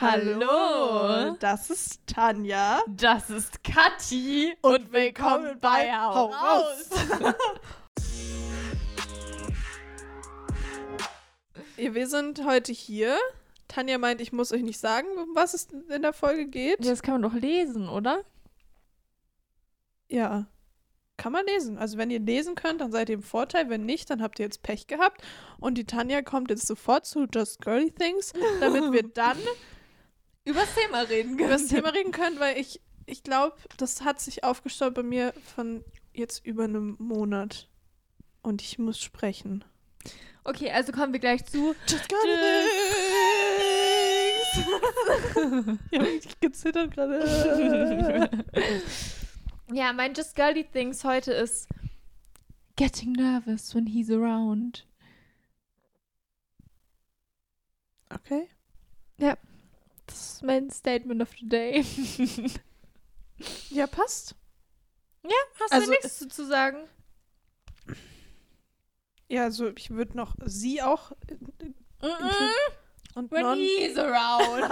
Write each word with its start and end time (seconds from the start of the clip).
Hallo, 0.00 1.34
das 1.40 1.70
ist 1.70 2.06
Tanja. 2.06 2.84
Das 2.86 3.30
ist 3.30 3.64
Kathi 3.64 4.54
Und 4.62 4.92
willkommen 4.92 5.58
bei 5.60 5.92
Hau 5.92 6.26
raus. 6.26 6.90
Wir 11.76 12.06
sind 12.06 12.44
heute 12.44 12.72
hier. 12.72 13.18
Tanja 13.66 13.98
meint, 13.98 14.20
ich 14.20 14.32
muss 14.32 14.52
euch 14.52 14.62
nicht 14.62 14.78
sagen, 14.78 15.08
um 15.20 15.34
was 15.34 15.54
es 15.54 15.66
in 15.88 16.02
der 16.02 16.12
Folge 16.12 16.46
geht. 16.46 16.86
Das 16.86 17.02
kann 17.02 17.20
man 17.20 17.22
doch 17.22 17.34
lesen, 17.34 17.88
oder? 17.88 18.22
Ja. 20.06 20.46
Kann 21.16 21.32
man 21.32 21.44
lesen. 21.44 21.76
Also 21.76 21.98
wenn 21.98 22.12
ihr 22.12 22.20
lesen 22.20 22.54
könnt, 22.54 22.80
dann 22.80 22.92
seid 22.92 23.08
ihr 23.08 23.16
im 23.16 23.22
Vorteil. 23.24 23.68
Wenn 23.68 23.84
nicht, 23.84 24.10
dann 24.10 24.22
habt 24.22 24.38
ihr 24.38 24.44
jetzt 24.44 24.62
Pech 24.62 24.86
gehabt. 24.86 25.22
Und 25.58 25.76
die 25.76 25.86
Tanja 25.86 26.22
kommt 26.22 26.50
jetzt 26.50 26.68
sofort 26.68 27.04
zu 27.04 27.26
Just 27.34 27.62
Girly 27.62 27.90
Things, 27.90 28.32
damit 28.60 28.92
wir 28.92 29.02
dann 29.14 29.36
Übers 30.48 30.74
Thema 30.74 31.02
reden 31.02 31.38
über 31.38 31.48
das 31.48 31.66
Thema 31.66 31.90
reden 31.90 32.10
können, 32.10 32.40
weil 32.40 32.56
ich, 32.56 32.80
ich 33.04 33.22
glaube, 33.22 33.54
das 33.76 34.00
hat 34.00 34.18
sich 34.18 34.44
aufgestaut 34.44 34.94
bei 34.94 35.02
mir 35.02 35.34
von 35.54 35.84
jetzt 36.14 36.46
über 36.46 36.64
einem 36.64 36.96
Monat. 36.98 37.68
Und 38.40 38.62
ich 38.62 38.78
muss 38.78 38.98
sprechen. 38.98 39.62
Okay, 40.44 40.70
also 40.70 40.90
kommen 40.92 41.12
wir 41.12 41.20
gleich 41.20 41.44
zu. 41.44 41.74
Just 41.86 42.08
Girly 42.08 42.34
Things! 44.54 45.78
ja, 45.90 46.02
ich 46.02 46.40
gezittert 46.40 46.92
gerade. 46.92 48.30
ja, 49.72 49.92
mein 49.92 50.14
Just 50.14 50.34
Girly 50.34 50.64
Things 50.64 51.04
heute 51.04 51.32
ist 51.32 51.68
Getting 52.76 53.12
nervous 53.12 53.74
when 53.74 53.86
he's 53.86 54.10
around. 54.10 54.86
Okay. 58.08 58.48
Das 60.08 60.34
ist 60.34 60.42
mein 60.42 60.70
Statement 60.70 61.22
of 61.22 61.28
the 61.38 61.48
day. 61.48 61.84
Ja, 63.70 63.86
passt. 63.86 64.34
Hast 65.60 65.72
Also 65.72 65.86
du 65.86 65.90
nichts 65.92 66.28
zu 66.28 66.46
sagen? 66.46 66.78
Ja, 69.28 69.44
also 69.44 69.70
ich 69.76 69.90
würde 69.90 70.16
noch 70.16 70.34
sie 70.44 70.82
auch 70.82 71.12
und 73.14 73.30
When 73.32 73.42
non 73.42 73.58
he's 73.58 73.98
around. 73.98 74.70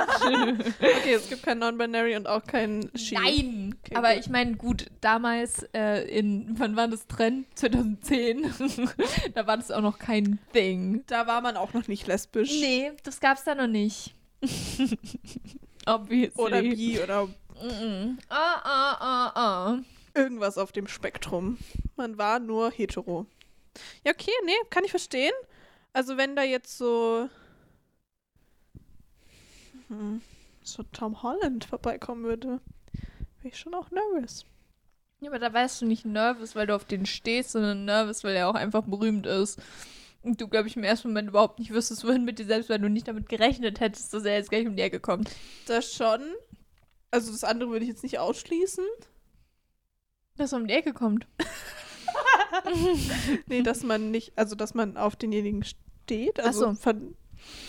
Okay, 0.80 1.14
es 1.14 1.28
gibt 1.28 1.42
kein 1.42 1.58
Non-Binary 1.58 2.16
und 2.16 2.26
auch 2.28 2.44
kein 2.44 2.90
She. 2.94 3.14
Nein, 3.14 3.74
Okay, 3.84 3.96
aber 3.96 4.14
gut. 4.14 4.20
ich 4.20 4.30
meine, 4.30 4.56
gut, 4.56 4.86
damals 5.00 5.64
äh, 5.74 6.04
in, 6.08 6.54
wann 6.58 6.76
war 6.76 6.86
das 6.88 7.06
Trend? 7.08 7.46
2010. 7.58 8.52
da 9.34 9.46
war 9.46 9.56
das 9.56 9.70
auch 9.70 9.80
noch 9.80 9.98
kein 9.98 10.38
Thing. 10.52 11.02
Da 11.08 11.26
war 11.26 11.40
man 11.40 11.56
auch 11.56 11.72
noch 11.72 11.88
nicht 11.88 12.06
lesbisch. 12.06 12.50
Nee, 12.60 12.92
das 13.02 13.20
gab's 13.20 13.44
da 13.44 13.54
noch 13.54 13.66
nicht. 13.66 14.14
Obviously. 15.86 16.42
Oder 16.42 16.62
bi 16.62 17.00
oder. 17.00 17.28
Ah, 18.28 18.60
ah, 18.64 18.96
ah, 19.00 19.32
ah. 19.34 19.78
irgendwas 20.14 20.58
auf 20.58 20.72
dem 20.72 20.86
Spektrum. 20.86 21.58
Man 21.96 22.18
war 22.18 22.38
nur 22.38 22.70
hetero. 22.70 23.26
Ja, 24.04 24.12
okay, 24.12 24.32
nee, 24.44 24.52
kann 24.70 24.84
ich 24.84 24.90
verstehen. 24.90 25.32
Also 25.92 26.16
wenn 26.16 26.36
da 26.36 26.42
jetzt 26.42 26.76
so 26.76 27.28
hm, 29.88 30.20
so 30.62 30.82
Tom 30.92 31.22
Holland 31.22 31.64
vorbeikommen 31.64 32.24
würde, 32.24 32.60
wäre 33.38 33.48
ich 33.48 33.58
schon 33.58 33.74
auch 33.74 33.90
nervös. 33.90 34.44
Ja, 35.20 35.30
aber 35.30 35.38
da 35.38 35.52
wärst 35.52 35.80
du 35.80 35.86
nicht 35.86 36.04
nervös, 36.04 36.54
weil 36.54 36.66
du 36.66 36.74
auf 36.74 36.84
den 36.84 37.06
stehst, 37.06 37.52
sondern 37.52 37.84
nervös, 37.84 38.24
weil 38.24 38.36
er 38.36 38.48
auch 38.48 38.54
einfach 38.54 38.82
berühmt 38.82 39.26
ist. 39.26 39.60
Und 40.26 40.40
du, 40.40 40.48
glaube 40.48 40.66
ich, 40.66 40.76
im 40.76 40.82
ersten 40.82 41.08
Moment 41.08 41.28
überhaupt 41.28 41.60
nicht 41.60 41.72
wüsstest, 41.72 42.04
wohin 42.04 42.24
mit 42.24 42.40
dir 42.40 42.46
selbst, 42.46 42.68
weil 42.68 42.80
du 42.80 42.88
nicht 42.90 43.06
damit 43.06 43.28
gerechnet 43.28 43.78
hättest, 43.78 44.12
dass 44.12 44.24
er 44.24 44.34
jetzt 44.34 44.50
gleich 44.50 44.66
um 44.66 44.74
die 44.74 44.82
Ecke 44.82 44.98
kommt. 44.98 45.30
Das 45.66 45.92
schon. 45.94 46.20
Also 47.12 47.30
das 47.30 47.44
andere 47.44 47.70
würde 47.70 47.84
ich 47.84 47.88
jetzt 47.90 48.02
nicht 48.02 48.18
ausschließen. 48.18 48.84
Dass 50.36 50.52
er 50.52 50.58
um 50.58 50.66
die 50.66 50.74
Ecke 50.74 50.92
kommt. 50.92 51.26
Nee, 53.46 53.62
dass 53.62 53.82
man 53.82 54.10
nicht, 54.10 54.36
also 54.36 54.54
dass 54.54 54.72
man 54.74 54.96
auf 54.96 55.16
denjenigen 55.16 55.62
steht. 55.64 56.40
Also 56.40 56.66
Ach 56.66 56.74
so. 56.74 56.80
von 56.80 57.16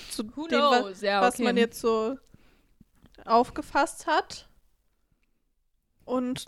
zu 0.09 0.23
dem, 0.23 0.59
wa- 0.59 0.79
knows? 0.81 1.01
Ja, 1.01 1.21
was 1.21 1.35
okay. 1.35 1.43
man 1.43 1.57
jetzt 1.57 1.79
so 1.79 2.17
aufgefasst 3.25 4.07
hat. 4.07 4.49
Und 6.05 6.45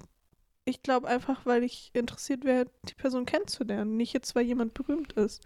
ich 0.66 0.81
glaube 0.83 1.07
einfach, 1.07 1.45
weil 1.45 1.63
ich 1.63 1.89
interessiert 1.94 2.45
wäre, 2.45 2.66
die 2.88 2.94
Person 2.94 3.25
kennenzulernen. 3.25 3.97
Nicht 3.97 4.13
jetzt, 4.13 4.35
weil 4.35 4.45
jemand 4.45 4.73
berühmt 4.73 5.13
ist. 5.13 5.44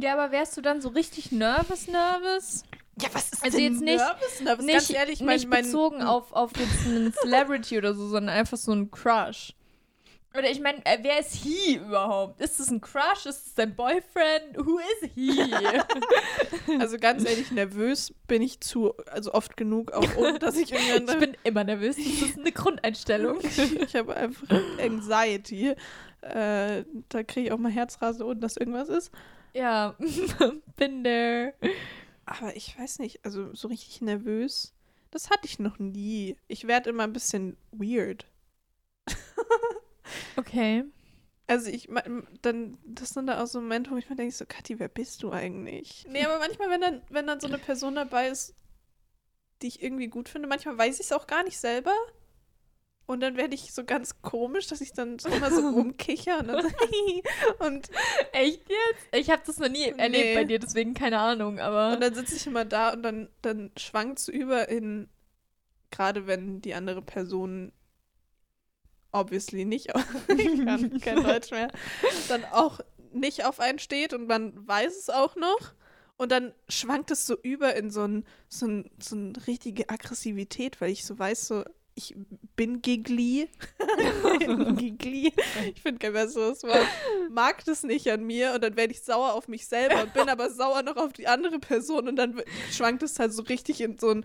Ja, 0.00 0.14
aber 0.14 0.32
wärst 0.32 0.56
du 0.56 0.60
dann 0.62 0.80
so 0.80 0.88
richtig 0.90 1.32
nervous, 1.32 1.86
nervous? 1.86 2.62
Ja, 3.00 3.08
was 3.12 3.32
ist 3.32 3.42
Also 3.44 3.56
denn 3.58 3.72
jetzt 3.74 3.82
nicht- 3.82 3.96
nervous? 3.98 4.40
nervous? 4.40 4.64
nicht 4.64 4.74
Ganz 4.74 4.90
ehrlich, 4.90 5.20
mein, 5.20 5.36
nicht 5.36 5.48
mein, 5.48 5.64
bezogen 5.64 6.02
auf, 6.02 6.32
auf 6.32 6.50
jetzt 6.58 6.86
einen 6.86 7.12
Celebrity 7.12 7.78
oder 7.78 7.94
so, 7.94 8.06
sondern 8.08 8.34
einfach 8.36 8.56
so 8.58 8.72
ein 8.72 8.90
Crush. 8.90 9.54
Oder 10.34 10.50
ich 10.50 10.60
meine, 10.60 10.78
äh, 10.86 10.96
wer 11.02 11.20
ist 11.20 11.34
he 11.34 11.74
überhaupt? 11.76 12.40
Ist 12.40 12.58
es 12.58 12.70
ein 12.70 12.80
Crush? 12.80 13.26
Ist 13.26 13.48
es 13.48 13.54
dein 13.54 13.74
Boyfriend? 13.76 14.56
Who 14.56 14.78
is 14.78 15.10
he? 15.14 15.30
Also 16.80 16.96
ganz 16.96 17.28
ehrlich, 17.28 17.50
nervös 17.50 18.14
bin 18.28 18.40
ich 18.40 18.60
zu, 18.60 18.94
also 19.10 19.34
oft 19.34 19.56
genug, 19.58 19.92
auch 19.92 20.16
ohne 20.16 20.38
dass 20.38 20.56
ich 20.56 20.72
ich 20.72 20.88
irgendwann. 20.88 21.18
bin 21.20 21.36
immer 21.44 21.64
nervös. 21.64 21.96
Das 21.96 22.06
ist 22.30 22.38
eine 22.38 22.50
Grundeinstellung. 22.52 23.40
ich 23.86 23.94
habe 23.94 24.16
einfach 24.16 24.48
Anxiety. 24.80 25.74
Äh, 26.22 26.84
da 27.10 27.22
kriege 27.24 27.46
ich 27.48 27.52
auch 27.52 27.58
mal 27.58 27.70
Herzrasen, 27.72 28.22
ohne 28.22 28.40
dass 28.40 28.56
irgendwas 28.56 28.88
ist. 28.88 29.10
Ja, 29.54 29.96
bin 30.76 31.04
there. 31.04 31.54
Aber 32.24 32.54
ich 32.56 32.78
weiß 32.78 32.98
nicht, 32.98 33.24
also 33.24 33.54
so 33.54 33.68
richtig 33.68 34.00
nervös, 34.00 34.74
das 35.10 35.30
hatte 35.30 35.46
ich 35.46 35.58
noch 35.58 35.78
nie. 35.78 36.36
Ich 36.48 36.66
werde 36.66 36.90
immer 36.90 37.04
ein 37.04 37.12
bisschen 37.12 37.56
weird. 37.72 38.26
Okay. 40.36 40.84
Also 41.46 41.68
ich 41.68 41.88
dann, 42.40 42.78
das 42.84 43.10
sind 43.10 43.26
da 43.26 43.42
auch 43.42 43.46
so 43.46 43.60
Momente, 43.60 43.90
wo 43.90 43.96
ich 43.96 44.08
mir 44.08 44.16
denke, 44.16 44.34
so, 44.34 44.46
Kathi, 44.46 44.78
wer 44.78 44.88
bist 44.88 45.22
du 45.22 45.30
eigentlich? 45.30 46.06
Nee, 46.08 46.24
aber 46.24 46.38
manchmal, 46.38 46.70
wenn 46.70 46.80
dann, 46.80 47.02
wenn 47.10 47.26
dann 47.26 47.40
so 47.40 47.46
eine 47.46 47.58
Person 47.58 47.94
dabei 47.94 48.28
ist, 48.28 48.54
die 49.60 49.68
ich 49.68 49.82
irgendwie 49.82 50.08
gut 50.08 50.28
finde, 50.28 50.48
manchmal 50.48 50.78
weiß 50.78 50.94
ich 51.00 51.06
es 51.06 51.12
auch 51.12 51.26
gar 51.26 51.44
nicht 51.44 51.58
selber. 51.58 51.94
Und 53.06 53.20
dann 53.20 53.36
werde 53.36 53.54
ich 53.54 53.72
so 53.72 53.84
ganz 53.84 54.22
komisch, 54.22 54.68
dass 54.68 54.80
ich 54.80 54.92
dann 54.92 55.18
so 55.18 55.28
immer 55.28 55.50
so 55.50 55.60
rumkicher 55.70 56.38
und 56.38 56.48
dann 56.48 56.62
so, 56.62 56.68
und, 57.66 57.90
Echt 58.32 58.68
jetzt? 58.68 59.06
Ich 59.14 59.30
habe 59.30 59.42
das 59.44 59.58
noch 59.58 59.68
nie 59.68 59.84
erlebt 59.84 60.10
Nee. 60.10 60.34
bei 60.34 60.44
dir, 60.44 60.58
deswegen 60.58 60.94
keine 60.94 61.18
Ahnung, 61.18 61.58
aber. 61.58 61.94
und 61.94 62.00
dann 62.00 62.14
sitze 62.14 62.36
ich 62.36 62.46
immer 62.46 62.64
da 62.64 62.92
und 62.92 63.02
dann, 63.02 63.28
dann 63.42 63.70
schwankt 63.76 64.20
es 64.20 64.28
über 64.28 64.68
in, 64.68 65.08
gerade 65.90 66.26
wenn 66.26 66.60
die 66.60 66.74
andere 66.74 67.02
Person 67.02 67.72
obviously 69.12 69.64
nicht, 69.64 69.92
ich 70.28 70.64
kann 70.64 71.00
kein 71.00 71.22
Deutsch 71.22 71.50
mehr, 71.50 71.68
dann 72.28 72.44
auch 72.46 72.80
nicht 73.12 73.44
auf 73.44 73.60
einen 73.60 73.78
steht 73.78 74.14
und 74.14 74.26
man 74.26 74.66
weiß 74.66 74.96
es 74.96 75.10
auch 75.10 75.36
noch. 75.36 75.74
Und 76.16 76.30
dann 76.30 76.54
schwankt 76.68 77.10
es 77.10 77.26
so 77.26 77.36
über 77.42 77.74
in 77.74 77.90
so 77.90 78.04
ein, 78.06 78.24
so 78.48 78.66
ein, 78.66 78.90
so 78.98 79.16
eine 79.16 79.32
richtige 79.46 79.88
Aggressivität, 79.88 80.80
weil 80.80 80.90
ich 80.90 81.04
so 81.04 81.18
weiß, 81.18 81.46
so, 81.48 81.64
ich 81.94 82.14
bin 82.56 82.82
Gigli. 82.82 83.48
Gigli. 84.76 85.32
Ich 85.74 85.82
finde 85.82 85.98
kein 85.98 86.12
besseres 86.12 86.62
Wort. 86.62 86.86
Mag 87.30 87.64
das 87.64 87.82
nicht 87.82 88.10
an 88.10 88.24
mir 88.24 88.52
und 88.54 88.62
dann 88.62 88.76
werde 88.76 88.92
ich 88.92 89.02
sauer 89.02 89.34
auf 89.34 89.48
mich 89.48 89.66
selber 89.66 90.02
und 90.02 90.14
bin 90.14 90.28
aber 90.28 90.50
sauer 90.50 90.82
noch 90.82 90.96
auf 90.96 91.12
die 91.12 91.28
andere 91.28 91.58
Person 91.58 92.08
und 92.08 92.16
dann 92.16 92.40
schwankt 92.70 93.02
es 93.02 93.18
halt 93.18 93.32
so 93.32 93.42
richtig 93.42 93.80
in 93.80 93.98
so 93.98 94.10
ein 94.10 94.24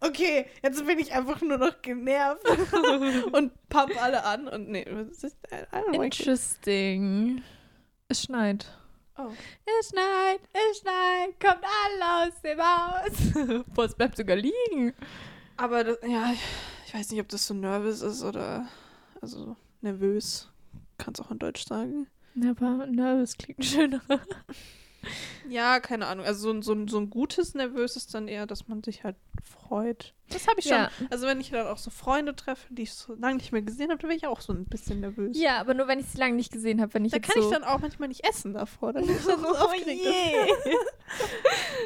Okay, 0.00 0.46
jetzt 0.62 0.86
bin 0.86 0.98
ich 0.98 1.12
einfach 1.12 1.40
nur 1.40 1.58
noch 1.58 1.82
genervt 1.82 2.46
und 3.32 3.52
pump 3.68 4.00
alle 4.00 4.24
an 4.24 4.46
und 4.46 4.68
nee. 4.68 4.86
Interesting. 5.92 7.42
Es 8.08 8.22
schneit. 8.22 8.66
Oh. 9.16 9.32
Es 9.80 9.88
schneit, 9.88 10.40
es 10.52 10.78
schneit, 10.78 11.40
kommt 11.40 11.64
alle 11.64 12.28
aus 12.28 12.40
dem 12.40 12.60
Haus. 12.60 13.64
Boah, 13.74 13.84
es 13.86 13.96
bleibt 13.96 14.16
sogar 14.16 14.36
liegen. 14.36 14.94
Aber 15.56 15.82
das, 15.82 15.98
ja, 16.06 16.32
weiß 16.98 17.10
nicht, 17.12 17.20
ob 17.20 17.28
das 17.28 17.46
so 17.46 17.54
nervös 17.54 18.02
ist 18.02 18.22
oder 18.24 18.66
also 19.20 19.56
nervös. 19.80 20.48
Kannst 20.98 21.20
auch 21.20 21.30
in 21.30 21.38
Deutsch 21.38 21.64
sagen. 21.66 22.08
Ja, 22.34 22.50
aber 22.50 22.86
nervös 22.86 23.36
klingt 23.36 23.64
schöner. 23.64 24.00
Ja, 25.48 25.78
keine 25.78 26.08
Ahnung. 26.08 26.26
Also 26.26 26.40
so, 26.40 26.50
ein- 26.50 26.62
so, 26.62 26.86
so 26.88 26.98
ein 26.98 27.08
gutes 27.08 27.54
Nervös 27.54 27.94
ist 27.94 28.12
dann 28.14 28.26
eher, 28.26 28.46
dass 28.46 28.66
man 28.66 28.82
sich 28.82 29.04
halt 29.04 29.14
freut. 29.44 30.12
Das 30.28 30.48
habe 30.48 30.58
ich 30.58 30.66
schon. 30.66 30.76
Ja. 30.76 30.90
Also 31.08 31.26
wenn 31.28 31.40
ich 31.40 31.50
dann 31.50 31.68
auch 31.68 31.78
so 31.78 31.90
Freunde 31.90 32.34
treffe, 32.34 32.66
die 32.74 32.82
ich 32.82 32.92
so 32.92 33.14
lange 33.14 33.36
nicht 33.36 33.52
mehr 33.52 33.62
gesehen 33.62 33.90
habe, 33.90 34.00
dann 34.00 34.08
bin 34.08 34.18
ich 34.18 34.26
auch 34.26 34.40
so 34.40 34.52
ein 34.52 34.64
bisschen 34.66 34.98
nervös. 35.00 35.38
Ja, 35.38 35.60
aber 35.60 35.72
nur 35.74 35.86
wenn 35.86 36.00
ich 36.00 36.06
sie 36.06 36.18
lange 36.18 36.34
nicht 36.34 36.50
gesehen 36.52 36.80
habe, 36.82 36.92
wenn 36.94 37.04
ich 37.04 37.12
Da 37.12 37.20
kann 37.20 37.40
so 37.40 37.48
ich 37.48 37.54
dann 37.54 37.62
auch 37.62 37.78
manchmal 37.78 38.08
nicht 38.08 38.28
essen 38.28 38.52
davor. 38.54 38.92
Dann 38.92 39.06
bin 39.06 39.16
ich 39.16 39.24
dann 39.24 39.40
so 39.40 39.46
Oh 39.52 39.56
aufgeregt. 39.66 40.02
je. 40.04 40.74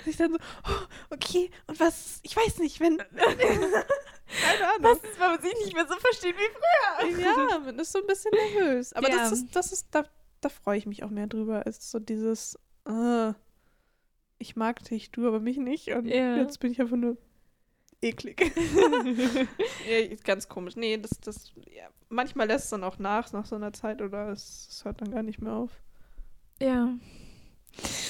ich 0.10 0.16
dann 0.16 0.32
so, 0.32 0.38
oh, 0.64 1.14
okay, 1.14 1.50
und 1.66 1.78
was, 1.78 2.18
ich 2.22 2.34
weiß 2.34 2.58
nicht, 2.60 2.80
wenn... 2.80 2.98
keine 4.40 4.66
Ahnung. 4.74 4.82
Was 5.02 5.10
ist, 5.10 5.20
wenn 5.20 5.30
man 5.30 5.42
sich 5.42 5.54
nicht 5.64 5.74
mehr 5.74 5.86
so 5.88 5.94
versteht 5.98 6.34
wie 6.36 7.10
früher? 7.10 7.20
Ja, 7.20 7.58
man 7.64 7.78
ist 7.78 7.92
so 7.92 8.00
ein 8.00 8.06
bisschen 8.06 8.32
nervös. 8.32 8.92
Aber 8.92 9.08
Ja. 9.08 9.16
das 9.16 9.32
ist, 9.32 9.54
das 9.56 9.72
ist, 9.72 9.88
da, 9.94 10.04
da 10.40 10.48
freue 10.48 10.78
ich 10.78 10.86
mich 10.86 11.04
auch 11.04 11.10
mehr 11.10 11.26
drüber, 11.26 11.64
als 11.66 11.90
so 11.90 11.98
dieses, 11.98 12.58
äh, 12.88 13.32
ich 14.38 14.56
mag 14.56 14.82
dich, 14.84 15.10
du 15.12 15.26
aber 15.28 15.40
mich 15.40 15.56
nicht. 15.58 15.88
Und 15.88 16.06
Ja. 16.06 16.36
jetzt 16.36 16.58
bin 16.60 16.72
ich 16.72 16.80
einfach 16.80 16.96
nur 16.96 17.16
eklig. 18.00 18.40
ja, 19.88 20.16
ganz 20.24 20.48
komisch. 20.48 20.74
Nee, 20.76 20.98
das, 20.98 21.10
das, 21.20 21.52
ja, 21.70 21.88
manchmal 22.08 22.48
lässt 22.48 22.64
es 22.64 22.70
dann 22.70 22.82
auch 22.84 22.98
nach, 22.98 23.32
nach 23.32 23.46
so 23.46 23.54
einer 23.56 23.72
Zeit, 23.72 24.02
oder 24.02 24.30
es, 24.30 24.66
es 24.70 24.84
hört 24.84 25.00
dann 25.00 25.10
gar 25.12 25.22
nicht 25.22 25.40
mehr 25.40 25.52
auf. 25.52 25.70
Ja. 26.60 26.88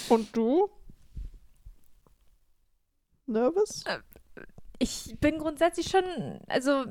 Und 0.09 0.35
du? 0.37 0.71
Nervous? 3.27 3.85
Ich 4.83 5.17
bin 5.21 5.39
grundsätzlich 5.39 5.87
schon, 5.89 6.03
also 6.49 6.87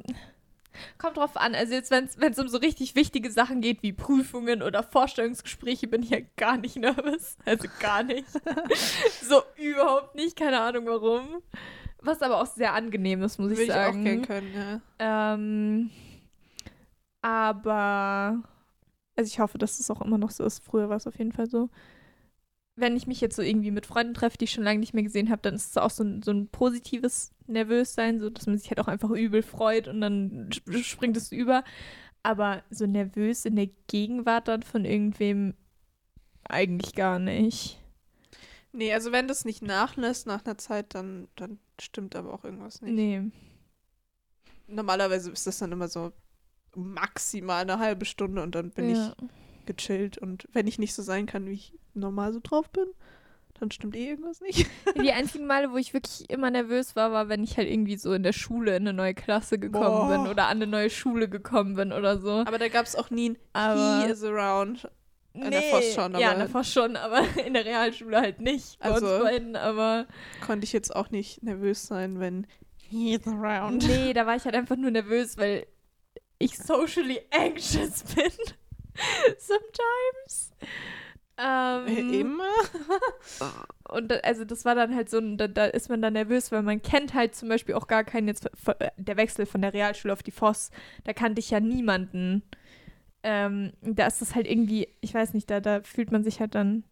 kommt 0.97 1.17
drauf 1.17 1.35
an. 1.35 1.53
Also 1.53 1.73
jetzt, 1.73 1.91
wenn 1.91 2.05
es 2.05 2.39
um 2.39 2.47
so 2.47 2.57
richtig 2.57 2.95
wichtige 2.95 3.29
Sachen 3.29 3.59
geht, 3.59 3.83
wie 3.83 3.91
Prüfungen 3.91 4.61
oder 4.61 4.81
Vorstellungsgespräche, 4.81 5.89
bin 5.89 6.01
ich 6.01 6.09
ja 6.09 6.19
gar 6.37 6.55
nicht 6.55 6.77
nervös. 6.77 7.35
Also 7.43 7.67
gar 7.81 8.03
nicht. 8.03 8.25
so 9.21 9.41
überhaupt 9.57 10.15
nicht, 10.15 10.37
keine 10.37 10.61
Ahnung 10.61 10.85
warum. 10.85 11.41
Was 11.99 12.21
aber 12.21 12.41
auch 12.41 12.45
sehr 12.45 12.73
angenehm 12.73 13.23
ist, 13.23 13.39
muss 13.39 13.49
Würde 13.49 13.63
ich 13.63 13.67
ich 13.67 13.73
auch 13.73 13.87
sagen. 13.87 14.05
gern 14.05 14.21
können, 14.21 14.53
ja. 14.55 15.33
Ähm, 15.33 15.89
aber, 17.21 18.41
also 19.17 19.27
ich 19.27 19.37
hoffe, 19.41 19.57
dass 19.57 19.81
es 19.81 19.91
auch 19.91 20.01
immer 20.01 20.17
noch 20.17 20.31
so 20.31 20.45
ist. 20.45 20.63
Früher 20.63 20.87
war 20.87 20.95
es 20.95 21.07
auf 21.07 21.17
jeden 21.17 21.33
Fall 21.33 21.49
so. 21.49 21.69
Wenn 22.75 22.95
ich 22.95 23.05
mich 23.05 23.21
jetzt 23.21 23.35
so 23.35 23.41
irgendwie 23.41 23.71
mit 23.71 23.85
Freunden 23.85 24.13
treffe, 24.13 24.37
die 24.37 24.45
ich 24.45 24.51
schon 24.51 24.63
lange 24.63 24.79
nicht 24.79 24.93
mehr 24.93 25.03
gesehen 25.03 25.29
habe, 25.29 25.41
dann 25.41 25.55
ist 25.55 25.71
es 25.71 25.77
auch 25.77 25.89
so 25.89 26.03
ein, 26.03 26.23
so 26.23 26.31
ein 26.31 26.47
positives 26.47 27.33
Nervössein, 27.47 28.19
so 28.19 28.29
dass 28.29 28.47
man 28.47 28.57
sich 28.57 28.69
halt 28.69 28.79
auch 28.79 28.87
einfach 28.87 29.09
übel 29.09 29.43
freut 29.43 29.87
und 29.87 30.01
dann 30.01 30.49
sp- 30.55 30.83
springt 30.83 31.17
es 31.17 31.31
über. 31.31 31.63
Aber 32.23 32.63
so 32.69 32.85
nervös 32.85 33.45
in 33.45 33.55
der 33.55 33.69
Gegenwart 33.87 34.47
dann 34.47 34.63
von 34.63 34.85
irgendwem 34.85 35.53
eigentlich 36.43 36.95
gar 36.95 37.19
nicht. 37.19 37.79
Nee, 38.73 38.93
also 38.93 39.11
wenn 39.11 39.27
das 39.27 39.43
nicht 39.43 39.61
nachlässt 39.61 40.27
nach 40.27 40.45
einer 40.45 40.57
Zeit, 40.57 40.95
dann, 40.95 41.27
dann 41.35 41.59
stimmt 41.79 42.15
aber 42.15 42.33
auch 42.33 42.45
irgendwas 42.45 42.81
nicht. 42.81 42.93
Nee. 42.93 43.23
Normalerweise 44.67 45.31
ist 45.31 45.45
das 45.45 45.59
dann 45.59 45.73
immer 45.73 45.89
so 45.89 46.13
maximal 46.75 47.61
eine 47.63 47.79
halbe 47.79 48.05
Stunde 48.05 48.41
und 48.41 48.55
dann 48.55 48.71
bin 48.71 48.89
ja. 48.89 49.13
ich 49.19 49.65
gechillt. 49.65 50.17
Und 50.17 50.47
wenn 50.53 50.67
ich 50.67 50.79
nicht 50.79 50.93
so 50.93 51.01
sein 51.01 51.25
kann, 51.25 51.47
wie 51.47 51.53
ich 51.53 51.73
normal 51.93 52.33
so 52.33 52.39
drauf 52.41 52.69
bin, 52.69 52.85
dann 53.59 53.69
stimmt 53.71 53.95
eh 53.95 54.09
irgendwas 54.09 54.41
nicht. 54.41 54.67
Die 55.01 55.11
einzigen 55.13 55.45
Male, 55.45 55.71
wo 55.71 55.77
ich 55.77 55.93
wirklich 55.93 56.29
immer 56.29 56.49
nervös 56.49 56.95
war, 56.95 57.11
war, 57.11 57.29
wenn 57.29 57.43
ich 57.43 57.57
halt 57.57 57.69
irgendwie 57.69 57.97
so 57.97 58.13
in 58.13 58.23
der 58.23 58.33
Schule 58.33 58.71
in 58.75 58.83
eine 58.87 58.93
neue 58.93 59.13
Klasse 59.13 59.59
gekommen 59.59 59.85
Boah. 59.85 60.09
bin 60.09 60.27
oder 60.31 60.45
an 60.47 60.57
eine 60.57 60.67
neue 60.67 60.89
Schule 60.89 61.29
gekommen 61.29 61.75
bin 61.75 61.91
oder 61.93 62.17
so. 62.19 62.39
Aber 62.45 62.57
da 62.57 62.67
gab 62.69 62.85
es 62.85 62.95
auch 62.95 63.09
nie 63.11 63.29
ein 63.31 63.37
Aber- 63.53 64.03
He 64.05 64.11
is 64.11 64.23
around. 64.23 64.89
in 65.33 65.49
der 65.51 65.61
Voss 65.61 65.93
schon, 65.93 66.13
Ja, 66.15 66.27
aber- 66.29 66.33
in 66.33 66.39
der 66.39 66.49
Voss 66.49 66.71
schon, 66.73 66.95
aber 66.95 67.21
in 67.45 67.53
der 67.53 67.65
Realschule 67.65 68.19
halt 68.19 68.41
nicht. 68.41 68.79
Bei 68.79 68.89
Also- 68.91 69.07
uns 69.15 69.23
beiden, 69.23 69.55
aber 69.55 70.07
Konnte 70.45 70.63
ich 70.65 70.73
jetzt 70.73 70.95
auch 70.95 71.09
nicht 71.11 71.43
nervös 71.43 71.85
sein, 71.87 72.19
wenn 72.19 72.47
he 72.77 73.13
is 73.13 73.25
around. 73.27 73.87
nee, 73.87 74.11
da 74.13 74.25
war 74.25 74.35
ich 74.35 74.43
halt 74.45 74.55
einfach 74.55 74.75
nur 74.75 74.91
nervös, 74.91 75.37
weil 75.37 75.65
ich 76.39 76.57
socially 76.57 77.21
anxious 77.31 78.03
bin. 78.15 78.31
Sometimes. 79.37 80.51
Ähm, 81.43 81.87
Immer? 82.13 82.49
Und 83.89 84.09
da, 84.09 84.15
also 84.17 84.45
das 84.45 84.63
war 84.65 84.75
dann 84.75 84.95
halt 84.95 85.09
so, 85.09 85.19
da, 85.35 85.47
da 85.47 85.65
ist 85.65 85.89
man 85.89 86.01
dann 86.01 86.13
nervös, 86.13 86.51
weil 86.51 86.61
man 86.61 86.81
kennt 86.81 87.13
halt 87.13 87.35
zum 87.35 87.49
Beispiel 87.49 87.75
auch 87.75 87.87
gar 87.87 88.03
keinen 88.03 88.27
jetzt, 88.27 88.49
der 88.97 89.17
Wechsel 89.17 89.45
von 89.45 89.61
der 89.61 89.73
Realschule 89.73 90.13
auf 90.13 90.23
die 90.23 90.31
Voss, 90.31 90.71
da 91.03 91.13
kannte 91.13 91.39
ich 91.39 91.49
ja 91.49 91.59
niemanden. 91.59 92.43
Ähm, 93.23 93.73
da 93.81 94.07
ist 94.07 94.21
das 94.21 94.33
halt 94.35 94.47
irgendwie, 94.47 94.87
ich 95.01 95.13
weiß 95.13 95.33
nicht, 95.33 95.49
da, 95.49 95.59
da 95.59 95.81
fühlt 95.83 96.11
man 96.11 96.23
sich 96.23 96.39
halt 96.39 96.55
dann 96.55 96.83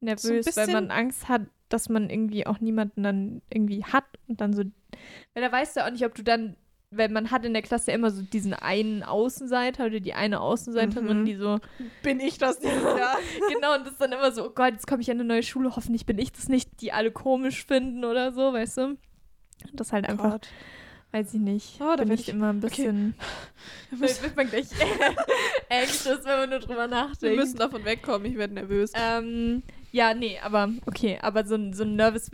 nervös, 0.00 0.24
weil 0.56 0.66
bisschen- 0.66 0.72
man 0.72 0.90
Angst 0.90 1.28
hat, 1.28 1.42
dass 1.68 1.88
man 1.88 2.10
irgendwie 2.10 2.46
auch 2.46 2.60
niemanden 2.60 3.02
dann 3.02 3.42
irgendwie 3.52 3.84
hat 3.84 4.04
und 4.28 4.40
dann 4.40 4.52
so, 4.52 4.62
weil 5.34 5.42
da 5.42 5.50
weißt 5.50 5.76
du 5.76 5.84
auch 5.86 5.90
nicht, 5.90 6.04
ob 6.04 6.14
du 6.14 6.22
dann, 6.22 6.56
weil 6.96 7.08
man 7.08 7.30
hat 7.30 7.44
in 7.44 7.52
der 7.52 7.62
Klasse 7.62 7.92
immer 7.92 8.10
so 8.10 8.22
diesen 8.22 8.54
einen 8.54 9.02
Außenseiter 9.02 9.86
oder 9.86 10.00
die 10.00 10.14
eine 10.14 10.40
Außenseiterin, 10.40 11.20
Mhm. 11.20 11.24
die 11.26 11.36
so, 11.36 11.58
Bin 12.02 12.20
ich 12.20 12.38
das 12.38 12.58
dieses 12.60 12.82
Jahr? 12.82 13.16
genau, 13.52 13.74
und 13.76 13.84
das 13.84 13.92
ist 13.92 14.00
dann 14.00 14.12
immer 14.12 14.32
so, 14.32 14.46
oh 14.46 14.50
Gott, 14.54 14.72
jetzt 14.72 14.86
komme 14.86 15.02
ich 15.02 15.10
an 15.10 15.18
eine 15.20 15.24
neue 15.28 15.42
Schule, 15.42 15.74
hoffentlich 15.76 16.06
bin 16.06 16.18
ich 16.18 16.32
das 16.32 16.48
nicht, 16.48 16.80
die 16.80 16.92
alle 16.92 17.10
komisch 17.10 17.64
finden 17.66 18.04
oder 18.04 18.32
so, 18.32 18.52
weißt 18.52 18.78
du? 18.78 18.96
Das 19.72 19.92
halt 19.92 20.08
einfach, 20.08 20.32
Gott. 20.32 20.48
weiß 21.12 21.32
ich 21.34 21.40
nicht, 21.40 21.80
Oh, 21.80 21.94
da 21.96 22.04
bin 22.04 22.12
ich 22.12 22.20
ich- 22.20 22.28
immer 22.28 22.50
ein 22.52 22.60
bisschen, 22.60 23.14
Wir 23.90 23.98
da 23.98 24.04
müssen, 24.06 24.22
wird 24.24 24.36
man 24.36 24.48
gleich 24.48 24.66
anxious, 25.70 26.24
wenn 26.24 26.38
man 26.38 26.50
nur 26.50 26.58
drüber 26.60 26.76
wir 26.82 26.88
nachdenkt. 26.88 27.36
müssen 27.36 27.56
davon 27.58 27.84
wegkommen, 27.84 28.30
ich 28.30 28.36
werde 28.36 28.54
nervös. 28.54 28.92
Ähm, 28.94 29.62
ja, 29.92 30.14
nee, 30.14 30.38
aber 30.42 30.70
okay, 30.86 31.18
aber 31.22 31.44
so, 31.46 31.54
ein- 31.54 31.72
so 31.72 31.84
ein 31.84 31.96
Nervous, 31.96 32.30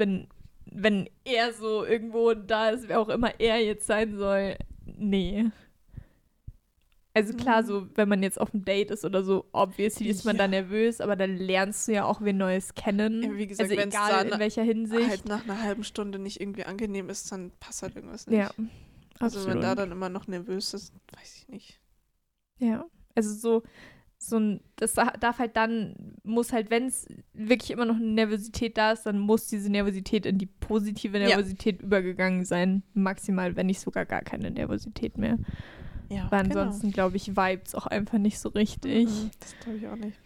wenn, 0.74 1.08
er 1.24 1.52
so 1.52 1.84
irgendwo 1.84 2.34
da 2.34 2.70
ist, 2.70 2.88
wer 2.88 3.00
auch 3.00 3.08
immer 3.08 3.38
er 3.40 3.58
jetzt 3.62 3.86
sein 3.86 4.16
soll, 4.16 4.56
nee. 4.84 5.46
Also 7.14 7.34
klar, 7.34 7.60
Mhm. 7.62 7.66
so, 7.66 7.86
wenn 7.94 8.08
man 8.08 8.22
jetzt 8.22 8.40
auf 8.40 8.54
einem 8.54 8.64
Date 8.64 8.90
ist 8.90 9.04
oder 9.04 9.22
so, 9.22 9.44
obviously 9.52 10.08
ist 10.08 10.24
man 10.24 10.36
Ja. 10.36 10.44
da 10.44 10.48
nervös, 10.48 11.02
aber 11.02 11.14
dann 11.14 11.36
lernst 11.36 11.86
du 11.86 11.92
ja 11.92 12.04
auch 12.06 12.22
wen 12.22 12.38
Neues 12.38 12.74
kennen. 12.74 13.36
Wie 13.36 13.46
gesagt, 13.46 13.70
also 13.70 13.82
egal 13.82 14.26
in 14.28 14.38
welcher 14.38 14.62
Hinsicht. 14.62 15.06
halt 15.08 15.26
nach 15.28 15.44
einer 15.44 15.60
halben 15.62 15.84
Stunde 15.84 16.18
nicht 16.18 16.40
irgendwie 16.40 16.64
angenehm 16.64 17.10
ist, 17.10 17.30
dann 17.30 17.52
passt 17.60 17.82
halt 17.82 17.96
irgendwas 17.96 18.26
nicht. 18.26 18.38
ja, 18.38 18.50
Also 19.18 19.40
absolut. 19.40 19.48
wenn 19.48 19.60
da 19.60 19.74
dann 19.74 19.92
immer 19.92 20.08
noch 20.08 20.26
nervös 20.26 20.72
ist, 20.72 20.94
weiß 21.14 21.36
ich 21.36 21.48
nicht. 21.48 21.80
Ja, 22.58 22.86
also 23.14 23.34
so, 23.34 23.62
so 24.28 24.38
ein, 24.38 24.60
das 24.76 24.94
da- 24.94 25.12
darf 25.18 25.38
halt 25.38 25.56
dann, 25.56 26.16
muss 26.22 26.52
halt, 26.52 26.70
wenn 26.70 26.86
es 26.86 27.06
wirklich 27.34 27.70
immer 27.72 27.84
noch 27.84 27.96
eine 27.96 28.06
Nervosität 28.06 28.78
da 28.78 28.92
ist, 28.92 29.02
dann 29.04 29.18
muss 29.18 29.48
diese 29.48 29.70
Nervosität 29.70 30.26
in 30.26 30.38
die 30.38 30.46
positive 30.46 31.18
Ja. 31.18 31.28
Nervosität 31.28 31.82
übergegangen 31.82 32.44
sein. 32.44 32.82
Maximal, 32.94 33.56
wenn 33.56 33.66
nicht 33.66 33.80
sogar 33.80 34.06
gar 34.06 34.22
keine 34.22 34.50
Nervosität 34.50 35.18
mehr. 35.18 35.38
Ja, 36.08 36.26
Weil 36.30 36.40
ansonsten, 36.40 36.92
glaube 36.92 37.16
ich, 37.16 37.36
vibes 37.36 37.74
auch 37.74 37.86
einfach 37.86 38.18
nicht 38.18 38.38
so 38.38 38.50
richtig. 38.50 39.08
Das 39.40 39.54
glaube 39.60 39.78
ich 39.78 39.88
auch 39.88 39.96
nicht. 39.96 40.18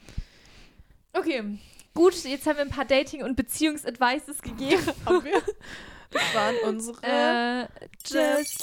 Okay, 1.13 1.59
gut, 1.95 2.15
jetzt 2.25 2.47
haben 2.47 2.57
wir 2.57 2.65
ein 2.65 2.71
paar 2.71 2.85
Dating- 2.85 3.23
und 3.23 3.37
Beziehungsadvices 3.37 4.43
gegeben. 4.43 4.83
Haben 5.07 5.25
wir? 5.25 5.43
Das 6.09 6.23
waren 6.35 6.55
unsere 6.69 6.99
äh, 7.03 7.63
just 8.07 8.63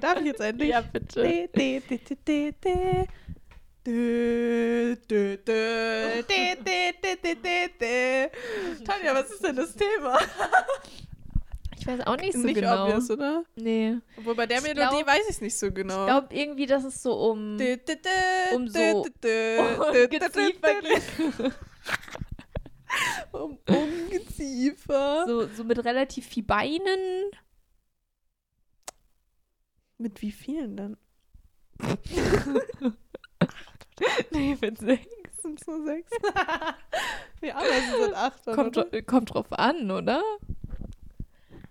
Darf 0.00 0.20
ich 0.20 0.26
jetzt 0.26 0.40
endlich? 0.40 0.70
Ja, 0.70 0.80
bitte. 0.80 1.22
Tanja, 8.84 9.14
was 9.14 9.30
ist 9.30 9.44
denn 9.44 9.56
das 9.56 9.74
Thema? 9.74 10.18
Ich 11.78 11.86
weiß 11.88 12.06
auch 12.06 12.16
nicht 12.16 12.32
so 12.34 12.38
nicht 12.38 12.54
genau. 12.54 12.84
Obvious, 12.84 13.10
oder? 13.10 13.44
Nee. 13.56 13.96
Obwohl 14.16 14.36
bei 14.36 14.46
der 14.46 14.58
ich 14.58 14.62
Melodie 14.62 14.88
glaub, 14.88 15.06
weiß 15.08 15.24
ich 15.24 15.30
es 15.30 15.40
nicht 15.40 15.58
so 15.58 15.72
genau. 15.72 16.02
Ich 16.02 16.06
glaube 16.06 16.28
irgendwie, 16.30 16.66
dass 16.66 16.84
es 16.84 17.02
so 17.02 17.12
um. 17.12 17.56
um 18.54 18.68
so. 18.68 18.78
Oh, 18.80 19.92
Um 23.32 23.58
Ungeziefer. 23.68 25.24
so, 25.26 25.46
so 25.48 25.64
mit 25.64 25.84
relativ 25.84 26.26
viel 26.26 26.42
Beinen. 26.42 27.30
Mit 29.98 30.20
wie 30.22 30.32
vielen 30.32 30.76
denn? 30.76 30.96
Nee, 34.30 34.56
mit 34.60 34.78
sechs. 34.78 35.06
Sind 35.42 35.60
es 35.60 35.66
nur 35.66 35.84
sechs? 35.84 36.10
Wir 37.40 37.56
Ameisen 37.56 38.02
sind 38.02 38.14
acht. 38.14 38.44
Kommt, 38.44 38.76
oder? 38.76 38.88
dra- 38.90 39.02
kommt 39.02 39.34
drauf 39.34 39.52
an, 39.52 39.90
oder? 39.90 40.22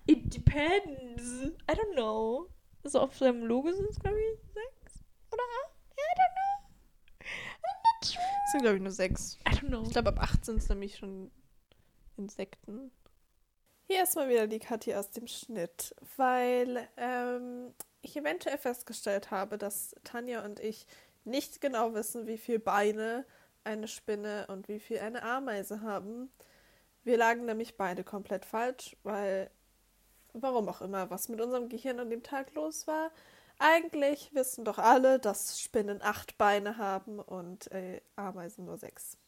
It 0.07 0.33
depends. 0.33 1.23
I 1.69 1.73
don't 1.73 1.93
know. 1.93 2.47
Also 2.83 2.99
auf 2.99 3.17
seinem 3.17 3.43
Logo 3.45 3.71
sind 3.71 3.89
es, 3.89 3.99
glaube 3.99 4.17
ich, 4.19 4.39
sechs 4.53 5.03
oder 5.31 5.43
acht. 5.63 5.73
I 5.97 6.01
don't 6.19 6.33
know. 6.35 7.25
I'm 7.63 7.77
not 7.83 8.05
sure. 8.05 8.23
Es 8.51 8.53
sind, 8.53 8.63
glaube 8.63 8.75
ich, 8.75 8.83
nur 8.83 8.91
sechs. 8.91 9.37
I 9.47 9.51
don't 9.51 9.69
know. 9.69 9.83
Ich 9.83 9.91
glaube, 9.91 10.09
ab 10.09 10.19
8 10.19 10.43
sind 10.43 10.57
es 10.57 10.67
nämlich 10.67 10.97
schon 10.97 11.31
Insekten. 12.17 12.91
Hier 13.87 14.03
ist 14.03 14.17
mal 14.17 14.27
wieder 14.27 14.45
die 14.45 14.59
Kathi 14.59 14.93
aus 14.93 15.09
dem 15.09 15.25
Schnitt, 15.25 15.95
weil 16.17 16.85
ähm, 16.97 17.73
ich 18.01 18.17
eventuell 18.17 18.57
festgestellt 18.57 19.31
habe, 19.31 19.57
dass 19.57 19.95
Tanja 20.03 20.43
und 20.43 20.59
ich 20.59 20.85
nicht 21.23 21.61
genau 21.61 21.93
wissen, 21.93 22.27
wie 22.27 22.37
viele 22.37 22.59
Beine 22.59 23.25
eine 23.63 23.87
Spinne 23.87 24.47
und 24.49 24.67
wie 24.67 24.81
viel 24.81 24.99
eine 24.99 25.23
Ameise 25.23 25.79
haben. 25.79 26.29
Wir 27.05 27.15
lagen 27.15 27.45
nämlich 27.45 27.77
beide 27.77 28.03
komplett 28.03 28.43
falsch, 28.43 28.97
weil, 29.03 29.49
warum 30.33 30.67
auch 30.67 30.81
immer, 30.81 31.09
was 31.09 31.29
mit 31.29 31.39
unserem 31.39 31.69
Gehirn 31.69 32.01
an 32.01 32.09
dem 32.09 32.21
Tag 32.21 32.53
los 32.53 32.85
war. 32.85 33.11
Eigentlich 33.63 34.33
wissen 34.33 34.65
doch 34.65 34.79
alle, 34.79 35.19
dass 35.19 35.61
Spinnen 35.61 36.01
acht 36.01 36.35
Beine 36.39 36.77
haben 36.77 37.19
und 37.19 37.71
äh, 37.71 38.01
Ameisen 38.15 38.65
nur 38.65 38.77
sechs. 38.77 39.19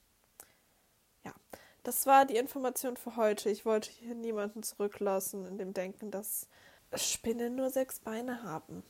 Ja, 1.23 1.35
das 1.83 2.07
war 2.07 2.25
die 2.25 2.37
Information 2.37 2.97
für 2.97 3.15
heute. 3.15 3.51
Ich 3.51 3.63
wollte 3.63 3.91
hier 3.91 4.15
niemanden 4.15 4.63
zurücklassen 4.63 5.45
in 5.45 5.59
dem 5.59 5.73
Denken, 5.75 6.09
dass 6.09 6.47
Spinnen 6.95 7.53
nur 7.53 7.69
sechs 7.69 7.99
Beine 7.99 8.41
haben. 8.41 8.81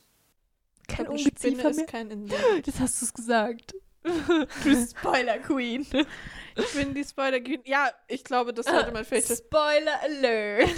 kein 0.87 1.09
Ungeziefer 1.09 1.71
ist 1.71 1.75
mehr. 1.77 1.85
kein. 1.87 2.31
Das 2.65 2.79
hast 2.79 3.01
du 3.01 3.05
es 3.05 3.13
gesagt. 3.13 3.75
Du 4.03 4.87
Spoiler 4.87 5.39
Queen. 5.39 5.85
Ich 6.55 6.73
bin 6.73 6.93
die 6.93 7.03
Spoiler 7.03 7.39
Queen. 7.39 7.61
Ja, 7.65 7.89
ich 8.07 8.23
glaube, 8.23 8.53
das 8.53 8.65
sollte 8.65 8.91
man 8.91 9.05
vielleicht, 9.05 9.29
Spoiler 9.29 10.01
Alert. 10.01 10.69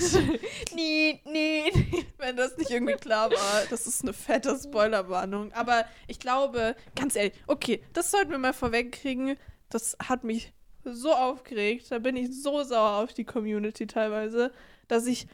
nee, 0.76 1.22
nee. 1.26 1.72
wenn 2.18 2.38
das 2.38 2.56
nicht 2.58 2.70
irgendwie 2.70 2.94
klar 2.94 3.32
war. 3.32 3.64
Das 3.70 3.88
ist 3.88 4.04
eine 4.04 4.14
fette 4.14 4.58
Spoilerwarnung. 4.58 5.52
Aber 5.54 5.86
ich 6.08 6.20
glaube, 6.20 6.76
ganz 6.96 7.16
ehrlich, 7.16 7.34
okay, 7.48 7.84
das 7.94 8.12
sollten 8.12 8.32
wir 8.32 8.38
mal 8.38 8.54
vorwegkriegen. 8.54 9.38
Das 9.70 9.98
hat 10.08 10.24
mich 10.24 10.54
so 10.84 11.14
aufgeregt. 11.14 11.88
Da 11.90 12.00
bin 12.00 12.16
ich 12.16 12.42
so 12.42 12.64
sauer 12.64 13.04
auf 13.04 13.14
die 13.14 13.26
Community 13.26 13.88
teilweise, 13.88 14.52
dass 14.88 15.08
ich 15.08 15.28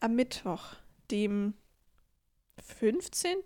am 0.00 0.14
Mittwoch, 0.14 0.74
dem 1.10 1.54
15. 2.76 3.38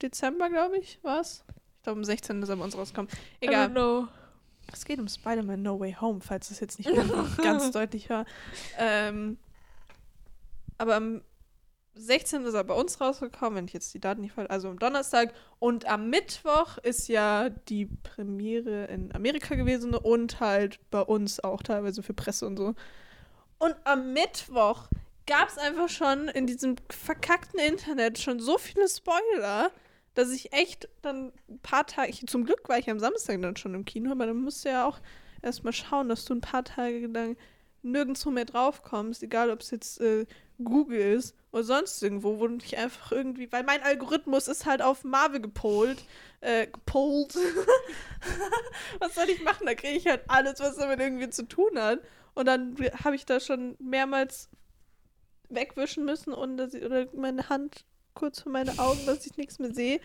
Dezember, 0.00 0.48
glaube 0.48 0.78
ich, 0.78 1.02
war 1.02 1.20
es. 1.20 1.44
Glaube, 1.88 2.00
am 2.00 2.04
16. 2.04 2.42
ist 2.42 2.50
er 2.50 2.56
bei 2.56 2.64
uns 2.64 2.76
rausgekommen. 2.76 3.10
I 3.42 3.46
don't 3.46 3.48
Egal. 3.48 3.70
know. 3.70 4.08
Es 4.70 4.84
geht 4.84 4.98
um 4.98 5.08
Spider-Man 5.08 5.62
No 5.62 5.80
Way 5.80 5.96
Home, 5.98 6.20
falls 6.20 6.50
das 6.50 6.60
jetzt 6.60 6.78
nicht 6.78 6.90
ganz 7.42 7.70
deutlich 7.70 8.10
war. 8.10 8.26
Ähm, 8.76 9.38
aber 10.76 10.96
am 10.96 11.22
16. 11.94 12.44
ist 12.44 12.52
er 12.52 12.64
bei 12.64 12.74
uns 12.74 13.00
rausgekommen, 13.00 13.56
wenn 13.56 13.64
ich 13.64 13.72
jetzt 13.72 13.94
die 13.94 14.00
Daten 14.00 14.20
nicht 14.20 14.34
falsch, 14.34 14.50
also 14.50 14.68
am 14.68 14.78
Donnerstag. 14.78 15.32
Und 15.60 15.86
am 15.86 16.10
Mittwoch 16.10 16.76
ist 16.76 17.08
ja 17.08 17.48
die 17.48 17.86
Premiere 17.86 18.84
in 18.88 19.14
Amerika 19.14 19.54
gewesen 19.54 19.94
und 19.94 20.40
halt 20.40 20.80
bei 20.90 21.00
uns 21.00 21.42
auch 21.42 21.62
teilweise 21.62 22.02
für 22.02 22.12
Presse 22.12 22.46
und 22.46 22.58
so. 22.58 22.74
Und 23.56 23.74
am 23.84 24.12
Mittwoch 24.12 24.88
gab 25.26 25.48
es 25.48 25.56
einfach 25.56 25.88
schon 25.88 26.28
in 26.28 26.46
diesem 26.46 26.76
verkackten 26.90 27.60
Internet 27.60 28.18
schon 28.18 28.40
so 28.40 28.58
viele 28.58 28.86
Spoiler, 28.88 29.70
dass 30.18 30.32
ich 30.32 30.52
echt 30.52 30.88
dann 31.00 31.32
ein 31.48 31.60
paar 31.60 31.86
Tage, 31.86 32.10
ich, 32.10 32.26
zum 32.26 32.44
Glück 32.44 32.68
war 32.68 32.76
ich 32.76 32.90
am 32.90 32.98
Samstag 32.98 33.40
dann 33.40 33.54
schon 33.54 33.74
im 33.74 33.84
Kino, 33.84 34.10
aber 34.10 34.26
dann 34.26 34.42
musst 34.42 34.64
du 34.64 34.68
ja 34.68 34.84
auch 34.84 34.98
erstmal 35.42 35.72
schauen, 35.72 36.08
dass 36.08 36.24
du 36.24 36.34
ein 36.34 36.40
paar 36.40 36.64
Tage 36.64 37.06
lang 37.06 37.36
nirgendwo 37.82 38.30
mehr 38.30 38.44
draufkommst, 38.44 39.22
egal 39.22 39.48
ob 39.52 39.60
es 39.60 39.70
jetzt 39.70 40.00
äh, 40.00 40.26
Google 40.58 40.98
ist 40.98 41.36
oder 41.52 41.62
sonst 41.62 42.02
irgendwo, 42.02 42.40
wo 42.40 42.48
du 42.48 42.56
dich 42.56 42.76
einfach 42.76 43.12
irgendwie, 43.12 43.52
weil 43.52 43.62
mein 43.62 43.80
Algorithmus 43.80 44.48
ist 44.48 44.66
halt 44.66 44.82
auf 44.82 45.04
Marvel 45.04 45.40
gepolt, 45.40 46.02
äh, 46.40 46.66
gepolt. 46.66 47.36
was 48.98 49.14
soll 49.14 49.30
ich 49.30 49.40
machen? 49.44 49.66
Da 49.66 49.76
kriege 49.76 49.98
ich 49.98 50.06
halt 50.08 50.22
alles, 50.26 50.58
was 50.58 50.78
damit 50.78 50.98
irgendwie 50.98 51.30
zu 51.30 51.46
tun 51.46 51.78
hat. 51.78 52.00
Und 52.34 52.46
dann 52.46 52.74
habe 53.04 53.14
ich 53.14 53.24
da 53.24 53.38
schon 53.38 53.76
mehrmals 53.78 54.48
wegwischen 55.48 56.04
müssen 56.04 56.32
und 56.32 56.56
dass 56.56 56.74
ich, 56.74 56.84
oder 56.84 57.06
meine 57.14 57.48
Hand 57.48 57.84
kurz 58.18 58.40
vor 58.42 58.52
meine 58.52 58.78
Augen, 58.78 59.06
dass 59.06 59.24
ich 59.26 59.36
nichts 59.36 59.58
mehr 59.58 59.72
sehe. 59.72 60.00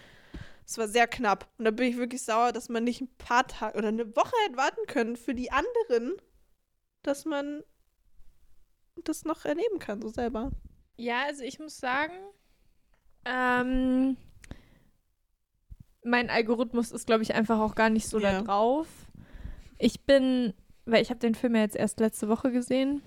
Es 0.66 0.78
war 0.78 0.88
sehr 0.88 1.08
knapp. 1.08 1.50
Und 1.58 1.66
da 1.66 1.72
bin 1.72 1.88
ich 1.90 1.98
wirklich 1.98 2.22
sauer, 2.22 2.52
dass 2.54 2.70
man 2.70 2.84
nicht 2.84 3.02
ein 3.02 3.14
paar 3.18 3.46
Tage 3.48 3.78
oder 3.78 3.90
eine 3.90 4.16
Woche 4.16 4.34
hätte 4.46 4.58
warten 4.58 4.86
können 4.88 5.16
für 5.18 5.34
die 5.36 5.52
anderen, 5.52 6.14
dass 7.02 7.26
man 7.26 7.64
das 9.04 9.26
noch 9.26 9.44
erleben 9.46 9.80
kann, 9.80 10.02
so 10.02 10.08
selber. 10.10 10.52
Ja, 10.96 11.24
also 11.26 11.44
ich 11.44 11.60
muss 11.60 11.78
sagen, 11.80 12.14
ähm, 13.26 14.16
mein 16.04 16.30
Algorithmus 16.30 16.92
ist, 16.92 17.08
glaube 17.08 17.24
ich, 17.24 17.34
einfach 17.34 17.60
auch 17.60 17.76
gar 17.76 17.90
nicht 17.90 18.08
so 18.08 18.20
Ja. 18.20 18.32
da 18.32 18.42
drauf. 18.44 18.88
Ich 19.80 20.02
bin, 20.06 20.54
weil 20.86 21.02
ich 21.02 21.10
habe 21.10 21.20
den 21.20 21.36
Film 21.36 21.56
ja 21.56 21.62
jetzt 21.62 21.76
erst 21.76 22.00
letzte 22.00 22.30
Woche 22.30 22.52
gesehen. 22.52 23.02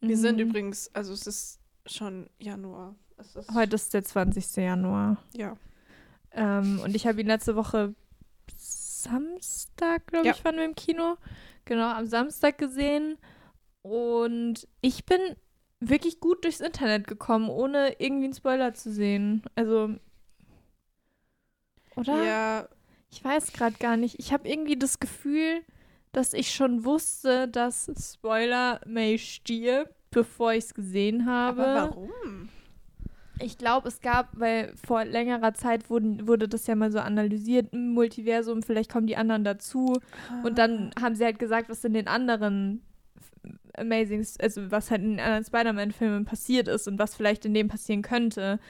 Wir 0.00 0.18
sind 0.18 0.36
Mhm. 0.36 0.48
übrigens, 0.50 0.94
also 0.94 1.12
es 1.12 1.26
ist 1.26 1.60
schon 1.86 2.28
Januar. 2.38 2.94
Ist, 3.18 3.54
Heute 3.54 3.74
ist 3.76 3.94
der 3.94 4.04
20. 4.04 4.56
Januar. 4.56 5.16
ja. 5.32 5.56
Ähm, 6.36 6.80
und 6.82 6.96
ich 6.96 7.06
habe 7.06 7.20
ihn 7.20 7.28
letzte 7.28 7.54
Woche 7.54 7.94
Samstag, 8.56 10.06
glaube 10.08 10.26
Ja. 10.26 10.32
ich, 10.34 10.44
waren 10.44 10.56
wir 10.56 10.64
im 10.64 10.74
Kino. 10.74 11.16
Genau, 11.64 11.88
am 11.92 12.06
Samstag 12.06 12.58
gesehen. 12.58 13.18
Und 13.82 14.66
ich 14.80 15.04
bin 15.04 15.20
wirklich 15.80 16.18
gut 16.20 16.42
durchs 16.44 16.60
Internet 16.60 17.06
gekommen, 17.06 17.48
ohne 17.48 18.00
irgendwie 18.00 18.24
einen 18.24 18.34
Spoiler 18.34 18.74
zu 18.74 18.92
sehen. 18.92 19.42
Also. 19.54 19.94
Oder? 21.96 22.24
Ja, 22.24 22.68
Ich 23.10 23.22
weiß 23.24 23.52
gerade 23.52 23.76
gar 23.78 23.96
nicht. 23.96 24.18
Ich 24.18 24.32
habe 24.32 24.48
irgendwie 24.48 24.76
das 24.76 24.98
Gefühl, 24.98 25.62
dass 26.10 26.32
ich 26.32 26.52
schon 26.52 26.84
wusste, 26.84 27.46
dass 27.46 27.88
Spoiler 28.14 28.80
May 28.86 29.18
stirbt, 29.18 29.94
bevor 30.10 30.52
ich 30.52 30.64
es 30.64 30.74
gesehen 30.74 31.26
habe. 31.26 31.64
aber 31.64 31.90
warum? 31.90 32.48
Ich 33.40 33.58
glaube, 33.58 33.88
es 33.88 34.00
gab, 34.00 34.28
weil 34.32 34.72
vor 34.86 35.04
längerer 35.04 35.54
Zeit 35.54 35.90
wurden, 35.90 36.28
wurde 36.28 36.48
das 36.48 36.66
ja 36.66 36.74
mal 36.76 36.92
so 36.92 37.00
analysiert, 37.00 37.72
im 37.72 37.92
Multiversum, 37.92 38.62
vielleicht 38.62 38.90
kommen 38.90 39.06
die 39.06 39.16
anderen 39.16 39.44
dazu. 39.44 40.00
Und 40.44 40.58
dann 40.58 40.90
haben 41.00 41.14
sie 41.16 41.24
halt 41.24 41.38
gesagt, 41.38 41.68
was 41.68 41.84
in 41.84 41.94
den 41.94 42.06
anderen 42.08 42.82
Amazing, 43.76 44.24
also 44.40 44.70
was 44.70 44.90
halt 44.90 45.02
in 45.02 45.16
den 45.16 45.20
anderen 45.20 45.44
Spider-Man-Filmen 45.44 46.24
passiert 46.24 46.68
ist 46.68 46.86
und 46.86 46.98
was 46.98 47.16
vielleicht 47.16 47.44
in 47.44 47.54
dem 47.54 47.68
passieren 47.68 48.02
könnte. 48.02 48.60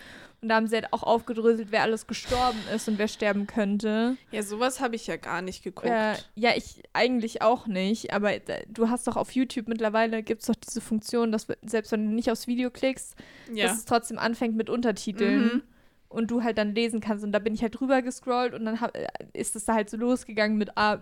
Und 0.44 0.50
da 0.50 0.56
haben 0.56 0.66
sie 0.66 0.74
halt 0.74 0.92
auch 0.92 1.02
aufgedröselt, 1.02 1.68
wer 1.70 1.80
alles 1.80 2.06
gestorben 2.06 2.58
ist 2.74 2.86
und 2.86 2.98
wer 2.98 3.08
sterben 3.08 3.46
könnte. 3.46 4.18
Ja, 4.30 4.42
sowas 4.42 4.78
habe 4.78 4.94
ich 4.94 5.06
ja 5.06 5.16
gar 5.16 5.40
nicht 5.40 5.64
geguckt. 5.64 5.88
Äh, 5.88 6.16
ja, 6.34 6.50
ich 6.54 6.82
eigentlich 6.92 7.40
auch 7.40 7.66
nicht, 7.66 8.12
aber 8.12 8.32
du 8.68 8.90
hast 8.90 9.06
doch 9.06 9.16
auf 9.16 9.30
YouTube 9.30 9.68
mittlerweile, 9.68 10.22
gibt 10.22 10.42
es 10.42 10.48
doch 10.48 10.54
diese 10.54 10.82
Funktion, 10.82 11.32
dass 11.32 11.46
selbst 11.62 11.92
wenn 11.92 12.04
du 12.04 12.14
nicht 12.14 12.30
aufs 12.30 12.46
Video 12.46 12.68
klickst, 12.70 13.14
ja. 13.54 13.68
dass 13.68 13.78
es 13.78 13.84
trotzdem 13.86 14.18
anfängt 14.18 14.54
mit 14.54 14.68
Untertiteln 14.68 15.44
Mhm. 15.44 15.62
und 16.10 16.30
du 16.30 16.42
halt 16.42 16.58
dann 16.58 16.74
lesen 16.74 17.00
kannst. 17.00 17.24
Und 17.24 17.32
da 17.32 17.38
bin 17.38 17.54
ich 17.54 17.62
halt 17.62 17.80
drüber 17.80 18.02
gescrollt 18.02 18.52
und 18.52 18.66
dann 18.66 18.82
hab, 18.82 18.94
äh, 18.94 19.08
ist 19.32 19.56
es 19.56 19.64
da 19.64 19.72
halt 19.72 19.88
so 19.88 19.96
losgegangen 19.96 20.58
mit, 20.58 20.76
ah, 20.76 20.98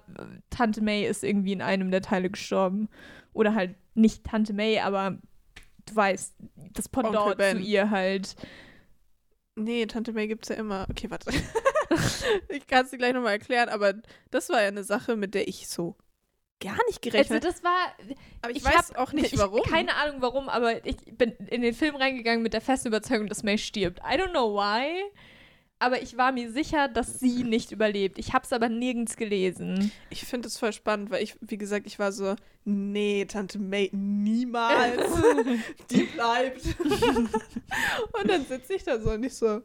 Tante 0.51 0.83
May 0.83 1.05
ist 1.05 1.25
irgendwie 1.25 1.53
in 1.53 1.63
einem 1.63 1.91
der 1.91 2.03
Teile 2.03 2.31
gestorben. 2.31 2.89
Oder 3.33 3.57
halt 3.57 3.75
nicht 3.97 4.23
Tante 4.23 4.53
May, 4.53 4.79
aber 4.79 5.19
du 5.87 5.97
weißt, 5.97 6.37
das 6.75 6.89
Pendant 6.89 7.43
zu 7.43 7.59
ihr 7.59 7.91
halt. 7.91 8.37
Nee, 9.55 9.87
Tante 9.87 10.13
May 10.13 10.29
gibt's 10.29 10.49
ja 10.49 10.57
immer. 10.57 10.87
Okay, 10.91 11.11
warte. 11.11 11.31
ich 12.49 12.67
kann 12.67 12.85
es 12.85 12.91
dir 12.91 12.99
gleich 12.99 13.13
nochmal 13.13 13.33
erklären, 13.33 13.69
aber 13.69 13.95
das 14.31 14.49
war 14.49 14.63
ja 14.63 14.69
eine 14.69 14.85
Sache, 14.85 15.17
mit 15.17 15.35
der 15.35 15.47
ich 15.49 15.69
so 15.69 15.97
gar 16.61 16.79
nicht 16.87 17.05
Also 17.05 17.11
gerechnet 17.11 17.45
das 17.45 17.63
war, 17.65 17.93
Aber 18.41 18.51
ich, 18.53 18.59
ich 18.59 18.65
weiß 18.65 18.91
hab- 18.91 18.99
auch 18.99 19.13
nicht, 19.13 19.33
ich, 19.33 19.39
warum. 19.39 19.63
Keine 19.65 19.95
Ahnung 19.97 20.23
warum, 20.23 20.49
aber 20.49 20.87
ich 20.87 20.97
bin 21.19 21.33
in 21.49 21.61
den 21.61 21.75
Film 21.75 21.97
reingegangen 21.97 22.43
mit 22.43 22.55
der 22.55 22.61
festen 22.61 22.89
Überzeugung, 22.89 23.27
dass 23.29 23.43
May 23.43 23.59
stirbt. 23.59 23.99
I 24.01 24.17
don't 24.17 24.31
know 24.31 24.55
why. 24.55 25.03
Aber 25.83 26.01
ich 26.01 26.17
war 26.17 26.31
mir 26.31 26.53
sicher, 26.53 26.87
dass 26.87 27.19
sie 27.19 27.43
nicht 27.43 27.73
überlebt. 27.73 28.17
Ich 28.17 28.33
habe 28.33 28.45
es 28.45 28.53
aber 28.53 28.69
nirgends 28.69 29.17
gelesen. 29.17 29.91
Ich 30.11 30.25
finde 30.25 30.47
es 30.47 30.57
voll 30.57 30.73
spannend, 30.73 31.11
weil 31.11 31.25
ich, 31.25 31.35
wie 31.41 31.59
gesagt, 31.59 31.89
ich 31.89 31.99
war 31.99 32.13
so, 32.13 32.37
nee, 32.65 33.25
Tante 33.25 33.59
May, 33.59 33.91
niemals. 33.93 35.11
Die 35.91 36.05
bleibt. 36.05 36.63
und 36.85 38.31
dann 38.31 38.47
sitze 38.47 38.75
ich 38.75 38.85
da 38.85 39.01
so 39.01 39.11
und 39.11 39.25
ich 39.25 39.35
so, 39.35 39.61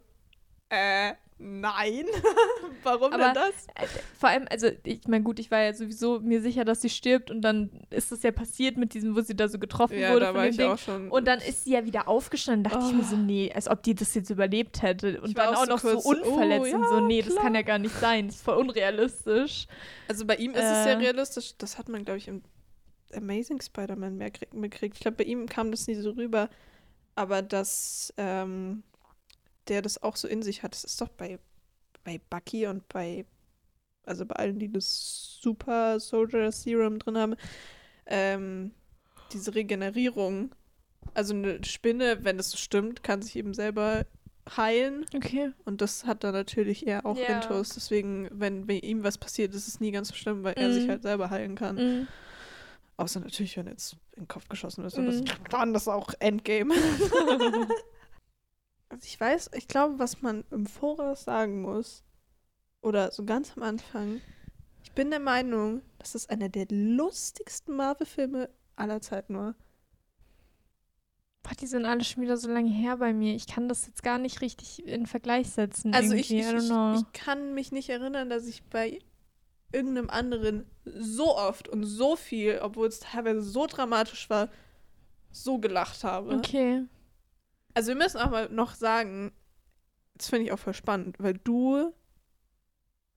äh, 0.69 1.13
nein. 1.39 2.05
Warum 2.83 3.13
Aber- 3.13 3.17
denn 3.25 3.33
das? 3.33 3.67
Äh, 3.75 3.87
Vor 4.19 4.29
allem, 4.29 4.45
also 4.49 4.69
ich 4.83 5.07
meine, 5.07 5.23
gut, 5.23 5.39
ich 5.39 5.51
war 5.51 5.61
ja 5.61 5.73
sowieso 5.73 6.19
mir 6.19 6.41
sicher, 6.41 6.65
dass 6.65 6.81
sie 6.81 6.89
stirbt 6.89 7.29
und 7.31 7.41
dann 7.41 7.69
ist 7.89 8.11
das 8.11 8.23
ja 8.23 8.31
passiert 8.31 8.77
mit 8.77 8.93
diesem, 8.93 9.15
wo 9.15 9.21
sie 9.21 9.35
da 9.35 9.47
so 9.47 9.59
getroffen 9.59 9.97
Ja, 9.99 10.09
wurde 10.11 10.21
da 10.21 10.27
von 10.27 10.35
war 10.37 10.43
dem 10.45 10.51
ich 10.51 10.57
Ding. 10.57 10.67
auch 10.71 10.77
schon. 10.77 11.09
Und 11.11 11.25
dann 11.27 11.39
ist 11.39 11.63
sie 11.65 11.71
ja 11.73 11.85
wieder 11.85 12.07
aufgestanden. 12.07 12.63
dachte 12.71 12.85
ich 12.87 12.93
mir 12.95 13.03
so, 13.03 13.15
nee, 13.17 13.51
als 13.53 13.67
ob 13.69 13.83
die 13.83 13.95
das 13.95 14.13
jetzt 14.15 14.29
überlebt 14.29 14.81
hätte. 14.81 15.19
Und 15.21 15.37
dann 15.37 15.49
auch 15.49 15.61
auch 15.61 15.65
so 15.65 15.71
noch 15.71 15.81
kurz, 15.81 16.03
so 16.03 16.09
unverletzt 16.09 16.73
oh, 16.73 16.77
und 16.77 16.83
so, 16.87 16.95
ja, 16.95 17.01
nee, 17.01 17.21
das 17.21 17.31
klar. 17.33 17.43
kann 17.43 17.55
ja 17.55 17.61
gar 17.61 17.79
nicht 17.79 17.95
sein. 17.95 18.27
Das 18.27 18.35
ist 18.37 18.43
voll 18.43 18.57
unrealistisch. 18.57 19.67
Also 20.07 20.25
bei 20.25 20.35
ihm 20.35 20.51
ist 20.51 20.57
es 20.63 20.85
ja 20.85 20.91
Äh. 20.93 20.97
realistisch. 20.97 21.53
Das 21.57 21.77
hat 21.77 21.89
man, 21.89 22.03
glaube 22.05 22.17
ich, 22.17 22.27
im 22.27 22.41
Amazing 23.13 23.61
Spider-Man 23.61 24.17
mehr 24.17 24.31
krieg- 24.31 24.53
mitgekriegt. 24.53 24.95
Ich 24.95 25.01
glaube, 25.01 25.17
bei 25.17 25.23
ihm 25.23 25.45
kam 25.47 25.71
das 25.71 25.87
nie 25.87 25.95
so 25.95 26.11
rüber. 26.11 26.49
Aber 27.15 27.41
dass 27.41 28.13
ähm, 28.17 28.83
der 29.69 29.81
das 29.81 30.01
auch 30.01 30.15
so 30.15 30.27
in 30.27 30.41
sich 30.43 30.63
hat, 30.63 30.73
das 30.73 30.83
ist 30.83 30.99
doch 31.01 31.09
bei, 31.09 31.39
bei 32.03 32.19
Bucky 32.29 32.67
und 32.67 32.87
bei, 32.89 33.25
also 34.05 34.25
bei 34.25 34.35
allen, 34.35 34.59
die 34.59 34.71
das 34.71 35.39
Super 35.41 35.99
Soldier 35.99 36.51
Serum 36.51 36.99
drin 36.99 37.17
haben, 37.17 37.35
ähm, 38.05 38.71
diese 39.33 39.53
Regenerierung. 39.55 40.51
Also 41.13 41.33
eine 41.33 41.63
Spinne, 41.63 42.23
wenn 42.23 42.39
es 42.39 42.51
so 42.51 42.57
stimmt, 42.57 43.03
kann 43.03 43.21
sich 43.21 43.35
eben 43.35 43.53
selber 43.53 44.05
heilen. 44.55 45.05
Okay. 45.15 45.51
Und 45.65 45.81
das 45.81 46.05
hat 46.05 46.23
dann 46.23 46.33
natürlich 46.33 46.87
er 46.87 47.05
auch 47.05 47.17
Ja. 47.17 47.25
Intus. 47.35 47.69
Deswegen, 47.69 48.29
wenn 48.31 48.65
bei 48.67 48.75
ihm 48.75 49.03
was 49.03 49.17
passiert, 49.17 49.53
ist 49.53 49.67
es 49.67 49.79
nie 49.79 49.91
ganz 49.91 50.09
so 50.09 50.15
schlimm, 50.15 50.43
weil 50.43 50.53
er 50.53 50.71
sich 50.73 50.85
Mhm. 50.85 50.89
halt 50.91 51.01
selber 51.03 51.29
heilen 51.29 51.55
kann. 51.55 51.75
Mhm. 51.75 52.07
Außer 52.97 53.19
natürlich, 53.19 53.57
wenn 53.57 53.67
jetzt 53.67 53.93
in 54.15 54.23
den 54.23 54.27
Kopf 54.27 54.47
geschossen 54.47 54.85
ist. 54.85 54.97
Und 54.97 55.05
das, 55.07 55.21
dann 55.49 55.75
ist 55.75 55.87
auch 55.87 56.13
Endgame. 56.19 56.73
also 58.97 59.05
ich 59.05 59.19
weiß, 59.19 59.51
ich 59.53 59.67
glaube, 59.67 59.99
was 59.99 60.23
man 60.23 60.43
im 60.49 60.65
Voraus 60.65 61.23
sagen 61.23 61.61
muss, 61.61 62.03
oder 62.81 63.11
so 63.11 63.25
ganz 63.25 63.55
am 63.55 63.61
Anfang, 63.63 64.21
ich 64.81 64.91
bin 64.93 65.11
der 65.11 65.19
Meinung, 65.19 65.83
dass 65.99 66.15
es 66.15 66.29
einer 66.29 66.49
der 66.49 66.65
lustigsten 66.69 67.75
Marvel-Filme 67.75 68.49
aller 68.75 68.99
Zeiten 69.01 69.37
war. 69.37 69.55
Boah, 71.43 71.53
die 71.59 71.67
sind 71.67 71.85
alle 71.85 72.03
schon 72.03 72.23
wieder 72.23 72.37
so 72.37 72.49
lange 72.49 72.71
her 72.71 72.97
bei 72.97 73.13
mir. 73.13 73.35
Ich 73.35 73.45
kann 73.45 73.69
das 73.69 73.85
jetzt 73.85 74.01
gar 74.01 74.17
nicht 74.17 74.41
richtig 74.41 74.85
in 74.87 75.05
Vergleich 75.05 75.51
setzen. 75.51 75.93
Also 75.93 76.15
ich, 76.15 76.33
ich, 76.33 76.45
ich 76.47 77.11
kann 77.13 77.53
mich 77.53 77.71
nicht 77.71 77.89
erinnern, 77.89 78.31
dass 78.31 78.47
ich 78.47 78.63
bei 78.63 78.99
irgendeinem 79.71 80.09
anderen 80.09 80.65
so 80.85 81.37
oft 81.37 81.67
und 81.69 81.83
so 81.83 82.15
viel, 82.15 82.59
obwohl 82.63 82.87
es 82.87 82.99
teilweise 82.99 83.41
so 83.41 83.67
dramatisch 83.67 84.27
war, 84.31 84.49
so 85.29 85.59
gelacht 85.59 86.03
habe. 86.03 86.35
okay. 86.35 86.85
Also 87.77 87.89
wir 87.89 87.95
müssen 87.95 88.17
auch 88.17 88.31
mal 88.31 88.49
noch 88.49 88.73
sagen, 88.73 89.31
das 90.15 90.29
finde 90.29 90.45
ich 90.45 90.51
auch 90.51 90.57
voll 90.59 90.73
spannend, 90.73 91.17
weil 91.19 91.33
du 91.35 91.93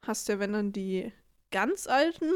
hast 0.06 0.28
ja, 0.28 0.38
wenn 0.38 0.52
dann 0.52 0.72
die 0.72 1.12
ganz 1.50 1.86
alten, 1.86 2.26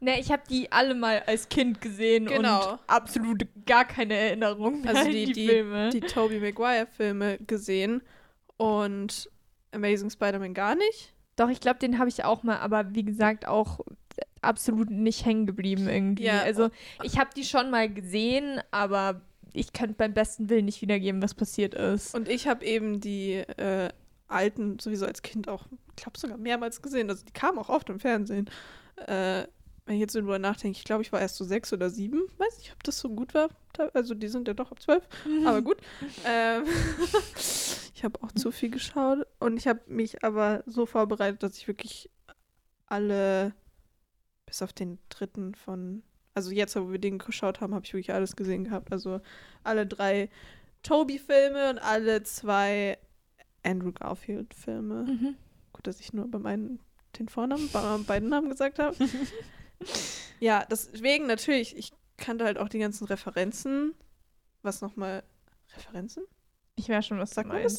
Ne, 0.00 0.20
ich 0.20 0.30
habe 0.30 0.42
die 0.48 0.70
alle 0.70 0.94
mal 0.94 1.24
als 1.26 1.48
Kind 1.48 1.80
gesehen 1.80 2.26
Genau. 2.26 2.72
und 2.74 2.78
absolut 2.86 3.44
gar 3.66 3.84
keine 3.84 4.14
Erinnerung 4.14 4.82
mehr 4.82 4.94
Also 4.96 5.10
die- 5.10 5.24
die, 5.26 5.32
die- 5.32 5.46
Filme. 5.48 5.90
die 5.90 5.98
Tobey 6.00 6.38
Maguire 6.38 6.86
Filme 6.86 7.38
gesehen 7.38 8.02
und 8.56 9.28
Amazing 9.72 10.10
Spider-Man 10.10 10.54
gar 10.54 10.76
nicht. 10.76 11.12
Doch, 11.34 11.48
ich 11.48 11.60
glaube, 11.60 11.80
den 11.80 11.98
habe 11.98 12.08
ich 12.08 12.22
auch 12.24 12.44
mal, 12.44 12.58
aber 12.58 12.94
wie 12.94 13.02
gesagt, 13.04 13.48
auch 13.48 13.80
absolut 14.40 14.88
nicht 14.90 15.24
hängen 15.24 15.46
geblieben 15.46 15.88
irgendwie. 15.88 16.24
Ja. 16.26 16.42
Also, 16.42 16.70
ich 17.02 17.18
habe 17.18 17.30
die 17.36 17.42
schon 17.44 17.70
mal 17.70 17.92
gesehen, 17.92 18.60
aber 18.70 19.20
ich 19.52 19.72
könnte 19.72 19.94
beim 19.94 20.14
besten 20.14 20.48
Willen 20.48 20.66
nicht 20.66 20.82
wiedergeben, 20.82 21.22
was 21.22 21.34
passiert 21.34 21.74
ist. 21.74 22.14
Und 22.14 22.28
ich 22.28 22.46
habe 22.46 22.64
eben 22.64 23.00
die 23.00 23.34
äh, 23.34 23.90
alten 24.28 24.78
sowieso 24.78 25.06
als 25.06 25.22
Kind 25.22 25.48
auch, 25.48 25.66
ich 25.90 25.96
glaube 25.96 26.18
sogar 26.18 26.36
mehrmals 26.36 26.82
gesehen. 26.82 27.10
Also 27.10 27.24
die 27.24 27.32
kamen 27.32 27.58
auch 27.58 27.68
oft 27.68 27.88
im 27.88 28.00
Fernsehen. 28.00 28.48
Äh, 29.06 29.44
wenn 29.88 29.94
ich 29.94 30.00
jetzt 30.00 30.12
so 30.12 30.20
drüber 30.20 30.38
nachdenke, 30.38 30.76
ich 30.76 30.84
glaube, 30.84 31.02
ich 31.02 31.12
war 31.12 31.20
erst 31.20 31.36
so 31.36 31.44
sechs 31.44 31.72
oder 31.72 31.88
sieben. 31.88 32.22
Weiß 32.36 32.58
nicht, 32.58 32.72
ob 32.72 32.84
das 32.84 32.98
so 32.98 33.08
gut 33.08 33.32
war. 33.32 33.48
Also 33.94 34.14
die 34.14 34.28
sind 34.28 34.46
ja 34.46 34.52
doch 34.52 34.70
ab 34.70 34.82
zwölf. 34.82 35.08
Aber 35.46 35.62
gut. 35.62 35.78
ähm, 36.26 36.64
ich 37.94 38.04
habe 38.04 38.22
auch 38.22 38.30
zu 38.32 38.52
viel 38.52 38.68
geschaut. 38.70 39.26
Und 39.40 39.56
ich 39.56 39.66
habe 39.66 39.80
mich 39.86 40.22
aber 40.22 40.62
so 40.66 40.84
vorbereitet, 40.84 41.42
dass 41.42 41.56
ich 41.56 41.68
wirklich 41.68 42.10
alle, 42.86 43.54
bis 44.44 44.60
auf 44.60 44.74
den 44.74 44.98
dritten 45.08 45.54
von, 45.54 46.02
also 46.38 46.52
jetzt, 46.52 46.76
wo 46.76 46.92
wir 46.92 47.00
den 47.00 47.18
geschaut 47.18 47.60
haben, 47.60 47.74
habe 47.74 47.84
ich 47.84 47.92
wirklich 47.92 48.14
alles 48.14 48.36
gesehen 48.36 48.62
gehabt. 48.62 48.92
Also 48.92 49.20
alle 49.64 49.88
drei 49.88 50.30
Toby-Filme 50.84 51.70
und 51.70 51.78
alle 51.80 52.22
zwei 52.22 52.96
Andrew 53.64 53.90
Garfield-Filme. 53.90 55.02
Mhm. 55.02 55.36
Gut, 55.72 55.88
dass 55.88 55.98
ich 55.98 56.12
nur 56.12 56.30
bei 56.30 56.38
meinen 56.38 56.78
den 57.18 57.28
Vornamen, 57.28 57.68
bei 57.72 57.98
beiden 58.06 58.28
Namen 58.28 58.50
gesagt 58.50 58.78
habe. 58.78 58.96
ja, 60.38 60.64
deswegen 60.70 61.26
natürlich, 61.26 61.76
ich 61.76 61.90
kannte 62.16 62.44
halt 62.44 62.56
auch 62.56 62.68
die 62.68 62.78
ganzen 62.78 63.08
Referenzen. 63.08 63.94
Was 64.62 64.80
nochmal? 64.80 65.24
Referenzen? 65.74 66.22
Ich 66.76 66.88
weiß 66.88 67.04
schon, 67.04 67.18
was 67.18 67.30
Sagt 67.30 67.48
du 67.48 67.54
man 67.54 67.64
das. 67.64 67.78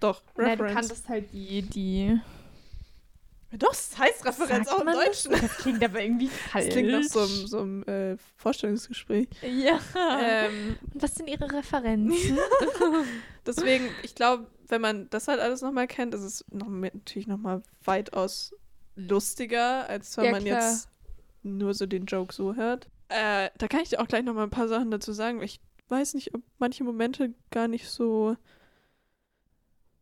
Doch, 0.00 0.24
Nein, 0.36 0.58
du 0.58 0.66
kanntest 0.66 1.08
halt 1.08 1.32
die, 1.32 1.62
die 1.62 2.20
Doch, 3.52 3.70
das 3.70 3.98
heißt 3.98 4.24
Referenz 4.24 4.68
Sagt 4.68 4.76
auch 4.76 4.80
im 4.80 4.84
man 4.86 4.94
das? 4.94 5.24
Deutschen. 5.24 5.32
Das 5.32 5.56
klingt 5.58 5.82
aber 5.84 6.00
irgendwie 6.02 6.28
falsch. 6.28 6.66
Das 6.66 6.74
klingt 6.74 6.90
nach 6.92 7.02
so 7.02 7.20
einem, 7.20 7.46
so 7.46 7.58
einem 7.60 7.82
äh, 7.84 8.16
Vorstellungsgespräch. 8.36 9.28
Ja. 9.42 9.80
ähm, 10.20 10.76
Und 10.94 11.02
was 11.02 11.14
sind 11.16 11.28
ihre 11.28 11.52
Referenzen? 11.52 12.38
deswegen, 13.46 13.88
ich 14.02 14.14
glaube, 14.14 14.46
wenn 14.68 14.80
man 14.80 15.10
das 15.10 15.26
halt 15.28 15.40
alles 15.40 15.62
nochmal 15.62 15.86
kennt, 15.88 16.14
ist 16.14 16.20
es 16.22 16.44
noch, 16.50 16.68
natürlich 16.68 17.26
nochmal 17.26 17.62
weitaus 17.84 18.54
lustiger, 18.94 19.88
als 19.88 20.16
wenn 20.16 20.24
Ja, 20.26 20.30
man 20.32 20.44
klar. 20.44 20.70
jetzt 20.70 20.88
nur 21.42 21.74
so 21.74 21.86
den 21.86 22.06
Joke 22.06 22.32
so 22.34 22.54
hört. 22.54 22.88
Äh, 23.08 23.50
da 23.58 23.66
kann 23.68 23.80
ich 23.80 23.88
dir 23.88 24.00
auch 24.00 24.06
gleich 24.06 24.22
nochmal 24.24 24.44
ein 24.44 24.50
paar 24.50 24.68
Sachen 24.68 24.90
dazu 24.90 25.12
sagen. 25.12 25.42
Ich 25.42 25.60
weiß 25.88 26.14
nicht, 26.14 26.34
ob 26.34 26.42
manche 26.58 26.84
Momente 26.84 27.34
gar 27.50 27.66
nicht 27.66 27.88
so. 27.88 28.36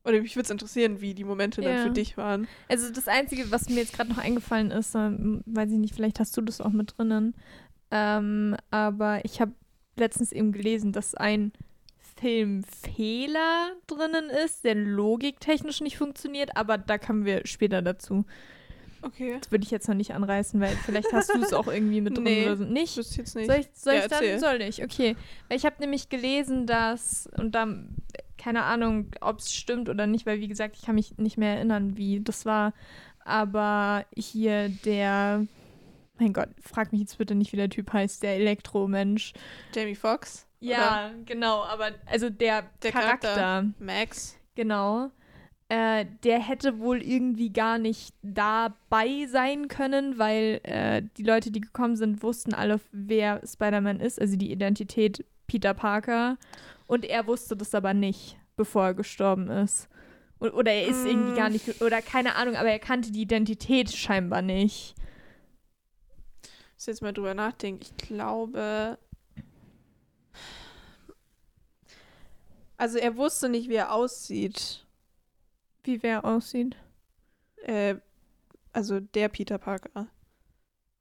Oder 0.04 0.20
mich 0.22 0.36
würde 0.36 0.44
es 0.44 0.50
interessieren, 0.50 1.00
wie 1.00 1.12
die 1.14 1.24
Momente 1.24 1.60
dann 1.60 1.76
Ja. 1.76 1.82
für 1.82 1.90
dich 1.90 2.16
waren. 2.16 2.48
Also 2.68 2.90
das 2.90 3.08
Einzige, 3.08 3.50
was 3.50 3.68
mir 3.68 3.76
jetzt 3.76 3.92
gerade 3.92 4.08
noch 4.10 4.18
eingefallen 4.18 4.70
ist, 4.70 4.94
ähm, 4.94 5.42
weiß 5.46 5.70
ich 5.70 5.78
nicht, 5.78 5.94
vielleicht 5.94 6.18
hast 6.20 6.36
du 6.36 6.40
das 6.40 6.60
auch 6.60 6.70
mit 6.70 6.96
drinnen, 6.96 7.34
ähm, 7.90 8.56
aber 8.70 9.24
ich 9.24 9.40
habe 9.40 9.52
letztens 9.96 10.32
eben 10.32 10.52
gelesen, 10.52 10.92
dass 10.92 11.14
ein 11.14 11.52
Filmfehler 12.20 13.72
drinnen 13.86 14.30
ist, 14.44 14.64
der 14.64 14.74
logiktechnisch 14.74 15.80
nicht 15.80 15.98
funktioniert, 15.98 16.56
aber 16.56 16.78
da 16.78 16.98
kommen 16.98 17.24
wir 17.24 17.42
später 17.46 17.82
dazu. 17.82 18.24
Okay. 19.02 19.36
Das 19.40 19.52
würde 19.52 19.62
ich 19.64 19.70
jetzt 19.70 19.86
noch 19.88 19.94
nicht 19.94 20.12
anreißen, 20.12 20.60
weil 20.60 20.74
vielleicht 20.84 21.12
hast 21.12 21.32
du 21.32 21.40
es 21.40 21.52
auch 21.52 21.68
irgendwie 21.68 22.00
mit 22.00 22.16
drin 22.16 22.24
Nee, 22.24 22.44
oder 22.46 22.56
so. 22.56 22.64
Nicht? 22.64 22.92
Ich 22.92 22.96
wüsste 22.96 23.18
jetzt 23.18 23.36
nicht. 23.36 23.46
Soll 23.46 23.60
ich, 23.60 23.68
soll 23.72 23.94
Ja, 23.94 24.00
ich 24.02 24.06
dann? 24.08 24.40
Soll 24.40 24.62
ich, 24.62 24.82
okay. 24.82 25.16
Weil 25.48 25.56
ich 25.58 25.64
habe 25.64 25.76
nämlich 25.78 26.08
gelesen, 26.08 26.66
dass, 26.66 27.28
und 27.36 27.54
dann, 27.54 27.94
keine 28.38 28.64
Ahnung, 28.64 29.10
ob 29.20 29.40
es 29.40 29.52
stimmt 29.52 29.88
oder 29.88 30.06
nicht, 30.06 30.24
weil 30.26 30.40
wie 30.40 30.48
gesagt, 30.48 30.76
ich 30.78 30.86
kann 30.86 30.94
mich 30.94 31.18
nicht 31.18 31.36
mehr 31.36 31.56
erinnern, 31.56 31.96
wie 31.96 32.20
das 32.20 32.46
war. 32.46 32.72
Aber 33.24 34.06
hier 34.16 34.70
der, 34.70 35.46
mein 36.18 36.32
Gott, 36.32 36.48
frag 36.62 36.92
mich 36.92 37.00
jetzt 37.02 37.18
bitte 37.18 37.34
nicht, 37.34 37.52
wie 37.52 37.56
der 37.58 37.68
Typ 37.68 37.92
heißt, 37.92 38.22
der 38.22 38.36
Elektromensch. 38.36 39.34
Jamie 39.74 39.94
Foxx? 39.94 40.46
Ja, 40.60 41.12
genau, 41.24 41.62
aber 41.62 41.90
also 42.06 42.30
der, 42.30 42.64
Der 42.82 42.92
Charakter, 42.92 43.34
Charakter. 43.34 43.70
Max. 43.78 44.36
genau. 44.54 45.10
Äh, 45.70 46.06
der 46.24 46.40
hätte 46.40 46.78
wohl 46.78 47.02
irgendwie 47.02 47.52
gar 47.52 47.76
nicht 47.76 48.14
dabei 48.22 49.26
sein 49.28 49.68
können, 49.68 50.18
weil 50.18 50.60
äh, 50.62 51.02
die 51.18 51.22
Leute, 51.24 51.50
die 51.50 51.60
gekommen 51.60 51.94
sind, 51.94 52.22
wussten 52.22 52.54
alle, 52.54 52.80
wer 52.90 53.42
Spider-Man 53.46 54.00
ist, 54.00 54.18
also 54.18 54.36
die 54.36 54.50
Identität 54.50 55.26
Peter 55.48 55.74
Parker. 55.74 56.38
Und 56.86 57.04
er 57.04 57.26
wusste 57.26 57.56
das 57.56 57.74
aber 57.74 57.92
nicht, 57.94 58.38
bevor 58.56 58.84
er 58.84 58.94
gestorben 58.94 59.50
ist. 59.50 59.88
Oder 60.38 60.70
er 60.72 60.86
ist 60.86 61.04
irgendwie 61.04 61.32
Mm. 61.32 61.36
gar 61.36 61.50
nicht, 61.50 61.82
oder 61.82 62.00
keine 62.00 62.36
Ahnung, 62.36 62.54
aber 62.54 62.70
er 62.70 62.78
kannte 62.78 63.10
die 63.10 63.22
Identität 63.22 63.90
scheinbar 63.90 64.40
nicht. 64.42 64.94
Ich 66.44 66.74
muss 66.74 66.86
jetzt 66.86 67.02
mal 67.02 67.12
drüber 67.12 67.34
nachdenken. 67.34 67.82
Ich 67.82 67.96
glaube. 67.96 68.96
Also 72.76 72.98
er 72.98 73.16
wusste 73.16 73.48
nicht, 73.48 73.68
wie 73.68 73.74
er 73.74 73.92
aussieht. 73.92 74.86
Wie 75.82 76.00
wer 76.04 76.24
aussieht. 76.24 76.76
Äh, 77.64 77.96
also 78.72 79.00
der 79.00 79.28
Peter 79.28 79.58
Parker. 79.58 80.06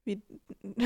Wie. 0.07 0.21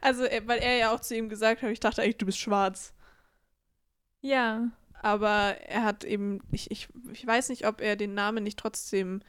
also, 0.00 0.24
weil 0.24 0.58
er 0.58 0.76
ja 0.76 0.94
auch 0.94 1.00
zu 1.00 1.16
ihm 1.16 1.28
gesagt 1.28 1.62
hat, 1.62 1.70
ich 1.70 1.80
dachte 1.80 2.02
eigentlich, 2.02 2.18
du 2.18 2.26
bist 2.26 2.38
schwarz. 2.38 2.92
Ja. 4.20 4.68
Aber 5.02 5.56
er 5.66 5.84
hat 5.84 6.04
eben, 6.04 6.40
ich, 6.52 6.70
ich, 6.70 6.88
ich 7.12 7.26
weiß 7.26 7.48
nicht, 7.48 7.66
ob 7.66 7.80
er 7.80 7.96
den 7.96 8.12
Namen 8.14 8.44
nicht 8.44 8.58
trotzdem 8.58 9.22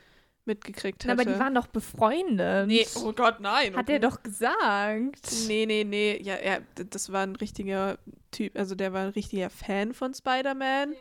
mitgekriegt 0.43 1.03
hätte. 1.03 1.13
Aber 1.13 1.23
die 1.23 1.39
waren 1.39 1.55
doch 1.55 1.67
befreundet. 1.67 2.67
Nee, 2.67 2.85
oh 2.95 3.13
Gott, 3.13 3.39
nein. 3.39 3.75
Hat 3.77 3.89
er 3.89 3.99
doch 3.99 4.21
gesagt. 4.23 5.31
Nee, 5.47 5.65
nee, 5.65 5.83
nee. 5.85 6.19
Ja, 6.21 6.33
er, 6.35 6.61
d- 6.77 6.85
das 6.89 7.11
war 7.11 7.21
ein 7.23 7.35
richtiger 7.35 7.99
Typ, 8.31 8.57
also 8.57 8.75
der 8.75 8.91
war 8.91 9.03
ein 9.03 9.09
richtiger 9.09 9.49
Fan 9.49 9.93
von 9.93 10.13
Spider-Man. 10.13 10.93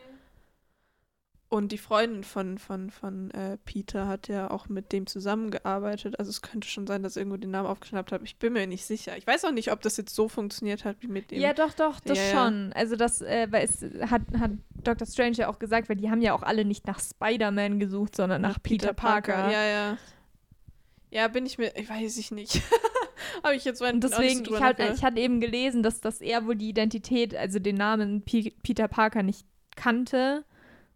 Und 1.51 1.73
die 1.73 1.77
Freundin 1.77 2.23
von, 2.23 2.57
von, 2.57 2.89
von 2.91 3.29
äh, 3.31 3.57
Peter 3.65 4.07
hat 4.07 4.29
ja 4.29 4.49
auch 4.49 4.69
mit 4.69 4.93
dem 4.93 5.05
zusammengearbeitet. 5.05 6.17
Also 6.17 6.29
es 6.29 6.41
könnte 6.41 6.65
schon 6.65 6.87
sein, 6.87 7.03
dass 7.03 7.17
er 7.17 7.23
irgendwo 7.23 7.35
den 7.35 7.51
Namen 7.51 7.67
aufgeschnappt 7.67 8.13
hat. 8.13 8.21
Ich 8.23 8.37
bin 8.37 8.53
mir 8.53 8.65
nicht 8.67 8.85
sicher. 8.85 9.17
Ich 9.17 9.27
weiß 9.27 9.43
auch 9.43 9.51
nicht, 9.51 9.69
ob 9.69 9.81
das 9.81 9.97
jetzt 9.97 10.15
so 10.15 10.29
funktioniert 10.29 10.85
hat 10.85 10.95
wie 11.01 11.07
mit 11.07 11.29
dem. 11.29 11.41
Ja, 11.41 11.51
doch, 11.51 11.73
doch, 11.73 11.99
das 11.99 12.17
Ja, 12.17 12.23
ja. 12.23 12.31
schon. 12.31 12.71
Also 12.71 12.95
das, 12.95 13.21
äh, 13.21 13.47
weil 13.49 13.65
es 13.65 13.81
hat, 14.09 14.21
hat 14.39 14.51
Dr. 14.81 15.05
Strange 15.05 15.35
ja 15.35 15.49
auch 15.49 15.59
gesagt, 15.59 15.89
weil 15.89 15.97
die 15.97 16.09
haben 16.09 16.21
ja 16.21 16.33
auch 16.33 16.43
alle 16.43 16.63
nicht 16.63 16.87
nach 16.87 17.01
Spider-Man 17.01 17.81
gesucht, 17.81 18.15
sondern 18.15 18.41
nach, 18.41 18.63
Peter, 18.63 18.93
Parker. 18.93 19.51
Ja, 19.51 19.65
ja. 19.65 19.97
Ja, 21.09 21.27
bin 21.27 21.45
ich 21.45 21.57
mir, 21.57 21.75
ich 21.75 21.89
weiß 21.89 22.15
ich 22.15 22.31
nicht. 22.31 22.61
Habe 23.43 23.55
ich 23.55 23.65
jetzt 23.65 23.81
meinen 23.81 23.99
deswegen, 23.99 24.45
ich, 24.45 24.61
hab, 24.61 24.79
ich 24.79 25.03
hatte 25.03 25.19
eben 25.19 25.41
gelesen, 25.41 25.83
dass, 25.83 25.99
dass 25.99 26.21
er 26.21 26.45
wohl 26.47 26.55
die 26.55 26.69
Identität, 26.69 27.35
also 27.35 27.59
den 27.59 27.75
Namen 27.75 28.21
P 28.21 28.53
Peter 28.63 28.87
Parker 28.87 29.21
nicht 29.21 29.45
kannte 29.75 30.45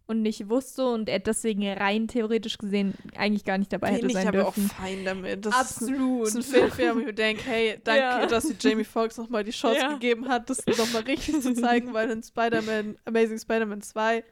und 0.08 0.22
nicht 0.22 0.48
wusste 0.48 0.86
und 0.86 1.08
er 1.08 1.18
deswegen 1.18 1.66
rein 1.68 2.06
theoretisch 2.06 2.58
gesehen 2.58 2.94
eigentlich 3.16 3.44
gar 3.44 3.58
nicht 3.58 3.72
dabei 3.72 3.88
bin 3.88 3.94
hätte 3.96 4.06
ich 4.06 4.12
sein 4.12 4.30
dürfen. 4.32 4.70
auch 4.70 4.74
fein 4.76 5.04
damit. 5.04 5.44
Das 5.44 5.54
Absolut. 5.54 6.28
Ist 6.28 6.34
ein, 6.34 6.38
das 6.40 6.46
ist 6.48 6.54
ein 6.54 6.60
Filmfehler, 6.60 6.94
wo 6.94 6.98
ich 7.00 7.06
mir 7.06 7.12
denke, 7.12 7.42
hey, 7.44 7.80
danke, 7.84 8.00
Ja. 8.00 8.26
dass 8.26 8.44
dir 8.46 8.54
Jamie 8.58 8.84
Foxx 8.84 9.16
nochmal 9.18 9.42
die 9.44 9.50
Chance 9.50 9.80
Ja. 9.80 9.92
gegeben 9.94 10.28
hat, 10.28 10.48
das 10.48 10.64
nochmal 10.66 11.02
richtig 11.02 11.40
zu 11.40 11.54
zeigen, 11.54 11.92
weil 11.92 12.10
in 12.10 12.22
Spider-Man, 12.22 12.96
Amazing 13.04 13.38
Spider-Man 13.38 13.82
2 13.82 14.22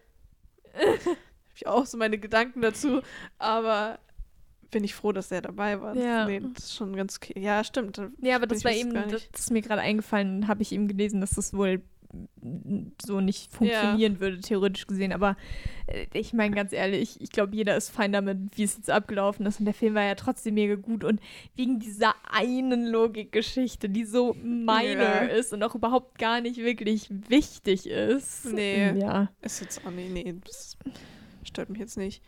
habe 0.75 1.17
ich 1.55 1.67
auch 1.67 1.87
so 1.87 1.97
meine 1.97 2.19
Gedanken 2.19 2.61
dazu, 2.63 3.01
aber 3.39 3.99
bin 4.71 4.83
ich 4.83 4.95
froh, 4.95 5.13
dass 5.13 5.31
er 5.31 5.41
dabei 5.41 5.81
war. 5.81 5.97
Ja. 5.97 6.27
Nee, 6.27 6.41
das 6.55 6.65
ist 6.65 6.75
schon 6.75 6.97
ganz 6.97 7.17
okay. 7.17 7.39
Ja, 7.39 7.63
stimmt. 7.63 8.01
Ja, 8.21 8.35
aber 8.37 8.47
das 8.49 8.59
ich 8.59 8.65
war 8.65 8.73
eben, 8.73 8.93
das 8.93 9.23
ist 9.39 9.53
mir 9.53 9.63
gerade 9.63 9.81
eingefallen, 9.83 10.49
habe 10.49 10.63
ich 10.63 10.73
eben 10.73 10.89
gelesen, 10.89 11.21
dass 11.21 11.31
das 11.31 11.55
wohl 11.55 11.81
so 13.03 13.21
nicht 13.21 13.53
funktionieren 13.53 14.15
ja. 14.15 14.21
würde, 14.21 14.41
theoretisch 14.41 14.87
gesehen. 14.87 15.13
Aber 15.13 15.37
äh, 15.87 16.07
ich 16.13 16.33
meine 16.33 16.55
ganz 16.55 16.73
ehrlich, 16.73 17.21
ich 17.21 17.31
glaube, 17.31 17.55
jeder 17.55 17.77
ist 17.77 17.91
fein 17.91 18.13
damit, 18.13 18.39
wie 18.57 18.65
es 18.65 18.77
jetzt 18.77 18.91
abgelaufen 18.91 19.47
ist. 19.47 19.59
Und 19.59 19.67
der 19.67 19.75
Film 19.75 19.95
war 19.95 20.05
ja 20.05 20.15
trotzdem 20.15 20.55
mega 20.55 20.75
gut. 20.75 21.05
Und 21.05 21.21
wegen 21.57 21.79
dieser 21.79 22.15
einen 22.31 22.87
Logikgeschichte, 22.87 23.89
die 23.89 24.05
so 24.05 24.35
minor 24.35 25.03
ja. 25.03 25.19
ist 25.25 25.53
und 25.53 25.63
auch 25.63 25.75
überhaupt 25.75 26.19
gar 26.19 26.41
nicht 26.41 26.59
wirklich 26.59 27.09
wichtig 27.29 27.87
ist. 27.87 28.47
Nee. 28.47 28.99
Ja. 28.99 29.31
Ist 29.41 29.61
jetzt 29.61 29.85
auch 29.87 29.91
nicht, 29.91 30.13
nee, 30.13 30.35
das 30.45 30.77
stört 31.45 31.71
mich 31.71 31.81
jetzt 31.81 31.97
nicht. 31.97 32.23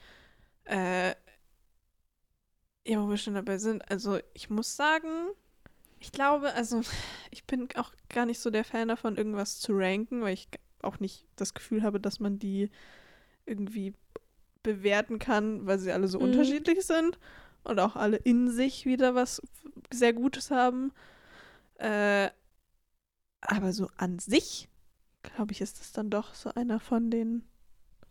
Äh, 0.64 1.14
ja, 2.86 3.02
wo 3.02 3.08
wir 3.08 3.16
schon 3.16 3.34
dabei 3.34 3.58
sind. 3.58 3.88
Also, 3.90 4.18
ich 4.32 4.48
muss 4.48 4.76
sagen, 4.76 5.08
ich 5.98 6.12
glaube, 6.12 6.52
also, 6.54 6.82
ich 7.30 7.44
bin 7.44 7.68
auch 7.76 7.92
gar 8.08 8.26
nicht 8.26 8.40
so 8.40 8.50
der 8.50 8.64
Fan 8.64 8.88
davon, 8.88 9.16
irgendwas 9.16 9.58
zu 9.60 9.72
ranken, 9.72 10.22
weil 10.22 10.34
ich 10.34 10.48
auch 10.82 11.00
nicht 11.00 11.26
das 11.36 11.54
Gefühl 11.54 11.82
habe, 11.82 12.00
dass 12.00 12.20
man 12.20 12.38
die 12.38 12.70
irgendwie 13.44 13.94
bewerten 14.62 15.18
kann, 15.18 15.66
weil 15.66 15.78
sie 15.78 15.92
alle 15.92 16.08
so 16.08 16.18
mhm. 16.18 16.26
unterschiedlich 16.26 16.84
sind 16.84 17.18
und 17.64 17.78
auch 17.80 17.96
alle 17.96 18.16
in 18.16 18.50
sich 18.50 18.84
wieder 18.84 19.14
was 19.14 19.40
sehr 19.92 20.12
Gutes 20.12 20.50
haben. 20.50 20.92
Äh, 21.76 22.30
aber 23.40 23.72
so 23.72 23.88
an 23.96 24.18
sich, 24.18 24.68
glaube 25.22 25.52
ich, 25.52 25.60
ist 25.60 25.78
das 25.78 25.92
dann 25.92 26.10
doch 26.10 26.34
so 26.34 26.52
einer 26.54 26.80
von 26.80 27.10
den 27.10 27.44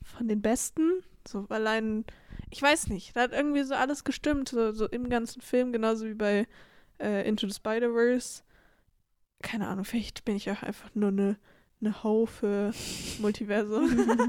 von 0.06 0.28
den 0.28 0.42
besten. 0.42 1.04
So 1.28 1.48
allein, 1.50 2.06
ich 2.52 2.62
weiß 2.62 2.88
nicht, 2.88 3.16
da 3.16 3.22
hat 3.22 3.34
irgendwie 3.34 3.64
so 3.64 3.74
alles 3.74 4.04
gestimmt, 4.04 4.50
so, 4.50 4.72
so 4.72 4.88
im 4.88 5.10
ganzen 5.10 5.42
Film, 5.42 5.74
genauso 5.74 6.06
wie 6.06 6.14
bei 6.14 6.48
äh, 7.00 7.28
Into 7.28 7.48
the 7.48 7.54
Spider-Verse. 7.54 8.44
Keine 9.42 9.68
Ahnung, 9.68 9.86
vielleicht 9.86 10.26
bin 10.26 10.36
ich 10.36 10.50
auch 10.50 10.64
einfach 10.64 10.94
nur 10.96 11.10
eine 11.10 11.38
eine 11.82 12.04
Ho 12.04 12.26
für 12.26 12.72
Multiversum. 13.20 14.08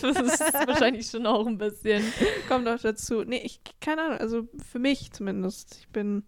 das 0.00 0.02
ist 0.02 0.54
wahrscheinlich 0.54 1.08
schon 1.08 1.26
auch 1.26 1.46
ein 1.46 1.58
bisschen. 1.58 2.02
Kommt 2.48 2.68
auch 2.68 2.80
dazu. 2.80 3.24
Nee, 3.24 3.42
ich, 3.44 3.60
keine 3.80 4.02
Ahnung, 4.02 4.18
also 4.18 4.48
für 4.70 4.78
mich 4.78 5.12
zumindest. 5.12 5.78
Ich 5.80 5.88
bin 5.88 6.24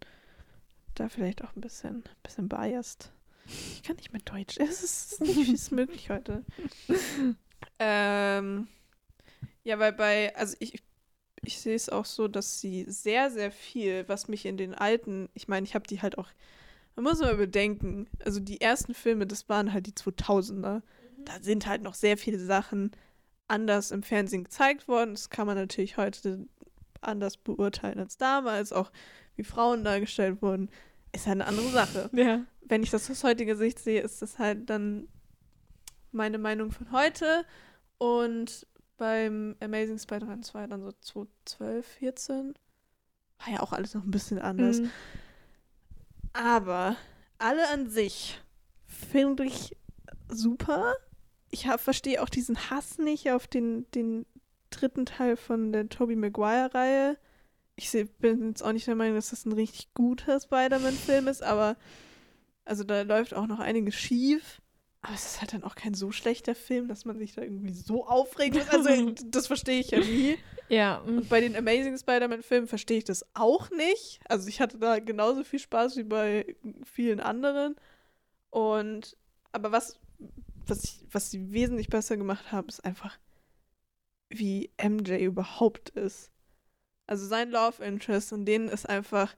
da 0.94 1.08
vielleicht 1.08 1.42
auch 1.44 1.54
ein 1.56 1.60
bisschen, 1.60 2.04
bisschen 2.22 2.48
biased. 2.48 3.12
Ich 3.46 3.82
kann 3.82 3.96
nicht 3.96 4.12
mehr 4.12 4.22
Deutsch. 4.22 4.58
Es 4.58 4.82
ist 4.82 5.20
nicht 5.20 5.66
viel 5.66 5.76
möglich 5.76 6.10
heute. 6.10 6.44
ähm, 7.78 8.68
ja, 9.64 9.78
weil 9.78 9.92
bei, 9.92 10.34
also 10.36 10.56
ich, 10.60 10.74
ich 10.74 10.82
sehe 11.48 11.74
es 11.74 11.88
auch 11.88 12.04
so, 12.04 12.28
dass 12.28 12.60
sie 12.60 12.84
sehr, 12.88 13.30
sehr 13.30 13.50
viel, 13.50 14.04
was 14.08 14.28
mich 14.28 14.44
in 14.46 14.56
den 14.56 14.74
alten, 14.74 15.28
ich 15.34 15.48
meine, 15.48 15.66
ich 15.66 15.74
habe 15.74 15.86
die 15.86 16.02
halt 16.02 16.18
auch, 16.18 16.28
man 16.96 17.04
muss 17.04 17.20
mal 17.20 17.36
bedenken, 17.36 18.08
also 18.24 18.40
die 18.40 18.60
ersten 18.60 18.94
Filme, 18.94 19.26
das 19.26 19.48
waren 19.48 19.72
halt 19.72 19.86
die 19.86 19.92
2000er. 19.92 20.76
Mhm. 20.76 21.24
Da 21.24 21.32
sind 21.40 21.66
halt 21.66 21.82
noch 21.82 21.94
sehr 21.94 22.18
viele 22.18 22.38
Sachen 22.38 22.92
anders 23.48 23.90
im 23.90 24.02
Fernsehen 24.02 24.44
gezeigt 24.44 24.86
worden. 24.88 25.12
Das 25.12 25.30
kann 25.30 25.46
man 25.46 25.56
natürlich 25.56 25.96
heute 25.96 26.46
anders 27.00 27.36
beurteilen 27.36 27.98
als 27.98 28.16
damals. 28.16 28.72
Auch 28.72 28.90
wie 29.36 29.44
Frauen 29.44 29.84
dargestellt 29.84 30.42
wurden, 30.42 30.70
ist 31.12 31.26
halt 31.26 31.40
eine 31.40 31.46
andere 31.46 31.70
Sache. 31.70 32.10
Ja. 32.12 32.44
Wenn 32.60 32.82
ich 32.82 32.90
das 32.90 33.10
aus 33.10 33.24
heutiger 33.24 33.56
Sicht 33.56 33.78
sehe, 33.78 34.00
ist 34.00 34.22
das 34.22 34.38
halt 34.38 34.70
dann 34.70 35.08
meine 36.12 36.38
Meinung 36.38 36.70
von 36.70 36.92
heute. 36.92 37.44
Und 37.98 38.66
beim 39.00 39.56
Amazing 39.60 39.98
Spider-Man 39.98 40.42
2 40.42 40.66
dann 40.66 40.82
so 40.82 40.92
2012, 40.92 41.86
14. 41.86 42.54
War 43.38 43.54
ja 43.54 43.60
auch 43.60 43.72
alles 43.72 43.94
noch 43.94 44.04
ein 44.04 44.10
bisschen 44.10 44.38
anders. 44.38 44.80
Mhm. 44.80 44.90
Aber 46.34 46.96
alle 47.38 47.66
an 47.70 47.88
sich 47.88 48.38
finde 48.86 49.44
ich 49.44 49.74
super. 50.28 50.94
Ich 51.50 51.66
verstehe 51.78 52.22
auch 52.22 52.28
diesen 52.28 52.70
Hass 52.70 52.98
nicht 52.98 53.30
auf 53.30 53.46
den, 53.46 53.90
den 53.92 54.26
dritten 54.68 55.06
Teil 55.06 55.38
von 55.38 55.72
der 55.72 55.88
Tobey 55.88 56.14
Maguire-Reihe. 56.14 57.16
Ich 57.76 57.88
seh, 57.88 58.04
bin 58.04 58.48
jetzt 58.48 58.62
auch 58.62 58.72
nicht 58.72 58.86
der 58.86 58.96
Meinung, 58.96 59.14
dass 59.14 59.30
das 59.30 59.46
ein 59.46 59.52
richtig 59.52 59.94
guter 59.94 60.38
Spider-Man-Film 60.38 61.26
ist, 61.26 61.42
aber 61.42 61.76
also 62.66 62.84
da 62.84 63.00
läuft 63.00 63.32
auch 63.32 63.46
noch 63.46 63.60
einiges 63.60 63.94
schief. 63.94 64.59
Aber 65.02 65.14
es 65.14 65.24
ist 65.24 65.40
halt 65.40 65.54
dann 65.54 65.64
auch 65.64 65.74
kein 65.74 65.94
so 65.94 66.12
schlechter 66.12 66.54
Film, 66.54 66.88
dass 66.88 67.06
man 67.06 67.18
sich 67.18 67.34
da 67.34 67.42
irgendwie 67.42 67.72
so 67.72 68.06
aufregt. 68.06 68.56
Also, 68.70 69.10
das 69.24 69.46
verstehe 69.46 69.80
ich 69.80 69.90
ja 69.90 70.00
nie. 70.00 70.38
Ja. 70.68 70.98
Und 70.98 71.28
bei 71.30 71.40
den 71.40 71.56
Amazing 71.56 71.96
Spider-Man-Filmen 71.96 72.68
verstehe 72.68 72.98
ich 72.98 73.04
das 73.04 73.24
auch 73.34 73.70
nicht. 73.70 74.20
Also, 74.28 74.48
ich 74.48 74.60
hatte 74.60 74.78
da 74.78 74.98
genauso 74.98 75.42
viel 75.42 75.58
Spaß 75.58 75.96
wie 75.96 76.04
bei 76.04 76.54
vielen 76.84 77.20
anderen. 77.20 77.76
Und, 78.50 79.16
aber 79.52 79.72
was, 79.72 79.98
was, 80.66 80.84
ich, 80.84 81.00
was 81.10 81.30
sie 81.30 81.50
wesentlich 81.50 81.88
besser 81.88 82.18
gemacht 82.18 82.52
haben, 82.52 82.68
ist 82.68 82.84
einfach, 82.84 83.18
wie 84.28 84.70
MJ 84.80 85.14
überhaupt 85.14 85.90
ist. 85.90 86.30
Also, 87.06 87.26
sein 87.26 87.50
Love 87.50 87.82
Interest 87.82 88.34
und 88.34 88.44
denen 88.44 88.68
ist 88.68 88.86
einfach 88.86 89.34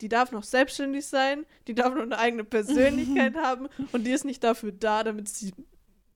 die 0.00 0.08
darf 0.08 0.32
noch 0.32 0.42
selbstständig 0.42 1.06
sein, 1.06 1.46
die 1.66 1.74
darf 1.74 1.94
noch 1.94 2.02
eine 2.02 2.18
eigene 2.18 2.44
Persönlichkeit 2.44 3.34
haben 3.42 3.68
und 3.92 4.04
die 4.04 4.10
ist 4.10 4.24
nicht 4.24 4.42
dafür 4.42 4.72
da, 4.72 5.04
damit 5.04 5.28
sie 5.28 5.52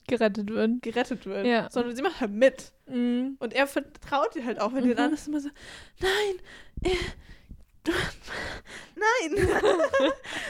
gerettet 0.09 0.51
wird. 0.51 0.83
Gerettet 0.83 1.27
wird. 1.27 1.47
Ja. 1.47 1.71
Sondern 1.71 1.95
sie 1.95 2.03
macht 2.03 2.21
halt 2.21 2.33
mit. 2.33 2.73
Mhm. 2.87 3.37
Und 3.39 3.53
er 3.53 3.67
vertraut 3.67 4.35
ihr 4.35 4.45
halt 4.45 4.61
auch, 4.61 4.73
wenn 4.73 4.85
mhm. 4.85 4.89
den 4.89 4.99
anderen 4.99 5.27
immer 5.27 5.41
so, 5.41 5.51
nein, 6.01 6.93
äh, 6.93 6.97
nein, 8.97 9.47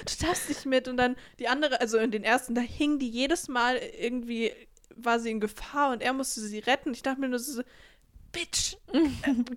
du 0.06 0.26
darfst 0.26 0.48
nicht 0.48 0.64
mit. 0.66 0.88
Und 0.88 0.96
dann 0.96 1.16
die 1.38 1.48
andere, 1.48 1.80
also 1.80 1.98
in 1.98 2.10
den 2.10 2.24
ersten, 2.24 2.54
da 2.54 2.60
hing 2.60 2.98
die 2.98 3.10
jedes 3.10 3.48
Mal 3.48 3.76
irgendwie, 3.76 4.52
war 4.94 5.20
sie 5.20 5.30
in 5.30 5.40
Gefahr 5.40 5.92
und 5.92 6.02
er 6.02 6.12
musste 6.12 6.40
sie 6.40 6.58
retten. 6.60 6.92
Ich 6.92 7.02
dachte 7.02 7.20
mir 7.20 7.28
nur 7.28 7.38
so, 7.38 7.62
Bitch, 8.38 8.76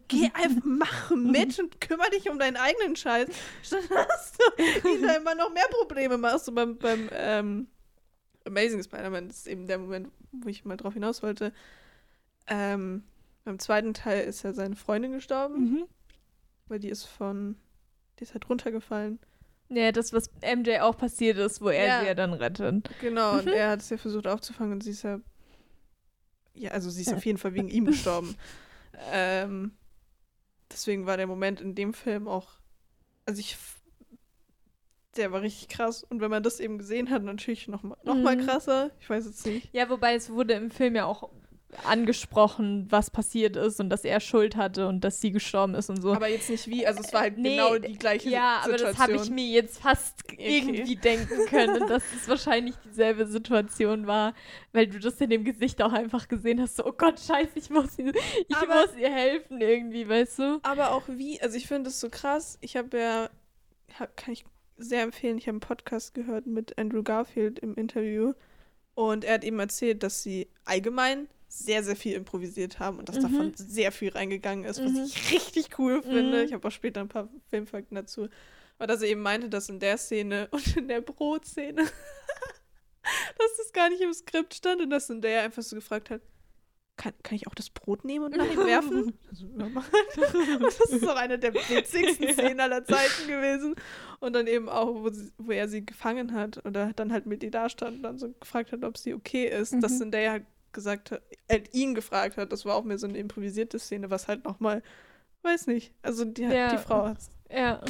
geh 0.07 0.29
einfach, 0.33 0.63
mach 0.65 1.11
mit 1.11 1.59
und 1.59 1.79
kümmere 1.81 2.09
dich 2.11 2.29
um 2.29 2.39
deinen 2.39 2.57
eigenen 2.57 2.95
Scheiß. 2.95 3.29
Statt 3.61 3.83
dass 3.89 4.33
du 4.33 4.89
ihn 4.89 5.03
da 5.03 5.15
immer 5.15 5.35
noch 5.35 5.51
mehr 5.53 5.67
Probleme 5.69 6.17
machst. 6.17 6.49
Und 6.49 6.55
beim, 6.55 6.77
beim 6.77 7.09
ähm, 7.13 7.67
Amazing 8.45 8.83
Spider-Man, 8.83 9.27
das 9.27 9.39
ist 9.39 9.47
eben 9.47 9.67
der 9.67 9.77
Moment, 9.77 10.11
wo 10.31 10.49
ich 10.49 10.65
mal 10.65 10.77
drauf 10.77 10.93
hinaus 10.93 11.21
wollte. 11.21 11.53
Ähm, 12.47 13.03
beim 13.43 13.59
zweiten 13.59 13.93
Teil 13.93 14.23
ist 14.23 14.43
ja 14.43 14.53
seine 14.53 14.75
Freundin 14.75 15.11
gestorben. 15.11 15.59
Mhm. 15.59 15.83
Weil 16.67 16.79
die 16.79 16.89
ist 16.89 17.05
von, 17.05 17.55
die 18.19 18.23
ist 18.23 18.33
halt 18.33 18.49
runtergefallen. 18.49 19.19
Ja, 19.69 19.91
das, 19.91 20.11
was 20.11 20.29
MJ 20.41 20.79
auch 20.79 20.97
passiert 20.97 21.37
ist, 21.37 21.61
wo 21.61 21.69
er 21.69 21.85
ja. 21.85 21.99
sie 22.01 22.07
ja 22.07 22.13
dann 22.13 22.33
rettet. 22.33 22.89
Genau, 22.99 23.33
und 23.37 23.45
mhm. 23.45 23.53
er 23.53 23.69
hat 23.69 23.81
es 23.81 23.89
ja 23.89 23.97
versucht 23.97 24.27
aufzufangen 24.27 24.73
und 24.73 24.83
sie 24.83 24.91
ist 24.91 25.03
ja 25.03 25.19
ja, 26.53 26.71
also 26.71 26.89
sie 26.89 27.01
ist 27.01 27.13
auf 27.13 27.25
jeden 27.25 27.37
Fall 27.37 27.53
wegen 27.53 27.69
ihm 27.69 27.85
gestorben. 27.85 28.35
Ähm, 29.09 29.71
deswegen 30.71 31.05
war 31.05 31.17
der 31.17 31.27
Moment 31.27 31.61
in 31.61 31.75
dem 31.75 31.93
Film 31.93 32.27
auch, 32.27 32.59
also 33.25 33.39
ich, 33.39 33.57
der 35.15 35.31
war 35.31 35.41
richtig 35.41 35.69
krass. 35.69 36.03
Und 36.03 36.21
wenn 36.21 36.31
man 36.31 36.43
das 36.43 36.59
eben 36.59 36.77
gesehen 36.77 37.09
hat, 37.09 37.23
natürlich 37.23 37.67
noch 37.67 37.83
mal, 37.83 37.97
noch 38.03 38.15
mal 38.15 38.35
mhm. 38.35 38.45
krasser. 38.45 38.91
Ich 38.99 39.09
weiß 39.09 39.25
jetzt 39.25 39.45
nicht. 39.45 39.73
Ja, 39.73 39.89
wobei 39.89 40.15
es 40.15 40.29
wurde 40.29 40.53
im 40.53 40.71
Film 40.71 40.95
ja 40.95 41.05
auch 41.05 41.29
angesprochen, 41.85 42.87
was 42.89 43.09
passiert 43.09 43.55
ist 43.55 43.79
und 43.79 43.89
dass 43.89 44.03
er 44.03 44.19
Schuld 44.19 44.55
hatte 44.55 44.87
und 44.87 45.03
dass 45.03 45.21
sie 45.21 45.31
gestorben 45.31 45.75
ist 45.75 45.89
und 45.89 46.01
so. 46.01 46.13
Aber 46.13 46.27
jetzt 46.27 46.49
nicht 46.49 46.67
wie, 46.67 46.85
also 46.85 47.01
es 47.01 47.13
war 47.13 47.21
halt 47.21 47.37
nee, 47.37 47.55
genau 47.55 47.77
die 47.77 47.97
gleiche 47.97 48.29
ja, 48.29 48.61
Situation. 48.63 48.79
Ja, 48.79 48.89
aber 48.89 48.93
das 48.93 48.99
habe 48.99 49.15
ich 49.15 49.29
mir 49.29 49.45
jetzt 49.45 49.81
fast 49.81 50.15
okay. 50.25 50.57
irgendwie 50.57 50.95
denken 50.95 51.45
können, 51.47 51.87
dass 51.87 52.03
es 52.15 52.27
wahrscheinlich 52.27 52.75
dieselbe 52.85 53.25
Situation 53.25 54.07
war, 54.07 54.33
weil 54.73 54.87
du 54.87 54.99
das 54.99 55.19
in 55.21 55.29
dem 55.29 55.43
Gesicht 55.43 55.81
auch 55.81 55.93
einfach 55.93 56.27
gesehen 56.27 56.61
hast, 56.61 56.77
so, 56.77 56.85
oh 56.85 56.93
Gott, 56.93 57.19
scheiße, 57.19 57.51
ich 57.55 57.69
muss, 57.69 57.97
ihr, 57.97 58.13
ich 58.47 58.55
aber, 58.55 58.81
muss 58.81 58.95
ihr 58.97 59.11
helfen 59.11 59.61
irgendwie, 59.61 60.07
weißt 60.07 60.39
du? 60.39 60.59
Aber 60.63 60.91
auch 60.91 61.03
wie, 61.07 61.41
also 61.41 61.57
ich 61.57 61.67
finde 61.67 61.89
es 61.89 61.99
so 61.99 62.09
krass, 62.09 62.57
ich 62.61 62.75
habe 62.75 62.97
ja, 62.97 63.29
hab, 63.99 64.15
kann 64.17 64.33
ich 64.33 64.45
sehr 64.77 65.03
empfehlen, 65.03 65.37
ich 65.37 65.47
habe 65.47 65.55
einen 65.55 65.59
Podcast 65.59 66.13
gehört 66.13 66.47
mit 66.47 66.77
Andrew 66.77 67.03
Garfield 67.03 67.59
im 67.59 67.75
Interview 67.75 68.33
und 68.95 69.23
er 69.23 69.35
hat 69.35 69.43
eben 69.43 69.59
erzählt, 69.59 70.03
dass 70.03 70.23
sie 70.23 70.47
allgemein 70.65 71.27
sehr, 71.51 71.83
sehr 71.83 71.97
viel 71.97 72.15
improvisiert 72.15 72.79
haben 72.79 72.97
und 72.97 73.09
dass 73.09 73.17
mhm. 73.17 73.21
davon 73.23 73.53
sehr 73.55 73.91
viel 73.91 74.09
reingegangen 74.09 74.63
ist, 74.63 74.81
was 74.81 74.91
mhm. 74.91 75.03
ich 75.03 75.31
richtig 75.33 75.77
cool 75.77 76.01
finde. 76.01 76.39
Mhm. 76.39 76.45
Ich 76.45 76.53
habe 76.53 76.65
auch 76.65 76.71
später 76.71 77.01
ein 77.01 77.09
paar 77.09 77.27
Filmfakten 77.49 77.95
dazu. 77.95 78.29
Aber 78.77 78.87
dass 78.87 79.01
er 79.01 79.09
eben 79.09 79.21
meinte, 79.21 79.49
dass 79.49 79.67
in 79.67 79.79
der 79.79 79.97
Szene 79.97 80.47
und 80.51 80.77
in 80.77 80.87
der 80.87 81.01
Brotszene, 81.01 81.83
dass 83.37 83.57
das 83.57 83.73
gar 83.73 83.89
nicht 83.89 84.01
im 84.01 84.13
Skript 84.13 84.53
stand 84.53 84.81
und 84.81 84.89
dass 84.89 85.09
in 85.09 85.21
der 85.21 85.43
einfach 85.43 85.61
so 85.61 85.75
gefragt 85.75 86.09
hat, 86.09 86.21
kann, 86.95 87.13
kann 87.21 87.35
ich 87.35 87.47
auch 87.47 87.55
das 87.55 87.69
Brot 87.69 88.05
nehmen 88.05 88.25
und 88.25 88.37
nach 88.37 88.49
ihm 88.49 88.65
werfen? 88.65 89.17
Also, 89.29 89.45
und 89.45 90.63
das 90.63 90.89
ist 90.89 91.07
auch 91.07 91.15
eine 91.15 91.37
der 91.37 91.53
witzigsten 91.53 92.29
Szenen 92.29 92.59
aller 92.59 92.85
Zeiten 92.85 93.27
gewesen. 93.27 93.75
Und 94.19 94.33
dann 94.33 94.45
eben 94.45 94.69
auch, 94.69 95.03
wo, 95.03 95.09
sie, 95.09 95.31
wo 95.37 95.51
er 95.51 95.67
sie 95.67 95.85
gefangen 95.85 96.33
hat 96.33 96.63
oder 96.65 96.93
dann 96.93 97.11
halt 97.11 97.25
mit 97.25 97.43
ihr 97.43 97.51
da 97.51 97.69
stand 97.69 97.97
und 97.97 98.03
dann 98.03 98.19
so 98.19 98.31
gefragt 98.39 98.71
hat, 98.71 98.83
ob 98.83 98.97
sie 98.97 99.13
okay 99.13 99.47
ist, 99.47 99.73
mhm. 99.73 99.81
dass 99.81 99.99
in 99.99 100.11
der 100.11 100.31
halt 100.31 100.45
gesagt 100.73 101.11
hat, 101.11 101.21
äh, 101.47 101.61
ihn 101.71 101.93
gefragt 101.95 102.37
hat, 102.37 102.51
das 102.51 102.65
war 102.65 102.75
auch 102.75 102.83
mehr 102.83 102.97
so 102.97 103.07
eine 103.07 103.17
improvisierte 103.17 103.79
Szene, 103.79 104.09
was 104.09 104.27
halt 104.27 104.43
nochmal, 104.45 104.81
weiß 105.43 105.67
nicht, 105.67 105.93
also 106.01 106.25
die, 106.25 106.43
ja. 106.43 106.71
die 106.71 106.77
Frau 106.77 107.05
hat 107.07 107.17
Ja. 107.49 107.81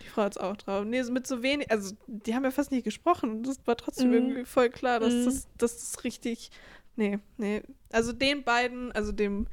Die 0.00 0.06
Frau 0.06 0.22
hat's 0.22 0.38
auch 0.38 0.56
drauf. 0.56 0.84
Nee, 0.84 1.02
mit 1.04 1.26
so 1.26 1.42
wenig, 1.42 1.70
also 1.70 1.96
die 2.06 2.34
haben 2.34 2.44
ja 2.44 2.52
fast 2.52 2.70
nicht 2.70 2.84
gesprochen. 2.84 3.42
Das 3.42 3.58
war 3.66 3.76
trotzdem 3.76 4.08
Mhm. 4.08 4.14
irgendwie 4.14 4.44
voll 4.44 4.70
klar, 4.70 5.00
dass 5.00 5.12
Mhm. 5.12 5.24
das, 5.24 5.48
dass 5.58 5.74
das 5.78 6.04
richtig. 6.04 6.50
Nee, 6.96 7.18
nee. 7.38 7.60
Also 7.90 8.12
den 8.12 8.44
beiden, 8.44 8.92
also 8.92 9.10
dem 9.10 9.48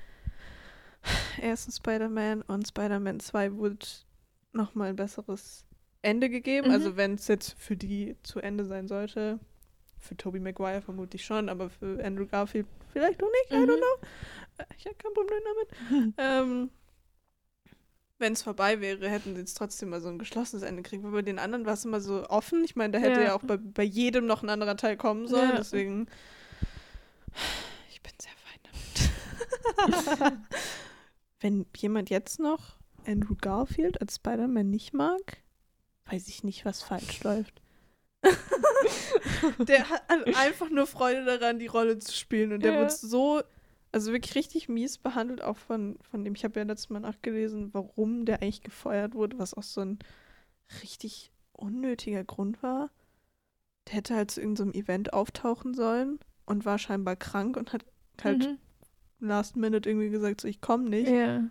ersten 1.42 1.72
Spider-Man 1.72 2.44
und 2.44 2.68
Spider-Man 2.68 3.20
2 3.20 3.54
wurde 3.56 3.80
nochmal 4.54 4.90
ein 4.90 4.96
besseres 4.96 5.66
Ende 6.04 6.30
gegeben. 6.30 6.68
Mhm. 6.68 6.74
Also 6.74 6.98
wenn 6.98 7.16
es 7.16 7.28
jetzt 7.28 7.56
für 7.58 7.76
die 7.76 8.16
zu 8.24 8.40
Ende 8.40 8.66
sein 8.66 8.88
sollte. 8.88 9.40
Für 10.02 10.18
Tobey 10.18 10.40
Maguire 10.40 10.82
vermutlich 10.82 11.24
schon, 11.24 11.48
aber 11.48 11.70
für 11.70 12.04
Andrew 12.04 12.26
Garfield 12.26 12.68
vielleicht 12.92 13.22
auch 13.24 13.30
nicht. 13.30 13.52
I 13.52 13.58
Mhm. 13.58 13.70
don't 13.70 13.78
know. 13.78 14.08
Äh, 14.58 14.66
Ich 14.78 14.86
habe 14.86 14.96
kein 14.96 15.14
Problem 15.14 15.40
damit. 15.46 16.14
Ähm, 16.18 16.70
wenn 18.18 18.34
es 18.34 18.44
vorbei 18.44 18.82
wäre, 18.82 19.10
hätten 19.10 19.34
sie 19.34 19.40
jetzt 19.42 19.58
trotzdem 19.58 19.90
mal 19.90 20.00
so 20.02 20.10
ein 20.10 20.20
geschlossenes 20.20 20.62
Ende 20.64 20.84
kriegen. 20.84 21.04
Weil 21.04 21.12
bei 21.12 21.22
den 21.24 21.40
anderen 21.40 21.66
war 21.66 21.74
es 21.74 21.86
immer 21.86 22.02
so 22.02 22.28
offen. 22.30 22.64
Ich 22.64 22.76
meine, 22.76 22.92
da 22.94 23.00
hätte 23.00 23.20
Ja. 23.22 23.28
ja, 23.28 23.36
auch 23.36 23.42
bei, 23.44 23.58
bei 23.58 23.82
jedem 23.84 24.26
noch 24.28 24.44
ein 24.44 24.50
anderer 24.50 24.78
Teil 24.78 24.96
kommen 24.98 25.28
sollen. 25.28 25.50
Ja. 25.52 25.56
Deswegen, 25.58 26.08
ich 27.90 28.02
bin 28.02 28.12
sehr 28.22 28.32
fein 28.36 29.90
damit. 30.28 30.38
wenn 31.40 31.66
jemand 31.78 32.10
jetzt 32.10 32.40
noch 32.40 32.76
Andrew 33.08 33.36
Garfield 33.40 34.00
als 34.02 34.16
Spider-Man 34.18 34.70
nicht 34.70 34.94
mag, 34.94 35.38
weiß 36.06 36.28
ich 36.28 36.44
nicht, 36.44 36.66
was 36.66 36.84
falsch 36.84 37.24
läuft. 37.24 37.61
der 39.68 39.90
hat 39.90 40.04
einfach 40.36 40.70
nur 40.70 40.88
Freude 40.88 41.26
daran, 41.26 41.60
die 41.60 41.68
Rolle 41.68 41.98
zu 42.00 42.14
spielen. 42.14 42.54
Und 42.54 42.64
der 42.64 42.74
Ja. 42.74 42.80
wird 42.80 42.92
so, 42.92 43.42
also 43.92 44.12
wirklich 44.12 44.36
richtig 44.36 44.70
mies 44.70 44.98
behandelt, 44.98 45.42
auch 45.42 45.58
von, 45.58 45.98
von 46.10 46.24
dem, 46.24 46.36
ich 46.36 46.44
habe 46.44 46.60
ja 46.60 46.66
letztes 46.66 46.90
Mal 46.90 47.00
nachgelesen, 47.00 47.74
warum 47.74 48.26
der 48.26 48.42
eigentlich 48.42 48.62
gefeuert 48.62 49.14
wurde, 49.14 49.40
was 49.40 49.54
auch 49.54 49.64
so 49.64 49.82
ein 49.82 50.00
richtig 50.82 51.32
unnötiger 51.54 52.24
Grund 52.24 52.62
war. 52.64 52.90
Der 53.88 53.96
hätte 53.96 54.16
halt 54.16 54.32
zu 54.32 54.42
irgendeinem 54.42 54.74
Event 54.74 55.14
auftauchen 55.14 55.74
sollen 55.74 56.20
und 56.46 56.66
war 56.66 56.78
scheinbar 56.78 57.16
krank 57.16 57.58
und 57.58 57.74
hat 57.74 57.84
halt 58.24 58.48
Mhm. 58.48 58.58
last 59.20 59.56
minute 59.56 59.90
irgendwie 59.90 60.10
gesagt, 60.10 60.42
so 60.42 60.48
ich 60.48 60.62
komme 60.62 60.90
nicht. 60.90 61.10
Ja. 61.10 61.44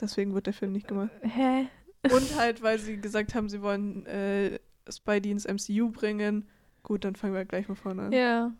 Deswegen 0.00 0.32
wird 0.34 0.46
der 0.46 0.54
Film 0.54 0.72
nicht 0.72 0.88
gemacht. 0.88 1.10
Hä? 1.22 1.68
Und 2.10 2.34
halt, 2.36 2.62
weil 2.62 2.78
sie 2.78 2.98
gesagt 2.98 3.34
haben, 3.34 3.50
sie 3.50 3.60
wollen 3.60 4.06
äh, 4.06 4.58
Spidey 4.88 5.30
ins 5.30 5.46
MCU 5.46 5.90
bringen. 5.90 6.48
Gut, 6.82 7.04
dann 7.04 7.16
fangen 7.16 7.34
wir 7.34 7.44
gleich 7.44 7.68
mal 7.68 7.74
vorne 7.74 8.02
an. 8.02 8.12
Ja. 8.12 8.52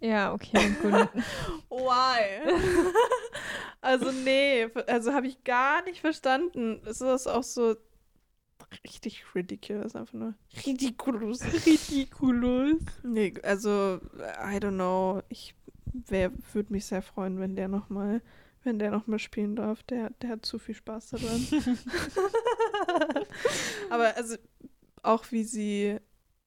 Ja, 0.00 0.32
okay, 0.32 0.70
gut. 0.80 0.92
Why? 1.70 2.50
also 3.82 4.10
nee, 4.10 4.66
also 4.86 5.12
habe 5.12 5.26
ich 5.26 5.44
gar 5.44 5.84
nicht 5.84 6.00
verstanden. 6.00 6.80
Es 6.86 7.02
ist 7.02 7.26
auch 7.26 7.42
so 7.42 7.76
richtig 8.84 9.24
ridiculous, 9.34 9.94
einfach 9.94 10.14
nur. 10.14 10.34
Ridiculous. 10.66 11.42
Ridiculous. 11.66 12.80
Nee, 13.02 13.34
also 13.42 14.00
I 14.22 14.56
don't 14.56 14.74
know. 14.74 15.22
Ich 15.28 15.54
würde 16.08 16.72
mich 16.72 16.86
sehr 16.86 17.02
freuen, 17.02 17.38
wenn 17.40 17.56
der 17.56 17.68
noch 17.68 17.88
mal, 17.88 18.22
wenn 18.62 18.78
der 18.78 18.90
noch 18.90 19.06
mal 19.06 19.18
spielen 19.18 19.56
darf. 19.56 19.82
Der, 19.84 20.10
der 20.22 20.30
hat 20.30 20.46
zu 20.46 20.58
viel 20.58 20.74
Spaß 20.74 21.10
daran. 21.10 21.46
Aber 23.90 24.16
also 24.16 24.36
auch 25.02 25.30
wie 25.30 25.44
sie, 25.44 25.96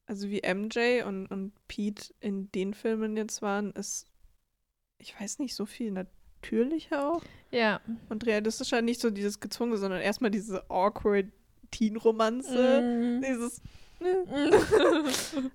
also 0.05 0.29
wie 0.29 0.41
MJ 0.41 1.03
und, 1.05 1.27
und 1.27 1.53
Pete 1.67 2.13
in 2.19 2.51
den 2.51 2.73
Filmen 2.73 3.15
jetzt 3.17 3.41
waren, 3.41 3.71
ist, 3.71 4.07
ich 4.97 5.19
weiß 5.19 5.39
nicht, 5.39 5.55
so 5.55 5.65
viel 5.65 5.91
natürlicher 5.91 7.11
auch 7.13 7.21
Ja. 7.51 7.81
und 8.09 8.25
realistischer. 8.25 8.81
Nicht 8.81 9.01
so 9.01 9.09
dieses 9.09 9.39
gezwungene, 9.39 9.77
sondern 9.77 10.01
erstmal 10.01 10.31
diese 10.31 10.69
awkward 10.69 11.27
Teen-Romanze. 11.71 12.81
Mhm. 12.81 13.21
Dieses, 13.21 13.61
ne, 13.99 14.23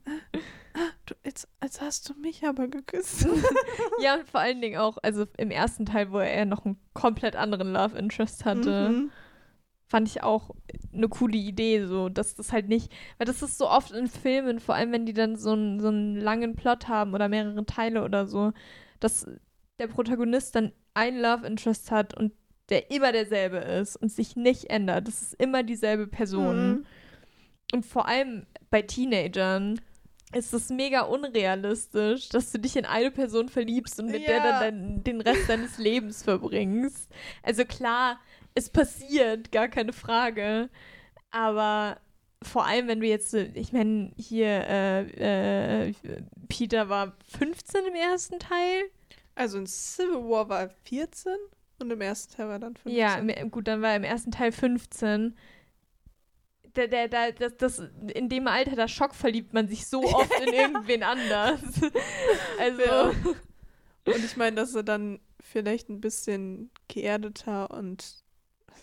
du, 1.07 1.15
jetzt, 1.25 1.49
jetzt 1.63 1.81
hast 1.81 2.09
du 2.09 2.15
mich 2.15 2.45
aber 2.45 2.69
geküsst. 2.69 3.27
ja, 4.01 4.17
und 4.17 4.29
vor 4.29 4.41
allen 4.41 4.61
Dingen 4.61 4.79
auch, 4.79 4.99
also 5.03 5.27
im 5.37 5.51
ersten 5.51 5.87
Teil, 5.87 6.11
wo 6.13 6.19
er 6.19 6.45
noch 6.47 6.65
einen 6.65 6.79
komplett 6.95 7.37
anderen 7.37 7.73
Love 7.73 7.97
Interest 7.99 8.45
hatte, 8.45 8.89
Mhm. 8.91 9.11
Fand 9.89 10.07
ich 10.09 10.23
auch 10.23 10.51
eine 10.93 11.09
coole 11.09 11.37
Idee, 11.37 11.87
so, 11.87 12.09
dass 12.09 12.35
das 12.35 12.53
halt 12.53 12.69
nicht, 12.69 12.93
weil 13.17 13.27
das 13.27 13.43
ist 13.43 13.59
so 13.59 13.69
oft 13.69 13.91
in 13.93 14.07
Filmen, 14.07 14.61
vor 14.61 14.75
allem 14.75 14.93
wenn 14.93 15.07
die 15.07 15.15
dann 15.15 15.37
so 15.37 15.53
einen, 15.53 15.81
so 15.81 15.89
einen 15.89 16.17
langen 16.17 16.55
Plot 16.55 16.89
haben 16.89 17.15
oder 17.15 17.29
mehrere 17.29 17.65
Teile 17.65 18.05
oder 18.05 18.27
so, 18.27 18.53
dass 19.01 19.27
der 19.79 19.87
Protagonist 19.87 20.55
dann 20.55 20.73
ein 20.95 21.19
Love 21.19 21.47
Interest 21.47 21.91
hat 21.91 22.15
und 22.15 22.33
der 22.69 22.91
immer 22.91 23.13
derselbe 23.13 23.57
ist 23.59 23.97
und 23.97 24.13
sich 24.13 24.37
nicht 24.37 24.69
ändert. 24.69 25.09
Das 25.09 25.23
ist 25.23 25.35
immer 25.35 25.63
dieselbe 25.63 26.07
Person. 26.07 26.71
Mhm. 26.71 26.87
Und 27.73 27.87
vor 27.87 28.07
allem 28.07 28.47
bei 28.71 28.83
Teenagern 28.83 29.81
ist 30.35 30.53
es 30.53 30.69
mega 30.69 31.03
unrealistisch, 31.03 32.29
dass 32.29 32.53
du 32.53 32.59
dich 32.59 32.77
in 32.77 32.85
eine 32.85 33.11
Person 33.11 33.49
verliebst 33.49 33.99
und 34.01 34.07
mit 34.11 34.29
der 34.29 34.37
Ja. 34.37 34.43
dann 34.43 34.61
dein, 34.61 35.05
den 35.05 35.21
Rest 35.23 35.49
deines 35.49 35.79
Lebens 35.79 36.23
verbringst. 36.23 37.11
Also 37.43 37.65
klar, 37.65 38.21
es 38.59 38.71
passiert, 38.71 39.53
gar 39.53 39.69
keine 39.69 39.93
Frage. 39.93 40.69
Aber 41.31 41.99
vor 42.43 42.67
allem, 42.67 42.89
wenn 42.89 43.01
du 43.01 43.07
jetzt, 43.07 43.35
ich 43.35 43.73
meine, 43.73 44.13
hier, 44.17 44.65
äh, 44.69 45.89
äh, 45.89 45.95
Peter 46.49 46.89
war 46.89 47.17
15 47.39 47.87
im 47.87 47.95
ersten 47.95 48.39
Teil. 48.39 48.91
Also 49.35 49.59
in 49.59 49.67
Civil 49.67 50.29
War 50.29 50.49
war 50.49 50.61
er 50.63 50.71
14 50.85 51.33
und 51.81 51.91
im 51.91 52.01
ersten 52.01 52.35
Teil 52.35 52.47
war 52.47 52.55
er 52.57 52.59
dann 52.59 52.77
15. 52.77 52.95
Ja, 52.95 53.45
gut, 53.45 53.69
dann 53.69 53.83
war 53.83 53.91
er 53.91 53.97
im 53.97 54.05
ersten 54.05 54.33
Teil 54.33 54.53
15. 54.53 55.37
Der, 56.77 56.89
der, 56.89 57.09
der, 57.09 57.33
das, 57.33 57.57
das, 57.57 57.83
in 58.15 58.29
dem 58.29 58.47
Alter, 58.47 58.77
da 58.77 58.89
Schock 58.89 59.15
verliebt 59.15 59.53
man 59.53 59.69
sich 59.69 59.87
so 59.87 60.03
oft 60.15 60.41
in 60.41 60.53
irgendwen 60.53 61.03
anders. 61.03 61.61
Also, 62.59 62.83
Ja. 62.83 63.13
Und 64.07 64.25
ich 64.25 64.37
meine, 64.37 64.57
dass 64.57 64.75
er 64.75 64.83
dann 64.83 65.21
vielleicht 65.41 65.89
ein 65.89 66.01
bisschen 66.01 66.71
geerdeter 66.89 67.71
und 67.71 68.25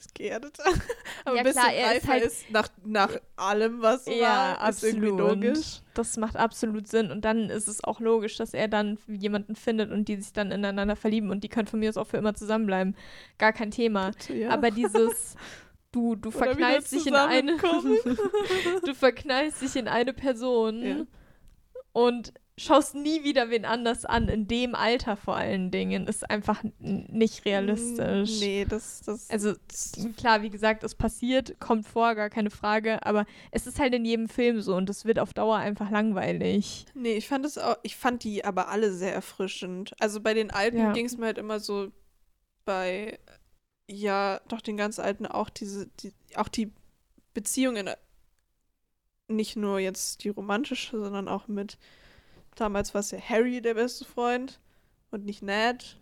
ist 0.05 0.15
geerdeter? 0.15 0.63
Aber 1.25 1.35
Ja, 1.35 1.41
ein 1.41 1.45
bisschen 1.45 1.61
klar, 1.61 1.73
er 1.73 1.95
ist 1.97 2.07
halt- 2.07 2.23
ist 2.23 2.49
nach, 2.51 2.67
nach 2.83 3.09
allem, 3.35 3.81
was 3.81 4.05
ja, 4.05 4.57
war. 4.59 4.69
Ist 4.69 4.83
irgendwie 4.83 5.07
absolut. 5.09 5.29
logisch. 5.43 5.81
Das 5.93 6.17
macht 6.17 6.35
absolut 6.35 6.87
Sinn. 6.87 7.11
Und 7.11 7.25
dann 7.25 7.49
ist 7.49 7.67
es 7.67 7.83
auch 7.83 7.99
logisch, 7.99 8.37
dass 8.37 8.53
er 8.53 8.67
dann 8.67 8.97
jemanden 9.07 9.55
findet 9.55 9.91
und 9.91 10.07
die 10.07 10.17
sich 10.17 10.33
dann 10.33 10.51
ineinander 10.51 10.95
verlieben 10.95 11.29
und 11.29 11.43
die 11.43 11.49
können 11.49 11.67
von 11.67 11.79
mir 11.79 11.89
aus 11.89 11.97
auch 11.97 12.07
für 12.07 12.17
immer 12.17 12.33
zusammenbleiben. 12.35 12.95
Gar 13.37 13.53
kein 13.53 13.71
Thema. 13.71 14.11
Ja. 14.33 14.49
Aber 14.49 14.71
dieses, 14.71 15.35
du, 15.91 16.15
du 16.15 16.31
verknallst 16.31 16.91
dich 16.91 17.07
in 17.07 17.15
eine. 17.15 17.57
du 18.85 18.93
verknallst 18.93 19.61
dich 19.61 19.75
in 19.75 19.87
eine 19.87 20.13
Person 20.13 20.81
Ja. 20.85 20.95
und 21.93 22.33
schaust 22.57 22.95
nie 22.95 23.23
wieder 23.23 23.49
wen 23.49 23.65
anders 23.65 24.05
an, 24.05 24.29
in 24.29 24.47
dem 24.47 24.75
Alter 24.75 25.17
vor 25.17 25.35
allen 25.35 25.71
Dingen, 25.71 26.07
ist 26.07 26.29
einfach 26.29 26.63
nicht 26.79 27.43
realistisch. 27.43 28.39
Nee, 28.39 28.65
das, 28.67 29.01
das, 29.01 29.29
Also 29.29 29.53
klar, 30.15 30.41
wie 30.41 30.49
gesagt, 30.49 30.83
es 30.83 30.95
passiert, 30.95 31.59
kommt 31.59 31.85
vor, 31.85 32.15
gar 32.15 32.29
keine 32.29 32.49
Frage, 32.49 33.05
aber 33.05 33.25
es 33.51 33.67
ist 33.67 33.79
halt 33.79 33.93
in 33.93 34.05
jedem 34.05 34.29
Film 34.29 34.61
so 34.61 34.75
und 34.75 34.89
es 34.89 35.03
wird 35.03 35.19
auf 35.19 35.33
Dauer 35.33 35.57
einfach 35.57 35.91
langweilig. 35.91 36.85
Nee, 36.93 37.15
ich 37.15 37.27
fand 37.27 37.45
es 37.45 37.57
auch, 37.57 37.75
ich 37.83 37.97
fand 37.97 38.23
die 38.23 38.45
aber 38.45 38.69
alle 38.69 38.93
sehr 38.93 39.13
erfrischend. 39.13 39.93
Also 39.99 40.21
bei 40.21 40.33
den 40.33 40.49
alten 40.49 40.77
Ja. 40.77 40.93
ging 40.93 41.07
es 41.07 41.17
mir 41.17 41.25
halt 41.25 41.37
immer 41.37 41.59
so 41.59 41.91
bei, 42.63 43.19
ja, 43.87 44.39
doch 44.47 44.61
den 44.61 44.77
ganz 44.77 44.97
alten 44.97 45.25
auch 45.25 45.49
diese, 45.49 45.87
die, 45.99 46.13
auch 46.35 46.47
die 46.47 46.71
Beziehungen, 47.33 47.89
nicht 49.27 49.57
nur 49.57 49.79
jetzt 49.79 50.23
die 50.23 50.29
romantische, 50.29 50.97
sondern 50.99 51.27
auch 51.27 51.47
mit, 51.49 51.77
damals 52.55 52.93
war 52.93 53.01
es 53.01 53.11
ja 53.11 53.19
Harry 53.19 53.61
der 53.61 53.75
beste 53.75 54.05
Freund 54.05 54.59
und 55.11 55.25
nicht 55.25 55.41
Ned. 55.41 55.99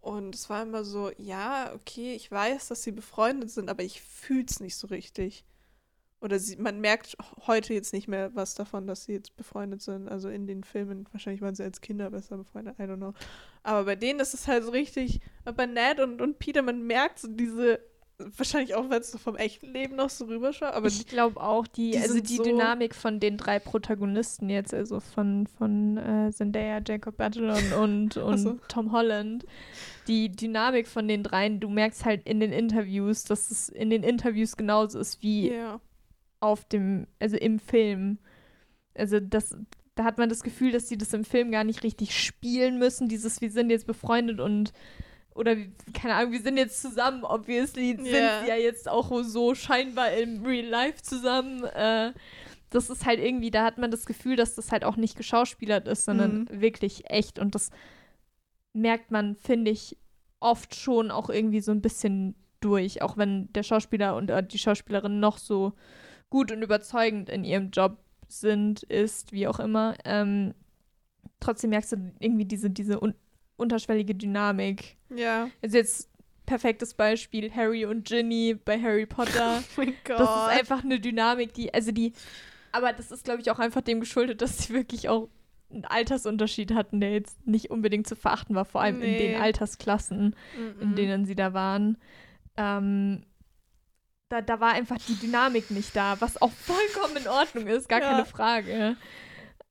Und 0.00 0.34
es 0.36 0.48
war 0.48 0.62
immer 0.62 0.84
so, 0.84 1.10
ja, 1.18 1.72
okay, 1.74 2.14
ich 2.14 2.30
weiß, 2.30 2.68
dass 2.68 2.84
sie 2.84 2.92
befreundet 2.92 3.50
sind, 3.50 3.68
aber 3.68 3.82
ich 3.82 4.00
fühl's 4.00 4.60
nicht 4.60 4.76
so 4.76 4.86
richtig. 4.86 5.44
Oder 6.20 6.38
sie, 6.38 6.56
man 6.56 6.80
merkt 6.80 7.16
heute 7.46 7.74
jetzt 7.74 7.92
nicht 7.92 8.08
mehr 8.08 8.34
was 8.34 8.54
davon, 8.54 8.86
dass 8.86 9.04
sie 9.04 9.12
jetzt 9.12 9.36
befreundet 9.36 9.82
sind. 9.82 10.08
Also 10.08 10.28
in 10.28 10.46
den 10.46 10.64
Filmen, 10.64 11.06
wahrscheinlich 11.12 11.42
waren 11.42 11.54
sie 11.54 11.64
als 11.64 11.80
Kinder 11.80 12.10
besser 12.10 12.36
befreundet, 12.36 12.78
I 12.78 12.82
don't 12.82 12.96
know. 12.96 13.14
Aber 13.62 13.84
bei 13.84 13.96
denen 13.96 14.20
ist 14.20 14.32
es 14.32 14.46
halt 14.46 14.64
so 14.64 14.70
richtig, 14.70 15.20
bei 15.44 15.66
Ned 15.66 16.00
und, 16.00 16.22
und 16.22 16.38
Peter, 16.38 16.62
man 16.62 16.86
merkt 16.86 17.18
so 17.18 17.28
diese, 17.28 17.80
wahrscheinlich 18.18 18.74
auch, 18.74 18.88
weil 18.88 19.00
es 19.00 19.10
so 19.10 19.18
vom 19.18 19.36
echten 19.36 19.72
Leben 19.72 19.96
noch 19.96 20.10
so 20.10 20.24
rüberschaut, 20.24 20.72
aber 20.72 20.88
ich 20.88 21.06
glaube 21.06 21.40
auch, 21.40 21.66
die, 21.66 21.90
die 21.92 21.98
also 21.98 22.20
die 22.20 22.36
so- 22.36 22.44
Dynamik 22.44 22.94
von 22.94 23.20
den 23.20 23.36
drei 23.36 23.58
Protagonisten 23.58 24.48
jetzt, 24.48 24.72
also 24.72 25.00
von, 25.00 25.46
von 25.46 25.96
äh, 25.98 26.30
Zendaya, 26.32 26.80
Jacob 26.86 27.16
Batalon 27.16 27.72
und, 27.80 28.16
und 28.16 28.38
so. 28.38 28.58
Tom 28.68 28.92
Holland, 28.92 29.44
die 30.08 30.30
Dynamik 30.30 30.86
von 30.88 31.08
den 31.08 31.22
dreien, 31.22 31.60
du 31.60 31.68
merkst 31.68 32.04
halt 32.04 32.26
in 32.26 32.40
den 32.40 32.52
Interviews, 32.52 33.24
dass 33.24 33.50
es 33.50 33.68
in 33.68 33.90
den 33.90 34.02
Interviews 34.02 34.56
genauso 34.56 34.98
ist 34.98 35.22
wie 35.22 35.52
ja. 35.52 35.80
auf 36.40 36.64
dem, 36.64 37.06
also 37.18 37.36
im 37.36 37.58
Film. 37.58 38.18
Also 38.94 39.20
das, 39.20 39.54
da 39.94 40.04
hat 40.04 40.16
man 40.16 40.30
das 40.30 40.42
Gefühl, 40.42 40.72
dass 40.72 40.86
die 40.86 40.96
das 40.96 41.12
im 41.12 41.24
Film 41.24 41.50
gar 41.50 41.64
nicht 41.64 41.82
richtig 41.82 42.18
spielen 42.18 42.78
müssen. 42.78 43.08
Dieses, 43.08 43.42
wir 43.42 43.50
sind 43.50 43.68
jetzt 43.68 43.86
befreundet 43.86 44.40
und 44.40 44.72
oder 45.36 45.56
keine 45.94 46.14
Ahnung, 46.14 46.32
wir 46.32 46.40
sind 46.42 46.56
jetzt 46.56 46.80
zusammen, 46.82 47.24
obviously 47.24 47.96
sind 47.96 48.06
Ja. 48.06 48.40
sie 48.42 48.48
ja 48.48 48.56
jetzt 48.56 48.88
auch 48.88 49.22
so 49.22 49.54
scheinbar 49.54 50.12
im 50.12 50.44
Real 50.44 50.66
Life 50.66 51.02
zusammen. 51.02 51.64
Äh, 51.64 52.12
das 52.70 52.90
ist 52.90 53.06
halt 53.06 53.20
irgendwie, 53.20 53.50
da 53.50 53.64
hat 53.64 53.78
man 53.78 53.90
das 53.90 54.06
Gefühl, 54.06 54.36
dass 54.36 54.54
das 54.56 54.72
halt 54.72 54.84
auch 54.84 54.96
nicht 54.96 55.16
geschauspielert 55.16 55.86
ist, 55.88 56.04
sondern 56.04 56.46
Mhm. 56.50 56.60
wirklich 56.60 57.08
echt. 57.10 57.38
Und 57.38 57.54
das 57.54 57.70
merkt 58.72 59.10
man, 59.10 59.36
finde 59.36 59.70
ich, 59.70 59.96
oft 60.40 60.74
schon 60.74 61.10
auch 61.10 61.30
irgendwie 61.30 61.60
so 61.60 61.72
ein 61.72 61.80
bisschen 61.80 62.34
durch, 62.60 63.02
auch 63.02 63.16
wenn 63.16 63.52
der 63.52 63.62
Schauspieler 63.62 64.16
und 64.16 64.30
äh, 64.30 64.42
die 64.46 64.58
Schauspielerin 64.58 65.20
noch 65.20 65.38
so 65.38 65.72
gut 66.30 66.50
und 66.52 66.62
überzeugend 66.62 67.28
in 67.30 67.44
ihrem 67.44 67.70
Job 67.70 67.98
sind, 68.28 68.82
ist, 68.84 69.32
wie 69.32 69.46
auch 69.46 69.60
immer. 69.60 69.94
Ähm, 70.04 70.52
trotzdem 71.40 71.70
merkst 71.70 71.92
du 71.92 72.12
irgendwie 72.18 72.44
diese, 72.44 72.70
diese 72.70 73.00
un 73.02 73.14
unterschwellige 73.56 74.14
Dynamik. 74.14 74.95
Ja. 75.10 75.50
Also 75.62 75.76
jetzt 75.78 76.10
perfektes 76.46 76.94
Beispiel, 76.94 77.52
Harry 77.52 77.84
und 77.86 78.06
Ginny 78.06 78.54
bei 78.54 78.80
Harry 78.80 79.06
Potter. 79.06 79.62
Oh 79.76 79.80
mein 79.80 79.94
Gott. 80.04 80.20
Das 80.20 80.28
ist 80.30 80.60
einfach 80.60 80.84
eine 80.84 81.00
Dynamik, 81.00 81.52
die, 81.54 81.72
also 81.74 81.90
die, 81.92 82.12
aber 82.72 82.92
das 82.92 83.10
ist, 83.10 83.24
glaube 83.24 83.40
ich, 83.40 83.50
auch 83.50 83.58
einfach 83.58 83.80
dem 83.80 84.00
geschuldet, 84.00 84.42
dass 84.42 84.58
sie 84.66 84.74
wirklich 84.74 85.08
auch 85.08 85.28
einen 85.72 85.84
Altersunterschied 85.84 86.72
hatten, 86.74 87.00
der 87.00 87.12
jetzt 87.12 87.44
nicht 87.46 87.70
unbedingt 87.70 88.06
zu 88.06 88.14
verachten 88.14 88.54
war, 88.54 88.64
vor 88.64 88.80
allem 88.82 89.02
in 89.02 89.10
Nee. 89.12 89.18
den 89.18 89.40
Altersklassen, 89.42 90.36
in 90.80 90.90
Mhm. 90.90 90.94
denen 90.94 91.24
sie 91.26 91.34
da 91.34 91.52
waren. 91.54 91.98
Ähm, 92.56 93.24
da, 94.28 94.40
da 94.42 94.60
war 94.60 94.72
einfach 94.72 94.98
die 95.08 95.14
Dynamik 95.16 95.70
nicht 95.72 95.94
da, 95.96 96.20
was 96.20 96.40
auch 96.40 96.50
vollkommen 96.52 97.16
in 97.16 97.26
Ordnung 97.28 97.66
ist, 97.66 97.88
gar 97.88 98.00
Ja. 98.00 98.10
keine 98.12 98.24
Frage. 98.24 98.96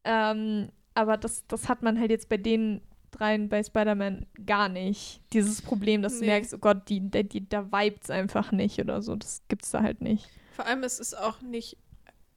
Ähm, 0.03 0.69
aber 0.93 1.17
das, 1.17 1.45
das 1.47 1.67
hat 1.69 1.81
man 1.83 1.99
halt 1.99 2.11
jetzt 2.11 2.29
bei 2.29 2.37
den 2.37 2.81
dreien 3.17 3.49
bei 3.49 3.63
Spider-Man 3.63 4.25
gar 4.45 4.69
nicht. 4.69 5.21
Dieses 5.33 5.61
Problem, 5.61 6.01
dass 6.01 6.15
du 6.15 6.21
Nee. 6.21 6.27
merkst, 6.27 6.53
oh 6.53 6.57
Gott, 6.57 6.89
die, 6.89 6.99
die, 7.09 7.27
die, 7.27 7.47
da 7.49 7.71
vibes 7.71 8.09
einfach 8.09 8.51
nicht 8.51 8.79
oder 8.79 9.01
so. 9.01 9.15
Das 9.15 9.41
gibt's 9.47 9.71
da 9.71 9.81
halt 9.81 10.01
nicht. 10.01 10.29
Vor 10.51 10.65
allem 10.65 10.83
es 10.83 10.99
ist 10.99 11.17
auch 11.17 11.41
nicht, 11.41 11.77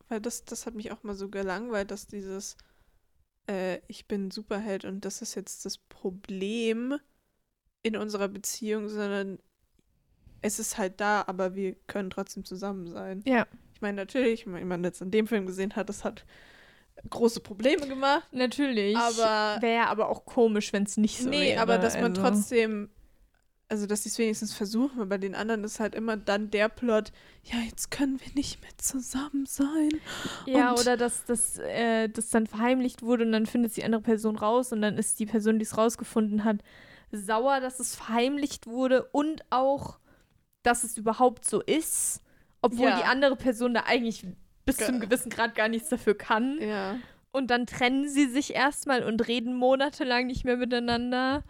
weil 0.09 0.21
das, 0.21 0.45
das 0.45 0.67
hat 0.67 0.75
mich 0.75 0.91
auch 0.93 1.03
mal 1.03 1.15
so 1.15 1.29
gelangweilt, 1.29 1.91
dass 1.91 2.07
dieses 2.07 2.57
äh, 3.49 3.79
ich 3.89 4.07
bin 4.07 4.31
Superheld 4.31 4.85
und 4.85 5.05
das 5.05 5.23
ist 5.23 5.35
jetzt 5.35 5.65
das 5.65 5.79
Problem 5.79 6.99
in 7.83 7.97
unserer 7.97 8.29
Beziehung, 8.29 8.89
sondern 8.89 9.39
es 10.43 10.59
ist 10.59 10.79
halt 10.79 11.01
da, 11.01 11.25
aber 11.27 11.55
wir 11.55 11.75
können 11.87 12.11
trotzdem 12.11 12.45
zusammen 12.45 12.87
sein. 12.89 13.23
Ja. 13.27 13.47
Ich 13.75 13.81
meine, 13.81 13.97
natürlich, 13.97 14.47
wenn 14.47 14.69
man 14.69 14.85
jetzt 14.85 15.01
in 15.01 15.11
dem 15.11 15.27
Film 15.27 15.47
gesehen 15.47 15.77
hat, 15.77 15.89
das 15.89 16.05
hat 16.05 16.25
große 17.11 17.41
Probleme 17.41 17.87
gemacht. 17.87 18.27
Natürlich. 18.33 18.97
Aber- 18.97 19.61
Wäre 19.61 19.87
aber 19.89 20.09
auch 20.09 20.25
komisch, 20.25 20.73
wenn 20.73 20.83
es 20.85 20.97
nicht 20.97 21.19
so 21.23 21.29
nee, 21.29 21.51
wäre. 21.51 21.63
aber 21.63 21.79
dass 21.79 21.95
man 21.95 22.11
also. 22.17 22.23
trotzdem, 22.23 22.91
also 23.69 23.87
dass 23.87 24.03
sie 24.03 24.09
es 24.09 24.19
wenigstens 24.19 24.53
versuchen, 24.55 24.99
weil 24.99 25.07
bei 25.07 25.19
den 25.19 25.35
anderen 25.35 25.63
ist 25.65 25.79
halt 25.81 25.95
immer 25.95 26.17
dann 26.17 26.51
der 26.51 26.69
Plot, 26.69 27.13
ja, 27.45 27.59
jetzt 27.61 27.91
können 27.91 28.19
wir 28.21 28.33
nicht 28.35 28.61
mehr 28.63 28.71
zusammen 28.79 29.47
sein. 29.47 29.91
Ja, 30.47 30.71
und- 30.73 30.81
oder 30.81 30.97
dass 30.97 31.25
das 31.25 31.59
äh, 31.59 32.09
das 32.09 32.31
dann 32.31 32.47
verheimlicht 32.47 33.03
wurde 33.03 33.25
und 33.25 33.33
dann 33.33 33.47
findet 33.47 33.77
die 33.77 33.85
andere 33.85 34.03
Person 34.03 34.37
raus 34.37 34.73
und 34.73 34.83
dann 34.83 34.97
ist 34.99 35.21
die 35.21 35.27
Person, 35.27 35.59
die 35.59 35.65
es 35.65 35.77
rausgefunden 35.77 36.45
hat, 36.45 36.59
sauer, 37.13 37.61
dass 37.61 37.79
es 37.81 37.95
verheimlicht 37.95 38.67
wurde 38.67 39.05
und 39.13 39.43
auch, 39.51 39.99
dass 40.63 40.85
es 40.85 40.97
überhaupt 40.99 41.45
so 41.47 41.61
ist, 41.63 42.21
obwohl 42.61 42.89
Ja. 42.89 42.97
die 42.99 43.05
andere 43.05 43.37
Person 43.37 43.73
da 43.73 43.85
eigentlich 43.87 44.27
bis 44.69 44.77
Ge- 44.79 44.87
zum 44.87 45.01
gewissen 45.01 45.31
Grad 45.31 45.55
gar 45.55 45.69
nichts 45.69 45.89
dafür 45.89 46.17
kann. 46.17 46.59
Ja. 46.61 46.97
Und 47.33 47.49
dann 47.51 47.67
trennen 47.67 48.09
sie 48.09 48.27
sich 48.27 48.55
erstmal 48.55 49.03
und 49.05 49.27
reden 49.29 49.55
monatelang 49.55 50.27
nicht 50.27 50.45
mehr 50.45 50.57
miteinander. 50.57 51.45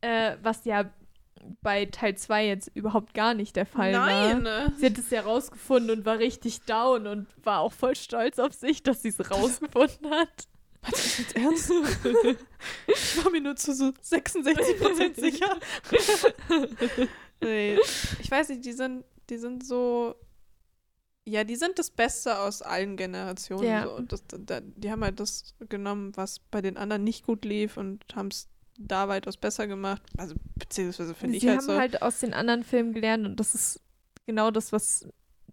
Äh, 0.00 0.36
was 0.42 0.64
ja 0.64 0.90
bei 1.60 1.86
Teil 1.86 2.16
2 2.16 2.46
jetzt 2.46 2.70
überhaupt 2.74 3.14
gar 3.14 3.34
nicht 3.34 3.56
der 3.56 3.66
Fall 3.66 3.92
war. 3.94 4.06
Nein. 4.06 4.42
ne? 4.42 4.72
Sie 4.76 4.86
hat 4.86 4.98
es 4.98 5.10
ja 5.10 5.22
rausgefunden 5.22 5.90
und 5.98 6.06
war 6.06 6.18
richtig 6.18 6.62
down 6.62 7.06
und 7.06 7.26
war 7.44 7.60
auch 7.60 7.72
voll 7.72 7.96
stolz 7.96 8.38
auf 8.38 8.52
sich, 8.52 8.82
dass 8.82 9.02
sie 9.02 9.08
es 9.08 9.30
rausgefunden 9.30 10.10
hat. 10.10 10.46
Hat 10.84 10.92
das 10.94 11.18
jetzt 11.18 11.36
ernst? 11.36 11.70
ich 12.86 13.24
war 13.24 13.30
mir 13.30 13.40
nur 13.40 13.56
zu 13.56 13.72
so 13.74 13.86
66% 13.86 15.20
sicher. 15.20 15.56
nee, 17.40 17.78
ich 18.20 18.30
weiß 18.30 18.48
nicht, 18.50 18.64
die 18.64 18.72
sind, 18.72 19.04
die 19.30 19.38
sind 19.38 19.64
so. 19.66 20.14
Ja, 21.24 21.44
die 21.44 21.56
sind 21.56 21.78
das 21.78 21.90
Beste 21.90 22.38
aus 22.38 22.62
allen 22.62 22.96
Generationen. 22.96 23.66
Ja. 23.66 23.84
So. 23.84 24.00
Das, 24.00 24.24
da, 24.26 24.60
die 24.60 24.90
haben 24.90 25.04
halt 25.04 25.20
das 25.20 25.54
genommen, 25.68 26.12
was 26.16 26.40
bei 26.40 26.60
den 26.60 26.76
anderen 26.76 27.04
nicht 27.04 27.24
gut 27.24 27.44
lief 27.44 27.76
und 27.76 28.04
haben 28.14 28.28
es 28.28 28.48
da 28.78 29.08
weitaus 29.08 29.36
besser 29.36 29.66
gemacht. 29.66 30.02
Also, 30.16 30.34
beziehungsweise 30.56 31.14
finde 31.14 31.36
ich 31.36 31.42
sie 31.42 31.48
halt 31.48 31.58
haben 31.60 31.66
so. 31.66 31.78
halt 31.78 32.02
aus 32.02 32.18
den 32.20 32.34
anderen 32.34 32.64
Filmen 32.64 32.92
gelernt 32.92 33.26
und 33.26 33.38
das 33.38 33.54
ist 33.54 33.80
genau 34.26 34.50
das, 34.50 34.72
was 34.72 35.06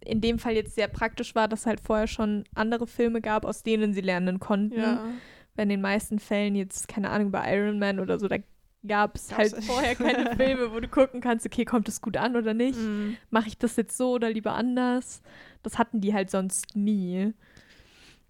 in 0.03 0.21
dem 0.21 0.39
Fall 0.39 0.53
jetzt 0.53 0.75
sehr 0.75 0.87
praktisch 0.87 1.35
war, 1.35 1.47
dass 1.47 1.65
halt 1.65 1.81
vorher 1.81 2.07
schon 2.07 2.45
andere 2.55 2.87
Filme 2.87 3.21
gab, 3.21 3.45
aus 3.45 3.63
denen 3.63 3.93
sie 3.93 4.01
lernen 4.01 4.39
konnten. 4.39 4.79
ja. 4.79 5.03
Weil 5.55 5.63
in 5.63 5.69
den 5.69 5.81
meisten 5.81 6.19
Fällen 6.19 6.55
jetzt, 6.55 6.87
keine 6.87 7.09
Ahnung, 7.09 7.31
bei 7.31 7.53
Iron 7.53 7.79
Man 7.79 7.99
oder 7.99 8.17
so, 8.17 8.29
da 8.29 8.37
gab 8.87 9.15
es 9.15 9.35
halt 9.35 9.55
vorher 9.65 9.95
keine 9.95 10.35
Filme, 10.35 10.71
wo 10.73 10.79
du 10.79 10.87
gucken 10.87 11.21
kannst, 11.21 11.45
okay, 11.45 11.65
kommt 11.65 11.87
es 11.89 12.01
gut 12.01 12.17
an 12.17 12.35
oder 12.35 12.53
nicht? 12.53 12.77
Mhm. 12.77 13.17
Mache 13.29 13.47
ich 13.47 13.57
das 13.57 13.75
jetzt 13.75 13.97
so 13.97 14.11
oder 14.13 14.29
lieber 14.29 14.53
anders? 14.53 15.21
Das 15.63 15.77
hatten 15.77 16.01
die 16.01 16.13
halt 16.13 16.29
sonst 16.31 16.75
nie. 16.75 17.33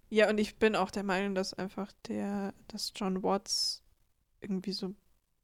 Ja, 0.09 0.29
und 0.29 0.39
ich 0.39 0.55
bin 0.57 0.75
auch 0.75 0.89
der 0.89 1.03
Meinung, 1.03 1.35
dass 1.35 1.53
einfach 1.53 1.91
der, 2.07 2.53
dass 2.67 2.93
John 2.95 3.21
Watts 3.21 3.83
irgendwie 4.41 4.71
so 4.71 4.95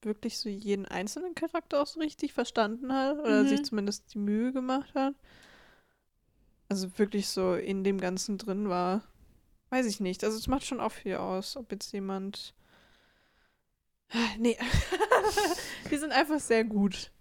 wirklich 0.01 0.37
so 0.37 0.49
jeden 0.49 0.85
einzelnen 0.85 1.35
Charakter 1.35 1.81
auch 1.81 1.87
so 1.87 1.99
richtig 1.99 2.33
verstanden 2.33 2.91
hat 2.93 3.19
oder 3.19 3.43
Mhm. 3.43 3.47
sich 3.47 3.63
zumindest 3.63 4.13
die 4.13 4.19
Mühe 4.19 4.51
gemacht 4.53 4.93
hat. 4.95 5.13
Also 6.67 6.97
wirklich 6.97 7.27
so 7.27 7.53
in 7.55 7.83
dem 7.83 7.99
Ganzen 7.99 8.37
drin 8.37 8.69
war. 8.69 9.03
Weiß 9.69 9.85
ich 9.85 9.99
nicht. 9.99 10.23
Also 10.23 10.37
es 10.37 10.47
macht 10.47 10.65
schon 10.65 10.79
auch 10.79 10.91
viel 10.91 11.15
aus, 11.15 11.57
ob 11.57 11.71
jetzt 11.71 11.91
jemand. 11.91 12.53
Nee. 14.37 14.57
die 15.91 15.97
sind 15.97 16.11
einfach 16.11 16.39
sehr 16.39 16.63
gut. 16.63 17.11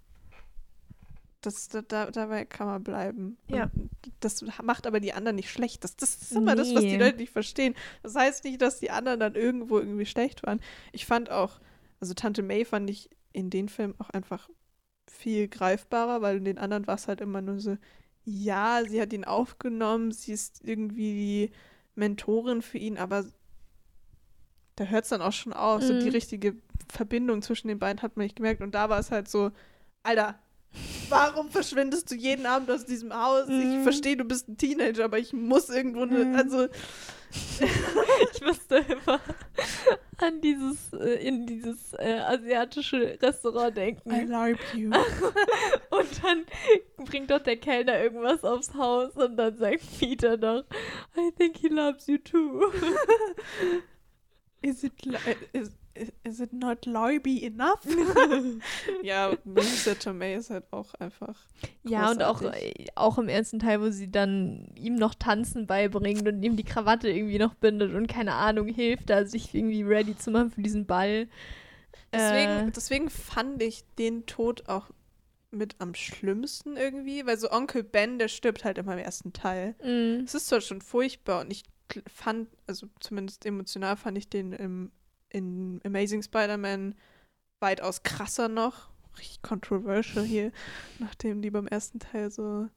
Das, 1.40 1.68
da, 1.68 1.82
da, 1.82 2.10
dabei 2.10 2.44
kann 2.46 2.66
man 2.66 2.82
bleiben. 2.82 3.36
Ja. 3.48 3.64
Und 3.74 3.90
das 4.20 4.42
macht 4.62 4.86
aber 4.86 5.00
die 5.00 5.12
anderen 5.12 5.36
nicht 5.36 5.50
schlecht. 5.50 5.84
Das, 5.84 5.96
das 5.96 6.16
ist 6.16 6.32
immer 6.32 6.54
das, 6.56 6.74
was 6.74 6.82
die 6.82 6.96
Nee. 6.96 7.04
Leute 7.04 7.18
nicht 7.18 7.32
verstehen. 7.32 7.74
Das 8.02 8.14
heißt 8.14 8.44
nicht, 8.44 8.62
dass 8.62 8.80
die 8.80 8.90
anderen 8.90 9.20
dann 9.20 9.34
irgendwo 9.34 9.78
irgendwie 9.78 10.06
schlecht 10.06 10.42
waren. 10.42 10.60
Ich 10.92 11.04
fand 11.04 11.30
auch, 11.30 11.60
also 12.00 12.14
Tante 12.14 12.42
May 12.42 12.64
fand 12.64 12.88
ich 12.88 13.10
in 13.32 13.50
den 13.50 13.68
Film 13.68 13.94
auch 13.98 14.10
einfach 14.10 14.48
viel 15.06 15.48
greifbarer, 15.48 16.22
weil 16.22 16.38
in 16.38 16.44
den 16.44 16.58
anderen 16.58 16.86
war 16.86 16.94
es 16.94 17.08
halt 17.08 17.20
immer 17.20 17.42
nur 17.42 17.60
so, 17.60 17.76
ja, 18.24 18.82
sie 18.88 19.00
hat 19.00 19.12
ihn 19.12 19.24
aufgenommen, 19.24 20.12
sie 20.12 20.32
ist 20.32 20.62
irgendwie 20.64 21.12
die 21.12 21.50
Mentorin 21.94 22.62
für 22.62 22.78
ihn, 22.78 22.96
aber 22.96 23.26
da 24.76 24.84
hört 24.84 25.04
es 25.04 25.10
dann 25.10 25.22
auch 25.22 25.32
schon 25.32 25.52
auf. 25.52 25.82
So 25.82 25.94
die 25.94 26.06
Mhm. 26.06 26.12
richtige 26.12 26.56
Verbindung 26.92 27.42
zwischen 27.42 27.68
den 27.68 27.78
beiden 27.78 28.02
hat 28.02 28.16
man 28.16 28.24
nicht 28.24 28.36
gemerkt. 28.36 28.60
Und 28.60 28.74
da 28.74 28.88
war 28.88 28.98
es 28.98 29.10
halt 29.10 29.28
so, 29.28 29.50
Alter, 30.02 30.38
warum 31.08 31.50
verschwindest 31.50 32.10
du 32.10 32.14
jeden 32.16 32.46
Abend 32.46 32.70
aus 32.70 32.84
diesem 32.84 33.14
Haus? 33.14 33.48
Ich 33.48 33.54
Mhm. 33.54 33.82
verstehe, 33.84 34.16
du 34.16 34.24
bist 34.24 34.48
ein 34.48 34.56
Teenager, 34.58 35.04
aber 35.04 35.18
ich 35.18 35.32
muss 35.32 35.68
irgendwo, 35.70 36.04
ne, 36.04 36.24
Mhm. 36.24 36.34
also 36.36 36.66
Ich 38.34 38.40
musste 38.42 38.76
immer 38.76 39.20
an 40.18 40.40
dieses, 40.40 40.92
äh, 40.92 41.26
in 41.26 41.46
dieses 41.46 41.92
äh, 41.94 42.18
asiatische 42.20 43.18
Restaurant 43.20 43.76
denken. 43.76 44.10
I 44.12 44.24
love 44.24 44.58
you. 44.72 44.90
Und 45.90 46.22
dann 46.24 46.44
bringt 47.06 47.30
doch 47.30 47.40
der 47.40 47.56
Kellner 47.56 47.98
irgendwas 48.00 48.44
aufs 48.44 48.74
Haus 48.74 49.16
und 49.16 49.36
dann 49.36 49.56
sagt 49.56 49.82
Peter 49.98 50.36
doch, 50.36 50.64
I 51.16 51.30
think 51.36 51.56
he 51.58 51.68
loves 51.68 52.06
you 52.06 52.18
too. 52.18 52.62
Is 54.64 54.82
it, 54.82 55.04
li- 55.04 55.18
is, 55.52 55.70
is, 56.24 56.40
it 56.40 56.52
not 56.52 56.86
lobby 56.86 57.44
enough? 57.44 57.84
ja, 59.02 59.36
Melissa 59.44 59.94
Tomei 59.94 60.34
ist 60.34 60.48
halt 60.50 60.64
auch 60.72 60.94
einfach. 60.94 61.38
Ja, 61.84 62.10
und 62.10 62.22
auch, 62.22 62.38
Großartig. 62.40 62.80
äh, 62.80 62.86
auch 62.94 63.18
im 63.18 63.28
ersten 63.28 63.58
Teil, 63.58 63.80
wo 63.82 63.90
sie 63.90 64.10
dann 64.10 64.72
ihm 64.74 64.94
noch 64.96 65.14
Tanzen 65.14 65.66
beibringt 65.66 66.26
und 66.26 66.42
ihm 66.42 66.56
die 66.56 66.64
Krawatte 66.64 67.10
irgendwie 67.10 67.38
noch 67.38 67.54
bindet 67.54 67.94
und 67.94 68.06
keine 68.06 68.32
Ahnung, 68.34 68.68
hilft 68.68 69.10
da, 69.10 69.26
sich 69.26 69.54
irgendwie 69.54 69.82
ready 69.82 70.16
zu 70.16 70.30
machen 70.30 70.50
für 70.50 70.62
diesen 70.62 70.86
Ball. 70.86 71.28
Deswegen, 72.12 72.68
Äh, 72.68 72.72
deswegen 72.72 73.10
fand 73.10 73.62
ich 73.62 73.84
den 73.98 74.24
Tod 74.26 74.68
auch 74.68 74.90
mit 75.50 75.76
am 75.78 75.94
schlimmsten 75.94 76.76
irgendwie, 76.76 77.26
weil 77.26 77.38
so 77.38 77.50
Onkel 77.50 77.84
Ben, 77.84 78.18
der 78.18 78.28
stirbt 78.28 78.64
halt 78.64 78.78
immer 78.78 78.94
im 78.94 78.98
ersten 78.98 79.32
Teil. 79.32 79.74
mh. 79.82 80.24
Es 80.24 80.34
ist 80.34 80.46
zwar 80.48 80.60
schon 80.60 80.80
furchtbar 80.80 81.42
und 81.42 81.50
ich 81.52 81.64
fand, 82.06 82.48
also 82.66 82.88
zumindest 83.00 83.44
emotional 83.46 83.96
fand 83.96 84.18
ich 84.18 84.28
den 84.28 84.52
im, 84.52 84.92
in 85.30 85.80
Amazing 85.84 86.22
Spider-Man 86.22 86.94
weitaus 87.60 88.02
krasser 88.02 88.48
noch. 88.48 88.90
Richtig 89.18 89.42
controversial 89.42 90.24
hier, 90.24 90.50
nachdem 90.98 91.40
die 91.40 91.50
beim 91.50 91.68
ersten 91.68 92.00
Teil 92.00 92.30
so 92.30 92.68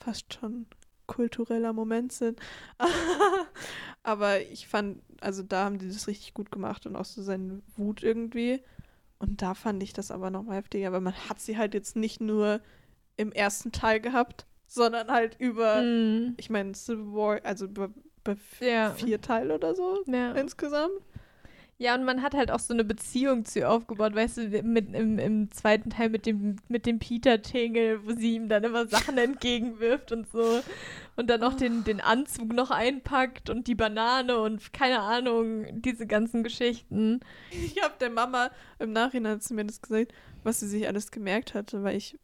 fast 0.00 0.34
schon 0.34 0.66
kultureller 1.06 1.72
Moment 1.72 2.12
sind. 2.12 2.40
Aber 4.02 4.40
ich 4.40 4.66
fand, 4.68 5.02
also 5.20 5.42
da 5.42 5.64
haben 5.64 5.78
die 5.78 5.88
das 5.88 6.06
richtig 6.08 6.34
gut 6.34 6.50
gemacht 6.50 6.86
und 6.86 6.96
auch 6.96 7.04
so 7.04 7.22
seine 7.22 7.62
Wut 7.76 8.02
irgendwie. 8.02 8.62
Und 9.18 9.42
da 9.42 9.54
fand 9.54 9.82
ich 9.82 9.92
das 9.92 10.10
aber 10.10 10.30
noch 10.30 10.42
mal 10.42 10.56
heftiger, 10.56 10.92
weil 10.92 11.00
man 11.00 11.14
hat 11.28 11.40
sie 11.40 11.56
halt 11.56 11.72
jetzt 11.74 11.96
nicht 11.96 12.20
nur 12.20 12.60
im 13.16 13.32
ersten 13.32 13.72
Teil 13.72 13.98
gehabt, 14.00 14.46
sondern 14.66 15.08
halt 15.10 15.36
über, 15.40 15.80
Mhm. 15.82 16.34
ich 16.36 16.50
meine, 16.50 16.74
Civil 16.74 17.06
War, 17.14 17.40
also 17.44 17.64
über, 17.64 17.88
über 18.26 18.36
Ja. 18.60 18.90
vier 18.92 19.20
Teile 19.20 19.54
oder 19.54 19.74
so 19.74 20.02
Ja. 20.06 20.32
insgesamt. 20.32 20.92
Ja, 21.78 21.94
und 21.94 22.04
man 22.04 22.22
hat 22.22 22.32
halt 22.34 22.50
auch 22.50 22.58
so 22.58 22.72
eine 22.72 22.84
Beziehung 22.84 23.44
zu 23.44 23.58
ihr 23.58 23.70
aufgebaut, 23.70 24.14
weißt 24.14 24.38
du, 24.38 24.62
mit, 24.62 24.94
im, 24.94 25.18
im 25.18 25.50
zweiten 25.52 25.90
Teil 25.90 26.08
mit 26.08 26.24
dem, 26.24 26.56
mit 26.68 26.86
dem 26.86 26.98
Peter-Tingle, 26.98 28.00
wo 28.06 28.12
sie 28.12 28.36
ihm 28.36 28.48
dann 28.48 28.64
immer 28.64 28.86
Sachen 28.86 29.18
entgegenwirft 29.18 30.10
und 30.10 30.26
so. 30.32 30.62
Und 31.16 31.28
dann 31.28 31.42
auch 31.42 31.52
den, 31.52 31.84
den 31.84 32.00
Anzug 32.00 32.54
noch 32.54 32.70
einpackt 32.70 33.50
und 33.50 33.66
die 33.66 33.74
Banane 33.74 34.38
und 34.38 34.72
keine 34.72 35.00
Ahnung, 35.00 35.66
diese 35.82 36.06
ganzen 36.06 36.42
Geschichten. 36.42 37.20
Ich 37.50 37.82
habe 37.82 37.92
der 38.00 38.08
Mama 38.10 38.50
im 38.78 38.92
Nachhinein 38.94 39.42
zumindest 39.42 39.82
gesagt, 39.82 40.12
was 40.44 40.60
sie 40.60 40.68
sich 40.68 40.88
alles 40.88 41.10
gemerkt 41.10 41.52
hatte, 41.52 41.82
weil 41.82 41.96
ich 41.96 42.18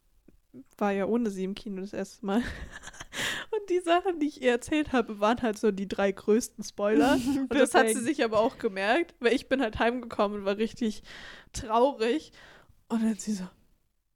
war 0.77 0.93
ja 0.93 1.07
ohne 1.07 1.31
sie 1.31 1.45
im 1.45 1.55
Kino 1.55 1.81
das 1.81 1.93
erste 1.93 2.25
Mal. 2.25 2.43
Und 3.51 3.71
die 3.71 3.81
Sachen, 3.81 4.21
die 4.21 4.29
ich 4.29 4.43
ihr 4.43 4.51
erzählt 4.51 4.93
habe, 4.93 5.21
waren 5.21 5.43
halt 5.43 5.59
so 5.59 5.71
die 5.71 5.89
drei 5.89 6.13
größten 6.13 6.65
Spoiler. 6.65 7.15
Und 7.51 7.55
das 7.55 7.75
hat 7.75 7.89
sie 7.89 8.01
sich 8.01 8.25
aber 8.25 8.39
auch 8.41 8.59
gemerkt, 8.59 9.15
weil 9.21 9.35
ich 9.35 9.49
bin 9.49 9.61
halt 9.61 9.79
heimgekommen 9.79 10.41
und 10.41 10.45
war 10.45 10.57
richtig 10.57 11.03
traurig. 11.53 12.33
Und 12.89 13.03
dann 13.03 13.17
sie 13.17 13.35
so, 13.35 13.45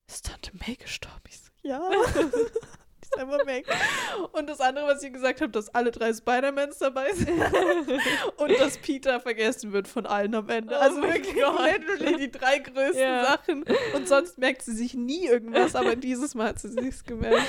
ist 0.08 0.26
Tante 0.26 0.52
May 0.66 0.76
gestorben? 0.76 1.22
Ich 1.28 1.38
so, 1.38 1.50
ja. 1.62 1.90
ist 3.06 3.18
einfach 3.18 3.46
weg. 3.46 3.66
Und 4.32 4.48
das 4.48 4.60
andere, 4.60 4.86
was 4.86 5.02
ich 5.02 5.12
gesagt 5.12 5.40
habe, 5.40 5.50
dass 5.50 5.74
alle 5.74 5.90
drei 5.90 6.12
Spider-Mans 6.12 6.78
dabei 6.78 7.12
sind. 7.12 7.28
und 8.36 8.60
dass 8.60 8.78
Peter 8.78 9.20
vergessen 9.20 9.72
wird 9.72 9.88
von 9.88 10.06
allen 10.06 10.34
am 10.34 10.48
Ende. 10.48 10.74
Oh 10.74 10.80
also 10.80 11.02
wirklich 11.02 11.34
literally 11.34 12.16
die 12.16 12.30
drei 12.30 12.58
größten 12.58 13.00
Ja. 13.00 13.24
Sachen. 13.24 13.64
Und 13.94 14.08
sonst 14.08 14.38
merkt 14.38 14.62
sie 14.62 14.72
sich 14.74 14.94
nie 14.94 15.26
irgendwas, 15.26 15.74
aber 15.74 15.96
dieses 15.96 16.34
Mal 16.34 16.48
hat 16.48 16.58
sie 16.58 16.68
sich's 16.68 17.04
gemerkt. 17.04 17.42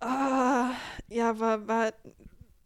Ah, 0.00 0.70
ja, 1.08 1.36
war, 1.40 1.66
war, 1.66 1.92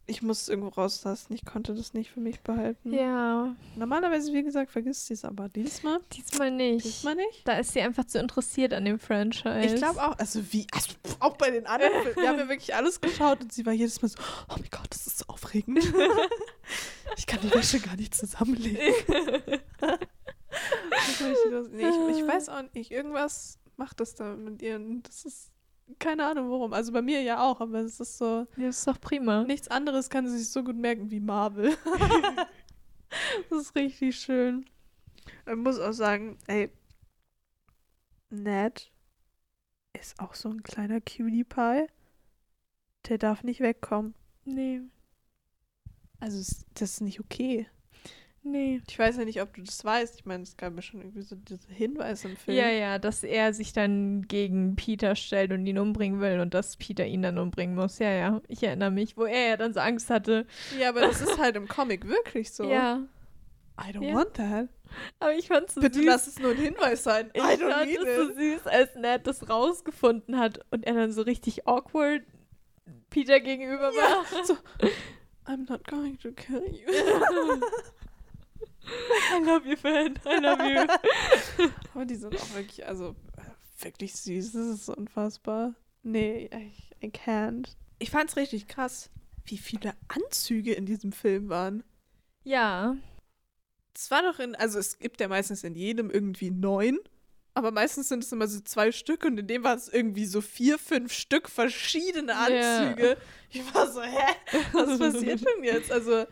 ich 0.05 0.21
musste 0.21 0.43
es 0.43 0.49
irgendwo 0.49 0.69
rauslassen. 0.69 1.33
Ich 1.33 1.45
konnte 1.45 1.73
das 1.73 1.93
nicht 1.93 2.11
für 2.11 2.19
mich 2.19 2.41
behalten. 2.41 2.93
Ja, 2.93 3.55
Normalerweise, 3.75 4.33
wie 4.33 4.43
gesagt, 4.43 4.71
vergisst 4.71 5.07
sie 5.07 5.13
es 5.13 5.23
aber 5.23 5.47
diesmal. 5.49 5.99
diesmal 6.11 6.51
nicht. 6.51 6.85
Diesmal 6.85 7.15
nicht. 7.15 7.47
Da 7.47 7.57
ist 7.57 7.73
sie 7.73 7.81
einfach 7.81 8.05
zu 8.05 8.19
interessiert 8.19 8.73
an 8.73 8.85
dem 8.85 8.99
Franchise. 8.99 9.61
Ich 9.61 9.75
glaube 9.75 10.03
auch, 10.03 10.17
also 10.19 10.41
wie, 10.51 10.67
also 10.73 10.89
auch 11.19 11.37
bei 11.37 11.51
den 11.51 11.65
anderen, 11.65 11.93
wir 12.15 12.27
haben 12.27 12.39
ja 12.39 12.49
wirklich 12.49 12.75
alles 12.75 12.99
geschaut 12.99 13.41
und 13.41 13.53
sie 13.53 13.65
war 13.65 13.73
jedes 13.73 14.01
Mal 14.01 14.09
so, 14.09 14.19
oh 14.49 14.55
mein 14.57 14.69
Gott, 14.71 14.87
das 14.89 15.07
ist 15.07 15.19
so 15.19 15.25
aufregend. 15.27 15.79
ich 17.17 17.25
kann 17.25 17.39
die 17.41 17.53
Wäsche 17.53 17.79
gar 17.79 17.95
nicht 17.95 18.13
zusammenlegen. 18.15 18.79
Nee, 21.71 21.87
ich, 21.87 22.17
ich 22.17 22.27
weiß 22.27 22.49
auch 22.49 22.61
nicht, 22.73 22.91
irgendwas 22.91 23.57
macht 23.77 23.99
das 23.99 24.13
da 24.13 24.35
mit 24.35 24.61
ihr. 24.61 24.79
Das 25.01 25.25
ist, 25.25 25.51
keine 25.99 26.25
Ahnung 26.27 26.49
warum. 26.51 26.73
Also 26.73 26.91
bei 26.91 27.01
mir 27.01 27.21
ja 27.21 27.41
auch, 27.43 27.61
aber 27.61 27.79
es 27.79 27.99
ist 27.99 28.17
so, 28.17 28.47
Ja, 28.55 28.69
ist 28.69 28.87
doch 28.87 28.99
prima. 28.99 29.43
nichts 29.43 29.67
anderes 29.67 30.09
kann 30.09 30.27
sie 30.27 30.37
sich 30.37 30.49
so 30.49 30.63
gut 30.63 30.75
merken 30.77 31.11
wie 31.11 31.19
Marvel. 31.19 31.75
das 33.49 33.59
ist 33.61 33.75
richtig 33.75 34.15
schön. 34.19 34.65
Ich 35.47 35.55
muss 35.55 35.79
auch 35.79 35.93
sagen, 35.93 36.37
ey, 36.47 36.69
Ned 38.29 38.91
ist 39.93 40.19
auch 40.19 40.33
so 40.33 40.49
ein 40.49 40.63
kleiner 40.63 40.99
Cutie 41.01 41.43
Pie. 41.43 41.87
Der 43.07 43.17
darf 43.17 43.43
nicht 43.43 43.59
wegkommen. 43.61 44.15
Nee, 44.45 44.81
Also 46.19 46.37
das 46.73 46.91
ist 46.93 47.01
nicht 47.01 47.19
okay. 47.19 47.67
Nee. 48.43 48.81
Ich 48.87 48.97
weiß 48.99 49.17
ja 49.17 49.25
nicht, 49.25 49.41
ob 49.41 49.53
du 49.53 49.61
das 49.63 49.83
weißt. 49.83 50.15
Ich 50.19 50.25
meine, 50.25 50.43
es 50.43 50.55
gab 50.57 50.75
ja 50.75 50.81
schon 50.81 51.01
irgendwie 51.01 51.21
so 51.21 51.35
diese 51.35 51.67
Hinweise 51.71 52.27
im 52.29 52.37
Film. 52.37 52.57
Ja, 52.57 52.69
ja, 52.69 52.99
dass 52.99 53.23
er 53.23 53.53
sich 53.53 53.73
dann 53.73 54.23
gegen 54.27 54.75
Peter 54.75 55.15
stellt 55.15 55.51
und 55.51 55.65
ihn 55.65 55.77
umbringen 55.79 56.19
will 56.21 56.39
und 56.39 56.53
dass 56.53 56.77
Peter 56.77 57.05
ihn 57.05 57.21
dann 57.21 57.37
umbringen 57.37 57.75
muss. 57.75 57.99
Ja, 57.99 58.11
ja, 58.11 58.41
ich 58.47 58.61
erinnere 58.63 58.91
mich, 58.91 59.17
wo 59.17 59.25
er 59.25 59.49
ja 59.49 59.57
dann 59.57 59.73
so 59.73 59.79
Angst 59.79 60.09
hatte. 60.09 60.45
Ja, 60.79 60.89
aber 60.89 61.01
das 61.01 61.21
ist 61.21 61.37
halt 61.39 61.55
im 61.55 61.67
Comic 61.67 62.07
wirklich 62.07 62.51
so. 62.51 62.63
Ja, 62.65 63.01
I 63.79 63.91
don't 63.91 64.03
Ja. 64.07 64.13
want 64.13 64.33
that. 64.35 64.67
aber 65.19 65.33
ich 65.35 65.47
fand's 65.47 65.73
so 65.73 65.81
Bitte 65.81 65.97
süß. 65.99 66.05
lass 66.05 66.27
es 66.27 66.37
nur 66.39 66.51
ein 66.51 66.57
Hinweis 66.57 67.03
sein. 67.03 67.31
ich 67.33 67.41
I 67.41 67.55
don't 67.55 67.85
need 67.85 67.97
es 67.99 68.15
so 68.17 68.33
süß, 68.35 68.67
als 68.67 68.95
Ned 68.95 69.25
das 69.25 69.49
rausgefunden 69.49 70.37
hat 70.37 70.59
und 70.69 70.85
er 70.85 70.93
dann 70.93 71.11
so 71.11 71.23
richtig 71.23 71.67
awkward 71.67 72.21
Peter 73.09 73.39
gegenüber 73.39 73.91
Ja, 73.95 74.01
war. 74.31 74.45
so, 74.45 74.53
I'm 75.45 75.67
not 75.69 75.87
going 75.87 76.17
to 76.19 76.31
kill 76.33 76.63
you. 76.71 76.87
I 78.85 79.43
love 79.43 79.65
you, 79.67 79.75
Fan. 79.77 80.19
I 80.25 80.39
love 80.39 80.63
you. 80.63 81.69
Aber 81.93 82.05
die 82.05 82.15
sind 82.15 82.35
auch 82.35 82.53
wirklich, 82.55 82.85
also 82.85 83.15
wirklich 83.79 84.15
süß. 84.15 84.51
Das 84.53 84.67
ist 84.67 84.89
unfassbar. 84.89 85.73
Nee, 86.03 86.49
ich 86.67 86.91
I 87.03 87.07
can't. 87.11 87.75
Ich 87.99 88.11
fand's 88.11 88.35
richtig 88.35 88.67
krass, 88.67 89.09
wie 89.45 89.57
viele 89.57 89.93
Anzüge 90.07 90.73
in 90.73 90.85
diesem 90.85 91.11
Film 91.11 91.49
waren. 91.49 91.83
ja, 92.43 92.95
Es 93.95 94.09
war 94.11 94.21
doch 94.23 94.39
in, 94.39 94.55
also 94.55 94.79
es 94.79 94.99
gibt 94.99 95.19
ja 95.21 95.27
meistens 95.27 95.63
in 95.63 95.75
jedem 95.75 96.09
irgendwie 96.09 96.49
neun, 96.51 96.99
aber 97.53 97.71
meistens 97.71 98.09
sind 98.09 98.23
es 98.23 98.31
immer 98.31 98.47
so 98.47 98.59
zwei 98.61 98.91
Stück 98.91 99.23
und 99.25 99.37
in 99.37 99.47
dem 99.47 99.63
waren 99.63 99.77
es 99.77 99.87
irgendwie 99.87 100.25
so 100.25 100.41
vier, 100.41 100.77
fünf 100.79 101.13
Stück 101.13 101.49
verschiedene. 101.49 102.35
Anzüge. 102.35 103.17
Ich 103.51 103.73
war 103.73 103.89
so, 103.91 104.01
hä? 104.01 104.33
Was 104.73 104.97
passiert 104.97 105.41
denn 105.45 105.63
jetzt? 105.63 105.91
Also 105.91 106.25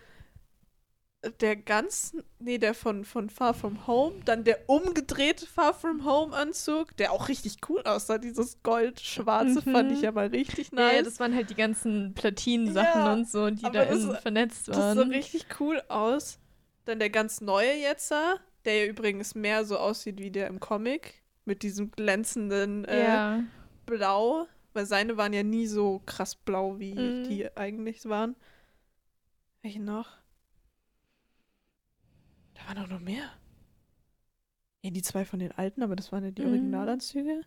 der 1.40 1.56
ganz, 1.56 2.16
nee, 2.40 2.58
der 2.58 2.74
von, 2.74 3.06
von 3.06 3.30
Far 3.30 3.54
From 3.54 3.86
Home, 3.86 4.16
dann 4.26 4.44
der 4.44 4.68
umgedrehte 4.68 5.46
Far 5.46 5.74
From 5.74 6.04
Home 6.04 6.36
Anzug, 6.36 6.98
der 6.98 7.12
auch 7.12 7.28
richtig 7.30 7.58
cool 7.70 7.82
aussah, 7.84 8.18
dieses 8.18 8.62
gold-schwarze 8.64 9.62
Mhm. 9.70 9.72
fand 9.74 9.92
ich 9.92 10.02
ja 10.02 10.12
mal 10.12 10.28
richtig 10.28 10.72
nice. 10.72 10.96
ja, 10.96 11.02
das 11.04 11.20
waren 11.20 11.36
halt 11.36 11.50
die 11.52 11.56
ganzen 11.56 12.14
Platinensachen 12.16 13.02
Ja, 13.02 13.14
und 13.14 13.30
so, 13.30 13.50
die 13.52 13.62
da 13.62 13.70
das- 13.86 14.00
innen 14.04 14.16
vernetzt 14.16 14.68
Das 14.68 14.78
waren. 14.78 14.98
sah 14.98 15.04
richtig 15.04 15.46
cool 15.60 15.82
aus. 15.90 16.40
Dann 16.86 16.98
der 16.98 17.12
ganz 17.12 17.40
neue 17.42 17.74
jetzt, 17.76 18.12
der 18.66 18.76
ja 18.86 18.86
übrigens 18.90 19.36
mehr 19.36 19.64
so 19.66 19.78
aussieht 19.78 20.18
wie 20.20 20.32
der 20.32 20.48
im 20.48 20.60
Comic. 20.60 21.22
Mit 21.46 21.62
diesem 21.64 21.92
glänzenden 21.92 22.86
äh, 22.86 23.04
ja. 23.04 23.44
Blau. 23.86 24.48
Weil 24.74 24.86
seine 24.86 25.18
waren 25.18 25.34
ja 25.34 25.44
nie 25.44 25.68
so 25.68 26.02
krass 26.06 26.34
blau, 26.36 26.80
wie 26.80 26.94
Mhm. 26.96 27.24
die 27.30 27.56
eigentlich 27.58 28.06
waren. 28.06 28.36
Welche 29.62 29.82
noch? 29.82 30.21
Da 32.68 32.68
waren 32.76 32.84
auch 32.86 32.90
noch 32.90 33.00
mehr. 33.00 33.30
Ja, 34.84 34.90
die 34.92 35.02
zwei 35.02 35.26
von 35.26 35.40
den 35.40 35.52
alten, 35.52 35.84
aber 35.84 35.96
das 35.96 36.12
waren 36.12 36.24
ja 36.24 36.32
die 36.32 36.42
Mhm. 36.42 36.48
Originalanzüge. 36.50 37.42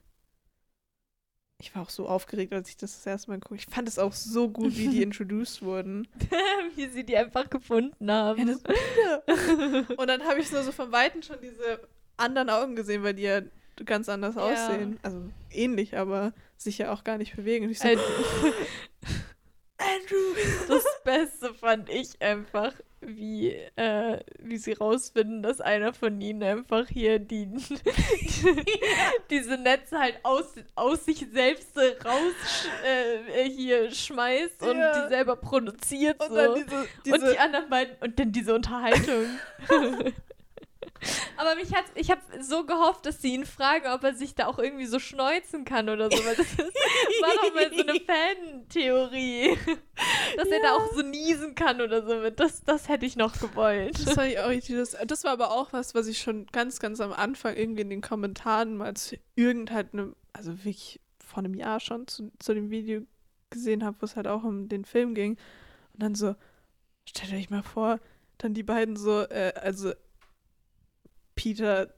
Ich 1.60 1.74
war 1.74 1.82
auch 1.82 1.90
so 1.90 2.08
aufgeregt, 2.08 2.52
als 2.52 2.68
ich 2.68 2.76
das 2.76 2.92
das 2.96 3.06
erste 3.06 3.30
Mal 3.30 3.38
guckte. 3.40 3.54
Ich 3.56 3.66
fand 3.66 3.88
es 3.88 3.98
auch 3.98 4.12
so 4.12 4.48
gut, 4.50 4.76
wie 4.76 4.88
die 4.88 5.02
introduced 5.02 5.62
wurden. 5.62 6.06
Wie 6.74 6.88
sie 6.88 7.04
die 7.04 7.16
einfach 7.16 7.48
gefunden 7.48 8.10
haben. 8.10 8.48
Ja, 8.48 9.22
das. 9.26 9.88
Und 9.96 10.06
dann 10.08 10.24
habe 10.24 10.40
ich 10.40 10.48
so, 10.48 10.60
so 10.62 10.72
von 10.72 10.90
Weitem 10.90 11.22
schon 11.22 11.40
diese 11.40 11.86
anderen 12.16 12.50
Augen 12.50 12.74
gesehen, 12.74 13.02
weil 13.04 13.14
die 13.14 13.22
ja 13.22 13.42
ganz 13.84 14.08
anders 14.08 14.34
Ja. 14.34 14.42
aussehen. 14.42 14.98
Also 15.02 15.30
ähnlich, 15.50 15.96
aber 15.96 16.32
sich 16.56 16.78
ja 16.78 16.92
auch 16.92 17.04
gar 17.04 17.18
nicht 17.18 17.36
bewegen. 17.36 17.66
Und 17.66 17.70
ich 17.70 17.78
so, 17.78 17.86
Äh, 17.88 17.96
Andrew! 19.78 20.34
das 20.68 20.84
Beste 21.04 21.54
fand 21.54 21.88
ich 21.90 22.20
einfach, 22.20 22.74
wie, 23.06 23.50
äh, 23.76 24.18
wie 24.38 24.56
sie 24.56 24.72
rausfinden, 24.72 25.42
dass 25.42 25.60
einer 25.60 25.92
von 25.92 26.20
ihnen 26.20 26.42
einfach 26.42 26.88
hier 26.88 27.18
die, 27.18 27.48
diese 29.30 29.56
Netze 29.58 29.98
halt 29.98 30.18
aus, 30.22 30.54
aus 30.74 31.04
sich 31.04 31.26
selbst 31.32 31.76
raus 32.04 32.66
äh, 32.84 33.48
hier 33.48 33.90
schmeißt 33.90 34.62
und 34.62 34.78
Ja. 34.78 35.02
die 35.04 35.08
selber 35.08 35.36
produziert. 35.36 36.20
Und 36.20 36.34
so. 36.34 36.54
diese, 36.54 36.88
diese 37.04 37.14
und 37.16 37.32
die 37.32 37.38
anderen 37.38 37.68
beiden 37.68 37.96
und 38.00 38.18
dann 38.18 38.32
diese 38.32 38.54
Unterhaltung. 38.54 39.26
Aber 41.36 41.54
mich 41.56 41.74
hat, 41.74 41.84
ich 41.94 42.10
habe 42.10 42.20
so 42.40 42.64
gehofft, 42.64 43.06
dass 43.06 43.20
sie 43.22 43.34
ihn 43.34 43.44
fragen, 43.46 43.86
ob 43.92 44.04
er 44.04 44.14
sich 44.14 44.34
da 44.34 44.46
auch 44.46 44.58
irgendwie 44.58 44.86
so 44.86 44.98
schneuzen 44.98 45.64
kann 45.64 45.88
oder 45.88 46.10
so. 46.10 46.24
Weil 46.24 46.36
das 46.36 46.46
ist, 46.46 46.58
war 46.58 47.34
doch 47.36 47.54
mal 47.54 47.70
so 47.74 47.82
eine 47.82 48.00
Fan-Theorie. 48.06 49.56
Dass 50.36 50.48
er 50.48 50.60
da 50.60 50.68
Ja. 50.68 50.74
auch 50.76 50.92
so 50.94 51.02
niesen 51.02 51.54
kann 51.54 51.80
oder 51.80 52.06
so. 52.06 52.30
Das, 52.30 52.62
das 52.64 52.88
hätte 52.88 53.06
ich 53.06 53.16
noch 53.16 53.38
gewollt. 53.40 54.06
Das 54.06 54.16
war, 54.16 54.24
auch 54.24 54.52
das, 54.68 54.96
das 55.06 55.24
war 55.24 55.32
aber 55.32 55.50
auch 55.52 55.72
was, 55.72 55.94
was 55.94 56.06
ich 56.06 56.18
schon 56.20 56.46
ganz, 56.46 56.78
ganz 56.80 57.00
am 57.00 57.12
Anfang 57.12 57.56
irgendwie 57.56 57.82
in 57.82 57.90
den 57.90 58.00
Kommentaren 58.00 58.76
mal 58.76 58.94
zu 58.94 59.16
irgendeinem, 59.34 60.14
also 60.32 60.52
wirklich 60.58 61.00
vor 61.24 61.38
einem 61.38 61.54
Jahr 61.54 61.80
schon 61.80 62.06
zu, 62.06 62.30
zu 62.38 62.54
dem 62.54 62.70
Video 62.70 63.02
gesehen 63.50 63.84
habe, 63.84 63.96
wo 64.00 64.04
es 64.04 64.16
halt 64.16 64.26
auch 64.26 64.44
um 64.44 64.68
den 64.68 64.84
Film 64.84 65.14
ging. 65.14 65.32
Und 65.92 66.02
dann 66.02 66.14
so, 66.14 66.34
stellt 67.08 67.32
euch 67.32 67.50
mal 67.50 67.62
vor, 67.62 68.00
dann 68.38 68.54
die 68.54 68.62
beiden 68.64 68.96
so, 68.96 69.20
äh, 69.22 69.52
also 69.60 69.92
Peter 71.44 71.92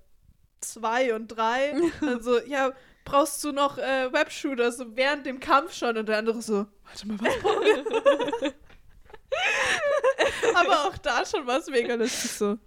2 0.61 1.15
und 1.15 1.29
3, 1.29 1.75
dann 2.01 2.21
so, 2.21 2.41
ja, 2.41 2.73
brauchst 3.05 3.45
du 3.45 3.53
noch 3.53 3.79
äh, 3.79 4.13
Webshooter, 4.13 4.73
so 4.73 4.97
während 4.97 5.25
dem 5.25 5.39
Kampf 5.39 5.73
schon 5.73 5.97
und 5.97 6.09
der 6.09 6.19
andere 6.19 6.43
so, 6.43 6.67
warte 6.85 7.07
mal, 7.07 7.17
was 7.21 7.39
brauchen 7.39 7.63
wir? 7.65 8.55
Aber 10.57 10.87
auch 10.89 10.99
da 10.99 11.25
schon 11.25 11.47
war 11.47 11.59
es 11.59 11.69
mega 11.69 11.95
lustig 11.95 12.31
so. 12.33 12.59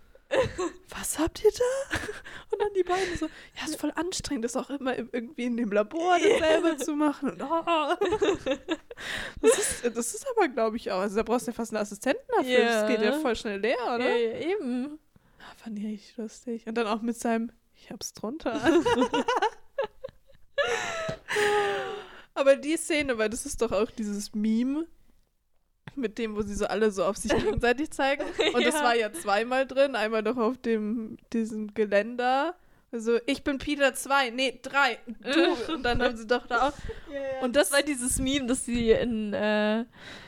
was 0.89 1.17
habt 1.19 1.43
ihr 1.43 1.51
da? 1.51 1.97
Und 2.51 2.61
dann 2.61 2.69
die 2.75 2.84
beiden 2.84 3.17
so, 3.17 3.25
ja, 3.25 3.65
ist 3.65 3.80
voll 3.80 3.91
anstrengend, 3.95 4.45
das 4.45 4.55
auch 4.55 4.69
immer 4.69 4.95
im- 4.95 5.09
irgendwie 5.11 5.43
in 5.45 5.57
dem 5.57 5.71
Labor 5.71 6.17
das 6.19 6.38
selber 6.39 6.77
zu 6.77 6.93
machen. 6.93 7.32
Und, 7.32 7.41
oh. 7.41 7.95
das, 9.41 9.57
ist, 9.57 9.86
das 9.97 10.13
ist 10.13 10.25
aber, 10.38 10.47
glaube 10.47 10.77
ich, 10.77 10.91
auch. 10.91 10.99
Also 10.99 11.15
da 11.17 11.23
brauchst 11.23 11.47
du 11.47 11.51
ja 11.51 11.55
fast 11.55 11.73
einen 11.73 11.82
Assistenten 11.82 12.23
dafür. 12.38 12.63
Das 12.63 12.88
geht 12.88 13.01
ja 13.01 13.11
Ja. 13.11 13.19
voll 13.19 13.36
schnell 13.36 13.59
leer, 13.59 13.77
oder? 13.95 14.07
Ja, 14.07 14.15
ja, 14.15 14.39
eben. 14.51 14.99
Fand 15.64 15.78
ich 15.80 15.86
richtig 15.86 16.18
lustig. 16.18 16.66
Und 16.68 16.76
dann 16.76 16.88
auch 16.88 17.01
mit 17.01 17.18
seinem, 17.18 17.51
ich 17.76 17.91
hab's 17.91 18.14
drunter. 18.14 18.62
Aber 22.34 22.55
die 22.55 22.78
Szene, 22.78 23.18
weil 23.18 23.30
das 23.30 23.45
ist 23.45 23.62
doch 23.62 23.72
auch 23.72 23.91
dieses 23.91 24.34
Meme 24.34 24.88
mit 25.95 26.18
dem, 26.18 26.36
wo 26.36 26.41
sie 26.41 26.55
so 26.55 26.66
alle 26.68 26.91
so 26.91 27.03
auf 27.03 27.18
sich 27.18 27.32
gegenseitig 27.36 27.91
zeigen. 27.91 28.24
Und 28.53 28.66
das 28.66 28.76
Ja. 28.80 28.84
war 28.84 28.95
ja 28.95 29.12
zweimal 29.12 29.68
drin. 29.68 29.95
Einmal 29.95 30.24
doch 30.24 30.38
auf 30.38 30.57
dem, 30.57 31.18
diesem 31.34 31.74
Geländer. 31.74 32.55
Also, 32.91 33.19
ich 33.27 33.43
bin 33.43 33.59
Peter 33.59 33.93
2, 33.93 34.31
nee, 34.31 34.59
3, 34.61 34.97
du. 35.21 35.73
Und 35.73 35.83
dann 35.83 36.01
haben 36.01 36.17
sie 36.17 36.25
doch 36.25 36.47
da 36.47 36.69
auch. 36.69 36.73
Und 37.43 37.55
das 37.55 37.71
war 37.71 37.83
dieses 37.83 38.17
Meme, 38.17 38.47
das 38.47 38.65
sie 38.65 38.91
in, 38.91 39.33
äh, 39.33 39.85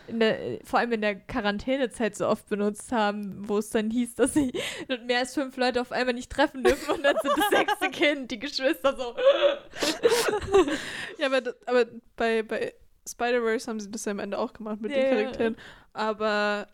in 0.07 0.19
der, 0.19 0.59
vor 0.63 0.79
allem 0.79 0.91
in 0.91 1.01
der 1.01 1.15
Quarantänezeit 1.15 2.15
so 2.15 2.27
oft 2.27 2.47
benutzt 2.49 2.91
haben, 2.91 3.47
wo 3.47 3.57
es 3.57 3.71
dann 3.71 3.89
hieß, 3.89 4.15
dass 4.15 4.33
sie 4.33 4.51
mehr 5.07 5.19
als 5.19 5.33
fünf 5.33 5.57
Leute 5.57 5.81
auf 5.81 5.91
einmal 5.91 6.13
nicht 6.13 6.31
treffen 6.31 6.63
dürfen 6.63 6.95
und 6.95 7.03
dann 7.03 7.15
sind 7.21 7.33
das 7.35 7.49
sechste 7.51 7.89
Kind, 7.89 8.29
die 8.31 8.39
Geschwister 8.39 8.95
so. 8.95 9.15
Ja, 11.17 11.27
aber, 11.27 11.53
aber 11.65 11.85
bei, 12.15 12.43
bei 12.43 12.73
Spider-Verse 13.09 13.67
haben 13.69 13.79
sie 13.79 13.89
das 13.89 14.05
ja 14.05 14.11
am 14.11 14.19
Ende 14.19 14.37
auch 14.37 14.53
gemacht 14.53 14.81
mit 14.81 14.91
Ja, 14.91 14.97
den 14.97 15.05
ja. 15.05 15.15
Charakteren. 15.15 15.57
Aber 15.93 16.67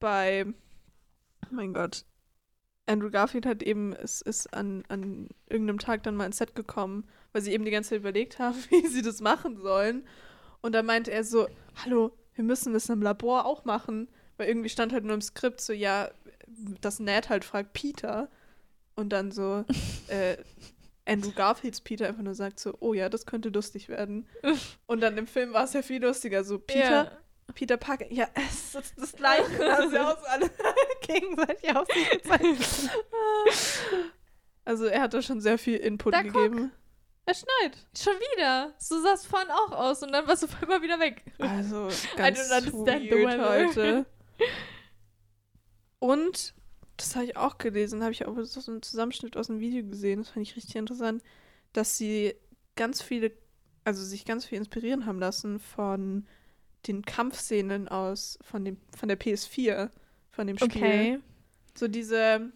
bei, 0.00 0.46
oh 0.46 1.54
mein 1.54 1.72
Gott, 1.74 2.04
Andrew 2.86 3.10
Garfield 3.10 3.46
hat 3.46 3.62
eben, 3.62 3.94
es 3.94 4.20
ist 4.20 4.52
an, 4.52 4.84
an 4.88 5.28
irgendeinem 5.48 5.78
Tag 5.78 6.02
dann 6.02 6.16
mal 6.16 6.26
ins 6.26 6.38
Set 6.38 6.54
gekommen, 6.54 7.04
weil 7.32 7.42
sie 7.42 7.52
eben 7.52 7.64
die 7.64 7.70
ganze 7.70 7.90
Zeit 7.90 8.00
überlegt 8.00 8.38
haben, 8.38 8.56
wie 8.70 8.86
sie 8.86 9.02
das 9.02 9.20
machen 9.20 9.56
sollen. 9.60 10.06
Und 10.60 10.72
da 10.72 10.82
meinte 10.82 11.10
er 11.10 11.24
so, 11.24 11.46
hallo, 11.84 12.12
wir 12.34 12.44
müssen 12.44 12.72
das 12.72 12.88
im 12.88 13.02
Labor 13.02 13.46
auch 13.46 13.64
machen. 13.64 14.08
Weil 14.36 14.48
irgendwie 14.48 14.68
stand 14.68 14.92
halt 14.92 15.04
nur 15.04 15.14
im 15.14 15.20
Skript 15.20 15.60
so, 15.60 15.72
ja, 15.72 16.10
dass 16.80 17.00
Ned 17.00 17.28
halt 17.28 17.44
fragt 17.44 17.72
Peter. 17.72 18.28
Und 18.96 19.10
dann 19.10 19.30
so, 19.30 19.64
äh, 20.08 20.36
Andrew 21.06 21.32
Garfields 21.32 21.80
Peter 21.80 22.08
einfach 22.08 22.22
nur 22.22 22.34
sagt 22.34 22.58
so, 22.58 22.76
oh 22.80 22.94
ja, 22.94 23.08
das 23.08 23.26
könnte 23.26 23.50
lustig 23.50 23.88
werden. 23.88 24.26
Und 24.86 25.00
dann 25.00 25.18
im 25.18 25.26
Film 25.26 25.52
war 25.52 25.64
es 25.64 25.72
ja 25.72 25.82
viel 25.82 26.02
lustiger. 26.02 26.44
So, 26.44 26.58
Peter, 26.58 27.12
Peter 27.54 27.76
Parker, 27.76 28.10
ja, 28.12 28.28
es 28.34 28.74
ist 28.74 28.94
das 28.96 29.12
Gleiche. 29.12 29.58
Da 29.58 29.78
haben 29.78 29.90
sie 29.90 29.98
auch 29.98 30.18
so 30.18 30.26
alle 30.26 30.50
gegenseitig 31.02 31.76
auf 31.76 31.86
sich 31.88 32.10
gezeigt. 32.10 32.90
Also 34.64 34.86
er 34.86 35.02
hat 35.02 35.14
da 35.14 35.22
schon 35.22 35.40
sehr 35.40 35.58
viel 35.58 35.76
Input 35.76 36.14
Da 36.14 36.22
guck. 36.22 36.32
gegeben. 36.32 36.72
Es 37.26 37.40
schneit. 37.40 37.78
Schon 37.96 38.14
wieder. 38.14 38.74
So 38.78 39.00
sah 39.00 39.12
es 39.14 39.24
vorhin 39.24 39.50
auch 39.50 39.72
aus 39.72 40.02
und 40.02 40.12
dann 40.12 40.26
warst 40.26 40.42
du 40.42 40.46
einmal 40.60 40.82
wieder 40.82 40.98
weg. 41.00 41.24
Also 41.38 41.88
ganz 42.16 42.38
weird 42.50 43.40
heute. 43.40 44.06
Und, 45.98 46.54
das 46.96 47.14
habe 47.16 47.24
ich 47.24 47.36
auch 47.36 47.56
gelesen, 47.56 48.02
habe 48.02 48.12
ich 48.12 48.26
auch 48.26 48.36
so 48.42 48.70
einen 48.70 48.82
Zusammenschnitt 48.82 49.36
aus 49.36 49.46
dem 49.46 49.60
Video 49.60 49.82
gesehen, 49.84 50.20
das 50.20 50.30
fand 50.30 50.46
ich 50.46 50.54
richtig 50.54 50.76
interessant, 50.76 51.22
dass 51.72 51.96
sie 51.96 52.34
ganz 52.76 53.00
viele, 53.00 53.32
also 53.84 54.04
sich 54.04 54.26
ganz 54.26 54.44
viel 54.44 54.58
inspirieren 54.58 55.06
haben 55.06 55.18
lassen 55.18 55.60
von 55.60 56.26
den 56.86 57.02
Kampfszenen 57.02 57.88
aus, 57.88 58.38
von, 58.42 58.64
dem, 58.64 58.76
von 58.96 59.08
der 59.08 59.18
PS4, 59.18 59.90
von 60.30 60.46
dem 60.46 60.58
Spiel. 60.58 60.68
Okay. 60.82 61.18
So 61.76 61.88
diese, 61.88 62.52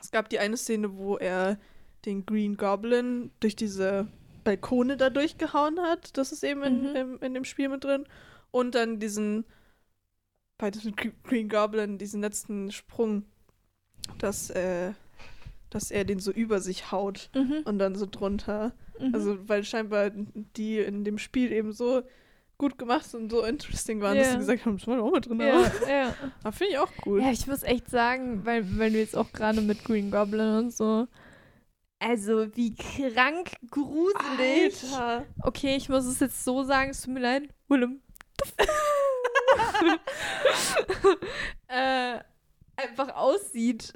es 0.00 0.10
gab 0.10 0.28
die 0.28 0.38
eine 0.38 0.56
Szene, 0.56 0.96
wo 0.96 1.16
er 1.16 1.58
den 2.04 2.26
Green 2.26 2.56
Goblin 2.56 3.30
durch 3.40 3.54
diese 3.56 4.08
Balkone 4.44 4.96
da 4.96 5.10
durchgehauen 5.10 5.78
hat. 5.80 6.16
Das 6.16 6.32
ist 6.32 6.42
eben 6.42 6.62
in, 6.64 6.90
Mhm. 6.90 6.96
im, 6.96 7.18
in 7.20 7.34
dem 7.34 7.44
Spiel 7.44 7.68
mit 7.68 7.84
drin. 7.84 8.06
Und 8.50 8.74
dann 8.74 8.98
diesen, 8.98 9.44
bei 10.58 10.70
diesem 10.70 10.94
Gre- 10.96 11.12
Green 11.22 11.48
Goblin, 11.48 11.98
diesen 11.98 12.20
letzten 12.20 12.72
Sprung, 12.72 13.24
dass, 14.18 14.50
äh, 14.50 14.92
dass 15.70 15.90
er 15.90 16.04
den 16.04 16.18
so 16.18 16.32
über 16.32 16.60
sich 16.60 16.90
haut 16.90 17.30
Mhm. 17.34 17.62
und 17.64 17.78
dann 17.78 17.94
so 17.94 18.06
drunter. 18.06 18.74
Mhm. 18.98 19.14
Also, 19.14 19.48
weil 19.48 19.62
scheinbar 19.64 20.10
die 20.10 20.78
in 20.80 21.04
dem 21.04 21.18
Spiel 21.18 21.52
eben 21.52 21.72
so 21.72 22.02
gut 22.62 22.78
gemacht 22.78 23.12
und 23.14 23.28
so 23.28 23.42
interesting 23.44 24.00
waren, 24.00 24.16
dass 24.16 24.28
Ja. 24.28 24.32
sie 24.34 24.38
gesagt 24.38 24.64
haben, 24.64 24.78
das 24.78 24.86
wollen 24.86 24.98
wir 24.98 25.04
auch 25.04 25.10
mal 25.10 25.20
drin 25.20 25.40
ja, 25.40 25.64
haben. 25.64 25.88
ja. 25.88 26.14
Aber 26.44 26.52
finde 26.52 26.72
ich 26.74 26.78
auch 26.78 26.92
cool. 27.04 27.20
Ja, 27.20 27.32
ich 27.32 27.44
muss 27.48 27.64
echt 27.64 27.90
sagen, 27.90 28.46
weil, 28.46 28.78
weil 28.78 28.92
du 28.92 28.98
jetzt 28.98 29.16
auch 29.16 29.32
gerade 29.32 29.60
mit 29.60 29.84
Green 29.84 30.12
Goblin 30.12 30.58
und 30.58 30.72
so. 30.72 31.08
Also, 31.98 32.54
wie 32.56 32.72
krank 32.76 33.50
gruselig. 33.68 34.80
Alter. 34.94 35.26
Okay, 35.42 35.74
ich 35.74 35.88
muss 35.88 36.04
es 36.04 36.20
jetzt 36.20 36.44
so 36.44 36.62
sagen, 36.62 36.90
es 36.90 37.02
tut 37.02 37.14
mir 37.14 37.20
leid. 37.20 37.48
Willem. 37.66 38.00
äh, 41.66 42.18
einfach 42.76 43.16
aussieht, 43.16 43.92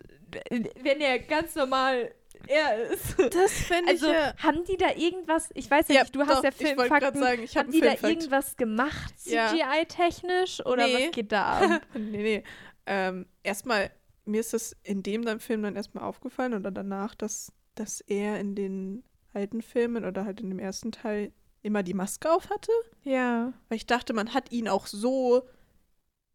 wenn 0.50 1.00
er 1.00 1.20
ganz 1.20 1.54
normal 1.54 2.12
er 2.46 2.90
ist. 2.90 3.16
Das 3.34 3.52
fände 3.52 3.90
Also, 3.90 4.06
ich 4.06 4.12
ja. 4.12 4.34
haben 4.38 4.64
die 4.64 4.76
da 4.76 4.92
irgendwas, 4.94 5.48
ich 5.54 5.70
weiß 5.70 5.88
ja, 5.88 6.02
nicht, 6.02 6.14
du 6.14 6.20
hast 6.20 6.38
doch, 6.38 6.44
ja 6.44 6.50
Filmfakten, 6.50 7.20
sagen, 7.20 7.42
ich 7.42 7.56
habe 7.56 7.66
haben 7.66 7.72
die 7.72 7.80
da 7.80 7.90
Filmfakt. 7.90 8.12
irgendwas 8.12 8.56
gemacht. 8.56 9.14
CGI-technisch, 9.18 10.64
oder 10.66 10.86
Nee. 10.86 11.06
was 11.06 11.10
geht 11.12 11.32
da 11.32 11.44
ab? 11.74 11.82
nee, 11.94 12.22
nee. 12.22 12.44
Ähm, 12.86 13.26
erstmal, 13.42 13.90
mir 14.24 14.40
ist 14.40 14.52
das 14.52 14.76
in 14.82 15.02
dem 15.02 15.24
dann 15.24 15.40
Film 15.40 15.62
dann 15.62 15.76
erstmal 15.76 16.04
aufgefallen 16.04 16.54
oder 16.54 16.70
danach, 16.70 17.14
dass, 17.14 17.52
dass 17.74 18.00
er 18.00 18.38
in 18.40 18.54
den 18.54 19.04
alten 19.32 19.62
Filmen 19.62 20.04
oder 20.04 20.24
halt 20.24 20.40
in 20.40 20.48
dem 20.50 20.58
ersten 20.58 20.92
Teil 20.92 21.32
immer 21.62 21.82
die 21.82 21.94
Maske 21.94 22.30
auf 22.30 22.48
hatte. 22.50 22.70
ja. 23.02 23.52
Weil 23.68 23.76
ich 23.76 23.86
dachte, 23.86 24.12
man 24.12 24.32
hat 24.34 24.52
ihn 24.52 24.68
auch 24.68 24.86
so 24.86 25.48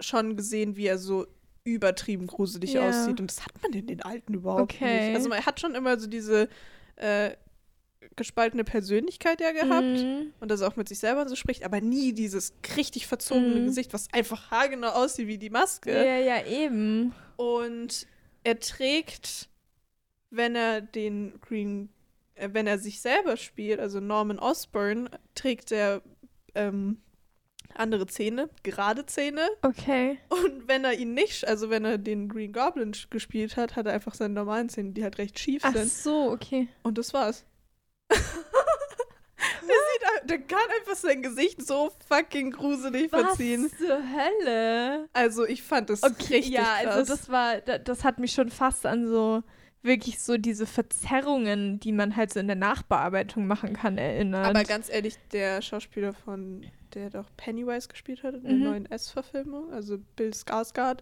schon 0.02 0.36
gesehen, 0.36 0.76
wie 0.76 0.88
er 0.88 0.98
so 0.98 1.26
übertrieben 1.64 2.28
gruselig 2.28 2.74
Ja. 2.74 2.88
aussieht. 2.90 3.20
Und 3.20 3.28
das 3.32 3.46
hat 3.46 3.54
man 3.62 3.72
in 3.74 3.88
den 3.88 4.02
alten 4.02 4.34
überhaupt 4.34 4.74
Okay. 4.74 5.08
nicht. 5.08 5.16
Also 5.16 5.30
man 5.30 5.46
hat 5.46 5.60
schon 5.60 5.76
immer 5.76 6.00
so 6.00 6.08
diese 6.08 6.50
äh, 6.96 7.32
gespaltene 8.16 8.64
Persönlichkeit 8.64 9.40
ja 9.42 9.52
gehabt. 9.52 9.84
Mhm. 9.86 10.34
und 10.40 10.50
das 10.50 10.62
auch 10.64 10.76
mit 10.76 10.90
sich 10.90 11.00
selber 11.00 11.28
so 11.30 11.36
spricht, 11.36 11.64
aber 11.64 11.82
nie 11.82 12.14
dieses 12.14 12.54
richtig 12.76 13.06
verzogene 13.08 13.56
Mhm. 13.62 13.66
Gesicht, 13.68 13.94
was 13.94 14.12
einfach 14.12 14.50
haargenau 14.52 14.90
aussieht 14.90 15.28
wie 15.28 15.38
die 15.38 15.50
Maske. 15.52 15.92
Ja, 15.94 16.18
ja, 16.18 16.46
eben. 16.46 17.14
Und 17.38 18.08
er 18.44 18.60
trägt, 18.60 19.50
wenn 20.32 20.56
er 20.56 20.82
den 20.82 21.40
Green, 21.42 21.90
äh, 22.36 22.50
wenn 22.54 22.66
er 22.66 22.80
sich 22.80 23.02
selber 23.02 23.38
spielt, 23.38 23.80
also 23.80 24.00
Norman 24.00 24.40
Osborn, 24.40 25.10
trägt 25.36 25.72
er 25.72 26.02
ähm, 26.56 26.98
andere 27.76 28.08
Zähne, 28.08 28.50
gerade 28.64 29.06
Zähne. 29.06 29.48
Okay. 29.62 30.20
Und 30.30 30.68
wenn 30.68 30.84
er 30.86 30.94
ihn 30.94 31.14
nicht, 31.14 31.48
also 31.48 31.70
wenn 31.70 31.86
er 31.86 31.98
den 31.98 32.30
Green 32.30 32.52
Goblin 32.54 32.94
gespielt 33.10 33.58
hat, 33.58 33.76
hat 33.76 33.86
er 33.86 33.94
einfach 33.94 34.14
seine 34.14 34.34
normalen 34.34 34.70
Zähne, 34.70 34.92
die 34.92 35.04
halt 35.04 35.18
recht 35.18 35.38
schief 35.40 35.62
Ach 35.66 35.74
sind. 35.74 35.90
so, 35.92 36.32
okay. 36.32 36.68
Und 36.84 36.98
das 36.98 37.14
war's. 37.14 37.46
der, 38.10 38.18
sieht, 39.62 40.30
der 40.30 40.40
kann 40.40 40.60
einfach 40.80 40.96
sein 40.96 41.22
Gesicht 41.22 41.66
so 41.66 41.92
fucking 42.08 42.52
gruselig 42.52 43.10
verziehen. 43.10 43.66
Was 43.72 43.78
zur 43.78 43.98
Hölle? 43.98 45.10
Also 45.14 45.46
ich 45.46 45.64
fand 45.64 45.90
das 45.90 46.04
Okay, 46.04 46.36
richtig 46.36 46.54
ja, 46.54 46.78
krass. 46.84 46.96
also 46.96 47.14
das 47.16 47.30
war, 47.30 47.58
da- 47.62 47.78
das 47.78 48.04
hat 48.04 48.20
mich 48.20 48.34
schon 48.34 48.50
fast 48.50 48.86
an 48.86 49.08
so 49.08 49.44
wirklich 49.84 50.20
so 50.20 50.38
diese 50.38 50.68
Verzerrungen, 50.68 51.80
die 51.80 51.92
man 51.92 52.16
halt 52.16 52.32
so 52.32 52.40
in 52.40 52.46
der 52.46 52.56
Nachbearbeitung 52.56 53.48
machen 53.48 53.74
kann, 53.74 53.98
erinnert. 53.98 54.46
Aber 54.46 54.64
ganz 54.64 54.90
ehrlich, 54.90 55.16
der 55.32 55.62
Schauspieler 55.64 56.14
von, 56.14 56.68
der 56.96 57.10
doch 57.10 57.30
Pennywise 57.38 57.88
gespielt 57.88 58.24
hat 58.24 58.36
in 58.36 58.44
der 58.44 58.54
Mhm. 58.54 58.64
neuen 58.64 58.86
S-Verfilmung, 58.92 59.72
also 59.72 59.98
Bill 60.16 60.32
Skarsgård, 60.32 61.00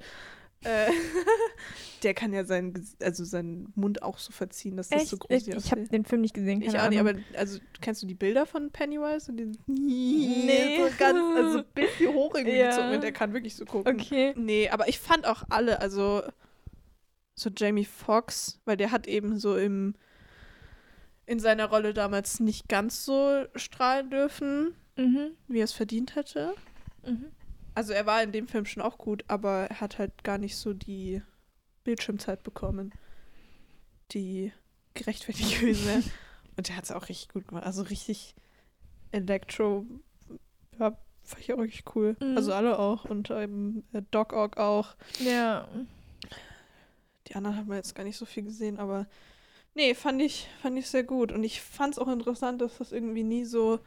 äh, 0.63 0.87
der 2.03 2.13
kann 2.13 2.33
ja 2.33 2.43
seinen, 2.43 2.85
also 3.01 3.23
seinen 3.23 3.71
Mund 3.75 4.03
auch 4.03 4.17
so 4.17 4.31
verziehen, 4.31 4.75
dass 4.77 4.89
das 4.89 5.01
Echt? 5.03 5.09
so 5.11 5.15
ich 5.15 5.45
gruselig 5.45 5.65
ich 5.65 5.71
habe 5.71 5.87
den 5.87 6.03
Film 6.05 6.21
nicht 6.21 6.33
gesehen. 6.33 6.61
Ich 6.61 6.77
auch 6.77 6.89
nicht, 6.89 6.99
aber 6.99 7.13
also 7.35 7.59
kennst 7.81 8.03
du 8.03 8.07
die 8.07 8.15
Bilder 8.15 8.45
von 8.45 8.69
Pennywise? 8.71 9.31
Und 9.31 9.37
den 9.37 9.57
Nee. 9.67 10.77
so 10.77 10.97
ganz, 10.97 11.17
also 11.37 11.57
ein 11.59 11.65
bisschen 11.73 12.13
hoch 12.13 12.35
irgendwie 12.35 12.57
Ja. 12.57 12.69
gezogen. 12.69 13.01
Der 13.01 13.11
kann 13.13 13.33
wirklich 13.33 13.55
so 13.55 13.65
gucken. 13.65 13.95
Okay. 13.99 14.33
Nee, 14.35 14.69
aber 14.69 14.87
ich 14.89 14.99
fand 14.99 15.25
auch 15.25 15.43
alle, 15.49 15.79
also 15.81 16.23
so 17.35 17.49
Jamie 17.55 17.85
Foxx, 17.85 18.59
weil 18.65 18.75
der 18.75 18.91
hat 18.91 19.07
eben 19.07 19.39
so 19.39 19.55
im 19.55 19.95
in 21.25 21.39
seiner 21.39 21.67
Rolle 21.69 21.93
damals 21.93 22.39
nicht 22.39 22.67
ganz 22.69 23.05
so 23.05 23.45
strahlen 23.55 24.09
dürfen, 24.09 24.73
Mhm. 24.99 25.31
wie 25.47 25.59
er 25.59 25.65
es 25.65 25.73
verdient 25.73 26.15
hätte. 26.15 26.53
Mhm. 27.05 27.31
Also 27.73 27.93
er 27.93 28.05
war 28.05 28.21
in 28.21 28.31
dem 28.31 28.47
Film 28.47 28.65
schon 28.65 28.83
auch 28.83 28.97
gut, 28.97 29.23
aber 29.27 29.67
er 29.69 29.79
hat 29.81 29.97
halt 29.97 30.23
gar 30.23 30.37
nicht 30.37 30.57
so 30.57 30.73
die 30.73 31.21
Bildschirmzeit 31.83 32.43
bekommen, 32.43 32.91
die 34.11 34.51
gerechtfertigt 34.93 35.61
wäre. 35.61 36.03
Und 36.57 36.67
der 36.67 36.75
hat 36.75 36.83
es 36.83 36.91
auch 36.91 37.07
richtig 37.07 37.29
gut 37.29 37.47
gemacht. 37.47 37.65
Also 37.65 37.83
richtig 37.83 38.35
Electro, 39.11 39.85
ja, 40.77 40.97
fand 41.23 41.43
ich 41.43 41.53
auch 41.53 41.59
richtig 41.59 41.95
cool. 41.95 42.17
Mhm. 42.19 42.35
Also 42.35 42.53
alle 42.53 42.77
auch. 42.77 43.05
Und 43.05 43.29
ähm, 43.29 43.83
äh, 43.93 44.01
Doc 44.11 44.33
Ock 44.33 44.57
auch. 44.57 44.95
Ja. 45.23 45.67
die 47.27 47.35
anderen 47.35 47.55
haben 47.55 47.69
wir 47.69 47.77
jetzt 47.77 47.95
gar 47.95 48.03
nicht 48.03 48.17
so 48.17 48.25
viel 48.25 48.43
gesehen, 48.43 48.77
aber 48.77 49.07
nee, 49.73 49.93
fand 49.93 50.21
ich, 50.21 50.49
fand 50.61 50.77
ich 50.77 50.87
sehr 50.87 51.03
gut. 51.03 51.31
Und 51.31 51.43
ich 51.43 51.61
fand 51.61 51.93
es 51.93 51.99
auch 51.99 52.09
interessant, 52.09 52.61
dass 52.61 52.77
das 52.79 52.91
irgendwie 52.91 53.23
nie 53.23 53.45
so 53.45 53.79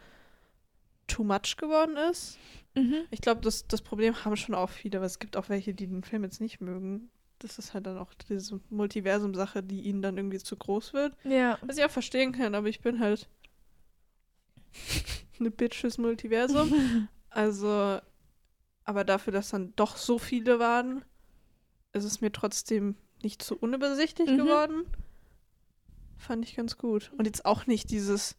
too 1.12 1.24
much 1.24 1.56
geworden 1.56 1.96
ist. 2.10 2.38
Mhm. 2.74 3.02
Ich 3.10 3.20
glaube, 3.20 3.40
das, 3.42 3.66
das 3.66 3.82
Problem 3.82 4.24
haben 4.24 4.36
schon 4.36 4.54
auch 4.54 4.70
viele, 4.70 4.98
aber 4.98 5.06
es 5.06 5.18
gibt 5.18 5.36
auch 5.36 5.48
welche, 5.48 5.74
die 5.74 5.86
den 5.86 6.02
Film 6.04 6.24
jetzt 6.24 6.40
nicht 6.40 6.60
mögen. 6.60 7.10
Das 7.38 7.58
ist 7.58 7.74
halt 7.74 7.86
dann 7.86 7.98
auch 7.98 8.14
diese 8.28 8.60
Multiversum-Sache, 8.70 9.62
die 9.62 9.80
ihnen 9.82 10.00
dann 10.00 10.16
irgendwie 10.16 10.38
zu 10.38 10.56
groß 10.56 10.92
wird. 10.94 11.16
Ja. 11.24 11.58
Was 11.62 11.76
ich 11.76 11.84
auch 11.84 11.90
verstehen 11.90 12.32
kann, 12.32 12.54
aber 12.54 12.68
ich 12.68 12.80
bin 12.80 13.00
halt 13.00 13.28
eine 15.38 15.50
Bitch 15.50 15.80
fürs 15.80 15.98
Multiversum. 15.98 17.08
Also, 17.34 17.98
aber 18.84 19.04
dafür, 19.04 19.32
dass 19.32 19.48
dann 19.48 19.72
doch 19.74 19.96
so 19.96 20.18
viele 20.18 20.58
waren, 20.58 21.02
ist 21.94 22.04
es 22.04 22.20
mir 22.20 22.30
trotzdem 22.30 22.94
nicht 23.22 23.42
so 23.42 23.56
unübersichtlich 23.56 24.28
Mhm. 24.28 24.36
geworden. 24.36 24.82
Fand 26.18 26.44
ich 26.44 26.56
ganz 26.56 26.76
gut. 26.76 27.10
Und 27.16 27.24
jetzt 27.24 27.46
auch 27.46 27.66
nicht 27.66 27.90
dieses, 27.90 28.36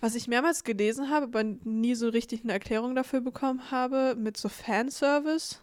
was 0.00 0.14
ich 0.14 0.28
mehrmals 0.28 0.64
gelesen 0.64 1.10
habe, 1.10 1.26
aber 1.26 1.44
nie 1.44 1.94
so 1.94 2.08
richtig 2.08 2.42
eine 2.42 2.52
Erklärung 2.52 2.94
dafür 2.94 3.20
bekommen 3.20 3.70
habe, 3.70 4.14
mit 4.16 4.36
so 4.36 4.48
Fanservice. 4.48 5.58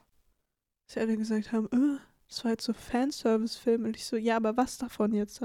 Dass 0.87 0.97
alle 0.97 1.17
gesagt 1.17 1.51
haben, 1.51 1.67
äh, 1.71 1.99
das 2.27 2.43
war 2.43 2.51
jetzt 2.51 2.65
so 2.65 2.73
Fanservice-Film. 2.73 3.85
Und 3.85 3.95
ich 3.95 4.05
so, 4.05 4.15
ja, 4.15 4.37
aber 4.37 4.57
was 4.57 4.77
davon 4.77 5.13
jetzt? 5.13 5.41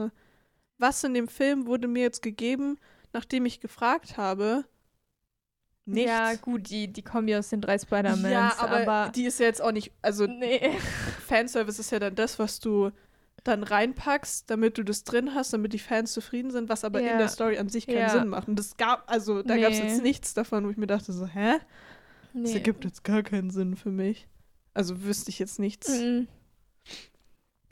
Was 0.79 1.05
in 1.05 1.14
dem 1.14 1.29
Film 1.29 1.67
wurde 1.67 1.89
mir 1.89 2.03
jetzt 2.03 2.23
gegeben, 2.23 2.79
nachdem 3.12 3.47
ich 3.47 3.61
gefragt 3.61 4.17
habe? 4.17 4.64
Nichts. 5.85 6.11
Ja, 6.11 6.35
gut, 6.35 6.69
die, 6.69 6.93
die 6.93 7.03
kommen 7.03 7.29
ja 7.29 7.39
aus 7.39 7.49
den 7.51 7.61
drei 7.61 7.79
Spider-Mans. 7.79 8.29
Ja, 8.29 8.55
aber, 8.59 8.81
aber 8.83 9.12
die 9.12 9.25
ist 9.25 9.39
ja 9.39 9.47
jetzt 9.47 9.62
auch 9.62 9.71
nicht, 9.71 9.93
also 10.03 10.27
nee. 10.27 10.77
Fanservice 11.27 11.79
ist 11.79 11.93
ja 11.93 12.01
dann 12.01 12.17
das, 12.17 12.41
was 12.41 12.59
du 12.59 12.91
dann 13.47 13.63
reinpackst, 13.63 14.51
damit 14.51 14.79
du 14.79 14.83
das 14.85 15.05
drin 15.05 15.35
hast, 15.35 15.53
damit 15.53 15.73
die 15.73 15.79
Fans 15.79 16.13
zufrieden 16.13 16.51
sind, 16.51 16.69
was 16.69 16.85
aber 16.85 17.01
Ja. 17.01 17.13
in 17.13 17.19
der 17.19 17.29
Story 17.29 17.59
an 17.59 17.69
sich 17.69 17.87
keinen 17.87 17.99
Ja. 17.99 18.11
Sinn 18.11 18.29
macht. 18.29 18.49
Und 18.49 18.59
das 18.59 18.77
gab, 18.77 19.11
also 19.11 19.43
da 19.43 19.57
gab 19.57 19.73
es 19.73 19.79
Nee. 19.81 19.89
jetzt 19.89 20.03
nichts 20.03 20.35
davon, 20.35 20.65
wo 20.67 20.71
ich 20.71 20.77
mir 20.77 20.87
dachte 20.87 21.13
so, 21.13 21.27
hä? 21.27 21.55
Das 22.35 22.51
nee. 22.51 22.53
ergibt 22.55 22.85
jetzt 22.85 23.03
gar 23.05 23.23
keinen 23.23 23.51
Sinn 23.51 23.77
für 23.77 23.91
mich. 23.91 24.29
Also 24.75 25.03
wüsste 25.05 25.31
ich 25.31 25.39
jetzt 25.39 25.59
nichts. 25.59 25.89
Mhm. 25.89 26.29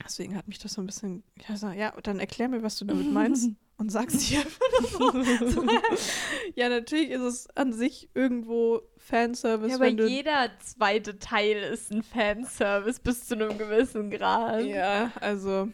Deswegen 0.03 0.37
hat 0.37 0.49
mich 0.49 0.59
das 0.59 0.73
so 0.73 0.83
ein 0.83 0.87
bisschen, 0.87 1.23
ja, 1.49 1.57
so, 1.57 1.69
ja, 1.69 1.93
dann 2.03 2.19
erklär 2.19 2.49
mir, 2.49 2.63
was 2.63 2.79
du 2.79 2.85
damit 2.85 3.13
meinst 3.13 3.51
und 3.77 3.91
sag's 3.91 4.29
dir 4.29 4.43
so. 4.91 5.13
ja, 6.55 6.69
natürlich 6.69 7.11
ist 7.11 7.23
es 7.23 7.49
an 7.57 7.73
sich 7.73 8.09
irgendwo 8.15 8.83
Fanservice, 8.97 9.71
Ja, 9.71 9.77
aber 9.77 9.89
jeder 9.89 10.51
zweite 10.61 11.19
Teil 11.19 11.59
ist 11.59 11.93
ein 11.93 12.03
Fanservice 12.03 13.01
bis 13.01 13.27
zu 13.27 13.35
einem 13.35 13.57
gewissen 13.57 14.11
Grad. 14.11 14.65
Ja, 14.65 15.13
also 15.21 15.69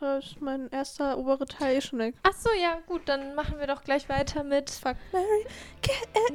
da 0.00 0.18
ist 0.18 0.40
mein 0.40 0.68
erster 0.70 1.18
obere 1.18 1.46
Teil 1.46 1.82
schon 1.82 1.98
weg. 1.98 2.14
Ach 2.22 2.32
so, 2.32 2.48
ja, 2.60 2.78
gut, 2.86 3.02
dann 3.06 3.34
machen 3.34 3.58
wir 3.58 3.66
doch 3.66 3.84
gleich 3.84 4.08
weiter 4.08 4.42
mit. 4.42 4.70
Fuck 4.70 4.96
Mary. 5.12 5.46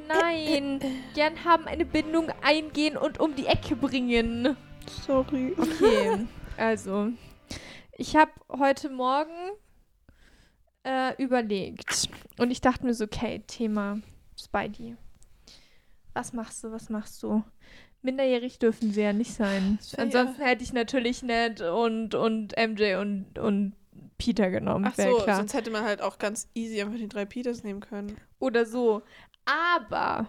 Nein, 0.07 0.79
gern 1.15 1.43
haben 1.43 1.65
eine 1.65 1.85
Bindung 1.85 2.31
eingehen 2.43 2.97
und 2.97 3.19
um 3.19 3.35
die 3.35 3.47
Ecke 3.47 3.75
bringen. 3.75 4.55
Sorry. 5.05 5.55
Okay, 5.57 6.27
also, 6.57 7.09
ich 7.93 8.15
habe 8.15 8.31
heute 8.49 8.89
Morgen 8.89 9.51
äh, 10.83 11.21
überlegt 11.21 12.09
und 12.37 12.51
ich 12.51 12.61
dachte 12.61 12.85
mir 12.85 12.93
so, 12.93 13.05
okay, 13.05 13.43
Thema 13.47 13.99
Spidey. 14.39 14.95
Was 16.13 16.33
machst 16.33 16.63
du, 16.63 16.71
was 16.71 16.89
machst 16.89 17.21
du? 17.23 17.43
Minderjährig 18.01 18.59
dürfen 18.59 18.91
sie 18.91 19.01
ja 19.01 19.13
nicht 19.13 19.33
sein. 19.33 19.79
Wär 19.91 19.99
Ansonsten 20.05 20.41
hätte 20.41 20.63
ich 20.63 20.73
natürlich 20.73 21.23
Ned 21.23 21.61
und, 21.61 22.15
und 22.15 22.55
MJ 22.57 22.95
und, 22.95 23.37
und 23.37 23.73
Peter 24.17 24.49
genommen, 24.49 24.85
Ach 24.87 24.95
so, 24.95 25.17
klar. 25.17 25.37
sonst 25.37 25.53
hätte 25.53 25.69
man 25.69 25.83
halt 25.83 26.01
auch 26.01 26.17
ganz 26.17 26.49
easy 26.53 26.81
einfach 26.81 26.97
die 26.97 27.09
drei 27.09 27.25
Peters 27.25 27.63
nehmen 27.63 27.81
können. 27.81 28.17
Oder 28.39 28.65
so. 28.65 29.03
Aber 29.45 30.27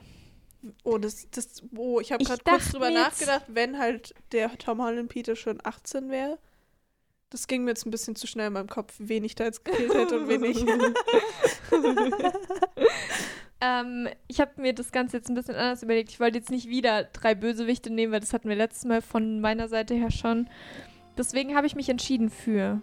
Oh, 0.82 0.98
das, 0.98 1.28
das, 1.30 1.62
oh, 1.76 2.00
ich 2.00 2.12
habe 2.12 2.24
gerade 2.24 2.42
kurz 2.42 2.70
drüber 2.70 2.90
nachgedacht, 2.90 3.44
wenn 3.48 3.78
halt 3.78 4.14
der 4.32 4.56
Tom 4.58 4.82
Holland 4.82 5.08
Peter 5.08 5.36
schon 5.36 5.60
18 5.62 6.10
wäre. 6.10 6.38
Das 7.30 7.46
ging 7.46 7.64
mir 7.64 7.70
jetzt 7.72 7.86
ein 7.86 7.90
bisschen 7.90 8.16
zu 8.16 8.26
schnell 8.26 8.46
in 8.48 8.54
meinem 8.54 8.68
Kopf, 8.68 8.94
wen 8.98 9.22
ich 9.22 9.34
da 9.34 9.44
jetzt 9.44 9.64
gekillt 9.64 9.94
hätte 9.94 10.18
und 10.18 10.28
wen 10.28 10.40
nicht. 10.40 10.64
ähm, 13.60 14.08
ich 14.28 14.40
habe 14.40 14.60
mir 14.60 14.72
das 14.72 14.92
Ganze 14.92 15.18
jetzt 15.18 15.28
ein 15.28 15.34
bisschen 15.34 15.54
anders 15.54 15.82
überlegt. 15.82 16.10
Ich 16.10 16.20
wollte 16.20 16.38
jetzt 16.38 16.50
nicht 16.50 16.68
wieder 16.68 17.04
drei 17.04 17.34
Bösewichte 17.34 17.90
nehmen, 17.90 18.12
weil 18.12 18.20
das 18.20 18.32
hatten 18.32 18.48
wir 18.48 18.56
letztes 18.56 18.86
Mal 18.86 19.02
von 19.02 19.40
meiner 19.40 19.68
Seite 19.68 19.94
her 19.94 20.10
schon. 20.10 20.48
Deswegen 21.18 21.54
habe 21.54 21.66
ich 21.66 21.76
mich 21.76 21.90
entschieden 21.90 22.30
für 22.30 22.80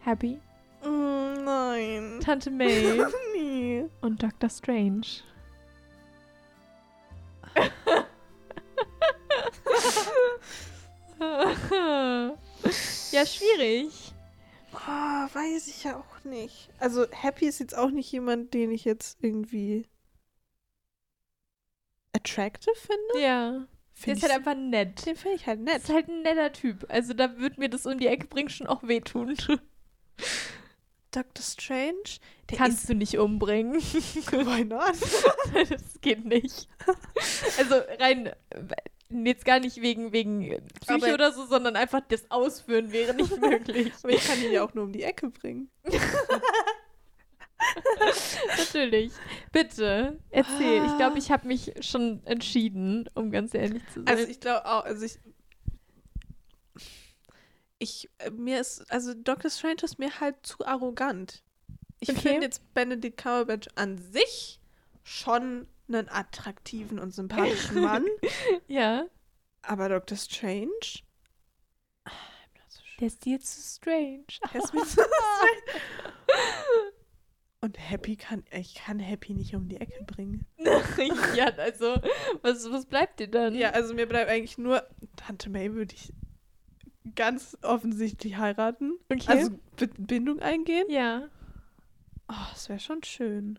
Happy, 0.00 0.40
oh, 0.82 0.88
nein. 0.88 2.20
Tante 2.20 2.50
May 2.50 3.02
nee. 3.36 3.84
und 4.00 4.22
Dr. 4.22 4.48
Strange. 4.48 5.06
Ja, 13.12 13.26
schwierig. 13.26 14.12
Ah, 14.72 15.28
weiß 15.32 15.68
ich 15.68 15.84
ja 15.84 15.98
auch 15.98 16.24
nicht. 16.24 16.68
Also 16.78 17.06
Happy 17.10 17.46
ist 17.46 17.60
jetzt 17.60 17.76
auch 17.76 17.90
nicht 17.90 18.10
jemand, 18.10 18.52
den 18.54 18.72
ich 18.72 18.84
jetzt 18.84 19.18
irgendwie 19.22 19.86
attractive 22.12 22.74
finde. 22.74 23.20
Ja. 23.20 23.50
Der 23.50 23.66
Find 23.92 24.16
ist 24.16 24.22
halt 24.24 24.32
einfach 24.32 24.56
nett. 24.56 25.06
den 25.06 25.16
finde 25.16 25.36
ich 25.36 25.46
halt 25.46 25.60
nett. 25.60 25.76
ist 25.76 25.88
halt 25.88 26.08
ein 26.08 26.22
netter 26.22 26.52
Typ. 26.52 26.84
Also 26.88 27.14
da 27.14 27.38
wird 27.38 27.58
mir 27.58 27.68
das 27.68 27.86
um 27.86 27.98
die 27.98 28.08
Ecke 28.08 28.26
bringen 28.26 28.48
schon 28.48 28.66
auch 28.66 28.82
wehtun. 28.82 29.36
Dr. 31.14 31.42
Strange, 31.42 32.18
der 32.50 32.58
Kannst 32.58 32.88
du 32.88 32.94
nicht 32.94 33.18
umbringen. 33.18 33.74
why 33.80 34.64
not? 34.64 34.94
das 35.70 36.00
geht 36.00 36.24
nicht. 36.24 36.68
Also 37.58 37.76
rein 38.00 38.32
jetzt 39.10 39.44
gar 39.44 39.60
nicht 39.60 39.80
wegen 39.80 40.12
wegen 40.12 40.60
Psyche 40.80 41.04
Aber- 41.04 41.14
oder 41.14 41.32
so, 41.32 41.46
sondern 41.46 41.76
einfach 41.76 42.00
das 42.08 42.30
Ausführen 42.30 42.90
wäre 42.90 43.14
nicht 43.14 43.40
möglich. 43.40 43.92
Aber 44.02 44.12
ich 44.12 44.26
kann 44.26 44.42
ihn 44.42 44.52
ja 44.52 44.64
auch 44.64 44.74
nur 44.74 44.84
um 44.84 44.92
die 44.92 45.02
Ecke 45.02 45.30
bringen. 45.30 45.70
Natürlich. 48.56 49.12
Bitte, 49.52 50.18
erzähl. 50.30 50.84
Ich 50.86 50.96
glaube, 50.96 51.18
ich 51.18 51.30
habe 51.30 51.46
mich 51.46 51.72
schon 51.80 52.24
entschieden, 52.26 53.08
um 53.14 53.30
ganz 53.30 53.54
ehrlich 53.54 53.82
zu 53.92 54.02
sein. 54.02 54.08
Also 54.08 54.28
ich 54.28 54.40
glaube 54.40 54.66
auch, 54.66 54.84
also 54.84 55.04
ich 55.04 55.18
ich 57.78 58.08
äh, 58.18 58.30
mir 58.30 58.60
ist 58.60 58.90
also 58.90 59.14
Dr. 59.14 59.50
Strange 59.50 59.82
ist 59.82 59.98
mir 59.98 60.20
halt 60.20 60.36
zu 60.46 60.64
arrogant. 60.66 61.42
Ich 62.00 62.10
Okay. 62.10 62.20
finde 62.20 62.46
jetzt 62.46 62.74
Benedict 62.74 63.16
Cumberbatch 63.22 63.68
an 63.76 63.98
sich 63.98 64.60
schon 65.02 65.66
einen 65.88 66.08
attraktiven 66.08 66.98
und 66.98 67.12
sympathischen 67.14 67.80
Mann, 67.82 68.06
ja. 68.68 69.06
aber 69.62 69.88
Dr. 69.88 70.16
Strange 70.16 70.70
ah, 72.04 72.10
so. 72.68 72.80
Der 73.00 73.06
ist 73.08 73.24
dir 73.24 73.40
zu 73.40 73.60
strange. 73.60 74.24
Der 74.52 74.62
ist 74.62 74.72
mir 74.74 74.80
zu 74.84 74.92
strange. 75.02 75.04
Und 77.60 77.78
Happy 77.78 78.16
kann 78.16 78.44
ich 78.50 78.74
kann 78.74 78.98
Happy 78.98 79.32
nicht 79.32 79.54
um 79.54 79.68
die 79.68 79.76
Ecke 79.80 80.04
bringen. 80.04 80.46
ja, 81.34 81.46
also, 81.56 81.94
was, 82.42 82.70
was 82.70 82.84
bleibt 82.84 83.20
dir 83.20 83.28
dann? 83.28 83.54
Ja, 83.54 83.70
also 83.70 83.94
mir 83.94 84.06
bleibt 84.06 84.30
eigentlich 84.30 84.58
nur 84.58 84.86
Tante 85.16 85.48
May 85.48 85.72
würde 85.72 85.94
ich 85.94 86.12
ganz 87.14 87.56
offensichtlich 87.62 88.36
heiraten. 88.36 88.94
Okay. 89.10 89.24
Also 89.28 89.50
B 89.76 89.86
Bindung 89.98 90.40
eingehen. 90.40 90.86
ja. 90.88 91.28
Oh, 92.28 92.46
das 92.52 92.68
wäre 92.70 92.80
schon 92.80 93.02
schön. 93.02 93.58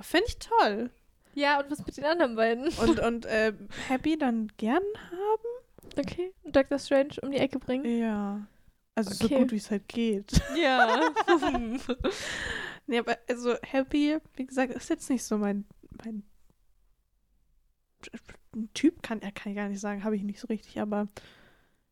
Fände 0.00 0.26
ich 0.28 0.38
toll. 0.38 0.90
Ja, 1.34 1.60
und 1.60 1.70
was 1.70 1.84
mit 1.86 1.96
den 1.96 2.04
anderen 2.04 2.36
beiden? 2.36 2.68
Und, 2.78 3.00
und 3.06 3.24
äh, 3.26 3.54
Happy 3.88 4.18
dann 4.18 4.52
gern 4.58 4.82
haben? 5.10 5.98
Okay. 5.98 6.32
Und 6.42 6.54
Dr. 6.54 6.78
Strange 6.78 7.14
um 7.22 7.30
die 7.30 7.38
Ecke 7.38 7.58
bringen? 7.58 7.84
Ja. 7.98 8.46
Also 8.94 9.10
Okay. 9.24 9.34
so 9.34 9.40
gut, 9.40 9.52
wie 9.52 9.56
es 9.56 9.70
halt 9.70 9.88
geht. 9.88 10.30
Ja. 10.56 11.10
nee, 12.86 12.98
aber 12.98 13.16
also 13.28 13.54
Happy, 13.62 14.18
wie 14.34 14.46
gesagt, 14.46 14.72
ist 14.74 14.90
jetzt 14.90 15.08
nicht 15.08 15.24
so 15.24 15.38
mein, 15.38 15.64
mein 16.04 16.22
Typ, 18.74 19.02
kann 19.02 19.20
er 19.22 19.32
kann 19.32 19.52
ich 19.52 19.56
gar 19.56 19.68
nicht 19.68 19.80
sagen, 19.80 20.04
habe 20.04 20.16
ich 20.16 20.22
nicht 20.22 20.40
so 20.40 20.46
richtig, 20.46 20.80
aber 20.80 21.08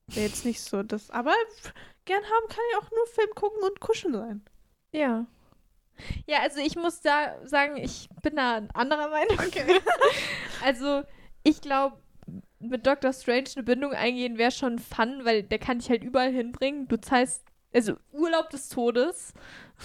wäre 0.08 0.26
jetzt 0.26 0.44
nicht 0.44 0.60
so 0.60 0.82
das. 0.82 1.10
Aber 1.10 1.34
gern 2.04 2.22
haben 2.22 2.48
kann 2.48 2.64
ich 2.70 2.76
auch 2.78 2.90
nur 2.90 3.06
Film 3.06 3.30
gucken 3.34 3.62
und 3.62 3.80
kuscheln 3.80 4.14
sein. 4.14 4.44
ja. 4.92 5.26
Ja, 6.26 6.40
also 6.40 6.58
ich 6.58 6.74
muss 6.74 7.02
da 7.02 7.36
sagen, 7.46 7.76
ich 7.76 8.08
bin 8.20 8.34
da 8.34 8.62
anderer 8.74 9.08
Meinung. 9.10 9.38
also, 10.64 11.04
ich 11.44 11.60
glaube, 11.60 11.98
mit 12.58 12.86
Dr. 12.86 13.12
Strange 13.12 13.50
eine 13.54 13.62
Bindung 13.62 13.92
eingehen 13.92 14.38
wäre 14.38 14.50
schon 14.50 14.78
fun, 14.78 15.20
weil 15.24 15.42
der 15.44 15.58
kann 15.58 15.78
dich 15.78 15.90
halt 15.90 16.02
überall 16.02 16.32
hinbringen. 16.32 16.88
Du 16.88 17.00
zahlst, 17.00 17.44
also 17.72 17.94
Urlaub 18.12 18.50
des 18.50 18.68
Todes. 18.70 19.34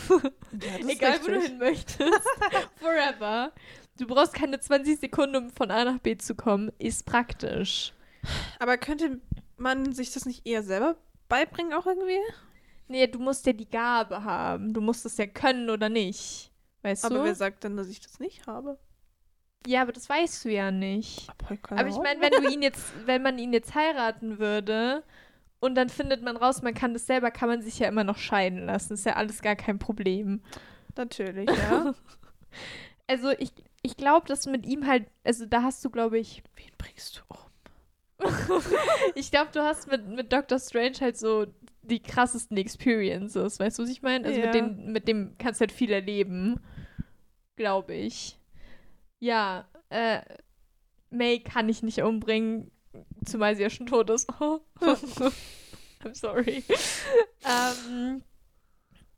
Ja, 0.09 0.87
Egal, 0.87 1.19
wo 1.21 1.27
du 1.27 1.41
hin 1.41 1.57
möchtest. 1.57 2.27
Forever. 2.77 3.51
Du 3.97 4.07
brauchst 4.07 4.33
keine 4.33 4.59
20 4.59 4.99
Sekunden, 4.99 5.35
um 5.35 5.49
von 5.49 5.71
A 5.71 5.83
nach 5.83 5.99
B 5.99 6.17
zu 6.17 6.35
kommen. 6.35 6.71
Ist 6.79 7.05
praktisch. 7.05 7.93
Aber 8.59 8.77
könnte 8.77 9.19
man 9.59 9.93
sich 9.93 10.11
das 10.11 10.25
nicht 10.25 10.45
eher 10.47 10.63
selber 10.63 10.97
beibringen 11.27 11.73
auch 11.73 11.85
irgendwie? 11.85 12.19
Nee, 12.87 13.07
du 13.07 13.19
musst 13.19 13.45
ja 13.45 13.53
die 13.53 13.69
Gabe 13.69 14.23
haben. 14.23 14.73
Du 14.73 14.81
musst 14.81 15.05
es 15.05 15.17
ja 15.17 15.27
können 15.27 15.69
oder 15.69 15.89
nicht. 15.89 16.51
Weißt 16.81 17.05
Aber 17.05 17.19
du? 17.19 17.23
wer 17.23 17.35
sagt 17.35 17.63
denn, 17.63 17.77
dass 17.77 17.87
ich 17.89 17.99
das 18.01 18.19
nicht 18.19 18.47
habe? 18.47 18.79
ja, 19.67 19.81
aber 19.81 19.91
das 19.91 20.09
weißt 20.09 20.45
du 20.45 20.49
ja 20.51 20.71
nicht. 20.71 21.29
Aber 21.29 21.51
ich, 21.53 21.61
keine 21.61 21.81
Aber 21.81 21.89
ich 21.89 21.97
meine, 21.97 22.21
wenn 22.21 22.31
du 22.43 22.49
ihn 22.49 22.61
jetzt, 22.61 22.93
wenn 23.05 23.21
man 23.21 23.37
ihn 23.37 23.53
jetzt 23.53 23.75
heiraten 23.75 24.39
würde 24.39 25.03
und 25.59 25.75
dann 25.75 25.89
findet 25.89 26.23
man 26.23 26.37
raus, 26.37 26.61
man 26.61 26.73
kann 26.73 26.93
das 26.93 27.05
selber, 27.05 27.31
kann 27.31 27.49
man 27.49 27.61
sich 27.61 27.79
ja 27.79 27.87
immer 27.87 28.03
noch 28.03 28.17
scheiden 28.17 28.65
lassen. 28.65 28.93
Ist 28.93 29.05
ja 29.05 29.13
alles 29.13 29.41
gar 29.41 29.55
kein 29.55 29.79
Problem. 29.79 30.41
Natürlich, 30.95 31.49
ja. 31.49 31.93
Also 33.07 33.31
ich, 33.31 33.51
ich 33.81 33.97
glaube, 33.97 34.27
dass 34.27 34.45
mit 34.45 34.67
ihm 34.67 34.85
halt, 34.85 35.07
also 35.23 35.47
da 35.47 35.63
hast 35.63 35.83
du, 35.83 35.89
glaube 35.89 36.19
ich, 36.19 36.43
Wen 36.55 36.71
bringst 36.77 37.17
du 37.17 37.21
um? 37.33 37.48
Ich 39.15 39.31
glaube, 39.31 39.49
du 39.53 39.61
hast 39.61 39.89
mit, 39.89 40.07
mit 40.07 40.31
Doctor 40.33 40.59
Strange 40.59 40.97
halt 41.01 41.17
so 41.17 41.47
die 41.83 42.01
krassesten 42.01 42.57
Experiences. 42.57 43.59
Weißt 43.59 43.79
du, 43.79 43.83
was 43.83 43.89
ich 43.89 44.01
meine? 44.01 44.27
Also 44.27 44.39
Ja. 44.39 44.45
mit, 44.47 44.55
den, 44.55 44.91
mit 44.91 45.07
dem 45.07 45.35
kannst 45.37 45.59
du 45.59 45.63
halt 45.63 45.71
viel 45.71 45.91
erleben. 45.91 46.59
Glaube 47.55 47.93
ich. 47.93 48.37
Ja, 49.19 49.67
äh, 49.89 50.21
May 51.09 51.39
kann 51.39 51.67
ich 51.69 51.81
nicht 51.83 52.01
umbringen, 52.01 52.71
zumal 53.25 53.55
sie 53.55 53.63
ja 53.63 53.69
schon 53.69 53.87
tot 53.87 54.09
ist. 54.09 54.29
I'm 54.81 55.33
sorry. 56.13 56.63
ähm, 57.45 58.21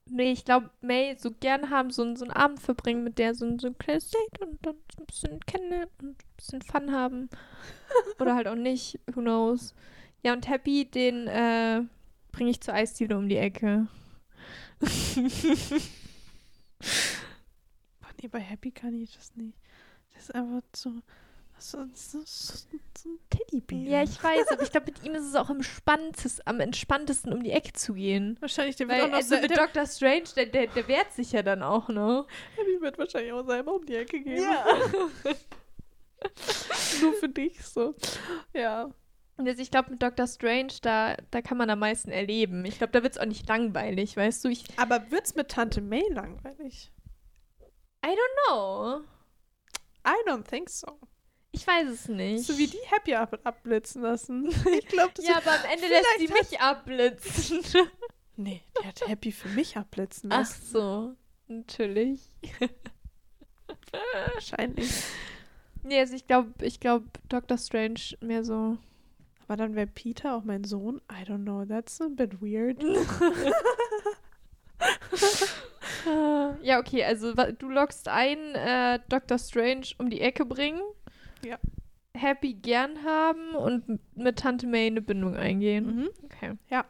nee, 0.09 0.31
ich 0.31 0.45
glaube, 0.45 0.69
May 0.81 1.15
so 1.17 1.31
gern 1.31 1.69
haben, 1.69 1.89
so, 1.91 2.15
so 2.15 2.25
einen 2.25 2.33
Abend 2.33 2.59
verbringen 2.61 3.03
mit 3.03 3.17
der, 3.19 3.35
so, 3.35 3.45
ein- 3.45 3.59
so 3.59 3.67
ein 3.67 3.77
kleines 3.77 4.09
Date 4.11 4.41
und 4.41 4.57
dann 4.65 4.75
so 4.95 5.01
ein 5.03 5.05
bisschen 5.05 5.39
kennenlernen 5.41 5.89
und 6.01 6.09
ein 6.09 6.17
bisschen 6.37 6.61
Fun 6.61 6.91
haben. 6.91 7.29
Oder 8.19 8.35
halt 8.35 8.47
auch 8.47 8.55
nicht, 8.55 8.99
who 9.13 9.21
knows. 9.21 9.73
Ja, 10.23 10.33
und 10.33 10.49
Happy, 10.49 10.85
den 10.85 11.27
äh, 11.27 11.83
bringe 12.31 12.51
ich 12.51 12.61
zur 12.61 12.73
Eisdiele 12.75 13.17
um 13.17 13.29
die 13.29 13.37
Ecke. 13.37 13.87
Boah, 17.99 18.09
nee, 18.21 18.27
bei 18.27 18.39
Happy 18.39 18.71
kann 18.71 18.99
ich 19.01 19.15
das 19.15 19.35
nicht. 19.35 19.57
Das 20.13 20.23
ist 20.25 20.35
einfach 20.35 20.61
so, 20.75 21.01
so, 21.61 21.85
so, 21.93 22.21
so, 22.25 22.53
ein 22.73 23.19
Teddybär. 23.29 23.89
ja, 23.89 24.03
ich 24.03 24.21
weiß, 24.21 24.47
aber 24.51 24.63
ich 24.63 24.71
glaube, 24.71 24.87
mit 24.87 25.03
ihm 25.03 25.13
ist 25.13 25.25
es 25.25 25.35
auch 25.35 25.49
am 25.49 25.61
am 26.45 26.59
entspanntesten 26.59 27.31
um 27.33 27.43
die 27.43 27.51
Ecke 27.51 27.73
zu 27.73 27.93
gehen. 27.93 28.37
Wahrscheinlich, 28.39 28.75
der 28.75 28.87
wird 28.87 28.97
Weil, 28.97 29.05
auch 29.05 29.09
noch 29.09 29.17
also 29.17 29.35
mit 29.37 29.49
der, 29.49 29.57
Doctor 29.57 29.85
Strange, 29.85 30.23
der, 30.35 30.47
der, 30.47 30.67
der 30.67 30.87
wehrt 30.87 31.13
sich 31.13 31.31
ja 31.31 31.43
dann 31.43 31.63
auch, 31.63 31.87
ne? 31.89 32.25
Happy 32.55 32.81
wird 32.81 32.97
wahrscheinlich 32.97 33.31
auch 33.33 33.45
selber 33.45 33.75
um 33.75 33.85
die 33.85 33.95
Ecke 33.95 34.21
gehen. 34.21 34.41
Ja. 34.41 34.65
Nur 37.01 37.13
für 37.13 37.29
dich 37.29 37.63
so. 37.63 37.95
Ja. 38.53 38.91
Und 39.37 39.45
jetzt, 39.47 39.59
ich 39.59 39.71
glaube, 39.71 39.91
mit 39.91 40.03
Doctor 40.03 40.27
Strange, 40.27 40.73
da, 40.81 41.15
da 41.31 41.41
kann 41.41 41.57
man 41.57 41.69
am 41.69 41.79
meisten 41.79 42.11
erleben. 42.11 42.65
Ich 42.65 42.77
glaube, 42.77 42.91
da 42.93 43.01
wird 43.01 43.13
es 43.13 43.19
auch 43.19 43.25
nicht 43.25 43.47
langweilig, 43.47 44.15
weißt 44.17 44.45
du? 44.45 44.49
Ich 44.49 44.65
Aber 44.77 45.09
wird's 45.09 45.35
mit 45.35 45.49
Tante 45.49 45.81
May 45.81 46.03
langweilig? 46.11 46.91
no. 48.49 49.01
I 50.05 50.15
don't 50.25 50.43
think 50.43 50.69
so. 50.69 50.99
Ich 51.53 51.67
weiß 51.67 51.89
es 51.89 52.07
nicht. 52.07 52.45
So 52.45 52.57
wie 52.57 52.67
die 52.67 52.79
Happy 52.87 53.13
ab 53.13 53.37
abblitzen 53.43 54.01
lassen. 54.01 54.49
Ich 54.77 54.87
glaube, 54.87 55.11
das 55.15 55.27
Ja, 55.27 55.37
aber 55.37 55.51
am 55.51 55.65
Ende 55.71 55.87
lässt 55.87 56.07
sie 56.19 56.27
mich 56.27 56.59
abblitzen. 56.59 57.61
Nee, 58.37 58.61
die 58.81 58.87
hat 58.87 59.07
Happy 59.07 59.31
für 59.31 59.49
mich 59.49 59.77
abblitzen 59.77 60.31
Ach 60.31 60.39
lassen. 60.39 60.65
so, 60.71 61.13
natürlich. 61.47 62.21
Wahrscheinlich. 64.33 64.89
Nee, 65.83 65.99
also 65.99 66.15
ich 66.15 66.25
glaube, 66.25 66.51
ich 66.61 66.79
glaube, 66.79 67.05
Doctor 67.29 67.57
Strange 67.57 67.99
mehr 68.21 68.43
so. 68.43 68.77
Aber 69.43 69.57
dann 69.57 69.75
wäre 69.75 69.85
Peter 69.85 70.35
auch 70.35 70.43
mein 70.43 70.63
Sohn. 70.63 71.01
I 71.11 71.23
don't 71.29 71.43
know, 71.43 71.65
that's 71.65 72.01
a 72.01 72.07
bit 72.09 72.41
weird. 72.41 72.81
Ja, 76.63 76.79
okay, 76.79 77.03
also 77.03 77.33
du 77.33 77.69
loggst 77.69 78.07
ein, 78.07 78.55
äh, 78.55 78.99
Doctor 79.09 79.37
Strange 79.37 79.87
um 79.99 80.09
die 80.09 80.21
Ecke 80.21 80.45
bringen. 80.45 80.81
Ja. 81.43 81.59
Happy 82.13 82.53
gern 82.53 83.03
haben 83.03 83.55
und 83.55 83.99
mit 84.15 84.39
Tante 84.39 84.67
May 84.67 84.87
eine 84.87 85.01
Bindung 85.01 85.35
eingehen. 85.35 85.95
Mhm. 85.95 86.09
Okay. 86.23 86.57
Ja. 86.69 86.85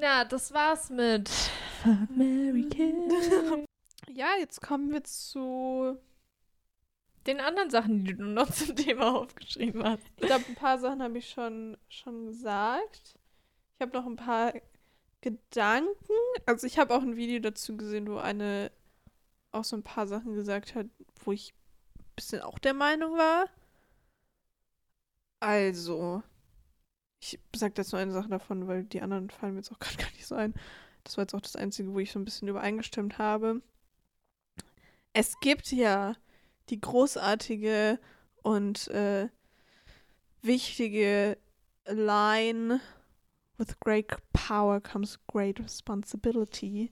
Ja, 0.00 0.24
das 0.24 0.52
war's 0.52 0.90
mit 0.90 1.30
Kill. 2.70 3.08
Ja, 4.12 4.30
jetzt 4.40 4.60
kommen 4.60 4.92
wir 4.92 5.04
zu. 5.04 5.96
Den 7.26 7.40
anderen 7.40 7.70
Sachen, 7.70 8.04
die 8.04 8.16
du 8.16 8.24
noch 8.24 8.50
zum 8.52 8.74
Thema 8.74 9.14
aufgeschrieben 9.14 9.84
hast. 9.84 10.02
Ich 10.16 10.26
glaube, 10.26 10.44
ein 10.48 10.54
paar 10.54 10.78
Sachen 10.78 11.02
habe 11.02 11.18
ich 11.18 11.30
schon, 11.30 11.76
schon 11.88 12.26
gesagt. 12.26 13.14
Ich 13.74 13.80
habe 13.80 13.96
noch 13.96 14.06
ein 14.06 14.16
paar 14.16 14.52
Gedanken. 15.20 15.94
Also, 16.46 16.66
ich 16.66 16.78
habe 16.78 16.94
auch 16.94 17.02
ein 17.02 17.16
Video 17.16 17.38
dazu 17.40 17.76
gesehen, 17.76 18.08
wo 18.10 18.16
eine 18.16 18.72
auch 19.52 19.64
so 19.64 19.76
ein 19.76 19.82
paar 19.82 20.06
Sachen 20.06 20.34
gesagt 20.34 20.74
hat, 20.74 20.86
wo 21.24 21.32
ich 21.32 21.54
bisschen 22.20 22.42
auch 22.42 22.58
der 22.58 22.74
Meinung 22.74 23.16
war. 23.16 23.46
Also, 25.40 26.22
ich 27.18 27.40
sage 27.56 27.74
jetzt 27.78 27.92
nur 27.92 28.00
eine 28.00 28.12
Sache 28.12 28.28
davon, 28.28 28.68
weil 28.68 28.84
die 28.84 29.00
anderen 29.00 29.30
fallen 29.30 29.54
mir 29.54 29.60
jetzt 29.60 29.72
auch 29.72 29.78
gerade 29.80 29.96
gar 29.96 30.10
nicht 30.12 30.26
so 30.26 30.34
ein. 30.34 30.54
Das 31.02 31.16
war 31.16 31.22
jetzt 31.22 31.34
auch 31.34 31.40
das 31.40 31.56
Einzige, 31.56 31.92
wo 31.92 31.98
ich 31.98 32.12
so 32.12 32.18
ein 32.18 32.24
bisschen 32.24 32.48
übereingestimmt 32.48 33.18
habe. 33.18 33.62
Es 35.12 35.40
gibt 35.40 35.72
ja 35.72 36.14
die 36.68 36.80
großartige 36.80 37.98
und 38.42 38.88
äh, 38.88 39.28
wichtige 40.42 41.38
Line 41.86 42.80
With 43.56 43.78
great 43.78 44.06
power 44.32 44.80
comes 44.80 45.18
great 45.26 45.60
responsibility, 45.60 46.90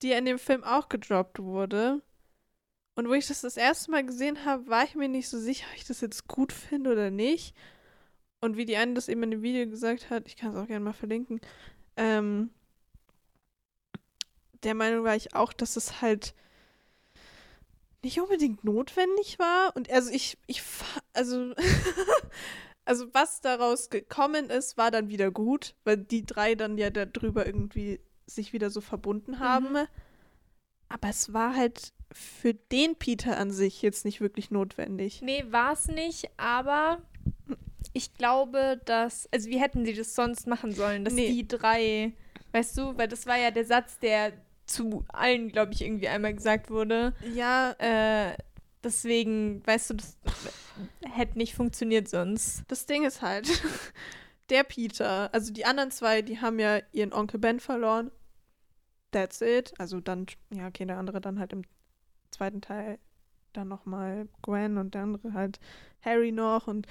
die 0.00 0.12
in 0.12 0.24
dem 0.24 0.38
Film 0.38 0.64
auch 0.64 0.88
gedroppt 0.88 1.38
wurde. 1.38 2.02
Und 2.96 3.08
wo 3.08 3.12
ich 3.12 3.26
das 3.26 3.42
das 3.42 3.58
erste 3.58 3.90
Mal 3.90 4.04
gesehen 4.04 4.44
habe, 4.46 4.66
war 4.68 4.82
ich 4.84 4.94
mir 4.94 5.08
nicht 5.08 5.28
so 5.28 5.38
sicher, 5.38 5.66
ob 5.70 5.76
ich 5.76 5.84
das 5.84 6.00
jetzt 6.00 6.26
gut 6.26 6.52
finde 6.52 6.90
oder 6.90 7.10
nicht. 7.10 7.54
Und 8.40 8.56
wie 8.56 8.64
die 8.64 8.76
eine 8.76 8.94
das 8.94 9.08
eben 9.08 9.22
in 9.22 9.30
dem 9.30 9.42
Video 9.42 9.68
gesagt 9.68 10.08
hat, 10.08 10.26
ich 10.26 10.36
kann 10.36 10.50
es 10.50 10.56
auch 10.56 10.66
gerne 10.66 10.84
mal 10.84 10.92
verlinken, 10.94 11.40
ähm, 11.96 12.50
der 14.62 14.74
Meinung 14.74 15.04
war 15.04 15.14
ich 15.14 15.34
auch, 15.34 15.52
dass 15.52 15.76
es 15.76 16.00
halt 16.00 16.34
nicht 18.02 18.20
unbedingt 18.20 18.64
notwendig 18.64 19.38
war. 19.38 19.76
Und 19.76 19.90
also 19.90 20.10
ich, 20.10 20.38
ich, 20.46 20.62
also, 21.12 21.52
also 22.86 23.12
was 23.12 23.40
daraus 23.42 23.90
gekommen 23.90 24.48
ist, 24.48 24.76
war 24.78 24.90
dann 24.90 25.08
wieder 25.08 25.30
gut, 25.30 25.74
weil 25.84 25.98
die 25.98 26.24
drei 26.24 26.54
dann 26.54 26.78
ja 26.78 26.90
darüber 26.90 27.44
irgendwie 27.44 28.00
sich 28.26 28.52
wieder 28.52 28.70
so 28.70 28.80
verbunden 28.80 29.38
haben. 29.38 29.86
Aber 30.88 31.08
es 31.08 31.32
war 31.32 31.54
halt 31.56 31.92
für 32.12 32.54
den 32.54 32.94
Peter 32.96 33.36
an 33.38 33.50
sich 33.50 33.82
jetzt 33.82 34.04
nicht 34.04 34.20
wirklich 34.20 34.50
notwendig. 34.50 35.20
Nee, 35.22 35.44
war's 35.50 35.88
nicht, 35.88 36.30
aber 36.36 36.98
ich 37.92 38.14
glaube, 38.14 38.80
dass. 38.84 39.28
Also, 39.32 39.48
wie 39.48 39.58
hätten 39.60 39.84
sie 39.84 39.94
das 39.94 40.14
sonst 40.14 40.46
machen 40.46 40.72
sollen? 40.72 41.04
Dass 41.04 41.14
Nee. 41.14 41.28
die 41.30 41.48
drei. 41.48 42.12
Weißt 42.52 42.76
du, 42.78 42.96
weil 42.96 43.08
das 43.08 43.26
war 43.26 43.36
ja 43.36 43.50
der 43.50 43.64
Satz, 43.64 43.98
der 43.98 44.32
zu 44.66 45.04
allen, 45.08 45.48
glaube 45.50 45.72
ich, 45.72 45.82
irgendwie 45.82 46.08
einmal 46.08 46.34
gesagt 46.34 46.70
wurde. 46.70 47.14
Ja, 47.34 47.72
Äh, 47.78 48.36
deswegen, 48.82 49.66
weißt 49.66 49.90
du, 49.90 49.94
das 49.94 50.16
hätte 51.12 51.38
nicht 51.38 51.54
funktioniert 51.54 52.08
sonst. 52.08 52.62
das 52.68 52.86
Ding 52.86 53.04
ist 53.04 53.20
halt, 53.22 53.48
der 54.50 54.62
Peter, 54.64 55.28
also 55.32 55.52
die 55.52 55.64
anderen 55.64 55.90
zwei, 55.90 56.22
die 56.22 56.40
haben 56.40 56.58
ja 56.58 56.80
ihren 56.92 57.12
Onkel 57.12 57.38
Ben 57.40 57.60
verloren. 57.60 58.10
That's 59.16 59.40
it. 59.40 59.72
Also 59.78 60.00
dann, 60.00 60.26
ja, 60.52 60.68
okay, 60.68 60.84
der 60.84 60.98
andere 60.98 61.22
dann 61.22 61.38
halt 61.38 61.54
im 61.54 61.62
zweiten 62.30 62.60
Teil 62.60 62.98
dann 63.54 63.68
nochmal 63.68 64.28
Gwen 64.42 64.76
und 64.76 64.92
der 64.92 65.04
andere 65.04 65.32
halt 65.32 65.58
Harry 66.02 66.32
noch 66.32 66.66
und 66.66 66.86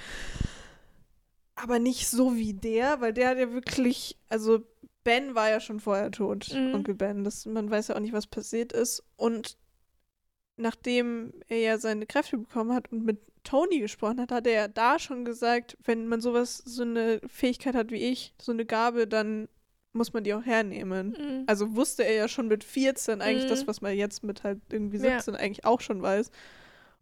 aber 1.54 1.78
nicht 1.78 2.08
so 2.08 2.36
wie 2.36 2.54
der, 2.54 3.00
weil 3.00 3.14
der 3.14 3.30
hat 3.30 3.38
ja 3.38 3.54
wirklich, 3.54 4.18
also 4.28 4.64
Ben 5.04 5.36
war 5.36 5.52
ja 5.52 5.60
schon 5.60 5.80
vorher 5.80 6.10
tot, 6.10 6.52
Mhm. 6.52 6.74
Onkel 6.74 6.96
Ben. 6.96 7.24
Das, 7.24 7.46
man 7.46 7.70
weiß 7.70 7.90
ja 7.90 7.96
auch 7.96 8.00
nicht, 8.00 8.12
was 8.14 8.26
passiert 8.26 8.74
ist. 8.74 9.04
Und 9.18 9.56
nachdem 10.58 11.32
er 11.48 11.60
ja 11.60 11.78
seine 11.78 12.08
Kräfte 12.08 12.40
bekommen 12.40 12.74
hat 12.74 12.92
und 12.92 13.06
mit 13.06 13.20
Tony 13.44 13.80
gesprochen 13.80 14.20
hat, 14.20 14.32
hat 14.32 14.48
er 14.48 14.54
ja 14.54 14.68
da 14.68 14.98
schon 14.98 15.26
gesagt, 15.26 15.78
wenn 15.84 16.08
man 16.08 16.22
sowas, 16.22 16.58
so 16.58 16.82
eine 16.82 17.22
Fähigkeit 17.28 17.76
hat 17.76 17.92
wie 17.92 18.04
ich, 18.04 18.34
so 18.42 18.52
eine 18.52 18.66
Gabe, 18.66 19.08
dann 19.08 19.48
muss 19.96 20.14
man 20.14 20.24
die 20.24 20.34
auch 20.34 20.46
hernehmen. 20.46 21.44
Also 21.48 21.76
wusste 21.76 22.04
er 22.04 22.14
ja 22.16 22.28
schon 22.28 22.48
mit 22.48 22.64
14 22.64 23.22
eigentlich 23.22 23.46
Mhm. 23.46 23.50
das, 23.50 23.68
was 23.68 23.82
man 23.82 23.96
jetzt 23.96 24.24
mit 24.24 24.44
halt 24.44 24.60
irgendwie 24.72 24.98
Ja. 24.98 25.16
17 25.20 25.36
eigentlich 25.36 25.66
auch 25.66 25.82
schon 25.82 26.02
weiß. 26.02 26.32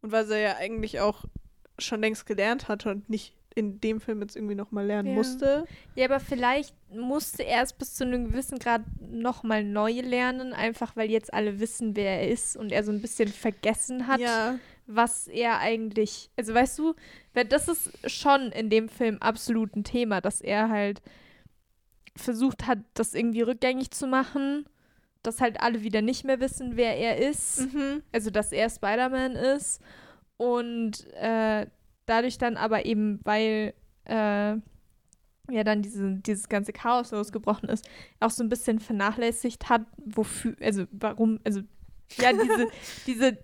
Und 0.02 0.12
was 0.12 0.30
er 0.30 0.39
ja 0.39 0.56
eigentlich 0.58 1.00
auch 1.00 1.26
schon 1.80 2.02
längst 2.02 2.26
gelernt 2.26 2.68
hatte 2.68 2.91
und 2.91 3.10
nicht 3.10 3.36
in 3.56 3.80
dem 3.80 4.02
Film 4.02 4.22
jetzt 4.22 4.36
irgendwie 4.36 4.56
nochmal 4.56 4.86
lernen 4.86 5.10
Ja. 5.10 5.16
musste. 5.16 5.66
Ja, 5.96 6.06
aber 6.06 6.20
vielleicht 6.20 6.74
musste 6.91 7.44
er 7.44 7.62
es 7.64 7.72
bis 7.74 7.94
zu 7.96 8.04
einem 8.04 8.26
gewissen 8.30 8.58
Grad 8.58 8.82
nochmal 9.00 9.64
neu 9.64 9.91
lernen, 10.02 10.54
einfach 10.54 10.96
weil 10.96 11.10
jetzt 11.12 11.32
alle 11.34 11.60
wissen, 11.60 11.96
wer 11.96 12.22
er 12.22 12.30
ist 12.30 12.58
und 12.58 12.72
er 12.72 12.84
so 12.84 12.91
ein 12.91 13.00
bisschen 13.02 13.28
vergessen 13.30 14.08
hat, 14.08 14.20
Ja, 14.22 14.58
was 14.88 15.28
er 15.28 15.60
eigentlich. 15.60 16.32
Also 16.36 16.54
weißt 16.56 16.80
du, 16.80 16.96
das 17.48 17.68
ist 17.68 17.91
schon 18.12 18.52
in 18.52 18.70
dem 18.72 18.89
Film 18.89 19.18
absolut 19.20 19.76
ein 19.76 19.84
Thema, 19.84 20.20
dass 20.20 20.41
er 20.41 20.70
halt 20.70 21.02
versucht 22.16 22.68
hat, 22.68 22.80
das 22.93 23.14
irgendwie 23.14 23.41
rückgängig 23.41 23.91
zu 23.91 24.07
machen, 24.07 24.66
dass 25.24 25.41
halt 25.41 25.61
alle 25.61 25.84
wieder 25.84 26.01
nicht 26.01 26.26
mehr 26.26 26.39
wissen, 26.39 26.76
wer 26.76 26.97
er 26.97 27.18
ist. 27.18 27.74
Mhm. 27.74 28.03
Also, 28.11 28.30
dass 28.30 28.51
er 28.51 28.70
Spider-Man 28.70 29.34
ist. 29.36 29.82
Und 30.38 31.07
äh, 31.14 31.68
dadurch 32.05 32.38
dann 32.38 32.57
aber 32.57 32.86
eben, 32.86 33.20
weil 33.24 33.74
äh, 34.05 34.55
ja 35.49 35.64
dann 35.64 35.82
diese, 35.82 36.16
dieses 36.16 36.49
ganze 36.49 36.74
Chaos 36.74 37.11
losgebrochen 37.11 37.70
ist, 37.70 37.88
auch 38.20 38.30
so 38.30 38.43
ein 38.43 38.49
bisschen 38.49 38.80
vernachlässigt 38.80 39.70
hat, 39.70 39.86
wofür, 39.97 40.55
also 40.61 40.86
warum, 40.91 41.39
also 41.43 41.61
ja, 42.18 42.32
diese, 42.34 42.68
diese 43.07 43.38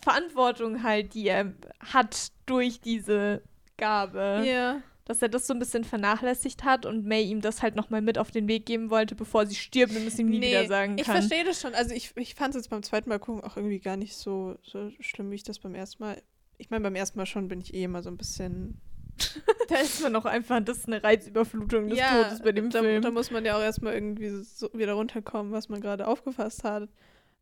Verantwortung 0.00 0.82
halt, 0.82 1.14
die 1.14 1.28
er 1.28 1.52
hat 1.80 2.32
durch 2.46 2.80
diese 2.80 3.42
Gabe, 3.76 4.42
Ja. 4.46 4.82
Dass 5.04 5.20
er 5.20 5.28
das 5.28 5.46
so 5.46 5.54
ein 5.54 5.58
bisschen 5.58 5.84
vernachlässigt 5.84 6.64
hat 6.64 6.86
und 6.86 7.04
May 7.04 7.24
ihm 7.24 7.40
das 7.40 7.62
halt 7.62 7.74
nochmal 7.74 8.02
mit 8.02 8.18
auf 8.18 8.30
den 8.30 8.46
Weg 8.48 8.66
geben 8.66 8.90
wollte, 8.90 9.14
bevor 9.14 9.46
sie 9.46 9.56
stirbt 9.56 9.96
und 9.96 10.06
es 10.06 10.18
ihm 10.18 10.28
nie 10.28 10.40
wieder 10.40 10.66
sagen 10.66 10.96
ich 10.96 11.06
kann. 11.06 11.16
verstehe 11.16 11.44
das 11.44 11.60
schon. 11.60 11.74
Also 11.74 11.94
ich, 11.94 12.12
ich 12.16 12.34
fand 12.34 12.54
es 12.54 12.62
jetzt 12.62 12.70
beim 12.70 12.82
zweiten 12.82 13.08
Mal 13.08 13.18
gucken 13.18 13.42
auch 13.42 13.56
irgendwie 13.56 13.80
gar 13.80 13.96
nicht 13.96 14.16
so, 14.16 14.56
so 14.62 14.90
schlimm, 15.00 15.30
wie 15.30 15.36
ich 15.36 15.42
das 15.42 15.58
beim 15.58 15.74
ersten 15.74 16.02
Mal. 16.02 16.22
Ich 16.58 16.70
meine, 16.70 16.82
beim 16.82 16.94
ersten 16.94 17.18
Mal 17.18 17.26
schon 17.26 17.48
bin 17.48 17.60
ich 17.60 17.74
eh 17.74 17.84
immer 17.84 18.02
so 18.02 18.10
ein 18.10 18.16
bisschen. 18.16 18.80
Da 19.68 19.78
ist 19.78 20.02
man 20.02 20.14
auch 20.16 20.26
einfach, 20.26 20.60
das 20.62 20.78
ist 20.78 20.86
eine 20.86 21.02
Reizüberflutung 21.02 21.88
des 21.88 21.98
Todes 21.98 22.42
bei 22.42 22.52
dem 22.52 22.68
da, 22.68 22.80
Film. 22.80 23.00
da 23.00 23.10
muss 23.10 23.30
man 23.30 23.44
ja 23.44 23.56
auch 23.56 23.62
erstmal 23.62 23.94
irgendwie 23.94 24.28
so 24.28 24.68
wieder 24.74 24.92
runterkommen, 24.92 25.50
was 25.50 25.70
man 25.70 25.80
gerade 25.80 26.06
aufgefasst 26.06 26.62
hat. 26.62 26.90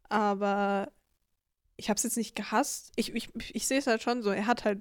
Aber 0.08 0.92
ich 1.76 1.88
habe 1.88 1.96
es 1.96 2.04
jetzt 2.04 2.16
nicht 2.16 2.36
gehasst. 2.36 2.92
Ich, 2.94 3.14
ich, 3.14 3.30
ich 3.54 3.66
sehe 3.66 3.78
es 3.78 3.88
halt 3.88 4.02
schon 4.02 4.22
so. 4.22 4.30
Er 4.30 4.46
hat 4.46 4.64
halt 4.64 4.80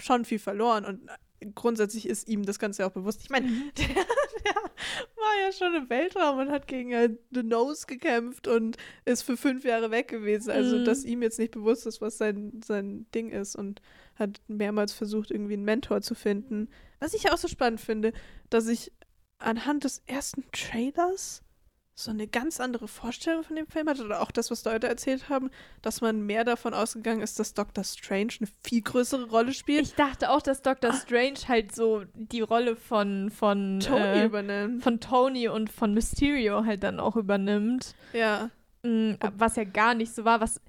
schon 0.00 0.24
viel 0.24 0.38
verloren 0.38 0.84
und 0.84 1.08
grundsätzlich 1.54 2.06
ist 2.08 2.28
ihm 2.28 2.44
das 2.44 2.58
Ganze 2.58 2.86
auch 2.86 2.90
bewusst. 2.92 3.20
Ich 3.22 3.30
meine, 3.30 3.46
der, 3.78 3.86
der 3.86 4.54
war 4.54 5.44
ja 5.44 5.52
schon 5.52 5.74
im 5.74 5.88
Weltraum 5.90 6.38
und 6.38 6.50
hat 6.50 6.66
gegen 6.66 6.92
äh, 6.92 7.10
The 7.30 7.42
Nose 7.42 7.86
gekämpft 7.86 8.48
und 8.48 8.76
ist 9.04 9.22
für 9.22 9.36
fünf 9.36 9.64
Jahre 9.64 9.90
weg 9.90 10.08
gewesen. 10.08 10.50
Also, 10.50 10.78
Mhm. 10.78 10.84
dass 10.84 11.04
ihm 11.04 11.22
jetzt 11.22 11.38
nicht 11.38 11.52
bewusst 11.52 11.86
ist, 11.86 12.00
was 12.00 12.18
sein, 12.18 12.60
sein 12.64 13.06
Ding 13.14 13.30
ist 13.30 13.56
und 13.56 13.80
hat 14.16 14.40
mehrmals 14.48 14.92
versucht, 14.92 15.30
irgendwie 15.30 15.54
einen 15.54 15.64
Mentor 15.64 16.00
zu 16.02 16.14
finden. 16.14 16.68
Was 17.00 17.14
ich 17.14 17.30
auch 17.30 17.38
so 17.38 17.48
spannend 17.48 17.80
finde, 17.80 18.12
dass 18.50 18.68
ich 18.68 18.92
anhand 19.38 19.84
des 19.84 20.02
ersten 20.06 20.44
Trailers 20.52 21.42
so 21.94 22.10
eine 22.10 22.26
ganz 22.26 22.58
andere 22.58 22.88
Vorstellung 22.88 23.44
von 23.44 23.54
dem 23.54 23.66
Film 23.66 23.88
hatte 23.88 24.04
oder 24.04 24.22
auch 24.22 24.30
das, 24.30 24.50
was 24.50 24.64
Leute 24.64 24.88
erzählt 24.88 25.28
haben, 25.28 25.50
dass 25.82 26.00
man 26.00 26.22
mehr 26.24 26.44
davon 26.44 26.72
ausgegangen 26.72 27.20
ist, 27.20 27.38
dass 27.38 27.54
Doctor 27.54 27.84
Strange 27.84 28.32
eine 28.40 28.48
viel 28.64 28.82
größere 28.82 29.28
Rolle 29.28 29.52
spielt. 29.52 29.82
Ich 29.82 29.94
dachte 29.94 30.30
auch, 30.30 30.40
dass 30.40 30.62
Doctor 30.62 30.92
Strange 30.94 31.38
halt 31.48 31.74
so 31.74 32.04
die 32.14 32.40
Rolle 32.40 32.76
von, 32.76 33.30
von, 33.30 33.80
Tony 33.80 34.00
äh, 34.00 34.24
übernimmt. 34.24 34.82
von 34.82 35.00
Tony 35.00 35.48
und 35.48 35.70
von 35.70 35.92
Mysterio 35.92 36.64
halt 36.64 36.82
dann 36.82 36.98
auch 36.98 37.16
übernimmt. 37.16 37.94
Ja. 38.14 38.50
Mm, 38.82 39.12
Was 39.36 39.56
ja 39.56 39.64
gar 39.64 39.94
nicht 39.94 40.14
so 40.14 40.24
war, 40.24 40.40
was 40.40 40.60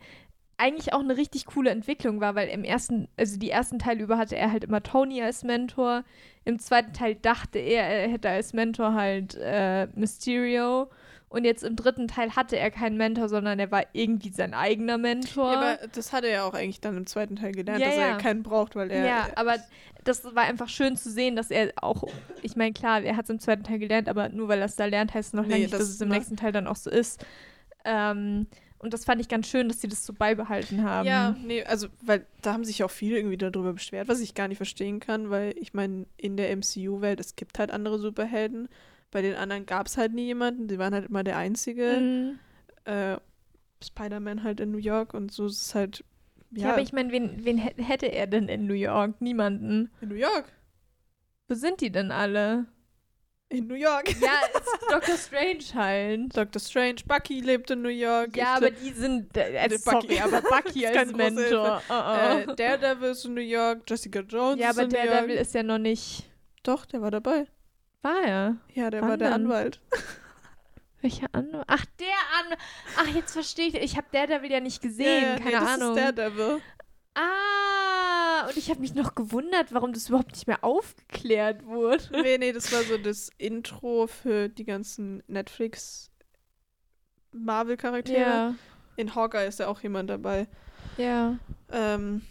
eigentlich 0.58 0.94
auch 0.94 1.00
eine 1.00 1.18
richtig 1.18 1.46
coole 1.46 1.72
Entwicklung 1.72 2.22
war, 2.22 2.36
weil 2.36 2.50
im 2.50 2.64
ersten, 2.64 3.08
also 3.18 3.40
die 3.40 3.50
ersten 3.50 3.80
Teile 3.80 4.04
über 4.04 4.18
hatte 4.18 4.36
er 4.36 4.52
halt 4.52 4.64
immer 4.64 4.84
Tony 4.84 5.22
als 5.22 5.44
Mentor. 5.44 6.04
Im 6.46 6.60
zweiten 6.60 6.94
Teil 6.94 7.16
dachte 7.16 7.60
er, 7.60 7.84
er 7.86 8.10
hätte 8.10 8.30
als 8.30 8.54
Mentor 8.54 8.94
halt 8.94 9.36
äh, 9.40 9.88
Mysterio. 9.96 10.90
Und 11.34 11.46
jetzt 11.46 11.64
im 11.64 11.76
dritten 11.76 12.08
Teil 12.08 12.36
hatte 12.36 12.60
er 12.60 12.70
keinen 12.70 12.96
Mentor, 12.96 13.28
sondern 13.28 13.58
er 13.58 13.72
war 13.72 13.86
irgendwie 13.94 14.30
sein 14.30 14.54
eigener 14.54 15.00
Mentor. 15.00 15.52
ja. 15.52 15.58
Aber 15.58 15.88
das 15.88 16.14
hat 16.14 16.24
er 16.24 16.30
ja 16.30 16.44
auch 16.44 16.54
eigentlich 16.54 16.80
dann 16.80 16.96
im 16.96 17.08
zweiten 17.08 17.38
Teil 17.38 17.54
gelernt, 17.54 17.80
Ja, 17.82 17.88
dass 17.88 17.96
er 17.98 18.08
ja. 18.10 18.18
keinen 18.20 18.44
braucht, 18.44 18.76
weil 18.76 18.92
er. 18.92 19.04
ja, 19.04 19.28
aber 19.36 19.56
das 20.04 20.24
war 20.36 20.44
einfach 20.44 20.70
schön 20.70 20.96
zu 20.96 21.10
sehen, 21.10 21.36
dass 21.36 21.50
er 21.50 21.74
auch, 21.78 22.04
ich 22.44 22.56
meine, 22.56 22.72
klar, 22.74 23.02
er 23.02 23.18
hat 23.18 23.24
es 23.24 23.32
im 23.32 23.40
zweiten 23.40 23.64
Teil 23.64 23.80
gelernt, 23.80 24.10
aber 24.10 24.30
nur 24.30 24.48
weil 24.48 24.60
er 24.60 24.66
es 24.66 24.76
da 24.76 24.86
lernt, 24.86 25.16
heißt 25.16 25.30
es 25.30 25.34
noch 25.34 25.42
Nee, 25.46 25.50
lange 25.54 25.62
nicht, 25.64 25.74
das 25.74 25.80
dass 25.80 25.90
es 25.90 26.02
im 26.02 26.10
ne. 26.10 26.16
nächsten 26.18 26.38
Teil 26.38 26.52
dann 26.52 26.68
auch 26.68 26.76
so 26.76 26.92
ist. 26.92 27.26
Ähm, 27.84 28.46
und 28.78 28.94
das 28.94 29.04
fand 29.06 29.20
ich 29.20 29.28
ganz 29.28 29.48
schön, 29.48 29.70
dass 29.70 29.82
sie 29.82 29.88
das 29.88 30.06
so 30.06 30.14
beibehalten 30.14 30.84
haben. 30.84 31.08
Ja, 31.08 31.36
nee, 31.44 31.64
also, 31.64 31.88
weil 32.04 32.28
da 32.44 32.54
haben 32.54 32.64
sich 32.64 32.84
auch 32.84 32.92
viele 32.92 33.18
irgendwie 33.18 33.38
darüber 33.38 33.74
beschwert, 33.74 34.08
was 34.08 34.20
ich 34.20 34.36
gar 34.36 34.48
nicht 34.50 34.58
verstehen 34.58 35.00
kann, 35.00 35.32
weil 35.32 35.56
ich 35.58 35.74
meine, 35.74 36.06
in 36.18 36.38
der 36.38 36.56
MCU-Welt, 36.56 37.20
es 37.20 37.36
gibt 37.36 37.58
halt 37.58 37.72
andere 37.72 37.98
Superhelden. 37.98 38.70
Bei 39.14 39.22
den 39.22 39.36
anderen 39.36 39.66
gab 39.68 39.86
es 39.88 39.96
halt 39.96 40.14
nie 40.14 40.26
jemanden, 40.26 40.68
die 40.68 40.80
waren 40.80 40.94
halt 40.94 41.06
immer 41.08 41.24
der 41.24 41.38
Einzige. 41.38 41.98
Mhm. 42.02 42.40
Äh, 42.86 43.18
Spider-Man 43.84 44.44
halt 44.44 44.60
in 44.60 44.72
New 44.72 44.78
York 44.80 45.14
und 45.14 45.32
so 45.32 45.46
ist 45.46 45.62
es 45.62 45.76
halt. 45.76 46.04
Ja, 46.52 46.68
Ja, 46.68 46.74
aber 46.74 46.82
ich 46.82 46.94
meine, 46.94 47.12
wen, 47.12 47.46
wen 47.46 47.58
hä- 47.60 47.76
hätte 47.82 48.08
er 48.08 48.28
denn 48.28 48.48
in 48.50 48.66
New 48.68 48.74
York? 48.74 49.22
Niemanden. 49.22 49.92
in 50.02 50.10
New 50.10 50.16
York. 50.16 50.46
Wo 51.48 51.56
sind 51.56 51.80
die 51.82 51.92
denn 51.92 52.12
alle? 52.12 52.66
In 53.50 53.68
New 53.68 53.76
York. 53.76 54.10
Ja, 54.20 54.32
ist 54.60 54.92
Doctor 54.92 55.16
Strange 55.18 55.64
halt. 55.76 56.36
Doctor 56.36 56.60
Strange, 56.60 56.96
Bucky 57.06 57.40
lebt 57.42 57.70
in 57.70 57.82
New 57.84 57.90
York. 57.90 58.36
Ja, 58.36 58.44
ich 58.58 58.58
aber 58.66 58.72
die 58.72 58.92
sind, 58.94 59.36
äh, 59.38 59.68
Der 59.70 59.78
sorry, 59.78 60.08
Bucky. 60.08 60.20
aber 60.22 60.42
Bucky 60.50 60.86
Ist 60.86 60.98
als 60.98 61.14
Mentor. 61.14 61.82
Uh 61.88 61.94
-uh. 61.94 62.52
äh, 62.52 62.56
Daredevil 62.56 63.12
ist 63.12 63.26
in 63.26 63.34
New 63.36 63.42
York, 63.42 63.82
Jessica 63.88 64.22
Jones 64.22 64.60
ja, 64.60 64.70
ist 64.72 64.78
aber 64.80 64.84
in 64.86 64.90
New 64.90 64.96
Daredevil 64.96 65.36
York. 65.36 65.42
ist 65.42 65.54
ja 65.54 65.62
noch 65.64 65.78
nicht. 65.78 66.24
Doch, 66.64 66.86
der 66.86 67.02
war 67.02 67.12
dabei. 67.12 67.46
War 68.04 68.22
er? 68.24 68.58
Ja, 68.74 68.90
der 68.92 69.02
Wann 69.02 69.10
war 69.10 69.18
der 69.18 69.30
denn? 69.30 69.42
Anwalt. 69.46 69.82
Welcher 71.02 71.28
Anwalt? 71.32 71.66
Ach, 71.68 71.86
der 72.00 72.42
Anwalt. 72.44 72.60
Ach, 72.98 73.08
jetzt 73.08 73.34
verstehe 73.34 73.68
ich. 73.70 73.76
Ich 73.76 73.98
habe 73.98 74.08
Daredevil 74.12 74.52
ja 74.52 74.60
nicht 74.60 74.82
gesehen. 74.82 75.24
Ja, 75.24 75.30
ja, 75.32 75.36
Keine 75.38 75.46
nee, 75.46 75.52
das 75.52 75.82
Ahnung. 75.82 75.98
Ist 75.98 76.04
Daredevil. 76.18 76.62
ah, 77.16 78.46
und 78.48 78.58
ich 78.58 78.70
habe 78.70 78.80
mich 78.82 78.94
noch 78.94 79.16
gewundert, 79.16 79.74
warum 79.74 79.94
das 79.94 80.10
überhaupt 80.10 80.32
nicht 80.34 80.48
mehr 80.48 80.64
aufgeklärt 80.64 81.66
wurde. 81.66 82.04
nee, 82.22 82.38
nee, 82.38 82.52
das 82.54 82.72
war 82.72 82.84
so 82.84 82.98
das 82.98 83.30
Intro 83.38 84.08
für 84.08 84.48
die 84.50 84.66
ganzen 84.66 85.24
Netflix 85.28 86.12
Marvel-Charaktere. 87.32 88.20
Ja, 88.20 88.56
In 88.96 89.16
Hawkeye 89.16 89.48
ist 89.48 89.60
ja 89.60 89.68
auch 89.68 89.82
jemand 89.82 90.10
dabei. 90.10 90.48
ja. 90.98 91.38
Ähm, 91.72 92.22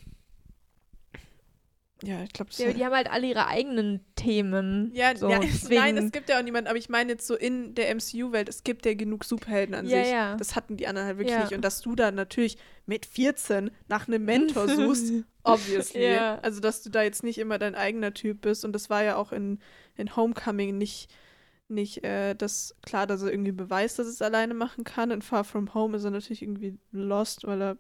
ja, 2.05 2.23
ich 2.25 2.33
glaube, 2.33 2.51
das 2.51 2.59
ja. 2.59 2.73
Die 2.73 2.85
haben 2.85 2.95
halt 2.95 3.11
alle 3.11 3.27
ihre 3.29 3.47
eigenen 3.47 4.01
Themen. 4.17 4.91
Ja, 4.95 5.17
so, 5.17 5.31
ja 5.31 5.39
deswegen- 5.43 5.81
nein, 5.81 5.97
es 5.97 6.11
gibt 6.13 6.29
ja 6.29 6.39
auch 6.39 6.43
niemanden, 6.43 6.69
aber 6.69 6.79
ich 6.79 6.89
meine 6.89 7.13
jetzt 7.13 7.27
so 7.27 7.37
in 7.37 7.75
der 7.75 7.95
MCU-Welt, 7.95 8.49
es 8.49 8.65
gibt 8.65 8.85
ja 8.87 8.95
genug 8.95 9.25
Superhelden 9.25 9.75
an 9.75 9.87
Ja, 9.87 10.03
sich. 10.03 10.13
ja. 10.13 10.37
Das 10.37 10.57
hatten 10.57 10.77
die 10.77 10.87
anderen 10.87 11.07
halt 11.09 11.19
wirklich 11.19 11.35
Ja. 11.37 11.43
nicht. 11.45 11.53
Und 11.55 11.63
dass 11.63 11.81
du 11.81 11.95
da 11.95 12.11
natürlich 12.11 12.59
mit 12.87 13.07
14 13.07 13.71
nach 13.89 14.09
einem 14.09 14.25
Mentor 14.25 14.69
suchst, 14.69 15.13
obviously. 15.45 16.13
Ja. 16.15 16.39
Also, 16.43 16.61
dass 16.61 16.83
du 16.83 16.91
da 16.91 17.03
jetzt 17.03 17.23
nicht 17.23 17.39
immer 17.39 17.59
dein 17.59 17.75
eigener 17.75 18.13
Typ 18.15 18.41
bist. 18.41 18.65
Und 18.65 18.73
das 18.73 18.91
war 18.91 19.05
ja 19.05 19.17
auch 19.17 19.31
in, 19.33 19.61
in 19.97 20.17
Homecoming 20.17 20.77
nicht, 20.79 21.09
nicht 21.69 22.03
äh, 22.05 22.35
das 22.35 22.75
klar, 22.83 23.07
dass 23.07 23.23
er 23.23 23.31
irgendwie 23.31 23.53
beweist, 23.53 23.99
dass 23.99 24.07
er 24.07 24.13
es 24.13 24.23
alleine 24.23 24.55
machen 24.55 24.85
kann. 24.85 25.11
In 25.13 25.23
Far 25.23 25.45
From 25.45 25.73
Home 25.75 25.97
ist 25.97 26.05
er 26.05 26.11
natürlich 26.11 26.43
irgendwie 26.43 26.79
lost, 26.91 27.47
weil 27.47 27.63
er 27.63 27.79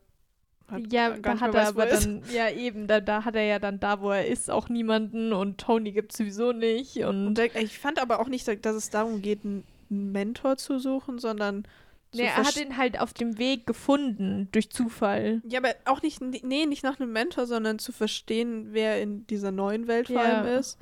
halt 0.73 0.93
ja, 0.93 1.11
da 1.11 1.39
hat 1.41 1.55
er 1.55 1.69
aber 1.69 1.87
dann, 1.87 2.23
ja 2.33 2.51
eben, 2.51 2.87
da, 2.87 3.01
da 3.01 3.25
hat 3.25 3.37
er 3.37 3.45
ja 3.45 3.59
dann 3.59 3.79
da, 3.79 4.01
wo 4.01 4.11
er 4.11 4.27
ist, 4.27 4.51
auch 4.51 4.69
niemanden 4.69 5.33
und 5.33 5.59
Tony 5.59 5.93
gibt 5.93 6.13
sowieso 6.17 6.53
nicht 6.53 6.97
und, 6.99 7.27
Und 7.29 7.39
der, 7.39 7.55
ich 7.57 7.79
fand 7.79 8.01
aber 8.01 8.19
auch 8.21 8.29
nicht, 8.29 8.49
dass 8.49 8.75
es 8.75 8.91
darum 8.91 9.23
geht, 9.23 9.45
einen 9.45 9.65
Mentor 9.89 10.57
zu 10.57 10.79
suchen, 10.79 11.19
sondern 11.19 11.67
nee, 12.15 12.23
er 12.23 12.37
hat 12.37 12.57
ihn 12.57 12.77
halt 12.77 12.99
auf 12.99 13.13
dem 13.13 13.39
Weg 13.39 13.67
gefunden, 13.67 14.49
durch 14.53 14.71
Zufall. 14.71 15.43
Ja, 15.49 15.61
aber 15.61 15.75
auch 15.85 16.03
nicht, 16.03 16.21
nee, 16.21 16.67
nicht 16.67 16.83
nach 16.83 16.99
einem 16.99 17.13
Mentor, 17.13 17.47
sondern 17.47 17.79
zu 17.79 17.93
verstehen, 17.93 18.69
wer 18.73 19.01
in 19.01 19.27
dieser 19.27 19.53
neuen 19.53 19.87
Welt 19.87 20.09
vor 20.09 20.17
Ja. 20.17 20.41
allem 20.43 20.59
ist 20.59 20.79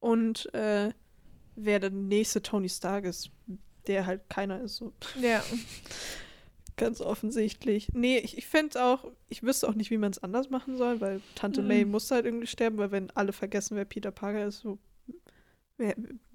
und 0.00 0.52
äh, 0.54 0.90
wer 1.56 1.80
der 1.80 1.90
nächste 1.90 2.42
Tony 2.42 2.68
Stark 2.68 3.04
ist, 3.04 3.30
der 3.86 4.06
halt 4.06 4.28
keiner 4.28 4.60
ist, 4.60 4.76
so 4.76 4.92
Ja. 5.20 5.42
ganz 6.78 7.00
offensichtlich. 7.00 7.88
Nee, 7.92 8.18
ich, 8.18 8.38
ich 8.38 8.46
fände 8.46 8.82
auch, 8.82 9.04
ich 9.28 9.42
wüsste 9.42 9.68
auch 9.68 9.74
nicht, 9.74 9.90
wie 9.90 9.98
man 9.98 10.10
es 10.12 10.22
anders 10.22 10.48
machen 10.50 10.76
soll, 10.76 11.00
weil 11.00 11.20
Tante 11.34 11.60
Mhm. 11.62 11.68
May 11.68 11.84
muss 11.84 12.10
halt 12.10 12.24
irgendwie 12.24 12.46
sterben, 12.46 12.78
weil 12.78 12.90
wenn 12.90 13.10
alle 13.10 13.32
vergessen, 13.32 13.76
wer 13.76 13.84
Peter 13.84 14.10
Parker 14.10 14.46
ist, 14.46 14.60
so 14.60 14.78
wer, 15.76 15.94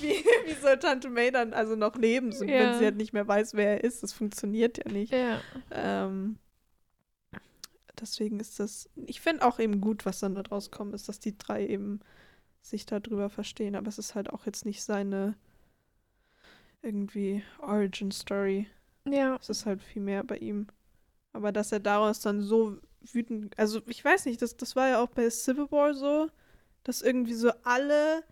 wie, 0.00 0.24
wie 0.46 0.54
soll 0.60 0.78
Tante 0.78 1.10
May 1.10 1.30
dann 1.30 1.52
also 1.52 1.76
noch 1.76 1.96
leben, 1.96 2.32
so, 2.32 2.44
Ja. 2.44 2.58
wenn 2.72 2.78
sie 2.78 2.84
halt 2.84 2.96
nicht 2.96 3.12
mehr 3.12 3.28
weiß, 3.28 3.54
wer 3.54 3.72
er 3.78 3.84
ist? 3.84 4.02
Das 4.02 4.12
funktioniert 4.12 4.78
ja 4.78 4.90
nicht. 4.90 5.12
Ja. 5.12 5.40
Ähm, 5.70 6.38
deswegen 8.00 8.40
ist 8.40 8.58
das, 8.60 8.88
ich 9.06 9.20
finde 9.20 9.44
auch 9.44 9.58
eben 9.58 9.80
gut, 9.80 10.06
was 10.06 10.20
dann 10.20 10.34
da 10.34 10.42
draus 10.42 10.70
kommt, 10.70 10.94
ist, 10.94 11.08
dass 11.08 11.20
die 11.20 11.36
drei 11.36 11.66
eben 11.66 12.00
sich 12.62 12.84
darüber 12.86 13.30
verstehen, 13.30 13.74
aber 13.74 13.88
es 13.88 13.98
ist 13.98 14.14
halt 14.14 14.30
auch 14.30 14.44
jetzt 14.46 14.64
nicht 14.66 14.82
seine 14.82 15.34
irgendwie 16.82 17.42
Origin 17.60 18.10
Story. 18.10 18.66
Ja. 19.06 19.36
Es 19.40 19.48
ist 19.48 19.66
halt 19.66 19.82
viel 19.82 20.02
mehr 20.02 20.24
bei 20.24 20.36
ihm. 20.38 20.66
Aber 21.32 21.52
dass 21.52 21.72
er 21.72 21.80
daraus 21.80 22.20
dann 22.20 22.42
so 22.42 22.78
wütend, 23.00 23.58
also 23.58 23.80
ich 23.86 24.04
weiß 24.04 24.26
nicht, 24.26 24.42
das, 24.42 24.56
das 24.56 24.76
war 24.76 24.88
ja 24.88 25.02
auch 25.02 25.08
bei 25.10 25.28
Civil 25.30 25.70
War 25.70 25.94
so, 25.94 26.28
dass 26.84 27.02
irgendwie 27.02 27.34
so 27.34 27.50
alle 27.62 28.24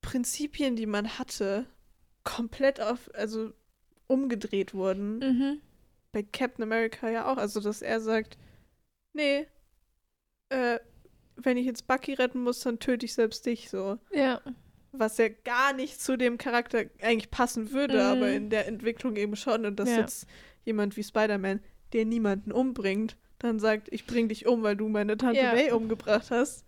Prinzipien, 0.00 0.76
die 0.76 0.86
man 0.86 1.18
hatte, 1.18 1.66
komplett 2.24 2.80
auf, 2.80 3.10
also 3.14 3.52
umgedreht 4.06 4.74
wurden 4.74 5.18
Mhm. 5.18 5.60
bei 6.12 6.22
Captain 6.22 6.62
America 6.62 7.08
ja 7.08 7.30
auch. 7.32 7.36
Also, 7.38 7.60
dass 7.60 7.82
er 7.82 8.00
sagt, 8.00 8.36
nee, 9.12 9.46
äh, 10.50 10.78
wenn 11.36 11.56
ich 11.56 11.66
jetzt 11.66 11.86
Bucky 11.86 12.14
retten 12.14 12.42
muss, 12.42 12.60
dann 12.60 12.78
töte 12.78 13.06
ich 13.06 13.14
selbst 13.14 13.46
dich 13.46 13.70
so. 13.70 13.98
Ja. 14.12 14.40
Was 14.92 15.16
ja 15.18 15.28
gar 15.28 15.72
nicht 15.72 16.00
zu 16.00 16.16
dem 16.18 16.36
Charakter 16.38 16.84
eigentlich 17.00 17.30
passen 17.30 17.72
würde, 17.72 17.94
Mhm. 17.94 18.00
aber 18.00 18.30
in 18.30 18.50
der 18.50 18.66
Entwicklung 18.68 19.16
eben 19.16 19.36
schon. 19.36 19.64
Und 19.66 19.76
dass 19.80 19.88
Ja. 19.90 20.00
jetzt 20.00 20.26
jemand 20.64 20.96
wie 20.96 21.02
Spider-Man, 21.02 21.60
der 21.92 22.04
niemanden 22.04 22.52
umbringt, 22.52 23.16
dann 23.38 23.58
sagt, 23.58 23.88
ich 23.90 24.06
bring 24.06 24.28
dich 24.28 24.46
um, 24.46 24.62
weil 24.62 24.76
du 24.76 24.88
meine 24.88 25.16
Tante 25.16 25.40
Ja. 25.40 25.52
May 25.54 25.72
umgebracht 25.72 26.30
hast. 26.30 26.64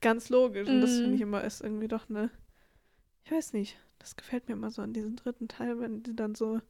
Ganz 0.00 0.28
logisch. 0.28 0.68
Und 0.68 0.80
das 0.80 0.90
Mhm. 0.92 1.00
finde 1.00 1.14
ich 1.16 1.20
immer 1.22 1.42
ist 1.44 1.60
irgendwie 1.60 1.88
doch 1.88 2.08
eine. 2.10 2.30
Ich 3.24 3.30
weiß 3.32 3.52
nicht. 3.52 3.78
Das 3.98 4.16
gefällt 4.16 4.48
mir 4.48 4.54
immer 4.54 4.70
so 4.72 4.82
an 4.82 4.92
diesem 4.92 5.14
dritten 5.16 5.46
Teil, 5.48 5.78
wenn 5.80 6.02
die 6.02 6.14
dann 6.16 6.34
so 6.34 6.60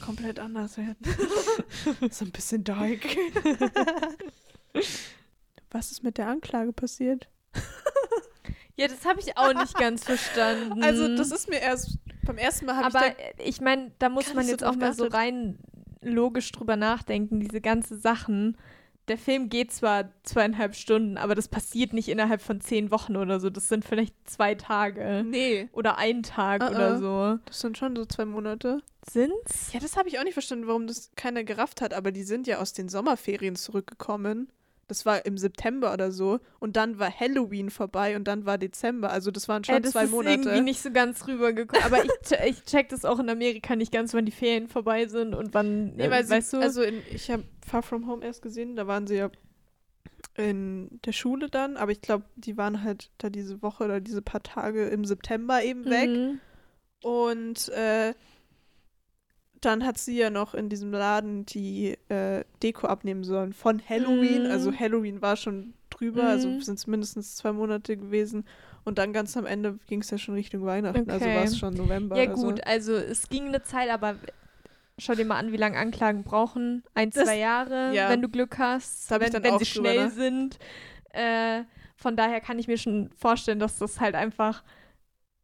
komplett 0.00 0.38
anders 0.40 0.76
werden. 0.76 0.98
so 2.10 2.24
ein 2.24 2.32
bisschen 2.32 2.64
dark. 2.64 3.00
Was 5.70 5.90
ist 5.92 6.02
mit 6.02 6.18
der 6.18 6.28
Anklage 6.28 6.72
passiert? 6.72 7.28
Ja, 8.76 8.88
das 8.88 9.04
habe 9.06 9.20
ich 9.20 9.36
auch 9.36 9.54
nicht 9.54 9.74
ganz 9.78 10.04
verstanden. 10.04 10.82
Also, 10.82 11.16
das 11.16 11.30
ist 11.30 11.48
mir 11.48 11.60
erst 11.60 11.98
beim 12.26 12.38
ersten 12.38 12.66
Mal 12.66 12.76
habe 12.76 12.88
ich 12.88 12.94
Aber 12.94 13.08
da, 13.08 13.44
ich 13.44 13.60
meine, 13.60 13.92
da 13.98 14.08
muss 14.08 14.34
man 14.34 14.46
jetzt 14.46 14.64
auch 14.64 14.76
mal 14.76 14.92
so 14.92 15.06
rein 15.06 15.58
logisch 16.02 16.52
drüber 16.52 16.76
nachdenken, 16.76 17.40
diese 17.40 17.60
ganze 17.60 17.96
Sachen. 17.96 18.56
Der 19.08 19.16
Film 19.16 19.48
geht 19.48 19.72
zwar 19.72 20.10
zweieinhalb 20.24 20.74
Stunden, 20.74 21.16
aber 21.16 21.36
das 21.36 21.46
passiert 21.46 21.92
nicht 21.92 22.08
innerhalb 22.08 22.42
von 22.42 22.60
zehn 22.60 22.90
Wochen 22.90 23.16
oder 23.16 23.38
so. 23.38 23.50
Das 23.50 23.68
sind 23.68 23.84
vielleicht 23.84 24.14
zwei 24.28 24.56
Tage. 24.56 25.22
Nee, 25.24 25.68
Oder 25.72 25.96
ein 25.96 26.24
Tag 26.24 26.62
Uh-uh. 26.62 26.70
oder 26.70 26.98
so. 26.98 27.38
das 27.46 27.60
sind 27.60 27.78
schon 27.78 27.94
so 27.94 28.04
zwei 28.04 28.24
Monate. 28.24 28.82
Sind's? 29.08 29.72
Ja, 29.72 29.78
das 29.78 29.96
habe 29.96 30.08
ich 30.08 30.18
auch 30.18 30.24
nicht 30.24 30.32
verstanden, 30.32 30.66
warum 30.66 30.88
das 30.88 31.12
keiner 31.14 31.44
gerafft 31.44 31.80
hat, 31.80 31.94
aber 31.94 32.10
die 32.10 32.24
sind 32.24 32.48
ja 32.48 32.58
aus 32.58 32.72
den 32.72 32.88
Sommerferien 32.88 33.54
zurückgekommen. 33.54 34.48
Das 34.88 35.04
war 35.04 35.26
im 35.26 35.36
September 35.36 35.92
oder 35.92 36.12
so. 36.12 36.38
Und 36.60 36.76
dann 36.76 36.98
war 36.98 37.10
Halloween 37.10 37.70
vorbei 37.70 38.14
und 38.16 38.24
dann 38.28 38.46
war 38.46 38.56
Dezember. 38.58 39.10
Also 39.10 39.30
das 39.30 39.48
waren 39.48 39.64
schon 39.64 39.74
Äh, 39.76 39.80
das 39.80 39.92
zwei 39.92 40.04
ist 40.04 40.10
Monate. 40.12 40.34
irgendwie 40.42 40.60
nicht 40.60 40.80
so 40.80 40.90
ganz 40.92 41.26
rübergekommen. 41.26 41.84
Aber 41.84 42.04
ich, 42.04 42.10
ich 42.46 42.64
check 42.64 42.88
das 42.90 43.04
auch 43.04 43.18
in 43.18 43.28
Amerika 43.28 43.74
nicht 43.76 43.90
ganz, 43.92 44.14
wann 44.14 44.26
die 44.26 44.32
Ferien 44.32 44.68
vorbei 44.68 45.06
sind 45.06 45.34
und 45.34 45.54
wann, 45.54 45.96
Nee, 45.96 46.04
äh, 46.06 46.10
weil 46.10 46.28
weißt 46.28 46.50
sie, 46.50 46.56
du? 46.58 46.62
also 46.62 46.82
in, 46.82 47.02
ich 47.10 47.30
habe 47.30 47.42
Far 47.66 47.82
From 47.82 48.06
Home 48.08 48.24
erst 48.24 48.42
gesehen, 48.42 48.76
da 48.76 48.86
waren 48.86 49.06
sie 49.06 49.16
ja 49.16 49.30
in 50.36 51.00
der 51.04 51.12
Schule 51.12 51.48
dann, 51.48 51.76
aber 51.76 51.92
ich 51.92 52.00
glaube, 52.02 52.24
die 52.36 52.56
waren 52.56 52.82
halt 52.82 53.10
da 53.18 53.30
diese 53.30 53.62
Woche 53.62 53.84
oder 53.84 54.00
diese 54.00 54.22
paar 54.22 54.42
Tage 54.42 54.86
im 54.88 55.04
September 55.04 55.62
eben 55.62 55.84
weg. 55.86 56.10
Mhm. 56.10 56.40
Und 57.02 57.68
äh, 57.70 58.14
dann 59.66 59.84
hat 59.84 59.98
sie 59.98 60.16
ja 60.16 60.30
noch 60.30 60.54
in 60.54 60.68
diesem 60.68 60.92
Laden 60.92 61.44
die 61.46 61.96
äh, 62.08 62.44
Deko 62.62 62.86
abnehmen 62.86 63.24
sollen 63.24 63.52
von 63.52 63.82
Halloween. 63.88 64.44
Mhm. 64.44 64.50
Also 64.50 64.72
Halloween 64.72 65.20
war 65.22 65.36
schon 65.36 65.74
drüber, 65.90 66.24
also 66.24 66.48
Mhm. 66.48 66.60
sind 66.62 66.78
es 66.78 66.86
mindestens 66.86 67.36
zwei 67.36 67.52
Monate 67.52 67.96
gewesen. 67.96 68.44
Und 68.84 68.98
dann 68.98 69.12
ganz 69.12 69.36
am 69.36 69.46
Ende 69.46 69.78
ging 69.88 70.00
es 70.00 70.10
ja 70.10 70.18
schon 70.18 70.34
Richtung 70.34 70.64
Weihnachten, 70.64 71.10
also 71.10 71.24
Okay. 71.24 71.36
war 71.36 71.42
es 71.44 71.58
schon 71.58 71.74
November. 71.74 72.16
Ja 72.22 72.36
so. 72.36 72.46
gut, 72.46 72.64
also 72.66 72.94
es 72.94 73.28
ging 73.28 73.46
eine 73.48 73.62
Zeit, 73.62 73.90
aber 73.90 74.14
schau 74.98 75.14
dir 75.14 75.24
mal 75.24 75.38
an, 75.38 75.50
wie 75.52 75.56
lange 75.56 75.76
Anklagen 75.76 76.22
brauchen. 76.22 76.84
Ein, 76.94 77.10
Das- 77.10 77.24
zwei 77.24 77.38
Jahre, 77.38 77.92
ja. 77.94 78.08
wenn 78.08 78.22
du 78.22 78.28
Glück 78.28 78.58
hast, 78.58 79.10
wenn, 79.10 79.32
dann 79.32 79.42
wenn 79.42 79.58
sie 79.58 79.66
schnell 79.66 80.04
nach- 80.04 80.12
sind. 80.12 80.58
Äh, 81.12 81.64
von 81.96 82.14
daher 82.16 82.40
kann 82.40 82.58
ich 82.58 82.68
mir 82.68 82.78
schon 82.78 83.10
vorstellen, 83.16 83.58
dass 83.58 83.78
das 83.78 84.00
halt 84.00 84.14
einfach 84.14 84.62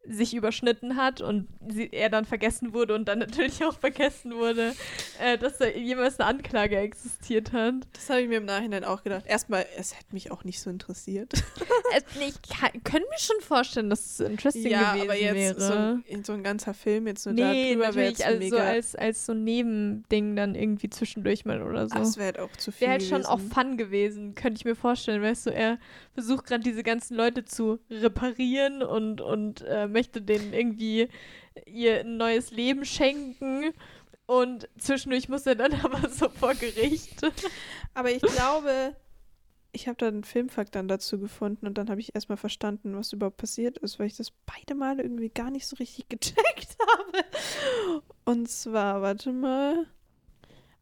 sich 0.05 0.35
überschnitten 0.35 0.97
hat 0.97 1.21
und 1.21 1.47
sie, 1.67 1.89
er 1.91 2.09
dann 2.09 2.25
vergessen 2.25 2.73
wurde 2.73 2.93
und 2.93 3.07
dann 3.07 3.19
natürlich 3.19 3.63
auch 3.63 3.77
vergessen 3.79 4.35
wurde, 4.35 4.73
äh, 5.21 5.37
dass 5.37 5.57
da 5.59 5.67
jemals 5.67 6.19
eine 6.19 6.27
Anklage 6.27 6.77
existiert 6.77 7.53
hat. 7.53 7.75
Das 7.93 8.09
habe 8.09 8.21
ich 8.21 8.27
mir 8.27 8.37
im 8.37 8.45
Nachhinein 8.45 8.83
auch 8.83 9.03
gedacht. 9.03 9.25
Erstmal, 9.25 9.65
es 9.77 9.97
hätte 9.97 10.13
mich 10.13 10.31
auch 10.31 10.43
nicht 10.43 10.59
so 10.59 10.69
interessiert. 10.69 11.33
äh, 11.93 12.01
ich 12.27 12.41
kann, 12.41 12.71
könnte 12.83 13.07
mir 13.09 13.19
schon 13.19 13.39
vorstellen, 13.41 13.89
dass 13.89 14.05
es 14.05 14.19
interesting 14.19 14.71
ja, 14.71 14.93
gewesen 14.93 15.09
aber 15.09 15.19
jetzt 15.19 15.35
wäre. 15.35 15.61
so 15.61 15.73
ein, 15.73 16.03
in 16.05 16.23
so 16.23 16.33
ein 16.33 16.43
ganzer 16.43 16.73
Film 16.73 17.07
jetzt 17.07 17.25
nur 17.25 17.35
Nee, 17.35 17.75
darüber 17.75 17.95
wäre 17.95 18.09
jetzt 18.09 18.25
also 18.25 18.39
so 18.39 18.55
mega. 18.55 18.63
als, 18.63 18.95
als 18.95 19.25
so 19.25 19.31
ein 19.31 19.43
Nebending 19.43 20.35
dann 20.35 20.55
irgendwie 20.55 20.89
zwischendurch 20.89 21.45
mal 21.45 21.61
oder 21.61 21.87
so. 21.87 21.95
das 21.95 22.17
wäre 22.17 22.25
halt 22.25 22.39
auch 22.39 22.51
zu 22.57 22.71
viel 22.71 22.87
Wäre 22.87 22.91
halt 22.91 23.03
schon 23.03 23.25
auch. 23.25 23.39
Fun 23.39 23.77
gewesen, 23.77 24.35
könnte 24.35 24.59
ich 24.59 24.65
mir 24.65 24.75
vorstellen. 24.75 25.21
Weißt 25.21 25.45
du, 25.45 25.51
er 25.51 25.77
versucht 26.13 26.45
gerade 26.45 26.63
diese 26.63 26.83
ganzen 26.83 27.15
Leute 27.15 27.45
zu 27.45 27.79
reparieren 27.89 28.83
und, 28.83 29.21
und 29.21 29.61
äh, 29.61 29.92
möchte 29.93 30.21
denen 30.21 30.53
irgendwie 30.53 31.07
ihr 31.65 32.01
ein 32.01 32.17
neues 32.17 32.51
Leben 32.51 32.85
schenken. 32.85 33.73
Und 34.25 34.69
zwischendurch 34.77 35.29
muss 35.29 35.45
er 35.45 35.55
dann 35.55 35.73
aber 35.83 36.09
so 36.09 36.29
vor 36.29 36.55
Gericht. 36.55 37.21
Aber 37.93 38.11
ich 38.11 38.21
glaube, 38.21 38.95
ich 39.73 39.87
habe 39.87 39.97
da 39.97 40.07
einen 40.07 40.23
Filmfakt 40.23 40.75
dann 40.75 40.87
dazu 40.87 41.19
gefunden 41.19 41.65
und 41.65 41.77
dann 41.77 41.89
habe 41.89 41.99
ich 41.99 42.13
erstmal 42.15 42.37
verstanden, 42.37 42.95
was 42.95 43.11
überhaupt 43.11 43.37
passiert 43.37 43.79
ist, 43.79 43.99
weil 43.99 44.07
ich 44.07 44.15
das 44.15 44.31
beide 44.45 44.75
Male 44.75 45.01
irgendwie 45.01 45.29
gar 45.29 45.49
nicht 45.49 45.67
so 45.67 45.75
richtig 45.77 46.07
gecheckt 46.09 46.77
habe. 46.79 47.25
Und 48.23 48.49
zwar, 48.49 49.01
warte 49.01 49.31
mal. 49.31 49.87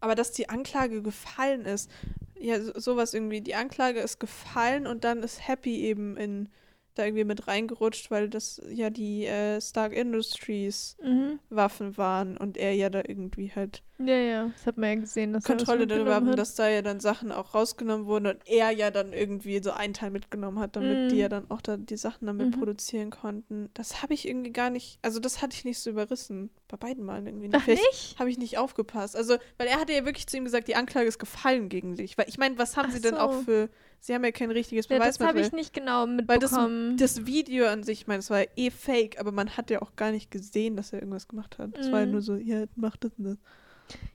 Aber 0.01 0.15
dass 0.15 0.31
die 0.31 0.49
Anklage 0.49 1.01
gefallen 1.01 1.65
ist. 1.65 1.89
Ja, 2.37 2.59
so, 2.61 2.77
sowas 2.79 3.13
irgendwie. 3.13 3.41
Die 3.41 3.55
Anklage 3.55 3.99
ist 3.99 4.19
gefallen 4.19 4.87
und 4.87 5.03
dann 5.03 5.23
ist 5.23 5.47
Happy 5.47 5.81
eben 5.81 6.17
in 6.17 6.49
da 6.95 7.05
irgendwie 7.05 7.23
mit 7.23 7.47
reingerutscht, 7.47 8.11
weil 8.11 8.29
das 8.29 8.61
ja 8.69 8.89
die 8.89 9.25
äh, 9.25 9.59
Stark 9.61 9.93
Industries 9.93 10.97
Mhm. 11.01 11.39
Waffen 11.49 11.97
waren 11.97 12.37
und 12.37 12.57
er 12.57 12.73
ja 12.73 12.89
da 12.89 12.99
irgendwie 13.07 13.51
halt 13.55 13.83
Ja, 13.99 14.15
ja, 14.15 14.47
das 14.55 14.65
hat 14.65 14.77
man 14.77 14.89
ja 14.89 14.95
gesehen, 14.95 15.33
dass 15.33 15.45
er 15.45 15.55
Kontrolle 15.55 15.85
darüber 15.87 16.15
haben, 16.15 16.35
dass 16.35 16.55
da 16.55 16.67
ja 16.69 16.81
dann 16.81 16.99
Sachen 16.99 17.31
auch 17.31 17.53
rausgenommen 17.53 18.05
wurden 18.07 18.27
und 18.27 18.37
er 18.47 18.71
ja 18.71 18.89
dann 18.91 19.13
irgendwie 19.13 19.61
so 19.61 19.71
einen 19.71 19.93
Teil 19.93 20.11
mitgenommen 20.11 20.59
hat, 20.59 20.75
damit 20.75 20.97
Mhm. 21.05 21.07
die 21.09 21.17
ja 21.17 21.29
dann 21.29 21.49
auch 21.51 21.61
da 21.61 21.77
die 21.77 21.97
Sachen 21.97 22.25
damit 22.27 22.47
Mhm. 22.47 22.59
produzieren 22.59 23.09
konnten. 23.11 23.69
Das 23.73 24.01
habe 24.01 24.13
ich 24.13 24.27
irgendwie 24.27 24.51
gar 24.51 24.69
nicht, 24.69 24.99
also 25.01 25.19
das 25.19 25.41
hatte 25.41 25.55
ich 25.55 25.65
nicht 25.65 25.79
so 25.79 25.89
überrissen. 25.89 26.49
Bei 26.67 26.77
beiden 26.77 27.03
Malen 27.05 27.27
irgendwie 27.27 27.47
nicht. 27.49 27.61
Ach, 27.61 27.67
nicht? 27.67 28.15
Habe 28.17 28.29
ich 28.29 28.37
nicht 28.37 28.57
aufgepasst. 28.57 29.15
Also, 29.15 29.37
weil 29.57 29.67
er 29.67 29.79
hatte 29.79 29.93
ja 29.93 30.05
wirklich 30.05 30.27
zu 30.27 30.37
ihm 30.37 30.45
gesagt, 30.45 30.67
die 30.67 30.75
Anklage 30.75 31.07
ist 31.07 31.19
gefallen 31.19 31.67
gegen 31.69 31.95
dich. 31.95 32.17
Weil 32.17 32.29
ich 32.29 32.37
meine, 32.37 32.57
was 32.57 32.77
haben 32.77 32.87
Ach 32.89 32.93
sie 32.93 33.01
denn 33.01 33.15
auch 33.15 33.33
so. 33.33 33.41
für, 33.43 33.69
sie 34.01 34.13
haben 34.13 34.23
ja 34.25 34.31
kein 34.31 34.51
richtiges 34.51 34.89
Ja, 34.89 34.97
das 34.99 35.19
habe 35.19 35.33
Beweismittel. 35.33 35.47
ich 35.47 35.53
nicht 35.53 35.73
genau 35.73 36.05
Weil 36.25 36.39
das- 36.39 36.51
mitbekommen. 36.51 36.97
das 36.97 37.25
Video 37.25 37.67
an 37.67 37.83
sich, 37.83 38.01
ich 38.01 38.07
meine, 38.07 38.19
es 38.19 38.29
war 38.29 38.41
ja 38.41 38.47
eh 38.57 38.69
fake, 38.71 39.19
aber 39.19 39.31
man 39.31 39.55
hat 39.55 39.69
ja 39.69 39.81
auch 39.81 39.95
gar 39.95 40.11
nicht 40.11 40.29
gesehen, 40.31 40.75
dass 40.75 40.91
er 40.91 40.99
irgendwas 40.99 41.27
gemacht 41.29 41.57
hat. 41.59 41.77
Es 41.77 41.91
war 41.91 42.01
ja 42.01 42.05
Mhm. 42.07 42.11
nur 42.11 42.21
so, 42.21 42.35
ja, 42.35 42.65
mach 42.75 42.97
das 42.97 43.11
und 43.17 43.23
das. 43.25 43.37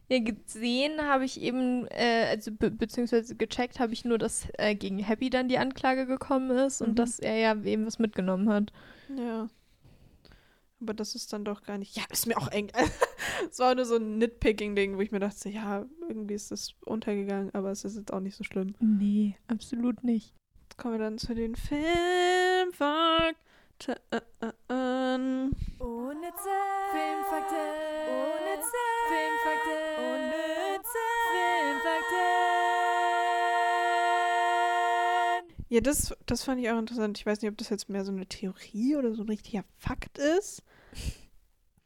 Ja, 0.09 0.19
gesehen 0.21 1.03
habe 1.03 1.25
ich 1.25 1.41
eben, 1.41 1.87
äh, 1.89 2.27
also 2.31 2.51
be 2.53 2.71
beziehungsweise 2.71 3.35
gecheckt 3.37 3.79
habe 3.81 3.93
ich 3.93 4.05
nur, 4.05 4.19
dass 4.19 4.47
äh, 4.59 4.75
gegen 4.75 4.99
Happy 4.99 5.31
dann 5.31 5.49
die 5.49 5.59
Anklage 5.59 6.07
gekommen 6.07 6.51
ist 6.51 6.81
Mhm. 6.81 6.89
und 6.89 6.99
dass 6.99 7.19
er 7.19 7.37
ja 7.37 7.55
eben 7.65 7.87
was 7.87 7.99
mitgenommen 7.99 8.49
hat. 8.49 8.73
Ja. 9.17 9.49
Aber 10.81 10.95
das 10.95 11.15
ist 11.15 11.33
dann 11.33 11.45
doch 11.45 11.63
gar 11.63 11.79
nicht. 11.79 11.97
Ja, 11.97 12.03
ist 12.11 12.27
mir 12.27 12.37
auch 12.37 12.49
eng. 12.49 12.71
Es 13.51 13.59
war 13.59 13.75
nur 13.75 13.85
so 13.85 13.97
ein 13.97 14.17
Nitpicking-Ding, 14.19 14.97
wo 14.97 15.01
ich 15.03 15.13
mir 15.13 15.19
dachte, 15.19 15.51
ja, 15.51 15.85
irgendwie 16.09 16.35
ist 16.35 16.51
das 16.51 16.75
untergegangen, 16.85 17.55
aber 17.55 17.71
es 17.71 17.85
ist 17.85 17.97
jetzt 17.97 18.13
auch 18.13 18.21
nicht 18.21 18.35
so 18.37 18.45
schlimm. 18.45 18.75
Nee, 18.81 19.37
absolut 19.49 20.03
nicht. 20.05 20.35
Jetzt 20.63 20.79
kommen 20.79 20.95
wir 20.95 20.99
dann 21.01 21.19
zu 21.19 21.35
den 21.35 21.55
Filmfakten. 21.55 23.37
Unnütze 25.79 26.55
Filmfakten. 26.93 27.57
Unnütze 28.09 28.81
Filmfakten. 29.09 29.81
Unnütze 29.99 31.05
Filmfakten. 31.33 32.46
Ja, 35.69 35.81
das, 35.81 36.15
das 36.27 36.45
fand 36.45 36.61
ich 36.61 36.71
auch 36.71 36.79
interessant. 36.79 37.19
Ich 37.19 37.27
weiß 37.27 37.43
nicht, 37.43 37.51
ob 37.51 37.59
das 37.59 37.71
jetzt 37.71 37.89
mehr 37.89 38.05
so 38.05 38.13
eine 38.13 38.27
Theorie 38.27 38.97
oder 38.97 39.15
so 39.15 39.23
ein 39.23 39.29
richtiger 39.29 39.65
Fakt 39.79 40.19
ist. 40.19 40.63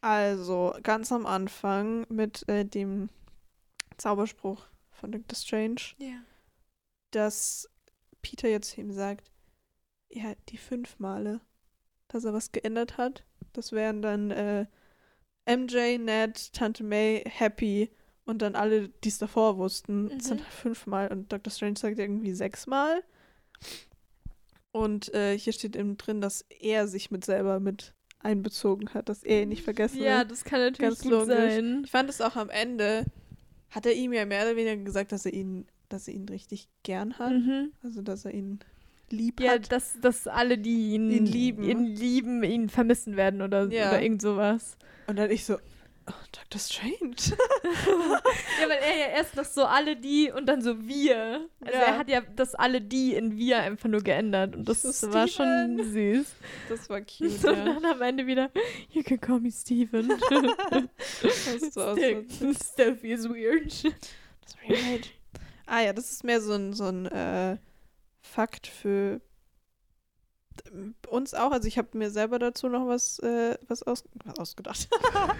Also, 0.02 0.74
ganz 0.82 1.12
am 1.12 1.26
Anfang 1.26 2.06
mit 2.08 2.48
äh, 2.48 2.64
dem 2.64 3.08
Zauberspruch 3.98 4.66
von 4.90 5.12
Doctor 5.12 5.36
Strange. 5.36 5.80
Ja. 5.98 6.22
dass 7.10 7.68
Peter 8.22 8.48
jetzt 8.48 8.76
ihm 8.78 8.92
sagt, 8.92 9.30
ja, 10.10 10.34
die 10.48 10.58
fünf 10.58 10.98
Male, 10.98 11.40
dass 12.08 12.24
er 12.24 12.32
was 12.32 12.52
geändert 12.52 12.98
hat. 12.98 13.24
Das 13.52 13.72
wären 13.72 14.02
dann 14.02 14.30
äh, 14.30 14.66
MJ, 15.46 15.98
Ned, 15.98 16.52
Tante 16.52 16.84
May, 16.84 17.24
Happy 17.26 17.90
und 18.24 18.42
dann 18.42 18.54
alle, 18.54 18.88
die 18.90 19.08
es 19.08 19.18
davor 19.18 19.56
wussten. 19.58 20.08
Das 20.10 20.24
sind 20.28 20.40
Mhm. 20.40 20.44
halt 20.44 20.52
fünfmal 20.54 21.08
und 21.08 21.32
Dr. 21.32 21.50
Strange 21.52 21.76
sagt 21.78 21.98
irgendwie 21.98 22.32
sechsmal. 22.32 23.02
Und 24.72 25.12
äh, 25.14 25.36
hier 25.36 25.52
steht 25.52 25.74
eben 25.76 25.96
drin, 25.96 26.20
dass 26.20 26.44
er 26.60 26.86
sich 26.86 27.10
mit 27.10 27.24
selber 27.24 27.58
mit 27.60 27.94
einbezogen 28.20 28.92
hat, 28.94 29.08
dass 29.08 29.22
er 29.24 29.42
ihn 29.42 29.48
nicht 29.48 29.64
vergessen 29.64 30.02
Ja, 30.02 30.18
hat. 30.18 30.30
das 30.30 30.44
kann 30.44 30.60
natürlich 30.60 30.90
Ganz 30.90 31.02
gut 31.02 31.10
logisch. 31.12 31.34
sein. 31.34 31.82
Ich 31.84 31.90
fand 31.90 32.08
es 32.10 32.20
auch 32.20 32.36
am 32.36 32.50
Ende, 32.50 33.04
hat 33.70 33.86
er 33.86 33.94
ihm 33.94 34.12
ja 34.12 34.26
mehr 34.26 34.42
oder 34.42 34.56
weniger 34.56 34.76
gesagt, 34.76 35.10
dass 35.12 35.26
er 35.26 35.32
ihn, 35.32 35.66
dass 35.88 36.06
er 36.06 36.14
ihn 36.14 36.28
richtig 36.28 36.68
gern 36.82 37.18
hat. 37.18 37.32
Mhm. 37.32 37.72
Also, 37.82 38.02
dass 38.02 38.24
er 38.26 38.32
ihn 38.34 38.60
lieb 39.08 39.40
Ja, 39.40 39.52
hat. 39.52 39.72
dass, 39.72 39.98
dass 40.00 40.28
alle, 40.28 40.58
die 40.58 40.94
ihn, 40.94 41.10
Ihn 41.10 41.26
lieben. 41.26 41.64
ihn 41.64 41.86
lieben, 41.96 42.42
ihn 42.44 42.68
vermissen 42.68 43.16
werden 43.16 43.42
oder, 43.42 43.68
Ja. 43.70 43.88
oder 43.88 44.02
irgend 44.02 44.22
sowas. 44.22 44.76
Und 45.08 45.16
dann 45.18 45.30
ich 45.30 45.44
so, 45.44 45.56
oh, 46.10 46.26
Dr. 46.32 46.58
Strange. 46.60 47.16
Ja, 48.60 48.68
weil 48.68 48.78
er 48.78 48.96
ja 48.98 49.06
erst 49.16 49.36
noch 49.36 49.44
so 49.44 49.64
alle 49.64 49.96
die 49.96 50.30
und 50.30 50.44
dann 50.46 50.60
so 50.60 50.86
wir. 50.86 51.48
Also 51.60 51.78
Ja. 51.78 51.84
er 51.84 51.98
hat 51.98 52.08
ja 52.10 52.20
das 52.36 52.54
alle 52.54 52.80
die 52.80 53.14
in 53.14 53.36
wir 53.38 53.60
einfach 53.60 53.88
nur 53.88 54.02
geändert 54.02 54.54
und 54.56 54.68
das 54.68 54.82
So 54.82 55.12
war 55.12 55.26
schon 55.28 55.78
süß. 55.82 56.26
Das 56.68 56.90
war 56.90 57.00
cute, 57.00 57.22
Und 57.22 57.42
ja. 57.42 57.52
dann 57.52 57.84
am 57.84 58.02
Ende 58.02 58.26
wieder, 58.26 58.50
you 58.90 59.02
can 59.02 59.20
call 59.20 59.40
me 59.40 59.50
Steven. 59.50 60.10
Steffi 62.62 63.12
is 63.12 63.28
weird. 63.28 63.72
Das 63.84 64.56
war 64.56 64.70
right. 64.76 65.10
Ah 65.66 65.80
ja, 65.80 65.92
das 65.92 66.10
ist 66.10 66.24
mehr 66.24 66.40
so 66.40 66.52
ein, 66.54 66.72
so 66.72 66.84
ein 66.84 67.06
äh, 67.06 67.56
Fakt 68.20 68.66
für 68.66 69.20
uns 71.08 71.34
auch. 71.34 71.52
Also 71.52 71.68
ich 71.68 71.78
habe 71.78 71.96
mir 71.96 72.10
selber 72.10 72.38
dazu 72.38 72.68
noch 72.68 72.86
was, 72.86 73.18
äh, 73.20 73.56
was, 73.68 73.82
aus, 73.82 74.04
was 74.24 74.38
ausgedacht. 74.38 74.88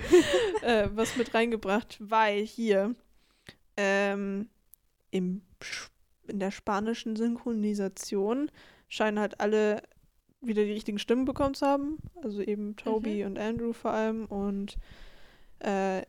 äh, 0.63 0.89
was 0.93 1.17
mit 1.17 1.35
reingebracht, 1.35 1.99
weil 2.01 2.45
hier 2.45 2.95
ähm, 3.77 4.49
im, 5.11 5.43
in 6.27 6.41
der 6.41 6.51
spanischen 6.51 7.17
Synchronisation 7.17 8.51
scheinen 8.89 9.19
halt 9.19 9.41
alle 9.41 9.83
wieder 10.41 10.65
die 10.65 10.73
richtigen 10.73 10.99
Stimmen 10.99 11.25
bekommen 11.25 11.55
zu 11.55 11.67
haben. 11.67 11.99
Also 12.23 12.41
eben 12.41 12.77
Toby 12.77 13.25
und 13.25 13.39
Andrew 13.39 13.73
vor 13.73 13.93
allem 13.93 14.27
und 14.27 14.77
äh, 15.61 16.03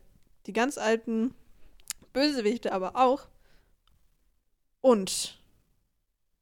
die 0.46 0.52
ganz 0.52 0.78
alten 0.78 1.34
Bösewichte 2.12 2.72
aber 2.72 2.96
auch. 2.96 3.28
Und 4.80 5.38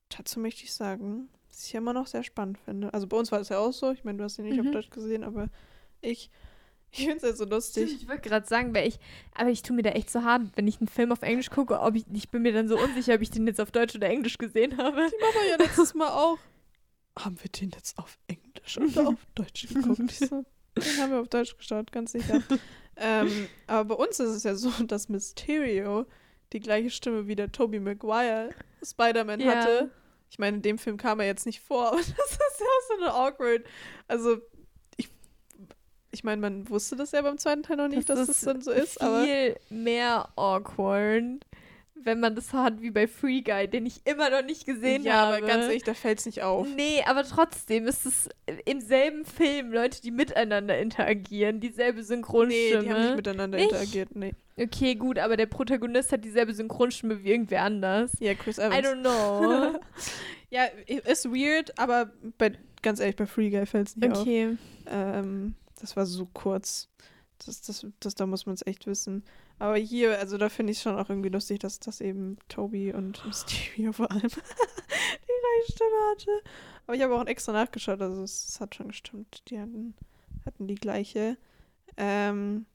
dazu 0.08 0.40
möchte 0.40 0.64
ich 0.64 0.72
sagen, 0.72 1.28
was 1.60 1.66
ich 1.66 1.74
immer 1.74 1.92
noch 1.92 2.06
sehr 2.06 2.22
spannend 2.22 2.58
finde. 2.58 2.92
Also 2.94 3.06
bei 3.06 3.16
uns 3.18 3.30
war 3.30 3.40
es 3.40 3.50
ja 3.50 3.58
auch 3.58 3.72
so. 3.72 3.90
Ich 3.92 4.02
meine, 4.02 4.16
du 4.18 4.24
hast 4.24 4.38
ihn 4.38 4.46
nicht 4.46 4.58
Mhm. 4.58 4.68
auf 4.68 4.72
Deutsch 4.72 4.88
gesehen, 4.90 5.24
aber 5.24 5.48
ich, 6.00 6.30
ich 6.90 7.00
finde 7.04 7.16
es 7.18 7.22
halt 7.22 7.36
so 7.36 7.44
lustig. 7.44 7.92
Ich 8.00 8.08
wollte 8.08 8.26
gerade 8.26 8.46
sagen, 8.46 8.74
weil 8.74 8.88
ich, 8.88 8.98
aber 9.34 9.50
ich 9.50 9.60
tue 9.62 9.76
mir 9.76 9.82
da 9.82 9.90
echt 9.90 10.08
so 10.10 10.22
hart, 10.24 10.42
wenn 10.56 10.66
ich 10.66 10.78
einen 10.80 10.88
Film 10.88 11.12
auf 11.12 11.20
Englisch 11.22 11.50
gucke, 11.50 11.78
ob 11.80 11.96
ich, 11.96 12.04
ich 12.12 12.30
bin 12.30 12.40
mir 12.42 12.52
dann 12.54 12.66
so 12.66 12.78
unsicher, 12.82 13.14
ob 13.14 13.20
ich 13.20 13.30
den 13.30 13.46
jetzt 13.46 13.60
auf 13.60 13.70
Deutsch 13.72 13.94
oder 13.94 14.08
Englisch 14.08 14.38
gesehen 14.38 14.78
habe. 14.78 15.06
Die 15.10 15.20
Mama 15.20 15.44
ja 15.50 15.56
letztes 15.58 15.92
Mal 15.94 16.08
auch. 16.08 16.38
Haben 17.18 17.38
wir 17.42 17.50
den 17.50 17.70
jetzt 17.70 17.98
auf 17.98 18.18
Englisch 18.26 18.78
oder 18.78 19.08
auf 19.08 19.26
Deutsch 19.34 19.68
geguckt? 19.68 20.10
So, 20.12 20.44
den 20.76 20.98
haben 20.98 21.10
wir 21.12 21.20
auf 21.20 21.28
Deutsch 21.28 21.56
geschaut, 21.58 21.92
ganz 21.92 22.12
sicher. 22.12 22.40
ähm, 22.96 23.48
aber 23.66 23.96
bei 23.96 24.02
uns 24.06 24.18
ist 24.18 24.30
es 24.30 24.44
ja 24.44 24.54
so, 24.54 24.70
dass 24.84 25.10
Mysterio 25.10 26.06
die 26.54 26.60
gleiche 26.60 26.88
Stimme 26.88 27.26
wie 27.26 27.36
der 27.36 27.52
Tobey 27.52 27.80
Maguire 27.80 28.50
Spider-Man 28.82 29.40
Ja. 29.40 29.56
hatte. 29.56 29.90
Ich 30.30 30.38
meine, 30.38 30.56
in 30.56 30.62
dem 30.62 30.78
Film 30.78 30.96
kam 30.96 31.20
er 31.20 31.26
jetzt 31.26 31.46
nicht 31.46 31.60
vor, 31.60 31.88
aber 31.88 31.98
das 31.98 32.08
ist 32.08 32.60
ja 32.60 32.66
auch 32.66 32.88
so 32.88 33.02
eine 33.02 33.12
awkward. 33.12 33.64
Also, 34.08 34.38
ich, 34.96 35.08
ich 36.10 36.24
meine, 36.24 36.40
man 36.40 36.68
wusste 36.68 36.96
das 36.96 37.12
ja 37.12 37.22
beim 37.22 37.38
zweiten 37.38 37.62
Teil 37.62 37.76
noch 37.76 37.88
nicht, 37.88 38.08
dass 38.08 38.26
das 38.26 38.40
dann 38.40 38.62
so 38.62 38.70
ist, 38.70 39.00
aber. 39.00 39.24
viel 39.24 39.56
mehr 39.68 40.28
awkward, 40.36 41.44
wenn 42.04 42.20
man 42.20 42.34
das 42.34 42.48
so 42.50 42.58
hat 42.58 42.80
wie 42.80 42.90
bei 42.90 43.06
Free 43.06 43.42
Guy, 43.42 43.68
den 43.68 43.86
ich 43.86 44.00
immer 44.04 44.30
noch 44.30 44.44
nicht 44.44 44.66
gesehen 44.66 45.02
ja, 45.02 45.14
habe. 45.14 45.36
aber 45.38 45.46
ganz 45.46 45.64
ehrlich, 45.64 45.82
da 45.82 45.94
fällt 45.94 46.18
es 46.20 46.26
nicht 46.26 46.42
auf. 46.42 46.66
Nee, 46.76 47.02
aber 47.06 47.24
trotzdem 47.24 47.86
ist 47.86 48.06
es 48.06 48.28
im 48.64 48.80
selben 48.80 49.24
Film 49.24 49.72
Leute, 49.72 50.00
die 50.00 50.10
miteinander 50.10 50.78
interagieren, 50.78 51.60
dieselbe 51.60 51.98
Nee, 52.00 52.04
Synchronstimme. 52.04 52.82
die 52.82 52.90
haben 52.90 53.02
nicht 53.02 53.16
miteinander 53.16 53.58
Nicht? 53.58 53.70
interagiert. 53.70 54.14
Nee. 54.14 54.32
okay, 54.58 54.94
gut, 54.94 55.18
aber 55.18 55.36
der 55.36 55.46
Protagonist 55.46 56.12
hat 56.12 56.24
dieselbe 56.24 56.54
Synchronstimme 56.54 57.22
wie 57.22 57.30
irgendwer 57.30 57.62
anders. 57.62 58.12
Ja, 58.20 58.34
Chris 58.34 58.58
I 58.58 58.62
Evans. 58.62 58.86
don't 58.86 59.00
know. 59.00 59.80
Ja, 60.52 60.64
ist 60.88 61.26
weird, 61.26 61.78
aber 61.78 62.10
bei, 62.36 62.50
ganz 62.82 62.98
ehrlich, 62.98 63.14
bei 63.14 63.26
Free 63.26 63.50
Guy 63.50 63.66
fällt 63.66 63.86
es 63.86 63.96
nicht 63.96 64.10
auf. 64.10 64.20
okay. 64.22 64.56
Ähm, 64.88 65.54
das 65.80 65.96
war 65.96 66.06
so 66.06 66.26
kurz. 66.32 66.88
Das, 67.46 67.62
das, 67.62 67.86
das, 68.00 68.14
da 68.14 68.26
muss 68.26 68.46
man 68.46 68.54
es 68.54 68.66
echt 68.66 68.86
wissen. 68.86 69.24
Aber 69.58 69.76
hier, 69.76 70.18
also 70.18 70.36
da 70.38 70.48
finde 70.48 70.72
ich 70.72 70.78
es 70.78 70.82
schon 70.82 70.98
auch 70.98 71.08
irgendwie 71.08 71.28
lustig, 71.30 71.58
dass 71.60 71.80
das 71.80 72.00
eben 72.00 72.38
Toby 72.48 72.92
und 72.92 73.24
Mysterio 73.26 73.92
vor 73.92 74.10
allem 74.10 74.20
die 74.28 74.28
gleiche 74.28 75.72
Stimme 75.72 75.96
hatte. 76.10 76.30
Aber 76.86 76.96
ich 76.96 77.02
habe 77.02 77.14
auch 77.14 77.26
extra 77.26 77.52
nachgeschaut, 77.52 78.00
also 78.00 78.22
es, 78.22 78.48
es 78.48 78.60
hat 78.60 78.74
schon 78.74 78.88
gestimmt. 78.88 79.42
Die 79.48 79.58
hatten, 79.58 79.94
hatten 80.44 80.66
die 80.66 80.74
gleiche. 80.74 81.36
Ähm, 81.96 82.66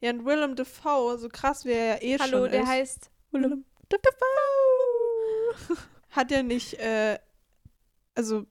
ja, 0.00 0.10
und 0.10 0.24
Willem 0.24 0.56
Dafoe, 0.56 1.18
so 1.18 1.28
krass 1.28 1.64
wie 1.64 1.72
er 1.72 1.96
ja 1.96 2.02
eh 2.02 2.18
Hallo, 2.18 2.42
schon 2.42 2.50
der 2.50 2.62
ist. 2.62 2.68
heißt 2.68 3.10
Willem 3.32 3.64
Dafoe. 3.88 5.76
Hat 6.10 6.32
er 6.32 6.42
nicht, 6.42 6.74
äh, 6.74 7.18
also 8.14 8.46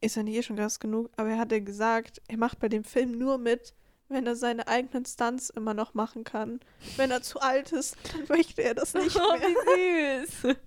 ist 0.00 0.16
er 0.16 0.22
nicht 0.24 0.36
eh 0.36 0.42
schon 0.42 0.56
krass 0.56 0.80
genug, 0.80 1.10
aber 1.16 1.30
er 1.30 1.38
hat 1.38 1.52
ja 1.52 1.58
gesagt, 1.58 2.20
er 2.28 2.36
macht 2.36 2.58
bei 2.58 2.68
dem 2.68 2.84
Film 2.84 3.12
nur 3.12 3.38
mit, 3.38 3.74
wenn 4.10 4.26
er 4.26 4.36
seine 4.36 4.68
eigenen 4.68 5.06
Stunts 5.06 5.48
immer 5.50 5.72
noch 5.72 5.94
machen 5.94 6.24
kann. 6.24 6.60
Wenn 6.96 7.10
er 7.10 7.22
zu 7.22 7.40
alt 7.40 7.72
ist, 7.72 7.96
dann 8.12 8.26
möchte 8.28 8.62
er 8.62 8.74
das 8.74 8.92
nicht 8.94 9.16
Oh, 9.20 9.32
mehr. 9.36 9.40
wie 9.40 10.26
süß. 10.26 10.56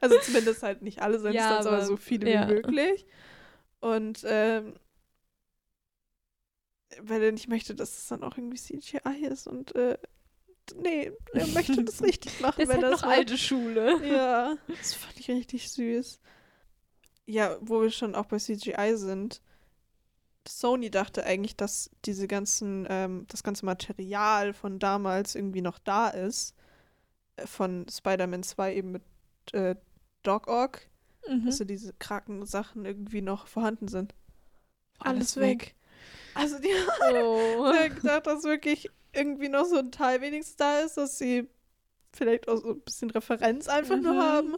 Also 0.00 0.18
zumindest 0.22 0.62
halt 0.62 0.80
nicht 0.80 1.02
alle 1.02 1.18
seine 1.18 1.34
Ja, 1.36 1.48
Stunts, 1.48 1.66
aber, 1.66 1.76
aber- 1.76 1.86
so 1.86 1.96
viele 1.98 2.30
ja. 2.32 2.48
wie 2.48 2.54
möglich. 2.54 3.04
Und 3.80 4.20
ähm, 4.24 4.72
weil 7.02 7.22
er 7.22 7.32
nicht 7.32 7.48
möchte, 7.48 7.74
dass 7.74 7.96
es 7.98 8.08
dann 8.08 8.22
auch 8.24 8.36
irgendwie 8.36 8.56
CGI 8.56 9.26
ist 9.30 9.46
und 9.46 9.74
äh, 9.76 9.96
nee, 10.76 11.12
er 11.34 11.46
möchte 11.48 11.84
das 11.84 12.02
richtig 12.02 12.40
machen, 12.40 12.60
ist 12.62 12.68
wenn 12.68 12.76
halt 12.82 12.84
das 12.84 13.00
noch 13.02 13.06
macht. 13.08 13.18
alte 13.18 13.38
Schule. 13.38 14.04
Ja, 14.06 14.56
das 14.66 14.94
fand 14.94 15.18
ich 15.20 15.28
richtig 15.30 15.70
süß. 15.70 16.20
Ja, 17.26 17.56
wo 17.60 17.82
wir 17.82 17.90
schon 17.90 18.14
auch 18.14 18.26
bei 18.26 18.38
CGI 18.38 18.94
sind. 18.96 19.40
Sony 20.48 20.90
dachte 20.90 21.24
eigentlich, 21.24 21.56
dass 21.56 21.90
diese 22.04 22.26
ganzen, 22.28 22.86
ähm, 22.88 23.26
das 23.28 23.42
ganze 23.42 23.64
Material 23.66 24.52
von 24.52 24.78
damals 24.78 25.34
irgendwie 25.34 25.60
noch 25.62 25.78
da 25.78 26.08
ist. 26.08 26.54
Äh, 27.36 27.46
Von 27.46 27.86
Spider-Man 27.90 28.42
2 28.42 28.74
eben 28.76 28.92
mit 28.92 29.02
äh, 29.52 29.76
Doc 30.22 30.48
Ock, 30.48 30.80
Mhm. 31.28 31.46
dass 31.46 31.58
so 31.58 31.64
diese 31.64 31.92
Kraken-Sachen 31.94 32.84
irgendwie 32.86 33.20
noch 33.22 33.46
vorhanden 33.46 33.88
sind. 33.88 34.14
Alles 34.98 35.36
weg. 35.36 35.74
Also 36.34 36.58
die 36.58 36.68
Oh. 37.12 37.66
haben 37.66 37.94
gedacht, 37.94 38.26
dass 38.26 38.44
wirklich 38.44 38.88
irgendwie 39.12 39.48
noch 39.48 39.64
so 39.66 39.76
ein 39.78 39.90
Teil 39.92 40.20
wenigstens 40.20 40.56
da 40.56 40.80
ist, 40.80 40.96
dass 40.96 41.18
sie 41.18 41.48
vielleicht 42.12 42.48
auch 42.48 42.56
so 42.56 42.70
ein 42.70 42.80
bisschen 42.80 43.10
Referenz 43.10 43.68
einfach 43.68 44.00
nur 44.00 44.14
Mhm. 44.14 44.18
haben. 44.18 44.56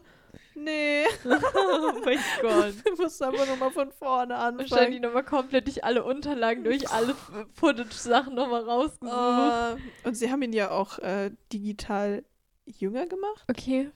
Nee, 0.55 1.05
oh 1.25 2.01
mein 2.05 2.19
Gott. 2.41 2.75
wir 2.85 2.97
mussten 2.99 3.25
einfach 3.25 3.47
nochmal 3.47 3.71
von 3.71 3.91
vorne 3.93 4.35
Wahrscheinlich 4.35 4.73
anfangen. 4.73 5.01
nochmal 5.03 5.25
komplett 5.25 5.67
durch 5.67 5.85
alle 5.85 6.05
Unterlagen, 6.05 6.65
durch 6.65 6.89
alle 6.93 7.15
Footage-Sachen 7.55 8.35
nochmal 8.35 8.63
rausgesucht. 8.65 9.79
Äh, 10.05 10.09
und 10.09 10.15
sie 10.15 10.31
haben 10.31 10.43
ihn 10.43 10.53
ja 10.53 10.71
auch 10.71 10.99
äh, 10.99 11.31
digital 11.53 12.25
jünger 12.65 13.07
gemacht, 13.07 13.45
okay. 13.51 13.91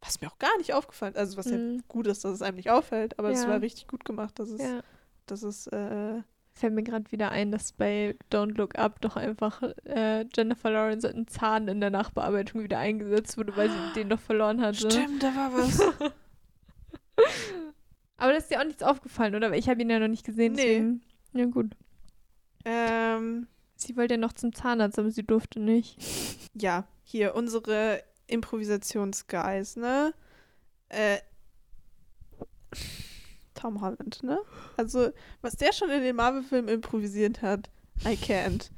was 0.00 0.20
mir 0.20 0.28
auch 0.28 0.38
gar 0.38 0.56
nicht 0.58 0.74
aufgefallen 0.74 1.14
ist. 1.14 1.18
Also 1.20 1.36
was 1.38 1.46
ja 1.50 1.56
Mhm. 1.56 1.82
gut 1.88 2.06
ist, 2.06 2.24
dass 2.24 2.32
es 2.32 2.42
einem 2.42 2.56
nicht 2.56 2.70
auffällt, 2.70 3.18
aber 3.18 3.30
es 3.30 3.42
Ja. 3.42 3.48
war 3.48 3.60
richtig 3.60 3.86
gut 3.88 4.04
gemacht, 4.04 4.38
dass 4.38 4.50
es, 4.50 4.60
Ja. 4.62 4.80
dass 5.26 5.42
es 5.42 5.66
äh, 5.68 6.22
Fällt 6.58 6.72
mir 6.72 6.82
gerade 6.82 7.12
wieder 7.12 7.30
ein, 7.30 7.52
dass 7.52 7.72
bei 7.72 8.16
Don't 8.32 8.56
Look 8.56 8.78
Up 8.78 8.98
doch 9.02 9.16
einfach 9.16 9.62
äh, 9.84 10.24
Jennifer 10.34 10.70
Lawrence 10.70 11.06
ein 11.06 11.28
Zahn 11.28 11.68
in 11.68 11.80
der 11.82 11.90
Nachbearbeitung 11.90 12.62
wieder 12.62 12.78
eingesetzt 12.78 13.36
wurde, 13.36 13.54
weil 13.56 13.68
sie 13.68 13.92
den 13.94 14.08
doch 14.08 14.20
verloren 14.20 14.62
hatte. 14.62 14.90
stimmt, 14.90 15.22
da 15.22 15.26
war 15.36 15.52
was. 15.52 15.80
Aber 18.16 18.32
da 18.32 18.38
ist 18.38 18.50
dir 18.50 18.60
auch 18.60 18.64
nichts 18.64 18.82
aufgefallen, 18.82 19.34
oder? 19.34 19.52
Ich 19.54 19.68
habe 19.68 19.82
ihn 19.82 19.90
ja 19.90 19.98
noch 19.98 20.08
nicht 20.08 20.24
gesehen. 20.24 20.54
Nee. 20.54 20.62
Deswegen. 20.62 21.02
Ja, 21.34 21.44
gut. 21.44 21.72
ähm, 22.64 23.46
Sie 23.76 23.94
wollte 23.98 24.14
ja 24.14 24.18
noch 24.18 24.32
zum 24.32 24.54
Zahnarzt, 24.54 24.98
aber 24.98 25.10
sie 25.10 25.26
durfte 25.26 25.60
nicht. 25.60 25.98
ja, 26.54 26.86
hier 27.04 27.34
unsere 27.34 28.02
Improvisationsguys, 28.28 29.76
ne? 29.76 30.14
Äh, 30.88 31.18
Tom 33.66 33.80
Holland, 33.80 34.22
ne? 34.22 34.38
Also, 34.76 35.10
was 35.42 35.56
der 35.56 35.72
schon 35.72 35.90
in 35.90 36.02
den 36.02 36.14
Marvel-Filmen 36.14 36.68
improvisiert 36.68 37.42
hat, 37.42 37.68
I 38.04 38.14
can't. 38.14 38.70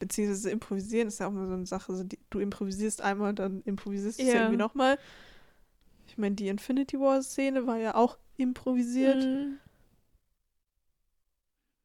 Beziehungsweise 0.00 0.50
improvisieren 0.50 1.06
ist 1.08 1.20
ja 1.20 1.26
auch 1.28 1.30
immer 1.30 1.46
so 1.46 1.54
eine 1.54 1.66
Sache. 1.66 1.92
Also 1.92 2.02
die, 2.04 2.18
du 2.30 2.40
improvisierst 2.40 3.00
einmal, 3.00 3.32
dann 3.32 3.62
improvisierst 3.64 4.18
du 4.18 4.22
es 4.24 4.28
Ja. 4.28 4.40
irgendwie 4.40 4.56
nochmal. 4.56 4.98
Ich 6.08 6.18
meine, 6.18 6.34
die 6.34 6.48
Infinity 6.48 6.98
War-Szene 6.98 7.66
war 7.66 7.78
ja 7.78 7.94
auch 7.94 8.18
improvisiert. 8.36 9.24
Mhm. 9.24 9.58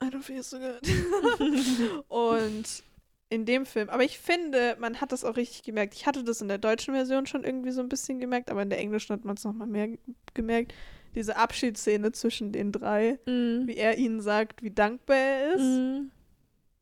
I 0.04 0.08
don't 0.08 0.24
feel 0.24 0.42
so 0.42 0.58
good. 0.58 0.82
Und 2.10 2.84
in 3.30 3.46
dem 3.46 3.66
Film, 3.66 3.90
aber 3.90 4.04
ich 4.04 4.18
finde, 4.20 4.76
man 4.80 5.00
hat 5.00 5.12
das 5.14 5.24
auch 5.24 5.38
richtig 5.38 5.64
gemerkt. 5.64 5.94
Ich 5.94 6.06
hatte 6.06 6.24
das 6.24 6.42
in 6.42 6.48
der 6.50 6.58
deutschen 6.58 6.94
Version 6.94 7.28
schon 7.28 7.44
irgendwie 7.46 7.72
so 7.72 7.80
ein 7.82 7.88
bisschen 7.88 8.20
gemerkt, 8.20 8.50
aber 8.50 8.64
in 8.64 8.70
der 8.70 8.80
englischen 8.80 9.14
hat 9.14 9.24
man 9.24 9.36
es 9.38 9.44
nochmal 9.46 9.68
mehr 9.68 9.88
ge- 9.90 10.00
gemerkt. 10.34 10.74
Diese 11.16 11.36
Abschiedsszene 11.38 12.12
zwischen 12.12 12.52
den 12.52 12.72
drei, 12.72 13.20
Mhm. 13.26 13.64
wie 13.68 13.76
er 13.78 13.98
ihnen 13.98 14.22
sagt, 14.22 14.64
wie 14.64 14.72
dankbar 14.72 15.16
er 15.18 15.54
ist. 15.56 15.62
Mhm. 15.62 16.12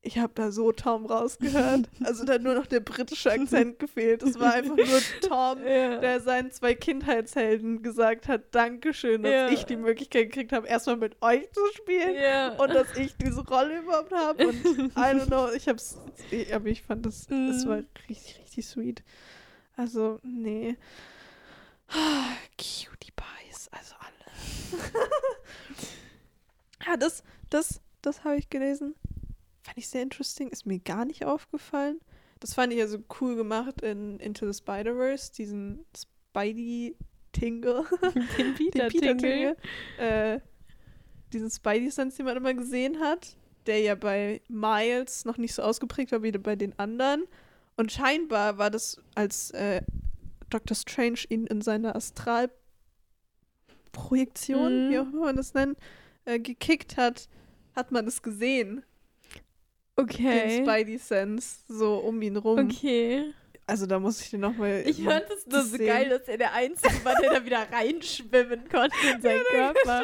ich 0.01 0.17
habe 0.17 0.31
da 0.33 0.49
so 0.51 0.71
Tom 0.71 1.05
rausgehört. 1.05 1.89
Also 2.05 2.23
da 2.23 2.33
hat 2.35 2.41
nur 2.41 2.55
noch 2.55 2.67
der 2.67 2.79
britische 2.79 3.31
Akzent 3.33 3.79
gefehlt. 3.79 4.23
Es 4.23 4.39
war 4.39 4.53
einfach 4.53 4.77
nur 4.77 4.85
Tom, 5.27 5.59
Ja. 5.67 5.97
der 5.97 6.21
seinen 6.21 6.51
zwei 6.51 6.73
Kindheitshelden 6.73 7.83
gesagt 7.83 8.29
hat, 8.29 8.55
Dankeschön, 8.55 9.23
dass 9.23 9.31
Ja. 9.31 9.49
ich 9.49 9.65
die 9.65 9.75
Möglichkeit 9.75 10.27
gekriegt 10.31 10.53
habe, 10.53 10.67
erstmal 10.67 10.95
mit 10.95 11.17
euch 11.21 11.51
zu 11.51 11.59
spielen 11.75 12.15
ja. 12.15 12.53
und 12.55 12.73
dass 12.73 12.95
ich 12.97 13.13
diese 13.17 13.45
Rolle 13.45 13.79
überhaupt 13.79 14.13
habe. 14.13 14.47
Und 14.47 14.55
I 14.95 14.99
don't 14.99 15.25
know, 15.27 15.49
ich 15.53 15.67
hab's, 15.67 15.97
aber 16.53 16.67
ich 16.67 16.81
fand 16.83 17.05
das, 17.05 17.27
das 17.27 17.65
Mhm. 17.65 17.69
war 17.69 17.77
richtig, 18.07 18.39
richtig 18.41 18.65
sweet. 18.67 19.03
Also, 19.75 20.19
nee. 20.23 20.77
Ah, 21.91 22.33
Cutie 22.57 23.11
Pies, 23.15 23.69
also 23.71 23.95
alle. 23.99 24.91
ja, 26.85 26.97
das, 26.97 27.23
das, 27.49 27.81
das 28.01 28.23
habe 28.23 28.37
ich 28.37 28.49
gelesen. 28.49 28.95
Fand 29.63 29.77
ich 29.77 29.87
sehr 29.87 30.03
interesting, 30.03 30.49
ist 30.49 30.65
mir 30.65 30.79
gar 30.79 31.05
nicht 31.05 31.25
aufgefallen. 31.25 31.99
Das 32.39 32.53
fand 32.53 32.71
ich 32.71 32.79
ja 32.79 32.87
so 32.87 32.99
cool 33.19 33.35
gemacht 33.35 33.81
in 33.81 34.19
Into 34.19 34.49
the 34.49 34.57
Spider-Verse, 34.57 35.31
diesen 35.33 35.85
Spidey-Tingle. 35.95 37.85
den 38.37 38.55
Peter, 38.55 38.87
den 38.87 39.17
Peter. 39.17 39.55
Äh, 39.97 40.39
diesen 41.33 41.49
Spidey-Sense, 41.49 42.17
den 42.17 42.25
man 42.25 42.37
immer 42.37 42.53
gesehen 42.53 42.99
hat, 42.99 43.35
der 43.65 43.81
ja 43.81 43.95
bei 43.95 44.41
Miles 44.47 45.25
noch 45.25 45.37
nicht 45.37 45.53
so 45.53 45.61
ausgeprägt 45.61 46.11
war 46.11 46.23
wie 46.23 46.31
bei 46.31 46.55
den 46.55 46.77
anderen. 46.79 47.25
Und 47.75 47.91
scheinbar 47.91 48.57
war 48.57 48.69
das, 48.69 49.01
als 49.15 49.51
äh, 49.51 49.81
Dr. 50.49 50.75
Strange 50.75 51.19
ihn 51.29 51.45
in 51.47 51.61
seiner 51.61 51.95
Astralprojektion, 51.95 54.87
Mhm. 54.87 54.91
wie 54.91 54.99
auch 54.99 55.03
immer 55.07 55.25
man 55.25 55.35
das 55.35 55.53
nennt, 55.53 55.77
äh, 56.25 56.39
gekickt 56.39 56.97
hat, 56.97 57.27
hat 57.75 57.91
man 57.91 58.07
es 58.07 58.21
gesehen, 58.21 58.83
den 59.97 60.05
Okay. 60.05 60.63
Spidey-Sense, 60.63 61.63
so 61.67 61.95
um 61.97 62.21
ihn 62.21 62.37
rum. 62.37 62.59
Okay. 62.59 63.33
Also 63.67 63.85
da 63.85 63.99
muss 63.99 64.19
ich 64.21 64.31
den 64.31 64.39
nochmal. 64.39 64.83
Ich 64.87 65.03
fand 65.03 65.25
es 65.29 65.45
nur 65.45 65.61
so 65.61 65.77
sehen. 65.77 65.85
geil, 65.85 66.09
dass 66.09 66.27
er 66.27 66.37
der 66.39 66.53
Einzige 66.53 67.05
war, 67.05 67.13
der 67.21 67.33
da 67.35 67.45
wieder 67.45 67.67
reinschwimmen 67.71 68.67
konnte 68.67 68.95
in 69.13 69.21
seinen 69.21 69.43
Körper. 69.51 70.01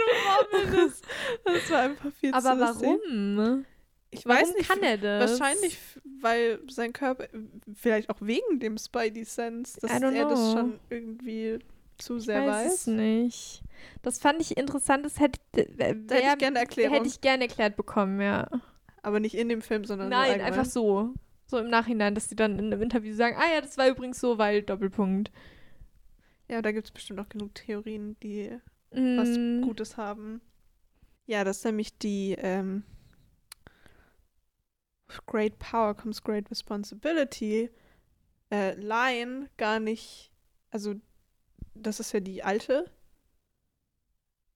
das, 0.71 1.01
das 1.45 1.71
war 1.71 1.79
einfach 1.81 2.11
viel 2.19 2.31
Aber 2.33 2.51
zu 2.51 2.57
lustig. 2.59 2.87
warum? 2.87 3.65
Ich 4.11 4.25
Warum 4.25 4.41
weiß 4.41 4.53
nicht. 4.55 4.69
kann 4.69 4.81
er 4.83 4.97
das? 4.97 5.39
Wahrscheinlich, 5.39 5.77
weil 6.21 6.59
sein 6.69 6.93
Körper, 6.93 7.27
vielleicht 7.73 8.09
auch 8.09 8.21
wegen 8.21 8.59
dem 8.59 8.77
Spidey-Sense, 8.77 9.79
dass 9.81 9.91
I 9.91 9.95
don't 9.95 10.15
er 10.15 10.29
das 10.29 10.39
know. 10.39 10.51
schon 10.53 10.79
irgendwie 10.89 11.59
zu 11.97 12.17
Ich 12.17 12.25
sehr 12.25 12.41
weiß, 12.45 12.65
weiß. 12.65 12.73
es 12.73 12.87
nicht. 12.87 13.63
Das 14.03 14.19
fand 14.19 14.39
ich 14.41 14.57
interessant. 14.57 15.05
Das 15.05 15.19
hätte, 15.19 15.39
Da 15.53 15.61
hätte 15.85 16.09
wär- 16.09 16.31
ich 16.33 16.37
gerne 16.37 16.59
Erklärung. 16.59 16.95
hätte 16.95 17.07
ich 17.07 17.19
gerne 17.21 17.43
erklärt 17.45 17.75
bekommen, 17.75 18.21
ja. 18.21 18.49
aber 19.01 19.19
nicht 19.19 19.35
in 19.35 19.49
dem 19.49 19.61
Film, 19.61 19.83
sondern 19.85 20.07
so 20.11 20.17
Nein, 20.17 20.41
einfach 20.41 20.65
so. 20.65 21.13
So 21.47 21.57
im 21.59 21.69
Nachhinein, 21.69 22.15
dass 22.15 22.27
die 22.27 22.35
dann 22.35 22.57
in 22.57 22.65
einem 22.73 22.81
Interview 22.81 23.13
sagen, 23.13 23.35
ah 23.37 23.53
ja, 23.53 23.61
das 23.61 23.77
war 23.77 23.87
übrigens 23.87 24.19
so, 24.19 24.37
weil 24.37 24.63
Doppelpunkt. 24.63 25.31
Ja, 26.49 26.61
da 26.61 26.71
gibt 26.71 26.87
es 26.87 26.91
bestimmt 26.91 27.19
auch 27.19 27.29
genug 27.29 27.53
Theorien, 27.55 28.15
die 28.23 28.49
Mm, 28.91 29.17
was 29.17 29.65
Gutes 29.67 29.97
haben. 29.97 30.41
Ja, 31.25 31.43
das 31.43 31.57
ist 31.57 31.65
nämlich 31.65 31.97
die 31.97 32.35
ähm, 32.37 32.83
Great 35.25 35.59
Power 35.59 35.93
comes 35.95 36.21
great 36.23 36.49
responsibility 36.51 37.69
äh, 38.51 38.73
Line 38.75 39.49
gar 39.57 39.79
nicht, 39.79 40.31
also 40.71 40.95
das 41.73 41.99
ist 41.99 42.11
ja 42.13 42.19
die 42.19 42.43
alte, 42.43 42.89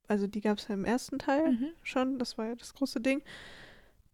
also 0.08 0.28
die 0.28 0.42
gab 0.42 0.58
es 0.58 0.68
ja 0.68 0.74
im 0.74 0.86
ersten 0.86 1.20
Teil 1.20 1.52
Mhm. 1.52 1.70
schon, 1.84 2.20
das 2.20 2.38
war 2.38 2.48
ja 2.48 2.56
das 2.56 2.74
große 2.74 3.00
Ding, 3.02 3.22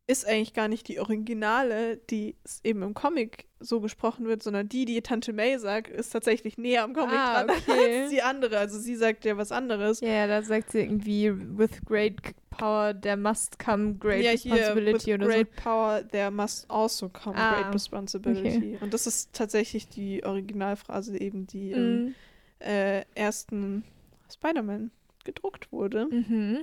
ist 0.07 0.27
eigentlich 0.27 0.53
gar 0.53 0.67
nicht 0.67 0.87
die 0.87 0.99
Originale, 0.99 1.97
die 1.97 2.35
eben 2.63 2.83
im 2.83 2.93
Comic 2.93 3.47
so 3.59 3.81
gesprochen 3.81 4.27
wird, 4.27 4.43
sondern 4.43 4.69
die, 4.69 4.85
die 4.85 5.01
Tante 5.01 5.33
May 5.33 5.57
sagt, 5.57 5.89
ist 5.89 6.11
tatsächlich 6.11 6.57
näher 6.59 6.83
am 6.83 6.93
Comic 6.93 7.17
Ah, 7.17 7.43
dran 7.45 7.57
okay. 7.57 8.01
als 8.03 8.11
die 8.11 8.21
andere. 8.21 8.59
Also 8.59 8.77
sie 8.77 8.95
sagt 8.95 9.25
ja 9.25 9.35
was 9.37 9.51
anderes. 9.51 10.01
Ja, 10.01 10.09
ja, 10.09 10.27
da 10.27 10.43
sagt 10.43 10.71
sie 10.71 10.79
irgendwie, 10.81 11.31
with 11.57 11.83
great 11.85 12.21
power 12.57 12.93
there 12.99 13.17
must 13.17 13.57
come 13.59 13.95
great 13.95 14.23
ja, 14.23 14.31
responsibility 14.31 15.05
hier, 15.05 15.19
with 15.19 15.25
oder 15.25 15.33
great 15.33 15.55
power 15.55 16.07
there 16.07 16.31
must 16.31 16.69
also 16.69 17.09
come 17.09 17.35
Ah, 17.37 17.61
great 17.61 17.73
responsibility. 17.73 18.77
Und 18.81 18.93
das 18.93 19.07
ist 19.07 19.33
tatsächlich 19.33 19.87
die 19.89 20.23
Originalphrase 20.23 21.17
eben, 21.19 21.47
die 21.47 21.71
so. 21.71 21.77
im 21.77 22.05
Mm. 22.05 22.15
äh, 22.59 23.01
ersten 23.15 23.83
Spider-Man 24.31 24.91
gedruckt 25.23 25.71
wurde. 25.71 26.07
Mhm. 26.07 26.59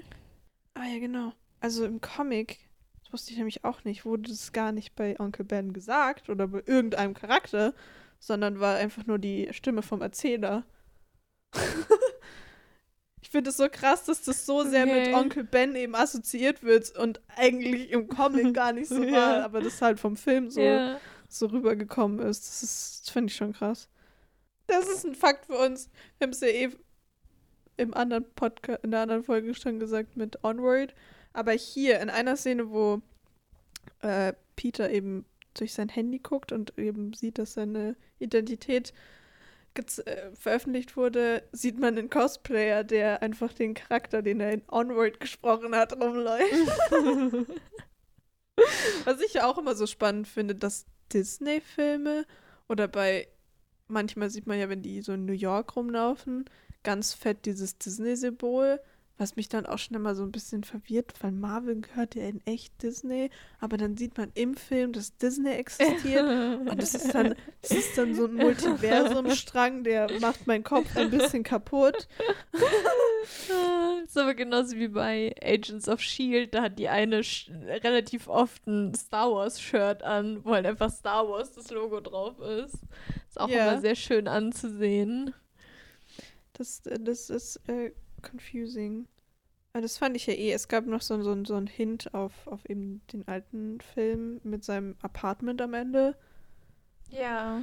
Ah 0.74 0.86
ja, 0.86 0.98
genau. 0.98 1.32
Also 1.60 1.84
im 1.84 2.00
Comic, 2.00 2.58
das 3.02 3.12
wusste 3.12 3.32
ich 3.32 3.36
nämlich 3.38 3.64
auch 3.64 3.84
nicht, 3.84 4.04
wurde 4.04 4.30
das 4.30 4.52
gar 4.52 4.72
nicht 4.72 4.94
bei 4.96 5.18
Onkel 5.20 5.44
Ben 5.44 5.72
gesagt 5.72 6.28
oder 6.28 6.48
bei 6.48 6.62
irgendeinem 6.66 7.14
Charakter, 7.14 7.74
sondern 8.18 8.58
war 8.60 8.76
einfach 8.76 9.06
nur 9.06 9.18
die 9.18 9.48
Stimme 9.52 9.82
vom 9.82 10.00
Erzähler. 10.00 10.64
ich 13.22 13.30
finde 13.30 13.50
es 13.50 13.56
so 13.56 13.68
krass, 13.70 14.04
dass 14.04 14.22
das 14.22 14.44
so 14.44 14.64
sehr 14.64 14.84
mit 14.84 15.06
Okay. 15.08 15.14
Onkel 15.14 15.44
Ben 15.44 15.74
eben 15.76 15.94
assoziiert 15.94 16.62
wird 16.62 16.96
und 16.98 17.20
eigentlich 17.36 17.90
im 17.90 18.08
Comic 18.08 18.52
gar 18.52 18.72
nicht 18.72 18.88
so 18.88 19.02
Ja. 19.02 19.12
war, 19.12 19.44
aber 19.44 19.60
das 19.62 19.80
halt 19.80 19.98
vom 20.00 20.16
Film 20.16 20.50
so, 20.50 20.60
Ja. 20.60 20.98
so 21.28 21.46
rübergekommen 21.46 22.18
ist. 22.18 22.42
Das 22.46 22.62
ist, 22.62 23.00
das 23.06 23.10
finde 23.12 23.30
ich 23.30 23.36
schon 23.36 23.52
krass. 23.54 23.88
Das 24.66 24.86
ist 24.88 25.04
ein 25.06 25.14
Fakt 25.14 25.46
für 25.46 25.56
uns. 25.56 25.88
Wir 26.18 26.26
haben 26.26 26.32
es 26.32 26.40
ja 26.40 26.48
eh 26.48 26.70
im 27.78 27.94
anderen 27.94 28.24
Podcast, 28.34 28.84
in 28.84 28.90
der 28.90 29.00
anderen 29.00 29.22
Folge 29.22 29.54
schon 29.54 29.78
gesagt 29.80 30.16
mit 30.16 30.42
Onward. 30.44 30.94
Aber 31.32 31.52
hier 31.52 32.00
in 32.00 32.10
einer 32.10 32.36
Szene, 32.36 32.70
wo 32.70 33.00
äh, 34.00 34.34
Peter 34.56 34.90
eben 34.90 35.24
durch 35.54 35.72
sein 35.74 35.88
Handy 35.88 36.18
guckt 36.18 36.52
und 36.52 36.78
eben 36.78 37.12
sieht, 37.14 37.38
dass 37.38 37.54
seine 37.54 37.96
Identität 38.18 38.92
veröffentlicht 40.34 40.96
wurde, 40.96 41.42
sieht 41.52 41.78
man 41.78 41.96
einen 41.96 42.10
Cosplayer, 42.10 42.84
der 42.84 43.22
einfach 43.22 43.52
den 43.52 43.74
Charakter, 43.74 44.22
den 44.22 44.40
er 44.40 44.52
in 44.52 44.62
Onward 44.68 45.20
gesprochen 45.20 45.74
hat, 45.74 45.92
rumläuft. 45.94 46.52
Was 49.04 49.20
ich 49.20 49.34
ja 49.34 49.46
auch 49.46 49.58
immer 49.58 49.74
so 49.74 49.86
spannend 49.86 50.28
finde, 50.28 50.54
dass 50.54 50.86
Disney-Filme 51.12 52.26
oder 52.68 52.88
bei, 52.88 53.28
manchmal 53.88 54.30
sieht 54.30 54.46
man 54.46 54.58
ja, 54.58 54.68
wenn 54.68 54.82
die 54.82 55.02
so 55.02 55.12
in 55.12 55.24
New 55.24 55.32
York 55.32 55.76
rumlaufen, 55.76 56.44
ganz 56.82 57.14
fett 57.14 57.46
dieses 57.46 57.78
Disney-Symbol, 57.78 58.80
was 59.18 59.36
mich 59.36 59.48
dann 59.48 59.66
auch 59.66 59.78
schon 59.78 59.94
immer 59.96 60.14
so 60.14 60.22
ein 60.24 60.32
bisschen 60.32 60.64
verwirrt, 60.64 61.12
weil 61.20 61.30
Marvel 61.32 61.80
gehört 61.80 62.14
ja 62.16 62.24
in 62.24 62.40
echt 62.46 62.82
Disney, 62.82 63.30
aber 63.60 63.76
dann 63.76 63.96
sieht 63.96 64.16
man 64.18 64.32
im 64.34 64.54
Film, 64.54 64.92
dass 64.92 65.16
Disney 65.18 65.50
existiert 65.52 66.24
und 66.68 66.82
das 66.82 66.94
ist 66.94 67.14
dann, 67.14 67.34
das 67.60 67.70
ist 67.70 67.96
dann 67.96 68.14
so 68.14 68.24
ein 68.26 68.34
Multiversumstrang, 68.34 69.84
der 69.84 70.10
macht 70.20 70.46
meinen 70.46 70.64
Kopf 70.64 70.96
ein 70.96 71.10
bisschen 71.10 71.42
kaputt. 71.42 72.08
Das 73.48 74.08
ist 74.08 74.18
aber 74.18 74.34
genauso 74.34 74.76
wie 74.76 74.88
bei 74.88 75.32
Agents 75.40 75.88
of 75.88 76.00
Shield. 76.00 76.54
Da 76.54 76.62
hat 76.62 76.78
die 76.78 76.88
eine 76.88 77.20
sch- 77.20 77.50
relativ 77.84 78.26
oft 78.28 78.66
ein 78.66 78.94
Star 78.94 79.30
Wars-Shirt 79.30 80.02
an, 80.02 80.44
wo 80.44 80.50
halt 80.54 80.66
einfach 80.66 80.90
Star 80.90 81.28
Wars 81.28 81.52
das 81.52 81.70
Logo 81.70 82.00
drauf 82.00 82.40
ist. 82.40 82.74
Ist 83.28 83.40
auch 83.40 83.48
Ja. 83.48 83.70
immer 83.70 83.80
sehr 83.80 83.94
schön 83.94 84.26
anzusehen. 84.26 85.32
Das, 86.54 86.84
äh, 86.86 86.98
das 86.98 87.30
ist 87.30 87.60
äh, 87.68 87.92
confusing. 88.22 89.06
Aber 89.72 89.82
das 89.82 89.98
fand 89.98 90.16
ich 90.16 90.26
ja 90.26 90.34
eh. 90.34 90.52
Es 90.52 90.68
gab 90.68 90.86
noch 90.86 91.00
so, 91.02 91.20
so, 91.22 91.44
so 91.44 91.54
einen 91.54 91.66
Hint 91.66 92.12
auf, 92.14 92.46
auf 92.46 92.68
eben 92.68 93.00
den 93.12 93.26
alten 93.26 93.80
Film 93.80 94.40
mit 94.44 94.64
seinem 94.64 94.96
Apartment 95.02 95.62
am 95.62 95.74
Ende, 95.74 96.14
Ja. 97.10 97.62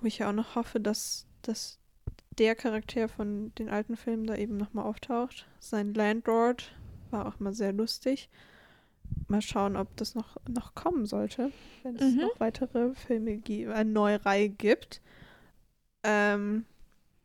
wo 0.00 0.06
ich 0.06 0.18
ja 0.18 0.28
auch 0.28 0.34
noch 0.34 0.56
hoffe, 0.56 0.80
dass, 0.80 1.26
dass 1.42 1.78
der 2.38 2.54
Charakter 2.56 3.08
von 3.08 3.54
den 3.56 3.68
alten 3.68 3.96
Filmen 3.96 4.26
da 4.26 4.34
eben 4.34 4.56
nochmal 4.56 4.84
auftaucht. 4.86 5.46
Sein 5.60 5.94
Landlord 5.94 6.72
war 7.10 7.26
auch 7.26 7.38
mal 7.38 7.52
sehr 7.52 7.72
lustig. 7.72 8.28
Mal 9.28 9.42
schauen, 9.42 9.76
ob 9.76 9.94
das 9.96 10.14
noch, 10.14 10.36
noch 10.48 10.74
kommen 10.74 11.06
sollte, 11.06 11.52
wenn 11.82 11.96
es 11.96 12.14
Mhm. 12.14 12.20
noch 12.22 12.40
weitere 12.40 12.94
Filme 12.94 13.36
gibt, 13.38 13.70
eine 13.70 13.90
neue 13.90 14.24
Reihe 14.24 14.48
gibt. 14.48 15.00
Ähm, 16.02 16.64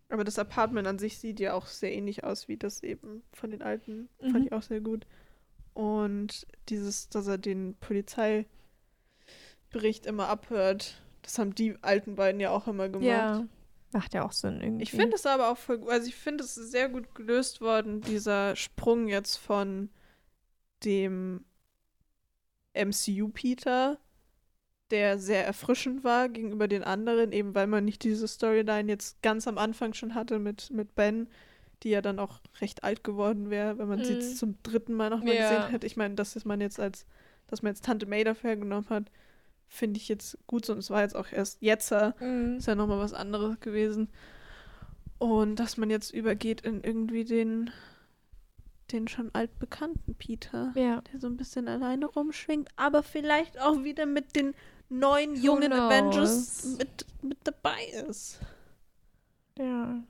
aber 0.09 0.23
das 0.23 0.39
Apartment 0.39 0.87
an 0.87 0.99
sich 0.99 1.17
sieht 1.17 1.39
ja 1.39 1.53
auch 1.53 1.67
sehr 1.67 1.93
ähnlich 1.93 2.23
aus 2.23 2.47
wie 2.47 2.57
das 2.57 2.83
eben 2.83 3.23
von 3.33 3.51
den 3.51 3.61
alten. 3.61 4.09
Mhm. 4.21 4.31
Fand 4.31 4.45
ich 4.45 4.53
auch 4.53 4.61
sehr 4.61 4.81
gut. 4.81 5.05
Und 5.73 6.47
dieses, 6.69 7.09
dass 7.09 7.27
er 7.27 7.37
den 7.37 7.75
Polizeibericht 7.75 8.45
immer 10.05 10.29
abhört, 10.29 11.01
das 11.21 11.37
haben 11.39 11.55
die 11.55 11.75
alten 11.81 12.15
beiden 12.15 12.39
ja 12.39 12.51
auch 12.51 12.67
immer 12.67 12.87
gemacht. 12.87 13.07
Ja. 13.07 13.47
Macht 13.91 14.13
ja 14.13 14.25
auch 14.25 14.31
Sinn 14.31 14.61
irgendwie. 14.61 14.83
Ich 14.83 14.91
finde 14.91 15.15
es 15.15 15.25
aber 15.25 15.49
auch 15.49 15.57
voll 15.57 15.79
gut, 15.79 15.89
also 15.89 16.07
ich 16.07 16.15
finde 16.15 16.43
es 16.43 16.55
sehr 16.55 16.89
gut 16.89 17.15
gelöst 17.15 17.61
worden, 17.61 18.01
dieser 18.01 18.55
Sprung 18.55 19.07
jetzt 19.07 19.37
von 19.37 19.89
dem 20.83 21.45
MCU-Peter, 22.73 23.97
der 24.91 25.17
sehr 25.17 25.45
erfrischend 25.45 26.03
war 26.03 26.29
gegenüber 26.29 26.67
den 26.67 26.83
anderen, 26.83 27.31
eben 27.31 27.55
weil 27.55 27.67
man 27.67 27.85
nicht 27.85 28.03
diese 28.03 28.27
Storyline 28.27 28.89
jetzt 28.91 29.21
ganz 29.23 29.47
am 29.47 29.57
Anfang 29.57 29.93
schon 29.93 30.13
hatte 30.15 30.37
mit, 30.39 30.69
mit 30.71 30.93
Ben, 30.95 31.27
die 31.83 31.89
ja 31.89 32.01
dann 32.01 32.19
auch 32.19 32.39
recht 32.61 32.83
alt 32.83 33.03
geworden 33.03 33.49
wäre, 33.49 33.77
wenn 33.77 33.87
man 33.87 34.03
sie 34.03 34.13
Mhm. 34.13 34.19
jetzt 34.19 34.37
zum 34.37 34.55
dritten 34.63 34.93
Mal 34.93 35.09
nochmal 35.09 35.35
Ja. 35.35 35.41
gesehen 35.57 35.69
hätte. 35.71 35.87
Ich 35.87 35.97
meine, 35.97 36.15
das 36.15 36.35
ist 36.35 36.45
man 36.45 36.61
jetzt 36.61 36.79
als 36.79 37.05
dass 37.47 37.61
man 37.61 37.73
jetzt 37.73 37.85
Tante 37.85 38.07
May 38.07 38.23
dafür 38.23 38.49
hergenommen 38.51 38.89
hat, 38.89 39.11
finde 39.67 39.99
ich 39.99 40.07
jetzt 40.07 40.35
gut 40.47 40.65
so. 40.65 40.73
Und 40.73 40.79
es 40.79 40.89
war 40.89 41.01
jetzt 41.03 41.15
auch 41.15 41.31
erst 41.31 41.61
jetzt, 41.61 41.91
Mhm. 42.19 42.55
ist 42.57 42.65
ja 42.67 42.73
nochmal 42.73 42.97
was 42.97 43.13
anderes 43.13 43.59
gewesen. 43.59 44.09
Und 45.19 45.57
dass 45.57 45.77
man 45.77 45.91
jetzt 45.91 46.11
übergeht 46.11 46.61
in 46.61 46.83
irgendwie 46.83 47.23
den, 47.23 47.69
den 48.91 49.07
schon 49.07 49.29
altbekannten 49.33 50.15
Peter, 50.15 50.71
Ja. 50.75 51.01
der 51.01 51.19
so 51.19 51.27
ein 51.27 51.37
bisschen 51.37 51.67
alleine 51.67 52.05
rumschwingt, 52.07 52.69
aber 52.75 53.03
vielleicht 53.03 53.59
auch 53.59 53.83
wieder 53.83 54.05
mit 54.07 54.35
den 54.35 54.53
neuen 54.89 55.35
jungen? 55.35 55.73
Avengers 55.73 56.77
mit, 56.77 57.05
mit 57.21 57.37
dabei 57.43 57.83
ist. 58.07 58.39
Ja. 59.57 60.03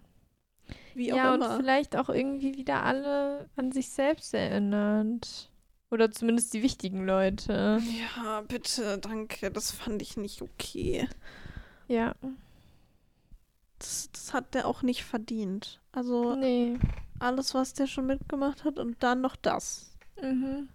Wie 0.94 1.12
auch 1.12 1.18
ja, 1.18 1.34
und 1.34 1.42
immer. 1.42 1.58
vielleicht 1.58 1.96
auch 1.96 2.10
irgendwie 2.10 2.56
wieder 2.56 2.84
alle 2.84 3.50
an 3.56 3.72
sich 3.72 3.90
selbst 3.90 4.34
erinnert. 4.34 5.50
Oder 5.92 6.12
zumindest 6.12 6.54
die 6.54 6.64
wichtigen 6.64 7.06
Leute. 7.06 7.80
Ja, 8.16 8.42
bitte, 8.42 8.98
danke. 8.98 9.52
Das 9.52 9.72
fand 9.72 10.02
ich 10.02 10.18
nicht 10.18 10.42
okay. 10.42 11.08
Ja. 11.88 12.16
Das, 13.78 14.10
das 14.12 14.34
hat 14.34 14.54
der 14.56 14.68
auch 14.68 14.82
nicht 14.82 15.04
verdient. 15.04 15.82
Also 15.92 16.36
Nee. 16.36 16.80
alles, 17.20 17.54
was 17.54 17.74
der 17.74 17.88
schon 17.88 18.08
mitgemacht 18.08 18.64
hat 18.64 18.80
und 18.80 19.04
dann 19.04 19.22
noch 19.22 19.36
das. 19.36 19.96
Mhm. 20.22 20.70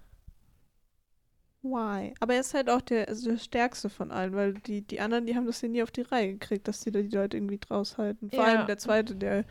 Why? 1.63 2.15
Aber 2.21 2.35
er 2.35 2.41
ist 2.41 2.55
halt 2.55 2.71
auch 2.71 2.81
der, 2.81 3.09
also 3.09 3.31
der 3.31 3.37
stärkste 3.39 3.91
von 3.91 4.11
allen, 4.11 4.35
weil 4.35 4.55
die, 4.55 4.81
die 4.83 5.01
anderen, 5.01 5.27
die 5.27 5.37
haben 5.37 5.47
das 5.47 5.61
ja 5.61 5.69
nie 5.69 5.83
auf 5.83 5.91
die 5.91 6.01
Reihe 6.03 6.33
gekriegt, 6.33 6.67
dass 6.69 6.81
die 6.81 6.91
da 6.91 7.01
die 7.03 7.15
Leute 7.15 7.37
irgendwie 7.37 7.59
draus 7.59 7.99
halten. 7.99 8.31
Vor 8.31 8.45
Ja. 8.47 8.51
allem 8.55 8.67
der 8.67 8.79
zweite, 8.79 9.15
der 9.15 9.45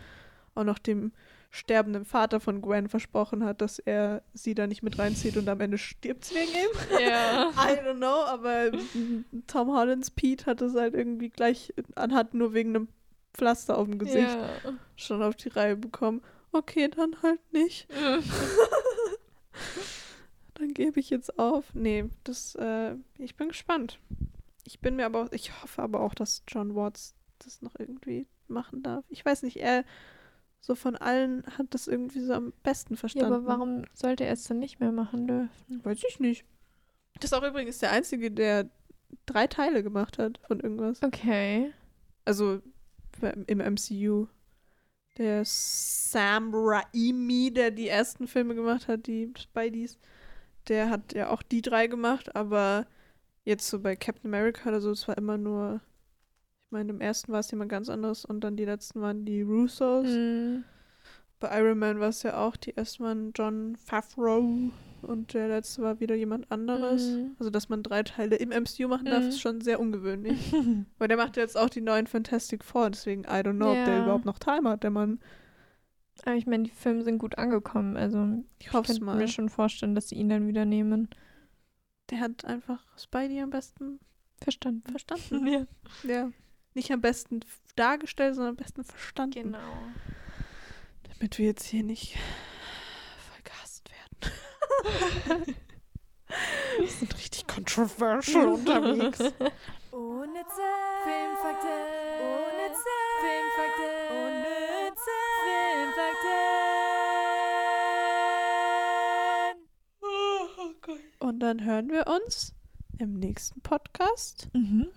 auch 0.55 0.63
noch 0.63 0.79
dem 0.79 1.11
sterbenden 1.51 2.05
Vater 2.05 2.39
von 2.39 2.61
Gwen 2.61 2.89
versprochen 2.89 3.43
hat, 3.43 3.61
dass 3.61 3.79
er 3.79 4.23
sie 4.33 4.53
da 4.55 4.67
nicht 4.67 4.83
mit 4.83 4.97
reinzieht 4.99 5.35
und 5.37 5.47
am 5.49 5.59
Ende 5.61 5.77
stirbt 5.77 6.25
sie 6.25 6.35
wegen 6.35 6.51
ihm. 6.51 6.69
Ja. 6.99 7.49
I 7.57 7.79
don't 7.79 7.97
know, 7.97 8.25
aber 8.25 8.71
Tom 9.47 9.71
Hollands 9.75 10.11
Pete 10.11 10.45
hat 10.47 10.61
es 10.61 10.75
halt 10.75 10.93
irgendwie 10.95 11.29
gleich 11.29 11.73
anhat 11.95 12.33
nur 12.33 12.53
wegen 12.53 12.75
einem 12.75 12.87
Pflaster 13.33 13.77
auf 13.77 13.87
dem 13.87 13.99
Gesicht 13.99 14.35
Ja. 14.35 14.59
schon 14.95 15.21
auf 15.23 15.35
die 15.35 15.49
Reihe 15.49 15.75
bekommen. 15.75 16.21
Okay, 16.51 16.87
dann 16.89 17.15
halt 17.21 17.39
nicht. 17.53 17.87
Dann 20.59 20.73
gebe 20.73 20.99
ich 20.99 21.09
jetzt 21.09 21.39
auf. 21.39 21.73
Nee, 21.73 22.05
das, 22.23 22.55
äh, 22.55 22.95
ich 23.17 23.35
bin 23.35 23.47
gespannt. 23.47 23.99
Ich 24.65 24.79
bin 24.79 24.95
mir 24.95 25.05
aber, 25.05 25.23
auch- 25.23 25.31
ich 25.31 25.63
hoffe 25.63 25.81
aber 25.81 26.01
auch, 26.01 26.13
dass 26.13 26.43
John 26.47 26.75
Watts 26.75 27.15
das 27.39 27.61
noch 27.61 27.73
irgendwie 27.79 28.27
machen 28.47 28.83
darf. 28.83 29.05
Ich 29.09 29.23
weiß 29.23 29.43
nicht, 29.43 29.57
er 29.57 29.85
so 30.59 30.75
von 30.75 30.95
allen 30.97 31.43
hat 31.57 31.67
das 31.69 31.87
irgendwie 31.87 32.19
so 32.19 32.33
am 32.33 32.51
besten 32.63 32.95
ja, 32.95 32.99
verstanden. 32.99 33.33
aber 33.33 33.45
warum 33.45 33.83
sollte 33.93 34.25
er 34.25 34.33
es 34.33 34.43
dann 34.43 34.59
nicht 34.59 34.79
mehr 34.79 34.91
machen 34.91 35.27
dürfen? 35.27 35.85
Weiß 35.85 36.03
ich 36.07 36.19
nicht. 36.19 36.43
Das 37.21 37.31
ist 37.31 37.33
auch 37.33 37.43
übrigens 37.47 37.79
der 37.79 37.91
Einzige, 37.91 38.29
der 38.29 38.69
drei 39.25 39.47
Teile 39.47 39.83
gemacht 39.83 40.17
hat 40.17 40.39
von 40.45 40.59
irgendwas. 40.59 41.01
Okay. 41.01 41.71
Also 42.25 42.61
im 43.47 43.59
MCU. 43.59 44.27
Der 45.17 45.43
Sam 45.45 46.51
Raimi, 46.53 47.51
der 47.53 47.71
die 47.71 47.87
ersten 47.87 48.27
Filme 48.27 48.55
gemacht 48.55 48.87
hat, 48.87 49.07
die 49.07 49.33
Spideys, 49.37 49.97
der 50.69 50.89
hat 50.89 51.13
ja 51.13 51.29
auch 51.29 51.41
die 51.41 51.61
drei 51.61 51.87
gemacht, 51.87 52.35
aber 52.35 52.85
jetzt 53.45 53.67
so 53.67 53.79
bei 53.79 53.95
Captain 53.95 54.29
America 54.33 54.69
oder 54.69 54.81
so, 54.81 54.91
es 54.91 55.07
war 55.07 55.17
immer 55.17 55.37
nur, 55.37 55.81
ich 56.67 56.71
meine, 56.71 56.91
im 56.91 57.01
ersten 57.01 57.31
war 57.31 57.39
es 57.39 57.51
jemand 57.51 57.69
ganz 57.71 57.89
anderes 57.89 58.25
und 58.25 58.41
dann 58.43 58.55
die 58.55 58.65
letzten 58.65 59.01
waren 59.01 59.25
die 59.25 59.41
Russos. 59.41 60.07
Mhm. 60.07 60.63
Bei 61.39 61.57
Iron 61.59 61.79
Man 61.79 61.99
war 61.99 62.09
es 62.09 62.21
ja 62.23 62.37
auch, 62.37 62.57
die 62.57 62.75
ersten 62.75 63.03
waren 63.03 63.31
John 63.33 63.75
Favreau 63.77 64.71
und 65.01 65.33
der 65.33 65.47
letzte 65.47 65.81
war 65.81 65.99
wieder 66.01 66.13
jemand 66.15 66.51
anderes. 66.51 67.11
Mhm. 67.11 67.35
Also, 67.39 67.49
dass 67.49 67.69
man 67.69 67.81
drei 67.81 68.03
Teile 68.03 68.35
im 68.35 68.51
MCU 68.51 68.89
machen 68.89 69.05
darf, 69.05 69.23
Mhm. 69.23 69.29
ist 69.29 69.39
schon 69.41 69.61
sehr 69.61 69.79
ungewöhnlich. 69.79 70.51
Weil 70.97 71.07
der 71.07 71.15
macht 71.17 71.37
jetzt 71.37 71.57
auch 71.57 71.69
die 71.69 71.79
neuen 71.81 72.07
Fantastic 72.07 72.63
Four, 72.65 72.89
deswegen 72.89 73.21
I 73.23 73.39
don't 73.41 73.55
know, 73.55 73.71
ob 73.71 73.85
der 73.85 73.95
Ja. 73.95 74.01
überhaupt 74.03 74.25
noch 74.25 74.37
Time 74.39 74.69
hat, 74.69 74.83
der 74.83 74.91
Mann. 74.91 75.19
Aber 76.25 76.35
ich 76.35 76.45
meine, 76.45 76.63
die 76.63 76.69
Filme 76.71 77.03
sind 77.03 77.17
gut 77.19 77.37
angekommen. 77.37 77.97
Also 77.97 78.43
Ich 78.59 78.67
ich 78.67 78.73
hoffe 78.73 78.91
es 78.91 78.99
könnte 78.99 79.15
mir 79.15 79.27
schon 79.27 79.49
vorstellen, 79.49 79.95
dass 79.95 80.09
sie 80.09 80.15
ihn 80.15 80.29
dann 80.29 80.47
wieder 80.47 80.65
nehmen. 80.65 81.09
Der 82.09 82.19
hat 82.19 82.45
einfach 82.45 82.83
Spidey 82.97 83.41
am 83.41 83.49
besten 83.51 83.99
Verstanden. 84.41 84.89
verstanden. 84.89 85.47
Ja. 85.47 85.65
ja. 86.03 86.31
Nicht 86.73 86.91
am 86.91 87.01
besten 87.01 87.41
dargestellt, 87.75 88.35
sondern 88.35 88.51
am 88.51 88.57
besten 88.57 88.83
verstanden. 88.83 89.43
Genau. 89.43 89.73
Damit 91.13 91.37
wir 91.37 91.47
jetzt 91.47 91.65
hier 91.65 91.83
nicht 91.83 92.15
vergast 93.33 93.89
werden. 93.89 94.35
wir 96.79 96.87
sind 96.87 97.15
richtig 97.17 97.47
controversial 97.47 98.47
unterwegs. 98.47 99.19
Unnütze 99.91 100.67
Filmfakten. 101.03 101.79
Unnütze 102.21 102.89
Filmfakten. 103.19 103.91
Unnütze 104.15 104.48
Filmfakten. 109.99 110.99
Und 111.19 111.39
dann 111.39 111.63
hören 111.65 111.89
wir 111.89 112.07
uns 112.07 112.53
im 112.97 113.13
nächsten 113.19 113.61
Podcast. 113.61 114.49
Mhm. 114.53 114.87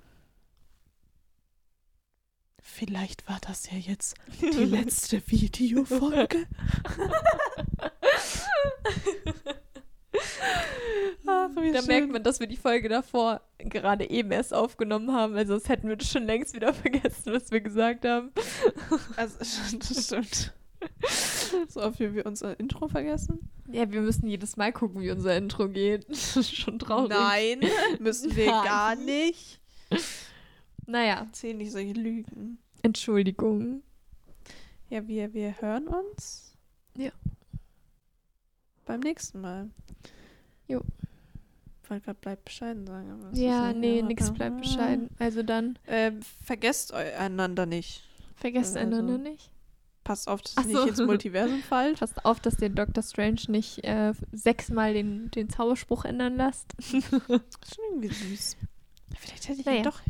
Vielleicht 2.60 3.28
war 3.28 3.38
das 3.46 3.70
ja 3.70 3.76
jetzt 3.76 4.14
die 4.40 4.46
letzte 4.64 5.22
Videofolge. 5.28 6.46
Ach, 11.26 11.48
Da 11.54 11.62
schön. 11.62 11.86
merkt 11.86 12.12
man, 12.12 12.22
dass 12.22 12.40
wir 12.40 12.46
die 12.46 12.56
Folge 12.56 12.88
davor 12.88 13.40
gerade 13.58 14.08
eben 14.08 14.30
erst 14.32 14.54
aufgenommen 14.54 15.12
haben. 15.12 15.34
Also 15.36 15.54
das 15.54 15.68
hätten 15.68 15.88
wir 15.88 15.96
das 15.96 16.10
schon 16.10 16.24
längst 16.24 16.54
wieder 16.54 16.72
vergessen, 16.74 17.32
was 17.32 17.50
wir 17.50 17.60
gesagt 17.60 18.04
haben. 18.04 18.32
Also, 19.16 19.38
das 19.78 20.04
stimmt. 20.06 20.52
So 21.68 21.82
oft 21.82 22.00
wie 22.00 22.14
wir 22.14 22.24
unser 22.26 22.58
Intro 22.58 22.88
vergessen. 22.88 23.38
Ja, 23.70 23.90
wir 23.90 24.00
müssen 24.00 24.26
jedes 24.26 24.56
Mal 24.56 24.72
gucken, 24.72 25.02
wie 25.02 25.10
unser 25.10 25.36
Intro 25.36 25.68
geht. 25.68 26.06
Das 26.08 26.36
ist 26.36 26.54
schon 26.56 26.78
traurig. 26.78 27.10
Nein, 27.10 27.60
müssen 28.00 28.34
wir 28.34 28.46
Nein. 28.46 28.64
gar 28.64 28.96
nicht. 28.96 29.60
Naja, 30.86 31.20
Erzähl 31.26 31.54
nicht 31.54 31.72
solche 31.72 31.92
Lügen. 31.92 32.58
Entschuldigung. 32.82 33.82
Ja, 34.88 35.06
wir, 35.06 35.32
wir 35.34 35.60
hören 35.60 35.88
uns. 35.88 36.56
Ja. 36.96 37.10
Beim 38.84 39.00
nächsten 39.00 39.40
Mal. 39.40 39.70
Jo. 40.68 40.80
Ich 41.82 41.90
wollte 41.90 42.04
gerade 42.06 42.18
bleibt 42.20 42.44
bescheiden 42.46 42.86
sagen. 42.86 43.10
Aber 43.12 43.36
Ja, 43.36 43.72
nee, 43.72 44.02
nix 44.02 44.26
Wort. 44.28 44.34
bleibt 44.36 44.60
bescheiden. 44.62 45.08
Also 45.18 45.42
dann 45.42 45.78
Ähm, 45.86 46.20
vergesst 46.44 46.92
einander 46.92 47.66
nicht. 47.66 48.02
vergesst 48.36 48.76
Also- 48.76 48.80
einander 48.96 49.18
nicht. 49.18 49.50
Passt 50.04 50.28
auf, 50.28 50.42
dass 50.42 50.56
Ach 50.56 50.64
so. 50.64 50.68
nicht 50.68 50.88
ins 50.88 51.00
Multiversum 51.00 51.62
fallt. 51.62 52.00
Passt 52.00 52.24
auf, 52.24 52.40
dass 52.40 52.58
ihr 52.60 52.70
Dr. 52.70 53.02
Strange 53.02 53.40
nicht 53.48 53.84
äh, 53.84 54.12
sechsmal 54.32 54.94
den, 54.94 55.30
den 55.30 55.48
Zauberspruch 55.48 56.04
ändern 56.04 56.36
lasst. 56.36 56.72
Das 56.78 56.92
ist 56.92 57.74
schon 57.74 57.84
irgendwie 57.90 58.08
süß. 58.14 58.56
Vielleicht 59.18 59.48
hätte 59.48 59.60
ich 59.60 59.66
Naja. 59.66 59.78
ihn 59.78 59.84
doch 59.84 60.00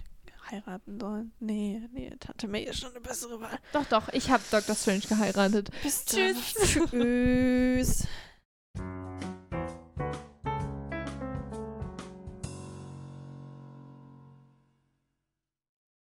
heiraten 0.51 0.98
sollen. 1.01 1.32
Nee, 1.40 1.82
nee, 1.93 2.10
Tante 2.20 2.47
May 2.48 2.64
ist 2.64 2.78
schon 2.81 2.90
eine 2.90 3.01
bessere 3.01 3.40
Wahl. 3.40 3.59
Doch, 3.73 3.85
doch, 3.86 4.09
ich 4.12 4.31
habe 4.31 4.43
Dr. 4.51 4.74
Strange 4.74 5.01
geheiratet. 5.09 5.70
Bis 5.82 6.05
Tschüss. 6.05 6.55
Tschüss. 6.90 8.06